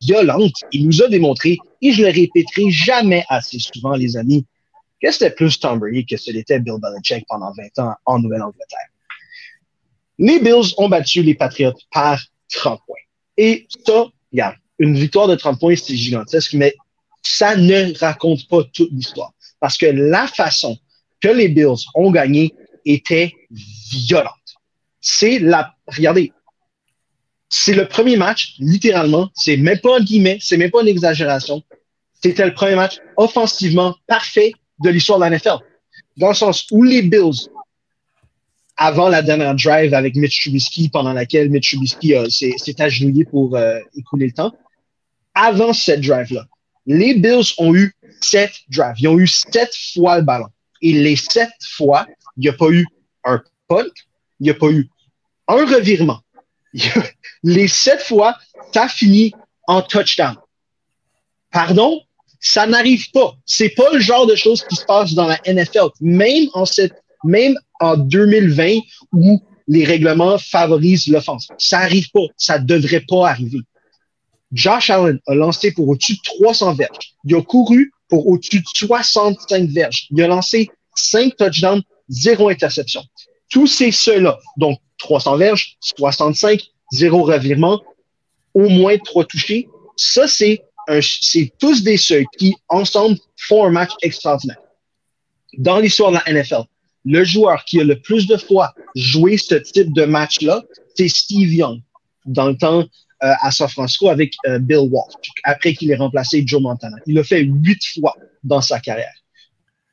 violente. 0.02 0.54
Il 0.72 0.86
nous 0.86 1.02
a 1.02 1.08
démontré, 1.08 1.58
et 1.82 1.91
je 1.91 2.04
le 2.04 2.12
répéterai 2.12 2.70
jamais 2.70 3.24
assez 3.30 3.58
souvent, 3.60 3.95
les 3.95 4.16
amis, 4.16 4.45
que 5.02 5.12
c'était 5.12 5.32
plus 5.32 5.60
Tom 5.60 5.80
Brady 5.80 6.06
que 6.06 6.18
ce 6.18 6.32
n'était 6.32 6.60
Bill 6.60 6.78
Belichick 6.80 7.26
pendant 7.28 7.52
20 7.54 7.80
ans 7.80 7.95
en 8.06 8.20
Nouvelle-Angleterre. 8.20 8.89
Les 10.20 10.39
Bills 10.39 10.74
ont 10.78 10.89
battu 10.89 11.24
les 11.24 11.34
Patriots 11.34 11.74
par 11.91 12.22
30 12.54 12.80
points. 12.86 12.95
Et 13.38 13.68
ça, 13.86 14.06
regarde, 14.32 14.56
une 14.78 14.95
victoire 14.95 15.28
de 15.28 15.36
30 15.36 15.60
points, 15.60 15.76
c'est 15.76 15.95
gigantesque, 15.95 16.54
mais 16.54 16.76
ça 17.24 17.56
ne 17.56 17.97
raconte 17.97 18.47
pas 18.47 18.64
toute 18.74 18.91
l'histoire. 18.91 19.34
Parce 19.60 19.78
que 19.78 19.86
la 19.88 20.28
façon 20.28 20.78
que 21.22 21.28
les 21.28 21.50
Bills 21.50 21.86
ont 21.96 22.12
gagné 22.12 22.54
était 22.86 23.34
violente. 23.52 24.34
C'est 25.02 25.40
la, 25.40 25.76
regardez, 25.88 26.32
c'est 27.50 27.74
le 27.74 27.88
premier 27.88 28.16
match, 28.16 28.56
littéralement, 28.60 29.30
c'est 29.34 29.58
même 29.58 29.80
pas 29.80 29.98
un 29.98 30.04
guillemets, 30.04 30.38
c'est 30.42 30.58
même 30.58 30.72
pas 30.72 30.82
une 30.82 30.88
exagération. 30.88 31.64
C'était 32.22 32.46
le 32.46 32.54
premier 32.54 32.76
match 32.76 33.00
offensivement 33.18 33.96
parfait 34.08 34.54
de 34.84 34.90
l'histoire 34.90 35.20
de 35.20 35.26
la 35.26 35.32
NFL. 35.32 35.58
Dans 36.18 36.30
le 36.30 36.36
sens 36.36 36.68
où 36.72 36.84
les 36.84 37.02
Bills, 37.02 37.50
avant 38.78 39.10
la 39.10 39.22
dernière 39.22 39.56
drive 39.56 39.94
avec 39.94 40.16
Mitch 40.16 40.42
Trubisky, 40.42 40.90
pendant 40.90 41.14
laquelle 41.14 41.50
Mitch 41.50 41.72
Trubisky 41.72 42.14
s'est 42.30 42.82
agenouillé 42.82 43.26
pour 43.26 43.56
euh, 43.56 43.80
écouler 43.96 44.28
le 44.28 44.34
temps, 44.34 44.54
avant 45.34 45.74
cette 45.74 46.02
drive-là, 46.02 46.46
les 46.86 47.16
Bills 47.16 47.54
ont 47.58 47.74
eu 47.76 47.94
sept 48.22 48.52
drives. 48.70 48.96
Ils 49.00 49.08
ont 49.08 49.20
eu 49.20 49.28
sept 49.28 49.72
fois 49.94 50.18
le 50.18 50.24
ballon. 50.24 50.48
Et 50.82 50.94
les 50.94 51.16
sept 51.16 51.52
fois, 51.76 52.08
il 52.38 52.42
n'y 52.42 52.50
a 52.50 52.54
pas 52.54 52.70
eu 52.70 52.86
un 53.26 53.42
punt, 53.68 53.84
il 54.40 54.44
n'y 54.44 54.50
a 54.50 54.54
pas 54.54 54.70
eu 54.70 54.90
un 55.48 55.66
revirement. 55.66 56.22
les 57.44 57.68
sept 57.68 58.02
fois, 58.02 58.38
ça 58.74 58.88
finit 58.88 59.34
en 59.68 59.82
touchdown. 59.82 60.36
Pardon? 61.52 62.02
Ça 62.40 62.66
n'arrive 62.66 63.12
pas. 63.12 63.36
C'est 63.46 63.70
pas 63.70 63.92
le 63.92 64.00
genre 64.00 64.26
de 64.26 64.36
choses 64.36 64.64
qui 64.64 64.76
se 64.76 64.86
passe 64.86 65.14
dans 65.14 65.28
la 65.28 65.40
NFL. 65.46 65.90
Même 66.00 66.48
en 66.54 66.66
cette, 66.66 67.04
même 67.24 67.58
en 67.82 67.98
2020 67.98 68.80
où 69.12 69.42
les 69.68 69.84
règlements 69.84 70.38
favorisent 70.38 71.08
l'offense. 71.08 71.50
Ça 71.58 71.80
n'arrive 71.80 72.10
pas. 72.12 72.26
Ça 72.38 72.58
devrait 72.60 73.04
pas 73.08 73.30
arriver. 73.30 73.60
Josh 74.52 74.90
Allen 74.90 75.20
a 75.28 75.36
lancé 75.36 75.72
pour 75.72 75.88
au-dessus 75.90 76.14
de 76.14 76.22
300 76.24 76.74
verges. 76.76 77.16
Il 77.26 77.36
a 77.36 77.42
couru 77.42 77.92
pour 78.10 78.28
au-dessus 78.28 78.60
de 78.60 78.66
65 78.66 79.70
verges. 79.70 80.07
Il 80.12 80.22
a 80.22 80.28
lancé 80.28 80.70
5 80.95 81.36
touchdowns, 81.38 81.82
0 82.10 82.49
interception. 82.49 83.03
Tous 83.49 83.68
ces 83.68 83.91
ceux-là, 83.91 84.39
donc 84.57 84.80
300 84.97 85.38
verges, 85.38 85.78
65, 85.80 86.62
0 86.91 87.24
revirement, 87.24 87.82
au 88.53 88.68
moins 88.68 88.97
3 88.97 89.26
touchés, 89.26 89.70
ça, 89.95 90.28
c'est 90.28 90.64
c'est 91.01 91.53
tous 91.60 91.84
des 91.84 91.97
ceux 91.97 92.24
qui, 92.38 92.55
ensemble, 92.68 93.18
font 93.38 93.66
un 93.66 93.70
match 93.70 93.91
extraordinaire. 94.01 94.57
Dans 95.57 95.80
l'histoire 95.80 96.12
de 96.12 96.18
la 96.26 96.41
NFL, 96.41 96.64
le 97.05 97.24
joueur 97.24 97.64
qui 97.66 97.80
a 97.80 97.84
le 97.84 97.99
plus 97.99 98.28
de 98.28 98.38
fois 98.38 98.74
joué 98.95 99.38
ce 99.38 99.55
type 99.55 99.93
de 99.93 100.05
match-là, 100.05 100.64
c'est 100.95 101.07
Steve 101.07 101.53
Young, 101.53 101.82
dans 102.26 102.47
le 102.47 102.57
temps 102.57 102.86
euh, 103.24 103.34
à 103.42 103.52
San 103.52 103.68
Francisco 103.68 104.10
avec 104.10 104.34
euh, 104.48 104.60
Bill 104.60 104.88
Walsh, 104.90 105.14
après 105.44 105.74
qu'il 105.74 105.92
ait 105.92 105.96
remplacé 105.96 106.44
Joe 106.46 106.62
Montana. 106.62 106.96
Il 107.06 107.16
l'a 107.16 107.24
fait 107.24 107.42
huit 107.42 107.82
fois 107.94 108.16
dans 108.44 108.62
sa 108.62 108.80
carrière. 108.80 109.14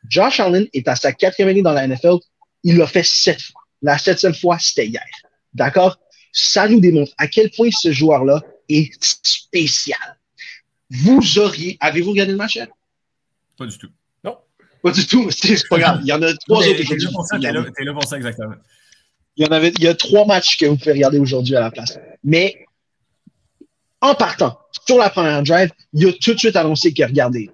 Josh 0.09 0.41
Allen 0.41 0.67
est 0.73 0.87
à 0.87 0.95
sa 0.95 1.13
quatrième 1.13 1.49
année 1.49 1.63
dans 1.63 1.73
la 1.73 1.87
NFL. 1.87 2.17
Il 2.63 2.77
l'a 2.77 2.87
fait 2.87 3.05
sept 3.05 3.41
fois. 3.41 3.63
La 3.83 3.99
septième 3.99 4.35
fois, 4.35 4.59
c'était 4.59 4.87
hier. 4.87 5.05
D'accord? 5.55 5.99
Ça 6.33 6.69
nous 6.69 6.81
démontre 6.81 7.13
à 7.19 7.27
quel 7.27 7.51
point 7.51 7.71
ce 7.71 7.93
joueur-là 7.93 8.43
est 8.69 8.93
spécial. 9.03 9.99
Vous 10.91 11.39
auriez. 11.39 11.77
Avez-vous 11.81 12.11
regardé 12.11 12.33
le 12.33 12.39
match 12.39 12.57
hier? 12.57 12.69
Pas 13.59 13.67
du 13.67 13.77
tout. 13.77 13.89
Non. 14.23 14.37
Pas 14.83 14.93
du 14.93 15.07
tout. 15.07 15.31
C'est 15.31 15.69
pas 15.69 15.79
grave. 15.79 16.01
Il 16.03 16.09
y 16.09 16.13
en 16.13 16.23
a 16.23 16.33
trois 16.35 16.59
autres 16.59 16.81
aujourd'hui. 16.81 17.73
T'es 17.77 17.85
là, 17.85 17.93
pour 17.93 18.05
ça, 18.05 18.17
exactement. 18.17 18.55
Il 19.37 19.45
y 19.45 19.49
en 19.49 19.53
avait, 19.53 19.73
il 19.79 19.85
y 19.85 19.89
a 19.89 19.95
trois 19.95 20.25
matchs 20.27 20.57
que 20.59 20.67
vous 20.67 20.77
pouvez 20.77 20.93
regarder 20.93 21.19
aujourd'hui 21.19 21.57
à 21.57 21.61
la 21.61 21.71
place. 21.71 21.99
Mais 22.25 22.66
en 24.01 24.15
partant 24.15 24.59
sur 24.87 24.99
la 24.99 25.11
première 25.11 25.43
drive, 25.43 25.71
il 25.93 26.09
a 26.09 26.13
tout 26.13 26.35
de 26.35 26.39
suite 26.39 26.57
annoncé 26.57 26.93
qu'il 26.93 27.05
regardait. 27.05 27.51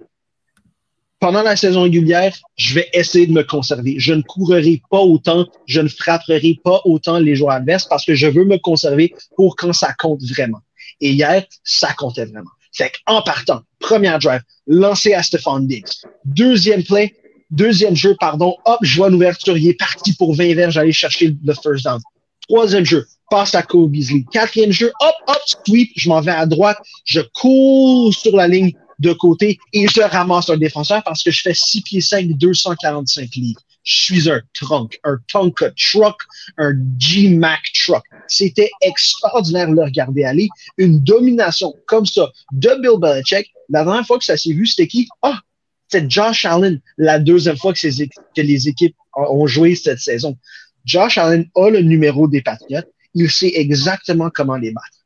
Pendant 1.19 1.41
la 1.41 1.55
saison 1.55 1.83
régulière, 1.83 2.35
je 2.57 2.75
vais 2.75 2.89
essayer 2.93 3.27
de 3.27 3.31
me 3.31 3.43
conserver. 3.43 3.95
Je 3.97 4.13
ne 4.13 4.21
courrai 4.21 4.81
pas 4.91 4.99
autant, 4.99 5.47
je 5.65 5.79
ne 5.79 5.87
frapperai 5.87 6.59
pas 6.63 6.81
autant 6.83 7.17
les 7.17 7.35
joueurs 7.35 7.53
adverses 7.53 7.85
parce 7.85 8.05
que 8.05 8.13
je 8.13 8.27
veux 8.27 8.43
me 8.43 8.57
conserver 8.57 9.15
pour 9.37 9.55
quand 9.55 9.73
ça 9.73 9.93
compte 9.93 10.21
vraiment. 10.23 10.59
Et 10.99 11.11
hier, 11.11 11.45
ça 11.63 11.93
comptait 11.93 12.25
vraiment. 12.25 12.51
C'est 12.71 12.91
en 13.05 13.21
partant, 13.21 13.61
première 13.79 14.19
drive, 14.19 14.41
lancé 14.67 15.13
à 15.13 15.23
Stephon 15.23 15.59
Diggs. 15.59 15.85
Deuxième 16.25 16.83
play, 16.83 17.15
deuxième 17.51 17.95
jeu, 17.95 18.15
pardon, 18.19 18.57
hop, 18.65 18.79
je 18.81 18.97
vois 18.97 19.09
une 19.09 19.15
ouverture, 19.15 19.57
il 19.57 19.69
est 19.69 19.79
parti 19.79 20.13
pour 20.15 20.35
20 20.35 20.55
verges, 20.55 20.73
j'allais 20.73 20.91
chercher 20.91 21.37
le 21.43 21.53
first 21.53 21.85
down. 21.85 22.01
Troisième 22.49 22.83
jeu, 22.83 23.05
passe 23.33 23.55
à 23.55 23.63
Cole 23.63 23.89
Beasley. 23.89 24.25
Quatrième 24.31 24.71
jeu, 24.71 24.91
hop, 24.99 25.15
hop, 25.27 25.41
sweep, 25.65 25.91
je 25.95 26.07
m'en 26.07 26.21
vais 26.21 26.29
à 26.29 26.45
droite, 26.45 26.77
je 27.03 27.19
cours 27.33 28.13
sur 28.13 28.35
la 28.35 28.47
ligne 28.47 28.73
de 28.99 29.11
côté 29.11 29.57
et 29.73 29.87
je 29.87 30.01
ramasse 30.01 30.51
un 30.51 30.57
défenseur 30.57 31.01
parce 31.03 31.23
que 31.23 31.31
je 31.31 31.41
fais 31.41 31.55
6 31.55 31.81
pieds 31.81 32.01
5, 32.01 32.27
245 32.27 33.33
livres. 33.33 33.59
je 33.83 34.01
suis 34.03 34.29
un 34.29 34.39
trunk, 34.53 34.99
un 35.03 35.17
Tonka 35.27 35.71
truck, 35.71 36.15
un 36.59 36.73
G-Mac 36.99 37.61
truck. 37.73 38.03
C'était 38.27 38.69
extraordinaire 38.81 39.67
de 39.67 39.77
le 39.77 39.83
regarder 39.83 40.25
aller. 40.25 40.47
Une 40.77 40.99
domination 40.99 41.73
comme 41.87 42.05
ça 42.05 42.29
de 42.51 42.69
Bill 42.83 42.99
Belichick. 42.99 43.51
La 43.69 43.83
dernière 43.83 44.05
fois 44.05 44.19
que 44.19 44.25
ça 44.25 44.37
s'est 44.37 44.53
vu, 44.53 44.67
c'était 44.67 44.85
qui? 44.85 45.07
Ah, 45.23 45.39
c'est 45.87 46.07
Josh 46.07 46.45
Allen, 46.45 46.79
la 46.99 47.17
deuxième 47.17 47.57
fois 47.57 47.73
que, 47.73 47.79
que 47.79 48.41
les 48.41 48.67
équipes 48.67 48.95
ont 49.15 49.47
joué 49.47 49.73
cette 49.73 49.99
saison. 49.99 50.37
Josh 50.85 51.17
Allen 51.17 51.49
a 51.55 51.69
le 51.71 51.81
numéro 51.81 52.27
des 52.27 52.43
Patriots. 52.43 52.83
Il 53.13 53.29
sait 53.29 53.53
exactement 53.55 54.29
comment 54.33 54.57
les 54.57 54.71
battre. 54.71 55.03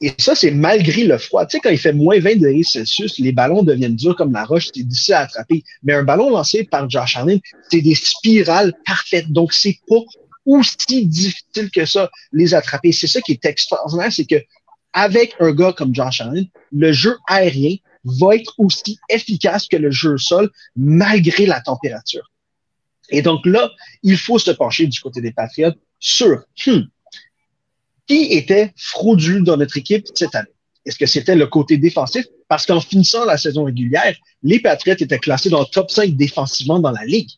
Et 0.00 0.12
ça, 0.18 0.34
c'est 0.34 0.50
malgré 0.50 1.04
le 1.04 1.16
froid. 1.16 1.46
Tu 1.46 1.56
sais, 1.56 1.60
quand 1.60 1.70
il 1.70 1.78
fait 1.78 1.92
moins 1.92 2.18
20 2.18 2.34
degrés 2.34 2.64
Celsius, 2.64 3.18
les 3.18 3.30
ballons 3.30 3.62
deviennent 3.62 3.94
durs 3.94 4.16
comme 4.16 4.32
la 4.32 4.44
roche, 4.44 4.68
c'est 4.74 4.82
difficile 4.82 5.14
à 5.14 5.20
attraper. 5.20 5.62
Mais 5.84 5.94
un 5.94 6.02
ballon 6.02 6.30
lancé 6.30 6.64
par 6.64 6.90
Josh 6.90 7.16
Allen, 7.16 7.38
c'est 7.70 7.80
des 7.80 7.94
spirales 7.94 8.74
parfaites. 8.84 9.30
Donc, 9.30 9.52
c'est 9.52 9.78
pas 9.88 10.00
aussi 10.44 11.06
difficile 11.06 11.70
que 11.70 11.86
ça, 11.86 12.10
les 12.32 12.52
attraper. 12.52 12.90
C'est 12.90 13.06
ça 13.06 13.20
qui 13.20 13.30
est 13.30 13.44
extraordinaire, 13.44 14.12
c'est 14.12 14.24
que 14.24 14.42
avec 14.92 15.36
un 15.38 15.52
gars 15.52 15.72
comme 15.72 15.94
Josh 15.94 16.20
Allen, 16.20 16.46
le 16.72 16.92
jeu 16.92 17.16
aérien 17.28 17.76
va 18.04 18.34
être 18.34 18.54
aussi 18.58 18.98
efficace 19.08 19.68
que 19.68 19.76
le 19.76 19.92
jeu 19.92 20.18
sol, 20.18 20.50
malgré 20.74 21.46
la 21.46 21.60
température. 21.60 22.28
Et 23.10 23.22
donc 23.22 23.46
là, 23.46 23.70
il 24.02 24.16
faut 24.16 24.40
se 24.40 24.50
pencher 24.50 24.88
du 24.88 24.98
côté 25.00 25.20
des 25.20 25.32
Patriotes 25.32 25.78
sur 26.02 26.42
hmm, 26.66 26.80
qui 28.06 28.24
était 28.32 28.74
frauduleux 28.76 29.40
dans 29.40 29.56
notre 29.56 29.78
équipe 29.78 30.06
cette 30.14 30.34
année? 30.34 30.48
Est-ce 30.84 30.98
que 30.98 31.06
c'était 31.06 31.36
le 31.36 31.46
côté 31.46 31.78
défensif? 31.78 32.26
Parce 32.48 32.66
qu'en 32.66 32.80
finissant 32.80 33.24
la 33.24 33.38
saison 33.38 33.64
régulière, 33.64 34.14
les 34.42 34.58
Patriots 34.58 34.96
étaient 34.98 35.18
classés 35.20 35.48
dans 35.48 35.60
le 35.60 35.66
top 35.66 35.90
5 35.90 36.10
défensivement 36.16 36.80
dans 36.80 36.90
la 36.90 37.04
ligue. 37.04 37.30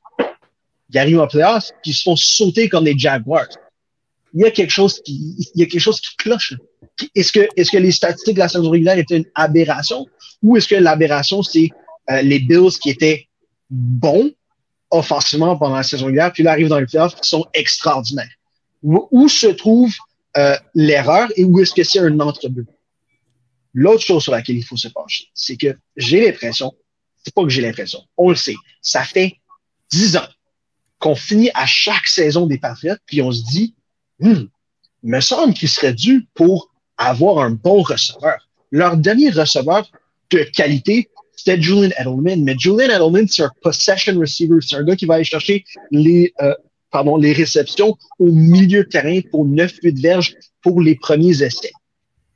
Ils 0.90 0.98
arrivent 0.98 1.20
en 1.20 1.26
playoffs, 1.26 1.70
puis 1.82 1.90
ils 1.92 1.94
se 1.94 2.02
font 2.02 2.16
sauter 2.16 2.68
comme 2.68 2.84
des 2.84 2.98
Jaguars. 2.98 3.48
Il 4.32 4.40
y 4.40 4.44
a 4.46 4.50
quelque 4.50 4.70
chose 4.70 5.00
qui, 5.04 5.36
il 5.54 5.60
y 5.60 5.62
a 5.62 5.66
quelque 5.66 5.80
chose 5.80 6.00
qui 6.00 6.16
cloche. 6.16 6.54
Est-ce 7.14 7.32
que, 7.32 7.46
est-ce 7.56 7.70
que 7.70 7.76
les 7.76 7.92
statistiques 7.92 8.34
de 8.34 8.40
la 8.40 8.48
saison 8.48 8.70
régulière 8.70 8.98
étaient 8.98 9.18
une 9.18 9.30
aberration? 9.34 10.06
Ou 10.42 10.56
est-ce 10.56 10.68
que 10.68 10.74
l'aberration, 10.74 11.42
c'est 11.42 11.68
euh, 12.10 12.22
les 12.22 12.40
Bills 12.40 12.78
qui 12.82 12.90
étaient 12.90 13.28
bons 13.70 14.32
offensivement 14.90 15.56
pendant 15.56 15.76
la 15.76 15.82
saison 15.82 16.06
régulière, 16.06 16.32
puis 16.32 16.42
là 16.42 16.52
arrivent 16.52 16.68
dans 16.68 16.78
les 16.78 16.86
playoffs 16.86 17.14
qui 17.20 17.28
sont 17.28 17.44
extraordinaires? 17.52 18.30
Où 18.84 19.28
se 19.28 19.46
trouve 19.46 19.94
euh, 20.36 20.56
l'erreur 20.74 21.28
et 21.36 21.44
où 21.44 21.60
est-ce 21.60 21.72
que 21.72 21.82
c'est 21.82 22.00
un 22.00 22.20
entre-deux. 22.20 22.66
L'autre 23.72 24.04
chose 24.04 24.22
sur 24.22 24.32
laquelle 24.32 24.56
il 24.56 24.64
faut 24.64 24.76
se 24.76 24.88
pencher, 24.88 25.28
c'est 25.34 25.56
que 25.56 25.76
j'ai 25.96 26.24
l'impression, 26.24 26.72
c'est 27.24 27.34
pas 27.34 27.42
que 27.42 27.48
j'ai 27.48 27.62
l'impression, 27.62 28.00
on 28.16 28.30
le 28.30 28.36
sait, 28.36 28.54
ça 28.82 29.02
fait 29.02 29.36
dix 29.90 30.16
ans 30.16 30.28
qu'on 30.98 31.14
finit 31.14 31.50
à 31.54 31.66
chaque 31.66 32.06
saison 32.06 32.46
des 32.46 32.58
Patriots, 32.58 32.96
puis 33.06 33.20
on 33.20 33.32
se 33.32 33.42
dit, 33.44 33.74
hmm, 34.20 34.44
me 35.02 35.20
semble 35.20 35.54
qu'il 35.54 35.68
serait 35.68 35.94
dû 35.94 36.26
pour 36.34 36.72
avoir 36.96 37.44
un 37.44 37.50
bon 37.50 37.82
receveur. 37.82 38.48
Leur 38.70 38.96
dernier 38.96 39.30
receveur 39.30 39.90
de 40.30 40.42
qualité, 40.44 41.10
c'était 41.36 41.60
Julian 41.60 41.90
Edelman. 41.98 42.42
Mais 42.42 42.56
Julian 42.58 42.90
Edelman, 42.90 43.28
c'est 43.28 43.42
un 43.42 43.52
possession 43.60 44.18
receiver. 44.18 44.58
C'est 44.60 44.76
un 44.76 44.84
gars 44.84 44.96
qui 44.96 45.06
va 45.06 45.14
aller 45.14 45.24
chercher 45.24 45.64
les, 45.90 46.32
euh, 46.40 46.54
pardon, 46.94 47.16
les 47.16 47.32
réceptions 47.32 47.98
au 48.20 48.30
milieu 48.30 48.84
de 48.84 48.88
terrain 48.88 49.20
pour 49.32 49.44
9-8 49.44 50.00
verges 50.00 50.36
pour 50.62 50.80
les 50.80 50.94
premiers 50.94 51.42
essais. 51.42 51.72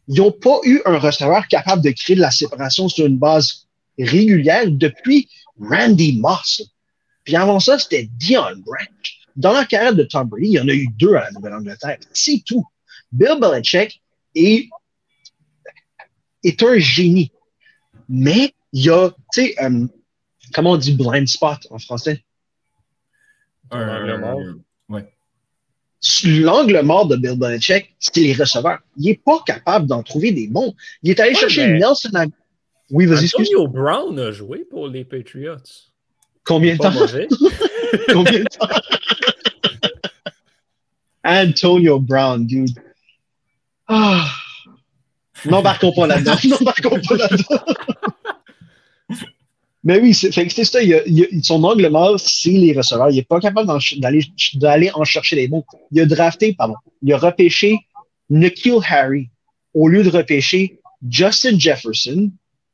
Ils 0.08 0.16
n'ont 0.16 0.32
pas 0.32 0.58
eu 0.64 0.80
un 0.84 0.98
receveur 0.98 1.46
capable 1.46 1.80
de 1.80 1.90
créer 1.90 2.16
de 2.16 2.20
la 2.20 2.32
séparation 2.32 2.88
sur 2.88 3.06
une 3.06 3.18
base 3.18 3.68
régulière 3.96 4.68
depuis 4.68 5.28
Randy 5.60 6.18
Moss. 6.18 6.74
Puis 7.22 7.36
avant 7.36 7.60
ça, 7.60 7.78
c'était 7.78 8.08
Dion 8.16 8.56
Branch. 8.66 9.18
Dans 9.36 9.52
la 9.52 9.64
carrière 9.64 9.94
de 9.94 10.02
Tom 10.02 10.28
Brady, 10.28 10.48
il 10.48 10.52
y 10.54 10.60
en 10.60 10.66
a 10.66 10.72
eu 10.74 10.88
deux 10.98 11.14
à 11.14 11.26
la 11.26 11.30
Nouvelle-Angleterre. 11.30 11.98
C'est 12.12 12.42
tout. 12.44 12.66
Bill 13.12 13.38
Belichick 13.40 14.02
est, 14.34 14.70
un 16.64 16.78
génie. 16.78 17.30
Mais 18.08 18.52
il 18.72 18.86
y 18.86 18.90
a, 18.90 19.10
tu 19.10 19.14
sais, 19.30 19.54
euh, 19.62 19.86
comment 20.52 20.72
on 20.72 20.76
dit 20.76 20.94
blind 20.94 21.28
spot 21.28 21.60
en 21.70 21.78
français? 21.78 22.24
L'angle 23.72 24.18
mort. 24.20 24.40
L'angle 26.24 26.80
mort 26.82 27.06
de 27.06 27.16
Bill 27.16 27.36
Belichick, 27.36 27.94
c'est 27.98 28.20
les 28.20 28.32
receveurs. 28.32 28.78
Il 28.96 29.06
n'est 29.06 29.20
pas 29.24 29.40
capable 29.44 29.86
d'en 29.86 30.02
trouver 30.02 30.30
des 30.30 30.46
bons. 30.46 30.74
Il 31.02 31.10
est 31.10 31.20
allé 31.20 31.34
chercher 31.34 31.66
Nelson. 31.66 32.30
Oui, 32.90 33.06
vas-y. 33.06 33.26
Antonio 33.26 33.66
Brown 33.66 34.18
a 34.18 34.30
joué 34.30 34.64
pour 34.70 34.88
les 34.88 35.04
Patriots. 35.04 35.56
Combien 36.44 36.76
de 36.76 36.78
temps? 36.78 36.92
Combien 38.12 38.40
de 38.40 38.44
temps? 38.44 38.68
Antonio 41.24 41.98
Brown, 41.98 42.46
dude. 42.46 42.78
Ah. 43.88 44.24
N'embarquons 45.44 45.92
pas 45.92 46.06
là-dedans. 46.06 46.36
N'embarquons 46.44 47.00
pas 47.08 47.16
là-dedans. 47.16 47.64
Mais 49.88 49.98
oui, 50.00 50.12
c'est 50.12 50.30
ça. 50.30 50.80
son 51.42 51.64
angle 51.64 51.88
mort, 51.88 52.20
c'est 52.20 52.50
les 52.50 52.74
receveurs. 52.74 53.08
Il 53.08 53.16
n'est 53.16 53.22
pas 53.22 53.40
capable 53.40 53.72
d'aller 53.96 54.90
en 54.92 55.04
chercher 55.04 55.34
les 55.34 55.48
mots. 55.48 55.64
Il 55.90 56.02
a 56.02 56.04
drafté, 56.04 56.52
pardon, 56.52 56.74
il 57.02 57.10
a 57.14 57.16
repêché 57.16 57.78
Nikhil 58.28 58.80
Harry 58.86 59.30
au 59.72 59.88
lieu 59.88 60.02
de 60.02 60.10
repêcher 60.10 60.78
Justin 61.08 61.58
Jefferson 61.58 62.30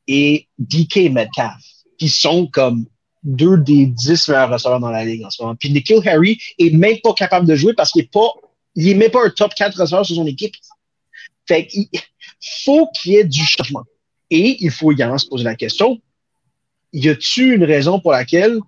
et 0.09 0.49
DK 0.59 1.13
Metcalf, 1.13 1.63
qui 1.99 2.09
sont 2.09 2.49
comme 2.49 2.85
deux 3.23 3.59
des 3.59 3.87
dix 3.87 4.29
meilleurs 4.29 4.51
receveurs 4.51 4.81
dans 4.81 4.91
la 4.91 5.05
ligue 5.05 5.25
en 5.25 5.31
ce 5.31 5.41
moment. 5.41 5.55
Puis 5.55 5.71
Nikhil 5.71 6.01
Harry 6.09 6.37
est 6.59 6.75
même 6.75 6.99
pas 7.01 7.15
capable 7.15 7.47
de 7.47 7.55
jouer 7.55 7.75
parce 7.75 7.93
qu'il 7.93 8.03
est 8.03 8.11
pas, 8.11 8.29
il 8.75 8.89
est 8.89 8.95
même 8.95 9.13
pas 9.13 9.25
un 9.25 9.31
top 9.31 9.55
4 9.55 9.81
receveur 9.81 10.05
sur 10.05 10.17
son 10.17 10.27
équipe. 10.27 10.57
Fait 11.47 11.69
qu'il 11.69 11.87
faut 12.65 12.89
qu'il 12.89 13.13
y 13.13 13.17
ait 13.19 13.25
du 13.25 13.45
changement. 13.45 13.85
Et 14.31 14.57
il 14.59 14.73
faut 14.73 14.91
également 14.91 15.19
se 15.19 15.29
poser 15.29 15.45
la 15.45 15.55
question, 15.55 16.01
y 16.95 17.09
a-t-il 17.09 17.53
une 17.53 17.65
raison 17.65 18.01
pour 18.01 18.13
laquelle, 18.13 18.59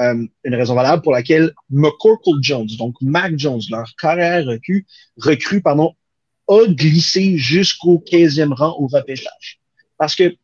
euh, 0.00 0.26
une 0.44 0.54
raison 0.54 0.74
valable 0.74 1.02
pour 1.02 1.12
laquelle 1.12 1.52
McCorkle 1.70 2.40
Jones, 2.40 2.68
donc 2.78 2.94
Mac 3.00 3.34
Jones, 3.36 3.60
leur 3.70 3.94
carrière 3.96 4.46
recrue, 4.46 4.86
recrue 5.18 5.60
pardon, 5.60 5.94
a 6.48 6.66
glissé 6.66 7.36
jusqu'au 7.36 8.02
15e 8.10 8.52
rang 8.52 8.74
au 8.78 8.86
repêchage? 8.86 9.60
Parce 9.98 10.16
que 10.16 10.34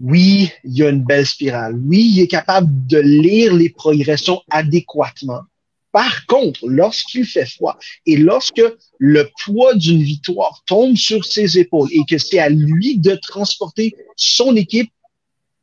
oui, 0.00 0.50
il 0.64 0.78
y 0.78 0.82
a 0.82 0.90
une 0.90 1.04
belle 1.04 1.26
spirale. 1.26 1.78
Oui, 1.84 2.12
il 2.14 2.20
est 2.20 2.28
capable 2.28 2.86
de 2.86 2.98
lire 2.98 3.52
les 3.54 3.68
progressions 3.68 4.40
adéquatement. 4.50 5.42
Par 5.90 6.26
contre, 6.26 6.60
lorsqu'il 6.68 7.26
fait 7.26 7.46
froid 7.46 7.76
et 8.06 8.16
lorsque 8.16 8.62
le 8.98 9.28
poids 9.44 9.74
d'une 9.74 10.02
victoire 10.02 10.62
tombe 10.66 10.96
sur 10.96 11.24
ses 11.24 11.58
épaules 11.58 11.88
et 11.92 12.02
que 12.08 12.18
c'est 12.18 12.38
à 12.38 12.48
lui 12.48 12.98
de 12.98 13.16
transporter 13.16 13.94
son 14.14 14.54
équipe 14.54 14.92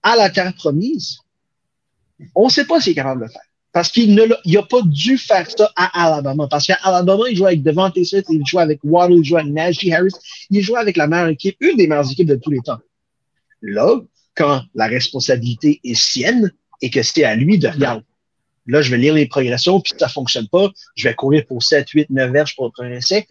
à 0.05 0.15
la 0.15 0.29
terre 0.29 0.53
promise, 0.53 1.17
on 2.35 2.45
ne 2.45 2.49
sait 2.49 2.65
pas 2.65 2.79
s'il 2.79 2.91
est 2.91 2.95
capable 2.95 3.21
de 3.21 3.25
le 3.25 3.31
faire. 3.31 3.41
Parce 3.73 3.89
qu'il 3.91 4.15
n'a 4.15 4.63
pas 4.63 4.81
dû 4.83 5.17
faire 5.17 5.49
ça 5.49 5.69
à 5.75 6.05
Alabama. 6.05 6.47
Parce 6.47 6.67
qu'à 6.67 6.77
Alabama, 6.83 7.23
il 7.29 7.35
joue 7.35 7.47
avec 7.47 7.63
Devante 7.63 8.01
Smith, 8.05 8.25
il 8.29 8.45
joue 8.45 8.59
avec 8.59 8.79
Waddle, 8.83 9.17
il 9.17 9.23
joue 9.25 9.35
avec 9.35 9.51
Najee 9.51 9.91
Harris, 9.91 10.13
il 10.51 10.61
joue 10.61 10.77
avec 10.77 10.95
la 10.95 11.07
meilleure 11.07 11.29
équipe, 11.29 11.57
une 11.59 11.75
des 11.75 11.87
meilleures 11.87 12.09
équipes 12.09 12.27
de 12.27 12.35
tous 12.35 12.51
les 12.51 12.59
temps. 12.59 12.77
Là, 13.61 13.99
quand 14.35 14.61
la 14.75 14.85
responsabilité 14.85 15.81
est 15.83 15.99
sienne 15.99 16.53
et 16.81 16.89
que 16.89 17.01
c'est 17.01 17.23
à 17.23 17.35
lui 17.35 17.57
de 17.57 17.67
regarder, 17.67 18.05
là, 18.67 18.81
je 18.83 18.91
vais 18.91 18.97
lire 18.97 19.15
les 19.15 19.25
progressions, 19.25 19.81
puis 19.81 19.91
si 19.93 19.99
ça 19.99 20.07
fonctionne 20.07 20.47
pas, 20.47 20.71
je 20.95 21.09
vais 21.09 21.15
courir 21.15 21.45
pour 21.47 21.63
7, 21.63 21.89
8, 21.89 22.11
9 22.11 22.31
verges 22.31 22.55
pour 22.55 22.71
progresser. 22.71 23.27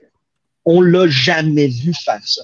On 0.64 0.82
l'a 0.82 1.06
jamais 1.08 1.68
vu 1.68 1.94
faire 1.94 2.26
ça. 2.26 2.42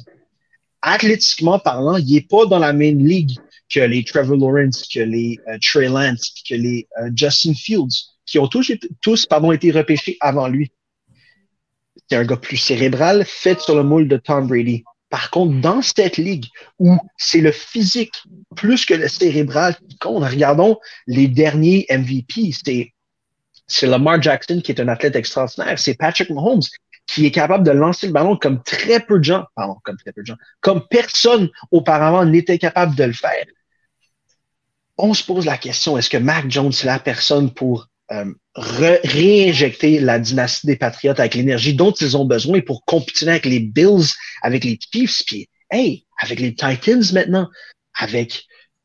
Athlétiquement 0.82 1.58
parlant, 1.58 1.96
il 1.96 2.14
n'est 2.14 2.20
pas 2.22 2.46
dans 2.46 2.60
la 2.60 2.72
même 2.72 3.04
ligue 3.04 3.36
que 3.70 3.80
les 3.80 4.04
Trevor 4.04 4.36
Lawrence, 4.36 4.86
que 4.92 5.00
les 5.00 5.38
euh, 5.48 5.56
Trey 5.62 5.88
Lance, 5.88 6.34
que 6.48 6.54
les 6.54 6.88
euh, 7.00 7.10
Justin 7.14 7.54
Fields, 7.54 8.10
qui 8.26 8.38
ont 8.38 8.48
tous, 8.48 8.72
tous 9.00 9.28
été 9.52 9.70
repêchés 9.70 10.16
avant 10.20 10.48
lui. 10.48 10.72
C'est 12.08 12.16
un 12.16 12.24
gars 12.24 12.36
plus 12.36 12.56
cérébral, 12.56 13.24
fait 13.24 13.60
sur 13.60 13.76
le 13.76 13.82
moule 13.82 14.08
de 14.08 14.16
Tom 14.16 14.46
Brady. 14.46 14.84
Par 15.08 15.30
contre, 15.30 15.60
dans 15.60 15.82
cette 15.82 16.16
ligue 16.16 16.46
où 16.78 16.96
c'est 17.16 17.40
le 17.40 17.50
physique 17.50 18.14
plus 18.54 18.84
que 18.84 18.94
le 18.94 19.08
cérébral 19.08 19.76
qui 19.88 19.96
compte, 19.98 20.24
regardons 20.24 20.78
les 21.06 21.26
derniers 21.26 21.86
MVP. 21.90 22.52
C'est, 22.64 22.92
c'est 23.66 23.86
Lamar 23.86 24.22
Jackson 24.22 24.60
qui 24.62 24.70
est 24.70 24.80
un 24.80 24.88
athlète 24.88 25.16
extraordinaire. 25.16 25.78
C'est 25.78 25.94
Patrick 25.94 26.30
Mahomes 26.30 26.62
qui 27.06 27.26
est 27.26 27.32
capable 27.32 27.64
de 27.64 27.72
lancer 27.72 28.06
le 28.06 28.12
ballon 28.12 28.36
comme 28.36 28.62
très 28.62 29.00
peu 29.00 29.18
de 29.18 29.24
gens, 29.24 29.44
pardon, 29.56 29.76
comme 29.82 29.96
très 29.96 30.12
peu 30.12 30.22
de 30.22 30.26
gens, 30.26 30.36
comme 30.60 30.86
personne 30.88 31.48
auparavant 31.72 32.24
n'était 32.24 32.58
capable 32.58 32.94
de 32.94 33.04
le 33.04 33.12
faire 33.12 33.46
on 35.02 35.14
se 35.14 35.24
pose 35.24 35.46
la 35.46 35.56
question, 35.56 35.96
est-ce 35.98 36.10
que 36.10 36.16
Mac 36.16 36.50
Jones 36.50 36.72
est 36.72 36.84
la 36.84 36.98
personne 36.98 37.52
pour 37.52 37.88
euh, 38.12 38.32
réinjecter 38.54 40.00
la 40.00 40.18
dynastie 40.18 40.66
des 40.66 40.76
Patriotes 40.76 41.20
avec 41.20 41.34
l'énergie 41.34 41.74
dont 41.74 41.92
ils 41.92 42.16
ont 42.16 42.24
besoin 42.24 42.60
pour 42.60 42.84
compétir 42.84 43.28
avec 43.28 43.46
les 43.46 43.60
Bills, 43.60 44.08
avec 44.42 44.64
les 44.64 44.78
Chiefs, 44.92 45.22
puis 45.26 45.48
hey, 45.70 46.04
avec 46.20 46.40
les 46.40 46.54
Titans 46.54 47.02
maintenant, 47.12 47.48
avec 47.94 48.44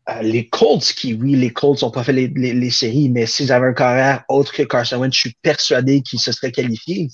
euh, 0.10 0.22
les 0.22 0.48
Colts, 0.48 0.94
qui, 0.96 1.14
oui, 1.14 1.36
les 1.36 1.52
Colts 1.52 1.82
n'ont 1.82 1.92
pas 1.92 2.04
fait 2.04 2.14
les, 2.14 2.70
séries, 2.70 3.10
mais 3.10 3.26
s'ils 3.26 3.52
avaient 3.52 3.68
un 3.68 3.74
carrière 3.74 4.24
autre 4.30 4.54
que 4.54 4.64
Carson 4.64 4.98
Wentz, 4.98 5.16
je 5.16 5.20
suis 5.20 5.36
persuadé 5.42 6.02
qu'ils 6.02 6.20
se 6.20 6.32
seraient 6.32 6.52
qualifiés. 6.52 7.10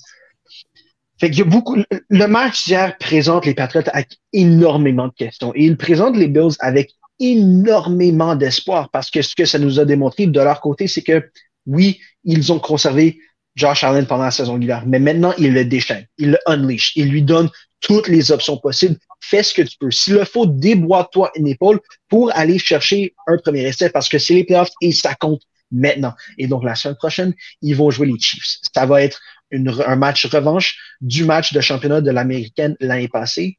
Fait 1.18 1.30
qu'il 1.30 1.44
beaucoup. 1.44 1.78
Le 2.08 2.26
match 2.26 2.64
d'hier 2.64 2.98
présente 2.98 3.46
les 3.46 3.54
Patriots 3.54 3.88
avec 3.92 4.18
énormément 4.32 5.06
de 5.06 5.14
questions. 5.14 5.52
Et 5.54 5.64
il 5.64 5.76
présente 5.76 6.16
les 6.16 6.28
Bills 6.28 6.56
avec 6.58 6.94
énormément 7.22 8.34
d'espoir 8.34 8.90
parce 8.90 9.10
que 9.10 9.22
ce 9.22 9.34
que 9.34 9.44
ça 9.44 9.58
nous 9.58 9.80
a 9.80 9.84
démontré 9.84 10.26
de 10.26 10.40
leur 10.40 10.60
côté, 10.60 10.88
c'est 10.88 11.02
que 11.02 11.30
oui, 11.66 12.00
ils 12.24 12.52
ont 12.52 12.58
conservé 12.58 13.18
Josh 13.54 13.84
Allen 13.84 14.06
pendant 14.06 14.24
la 14.24 14.30
saison 14.30 14.54
régulière, 14.54 14.84
mais 14.86 14.98
maintenant, 14.98 15.32
il 15.38 15.52
le 15.52 15.64
déchaîne, 15.64 16.06
il 16.18 16.32
le 16.32 16.38
unleash, 16.46 16.92
il 16.96 17.08
lui 17.10 17.22
donne 17.22 17.48
toutes 17.80 18.08
les 18.08 18.32
options 18.32 18.56
possibles. 18.56 18.96
Fais 19.20 19.42
ce 19.42 19.54
que 19.54 19.62
tu 19.62 19.76
peux. 19.78 19.90
S'il 19.90 20.14
le 20.14 20.24
faut, 20.24 20.46
déboîte-toi 20.46 21.30
une 21.36 21.48
épaule 21.48 21.80
pour 22.08 22.30
aller 22.34 22.58
chercher 22.58 23.14
un 23.26 23.36
premier 23.36 23.62
essai 23.62 23.90
parce 23.90 24.08
que 24.08 24.18
c'est 24.18 24.34
les 24.34 24.44
playoffs 24.44 24.70
et 24.80 24.92
ça 24.92 25.14
compte 25.14 25.42
maintenant. 25.70 26.14
Et 26.38 26.46
donc, 26.46 26.64
la 26.64 26.74
semaine 26.74 26.96
prochaine, 26.96 27.34
ils 27.60 27.76
vont 27.76 27.90
jouer 27.90 28.06
les 28.06 28.18
Chiefs. 28.18 28.58
Ça 28.74 28.86
va 28.86 29.02
être 29.02 29.20
un 29.52 29.96
match 29.96 30.26
revanche 30.26 30.78
du 31.00 31.24
match 31.24 31.52
de 31.52 31.60
championnat 31.60 32.00
de 32.00 32.10
l'américaine 32.10 32.76
l'année 32.80 33.08
passée. 33.08 33.58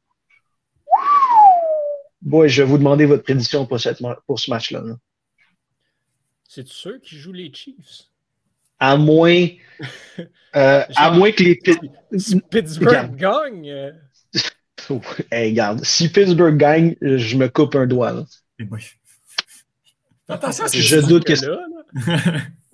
Boy, 2.24 2.48
je 2.48 2.62
vais 2.62 2.68
vous 2.68 2.78
demander 2.78 3.04
votre 3.04 3.22
prédiction 3.22 3.66
pour, 3.66 3.78
pour 4.26 4.40
ce 4.40 4.50
match-là. 4.50 4.82
C'est 6.48 6.66
sûr 6.66 6.98
qui 7.02 7.16
jouent 7.16 7.32
les 7.32 7.52
Chiefs? 7.52 8.08
À 8.80 8.96
moins, 8.96 9.46
euh, 10.56 10.84
à 10.96 11.10
moins 11.10 11.32
que 11.32 11.42
les 11.42 11.60
Pittsburgh 12.50 13.14
gagne. 13.14 13.70
Euh. 13.70 13.92
hey, 15.30 15.50
regarde, 15.50 15.84
si 15.84 16.08
Pittsburgh 16.08 16.56
gagne, 16.56 16.96
je 17.02 17.36
me 17.36 17.48
coupe 17.48 17.74
un 17.76 17.86
doigt. 17.86 18.24
Attention, 20.26 20.64
je 20.72 21.06
doute 21.06 21.24
que 21.24 21.34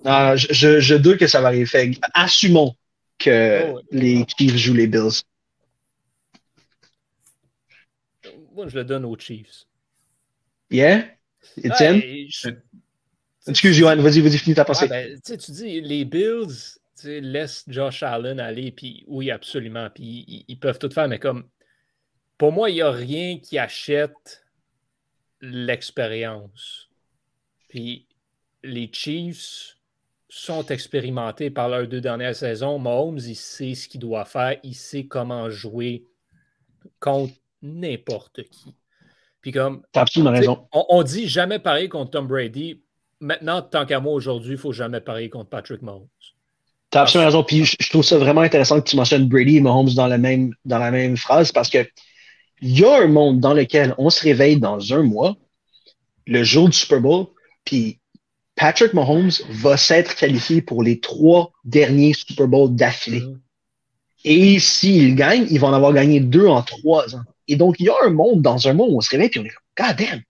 là, 0.03 0.35
je, 0.37 0.79
je, 0.79 0.95
doute 0.95 1.17
que 1.17 1.27
ça 1.27 1.41
va 1.41 1.49
arriver. 1.49 1.99
assumons 2.13 2.73
que 3.19 3.71
oh, 3.73 3.81
les 3.91 4.25
Chiefs 4.37 4.55
jouent 4.55 4.73
les 4.75 4.87
Bills. 4.87 5.23
Moi, 8.61 8.69
je 8.69 8.77
le 8.77 8.83
donne 8.83 9.05
aux 9.05 9.17
Chiefs. 9.17 9.65
Yeah? 10.69 11.07
Etienne? 11.57 11.99
Excuse, 13.47 13.75
Johan, 13.75 13.95
vas-y, 13.95 14.21
vas-y, 14.21 14.37
finis 14.37 14.53
ta 14.53 14.65
pensée. 14.65 14.87
Ben, 14.87 15.19
tu 15.19 15.51
dis, 15.51 15.81
les 15.81 16.05
Bills 16.05 16.77
laissent 17.03 17.63
Josh 17.67 18.03
Allen 18.03 18.39
aller, 18.39 18.71
puis 18.71 19.03
oui, 19.07 19.31
absolument, 19.31 19.89
puis 19.89 20.45
ils, 20.47 20.59
peuvent 20.59 20.77
tout 20.77 20.91
faire, 20.91 21.07
mais 21.07 21.17
comme, 21.17 21.49
pour 22.37 22.51
moi, 22.51 22.69
il 22.69 22.75
n'y 22.75 22.81
a 22.83 22.91
rien 22.91 23.39
qui 23.39 23.57
achète 23.57 24.45
l'expérience. 25.41 26.87
Puis 27.67 28.07
les 28.61 28.91
Chiefs 28.93 29.75
sont 30.29 30.67
expérimentés 30.67 31.49
par 31.49 31.67
leurs 31.67 31.87
deux 31.87 31.99
dernières 31.99 32.35
saisons. 32.35 32.77
Mahomes, 32.77 33.17
il 33.17 33.35
sait 33.35 33.73
ce 33.73 33.89
qu'il 33.89 34.01
doit 34.01 34.25
faire, 34.25 34.59
il 34.61 34.75
sait 34.75 35.07
comment 35.07 35.49
jouer 35.49 36.05
contre 36.99 37.33
n'importe 37.61 38.43
qui. 38.49 38.75
Puis 39.41 39.51
comme. 39.51 39.83
absolument 39.93 40.31
raison. 40.31 40.67
On, 40.71 40.85
on, 40.89 41.03
dit 41.03 41.27
jamais 41.27 41.59
pareil 41.59 41.89
contre 41.89 42.11
Tom 42.11 42.27
Brady 42.27 42.81
maintenant, 43.21 43.61
tant 43.61 43.85
qu'à 43.85 43.99
moi 43.99 44.13
aujourd'hui, 44.13 44.51
il 44.51 44.55
ne 44.55 44.59
faut 44.59 44.73
jamais 44.73 44.99
parier 44.99 45.29
contre 45.29 45.49
Patrick 45.49 45.81
Mahomes. 45.81 46.07
Tu 46.91 46.97
as 46.97 47.01
absolument 47.01 47.27
raison. 47.27 47.43
Puis 47.43 47.63
je, 47.65 47.89
trouve 47.89 48.03
ça 48.03 48.17
vraiment 48.17 48.41
intéressant 48.41 48.81
que 48.81 48.89
tu 48.89 48.97
mentionnes 48.97 49.29
Brady 49.29 49.57
et 49.57 49.61
Mahomes 49.61 49.93
dans 49.93 50.07
la 50.07 50.17
même, 50.17 50.53
dans 50.65 50.79
la 50.79 50.91
même 50.91 51.15
phrase 51.15 51.51
parce 51.51 51.69
que 51.69 51.87
il 52.63 52.77
y 52.77 52.83
a 52.83 53.01
un 53.01 53.07
monde 53.07 53.39
dans 53.39 53.53
lequel 53.53 53.95
on 53.97 54.09
se 54.09 54.21
réveille 54.21 54.59
dans 54.59 54.93
un 54.93 55.01
mois, 55.01 55.35
le 56.27 56.43
jour 56.43 56.69
du 56.69 56.77
Super 56.77 57.01
Bowl, 57.01 57.27
puis 57.65 57.99
Patrick 58.55 58.93
Mahomes 58.93 59.31
va 59.49 59.77
s'être 59.77 60.15
qualifié 60.15 60.61
pour 60.61 60.83
les 60.83 60.99
trois 60.99 61.51
derniers 61.63 62.13
Super 62.13 62.47
Bowls 62.47 62.75
d'affilée. 62.75 63.21
Mm-hmm. 63.21 63.39
Et 64.25 64.59
s'il 64.59 65.15
gagne, 65.15 65.47
il 65.49 65.59
va 65.59 65.69
en 65.69 65.73
avoir 65.73 65.93
gagné 65.93 66.19
deux 66.19 66.45
en 66.45 66.61
trois 66.61 67.15
ans. 67.15 67.23
Et 67.47 67.55
donc, 67.55 67.75
il 67.79 67.87
y 67.87 67.89
a 67.89 67.95
un 68.03 68.09
monde 68.09 68.41
dans 68.41 68.67
un 68.67 68.73
monde 68.73 68.91
où 68.91 68.97
on 68.97 69.01
se 69.01 69.09
réveille 69.09 69.31
et 69.33 69.39
on 69.39 69.45
est 69.45 69.49
comme, 69.49 69.87
God 69.87 69.95
damn, 69.97 70.21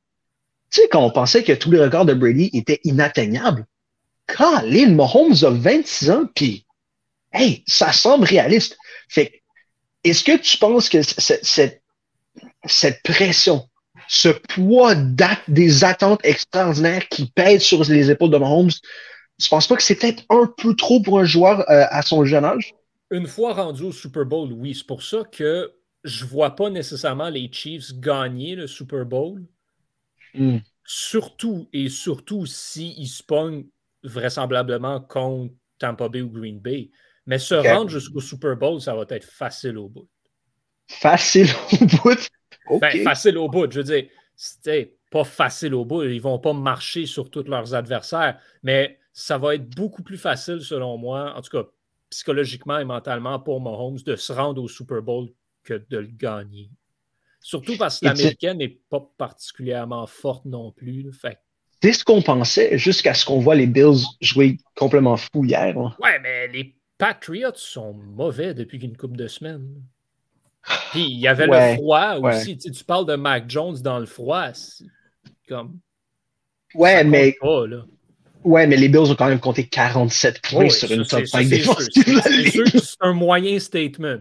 tu 0.72 0.82
sais, 0.82 0.88
quand 0.89 1.03
on 1.03 1.12
pensait 1.12 1.43
que 1.43 1.51
tous 1.51 1.72
les 1.72 1.82
records 1.82 2.05
de 2.05 2.14
Brady 2.14 2.49
étaient 2.53 2.80
inatteignables, 2.86 3.66
Colin 4.28 4.91
Mahomes 4.95 5.43
a 5.43 5.49
26 5.49 6.12
ans, 6.12 6.26
puis, 6.34 6.66
hey, 7.34 7.64
ça 7.68 7.91
semble 7.91 8.26
réaliste. 8.26 8.78
Fait 9.09 9.41
est-ce 10.03 10.24
que 10.24 10.38
tu 10.38 10.57
penses 10.57 10.89
que 10.89 11.01
cette, 11.03 11.84
cette 12.66 13.03
pression, 13.03 13.68
ce 14.07 14.30
poids 14.30 14.95
des 15.47 15.84
attentes 15.84 16.22
extraordinaires 16.24 17.07
qui 17.09 17.30
pèsent 17.30 17.64
sur 17.64 17.84
les 17.84 18.09
épaules 18.09 18.32
de 18.32 18.38
Mahomes, 18.38 18.72
tu 19.39 19.49
penses 19.49 19.68
pas 19.68 19.76
que 19.76 19.84
c'est 19.84 19.95
peut-être 19.95 20.24
un 20.30 20.51
peu 20.57 20.76
trop 20.76 21.01
pour 21.01 21.20
un 21.20 21.26
joueur 21.26 21.59
euh, 21.70 21.86
à 21.89 22.01
son 22.01 22.26
jeune 22.26 22.45
âge? 22.45 22.74
Une 23.12 23.28
fois 23.28 23.53
rendu 23.53 23.84
au 23.84 23.91
Super 23.91 24.26
Bowl, 24.26 24.51
oui. 24.53 24.74
C'est 24.74 24.88
pour 24.88 25.03
ça 25.03 25.24
que 25.30 25.72
je 26.04 26.26
vois 26.26 26.56
pas 26.56 26.70
nécessairement 26.70 27.30
les 27.30 27.52
Chiefs 27.52 27.93
gagner 27.93 28.56
le 28.56 28.68
Super 28.68 29.06
Bowl. 29.06 29.43
Hmm. 30.34 30.58
Surtout 30.84 31.70
et 31.74 31.89
surtout 31.89 32.45
s'ils 32.45 33.08
se 33.08 33.24
pognent 33.24 33.66
vraisemblablement 34.04 34.99
contre 35.02 35.54
Tampa 35.78 36.10
Bay 36.10 36.22
ou 36.22 36.30
Green 36.30 36.60
Bay. 36.60 36.89
Mais 37.26 37.38
se 37.38 37.54
rendre 37.54 37.89
jusqu'au 37.89 38.20
Super 38.20 38.56
Bowl, 38.56 38.82
ça 38.82 38.95
va 38.95 39.06
être 39.10 39.26
facile 39.26 39.78
au 39.78 39.89
bout. 39.89 40.10
Facile 40.88 41.49
au 41.72 41.86
bout? 41.86 42.80
Ben, 42.80 43.04
facile 43.04 43.38
au 43.38 43.47
bout. 43.47 43.72
Je 43.72 43.78
veux 43.78 43.84
dire, 43.84 44.08
c'était 44.36 44.97
pas 45.12 45.24
facile 45.24 45.76
au 45.76 45.86
bout. 45.86 46.04
Ils 46.04 46.22
vont 46.22 46.39
pas 46.39 46.54
marcher 46.54 47.06
sur 47.06 47.30
tous 47.30 47.43
leurs 47.43 47.76
adversaires. 47.76 48.39
Mais 48.64 48.99
ça 49.14 49.38
va 49.38 49.56
être 49.56 49.70
beaucoup 49.76 50.04
plus 50.04 50.18
facile, 50.18 50.62
selon 50.62 50.97
moi, 50.97 51.34
en 51.36 51.41
tout 51.41 51.52
cas 51.52 51.70
psychologiquement 52.10 52.80
et 52.80 52.86
mentalement 52.86 53.39
pour 53.39 53.62
Mahomes, 53.62 53.99
de 54.06 54.16
se 54.16 54.34
rendre 54.34 54.62
au 54.62 54.68
Super 54.68 55.02
Bowl 55.02 55.30
que 55.64 55.84
de 55.89 55.97
le 55.97 56.07
gagner. 56.07 56.70
Surtout 57.39 57.76
parce 57.78 57.99
que 57.99 58.05
l'américaine 58.05 58.57
n'est 58.57 58.80
pas 58.89 59.03
particulièrement 59.18 60.05
forte 60.05 60.45
non 60.45 60.72
plus. 60.72 61.12
Fait. 61.12 61.39
C'est 61.82 61.93
ce 61.93 62.03
qu'on 62.03 62.22
pensait 62.22 62.78
jusqu'à 62.78 63.14
ce 63.14 63.26
qu'on 63.26 63.39
voit 63.39 63.55
les 63.55 63.68
Bills 63.68 64.05
jouer 64.22 64.57
complètement 64.76 65.18
fou 65.18 65.43
hier. 65.43 65.76
Ouais, 65.99 66.20
mais 66.22 66.47
les 66.47 66.76
Patriots 66.97 67.55
sont 67.55 67.93
mauvais 67.93 68.53
depuis 68.53 68.78
une 68.78 68.95
couple 68.95 69.18
de 69.18 69.28
semaines. 69.28 69.82
Puis 70.91 71.03
il 71.03 71.20
y 71.20 71.28
avait 71.28 71.47
le 71.47 71.76
froid 71.78 72.18
aussi. 72.18 72.57
Tu, 72.57 72.84
parles 72.84 73.07
de 73.07 73.16
Mac 73.16 73.49
Jones 73.49 73.78
dans 73.82 73.97
le 73.97 74.05
froid. 74.05 74.51
Comme. 75.47 75.80
Ouais, 76.76 77.03
mais. 77.03 77.36
Ouais, 78.43 78.66
mais 78.66 78.76
les 78.76 78.89
Bills 78.89 79.12
ont 79.12 79.16
quand 79.16 79.28
même 79.28 79.39
compté 79.39 79.68
47 79.68 80.41
points 80.41 80.70
sur 80.70 80.91
une 80.91 81.05
top 81.05 81.26
5 81.26 81.47
défensive. 81.47 82.22
C'est 82.24 82.97
un 82.99 83.14
moyen 83.14 83.59
statement. 83.59 84.20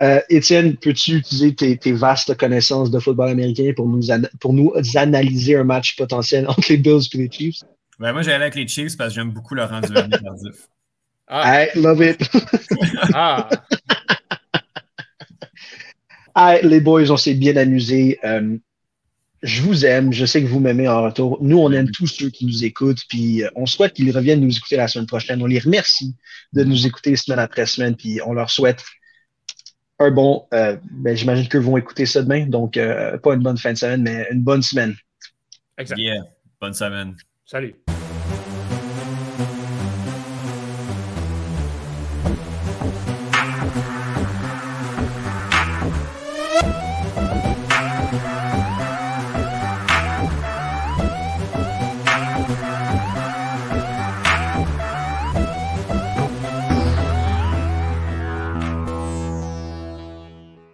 Euh, 0.00 0.20
Étienne, 0.28 0.76
peux-tu 0.76 1.16
utiliser 1.16 1.54
tes, 1.54 1.92
vastes 1.92 2.36
connaissances 2.36 2.90
de 2.90 3.00
football 3.00 3.30
américain 3.30 3.72
pour 3.74 3.88
nous, 3.88 4.02
pour 4.38 4.52
nous 4.52 4.72
analyser 4.94 5.56
un 5.56 5.64
match 5.64 5.96
potentiel 5.96 6.46
entre 6.48 6.66
les 6.68 6.76
Bills 6.76 7.02
et 7.12 7.18
les 7.18 7.30
Chiefs? 7.30 7.64
Ben 7.98 8.12
moi, 8.12 8.22
j'allais 8.22 8.44
avec 8.44 8.54
les 8.54 8.68
Chiefs 8.68 8.96
parce 8.96 9.10
que 9.10 9.14
j'aime 9.16 9.32
beaucoup 9.32 9.54
Laurent 9.54 9.80
Duvernay 9.80 10.18
tardif. 10.18 10.68
Ah. 11.26 11.64
I 11.64 11.68
love 11.74 12.00
it. 12.00 12.22
ah. 13.12 13.48
les 16.62 16.80
boys, 16.80 17.10
on 17.10 17.16
s'est 17.16 17.34
bien 17.34 17.56
amusés. 17.56 18.18
Euh, 18.24 18.56
je 19.42 19.62
vous 19.62 19.84
aime. 19.84 20.12
Je 20.12 20.24
sais 20.24 20.42
que 20.42 20.46
vous 20.46 20.60
m'aimez 20.60 20.88
en 20.88 21.02
retour. 21.02 21.38
Nous, 21.42 21.58
on 21.58 21.72
aime 21.72 21.90
tous 21.90 22.06
ceux 22.06 22.30
qui 22.30 22.46
nous 22.46 22.64
écoutent. 22.64 23.02
Puis 23.08 23.42
euh, 23.42 23.50
on 23.56 23.66
souhaite 23.66 23.94
qu'ils 23.94 24.14
reviennent 24.16 24.40
nous 24.40 24.56
écouter 24.56 24.76
la 24.76 24.86
semaine 24.86 25.06
prochaine. 25.06 25.42
On 25.42 25.46
les 25.46 25.58
remercie 25.58 26.14
de 26.52 26.62
nous 26.62 26.86
écouter 26.86 27.16
semaine 27.16 27.40
après 27.40 27.66
semaine. 27.66 27.96
Puis 27.96 28.20
on 28.24 28.32
leur 28.32 28.50
souhaite 28.50 28.82
un 29.98 30.10
bon. 30.10 30.46
Euh, 30.54 30.76
ben, 30.90 31.16
J'imagine 31.16 31.48
qu'eux 31.48 31.58
vont 31.58 31.76
écouter 31.76 32.06
ça 32.06 32.22
demain. 32.22 32.46
Donc, 32.46 32.76
euh, 32.76 33.18
pas 33.18 33.34
une 33.34 33.42
bonne 33.42 33.58
fin 33.58 33.72
de 33.72 33.78
semaine, 33.78 34.02
mais 34.02 34.26
une 34.30 34.42
bonne 34.42 34.62
semaine. 34.62 34.94
Exact. 35.76 35.98
Yeah. 35.98 36.22
Bonne 36.60 36.74
semaine. 36.74 37.14
Salut. 37.44 37.74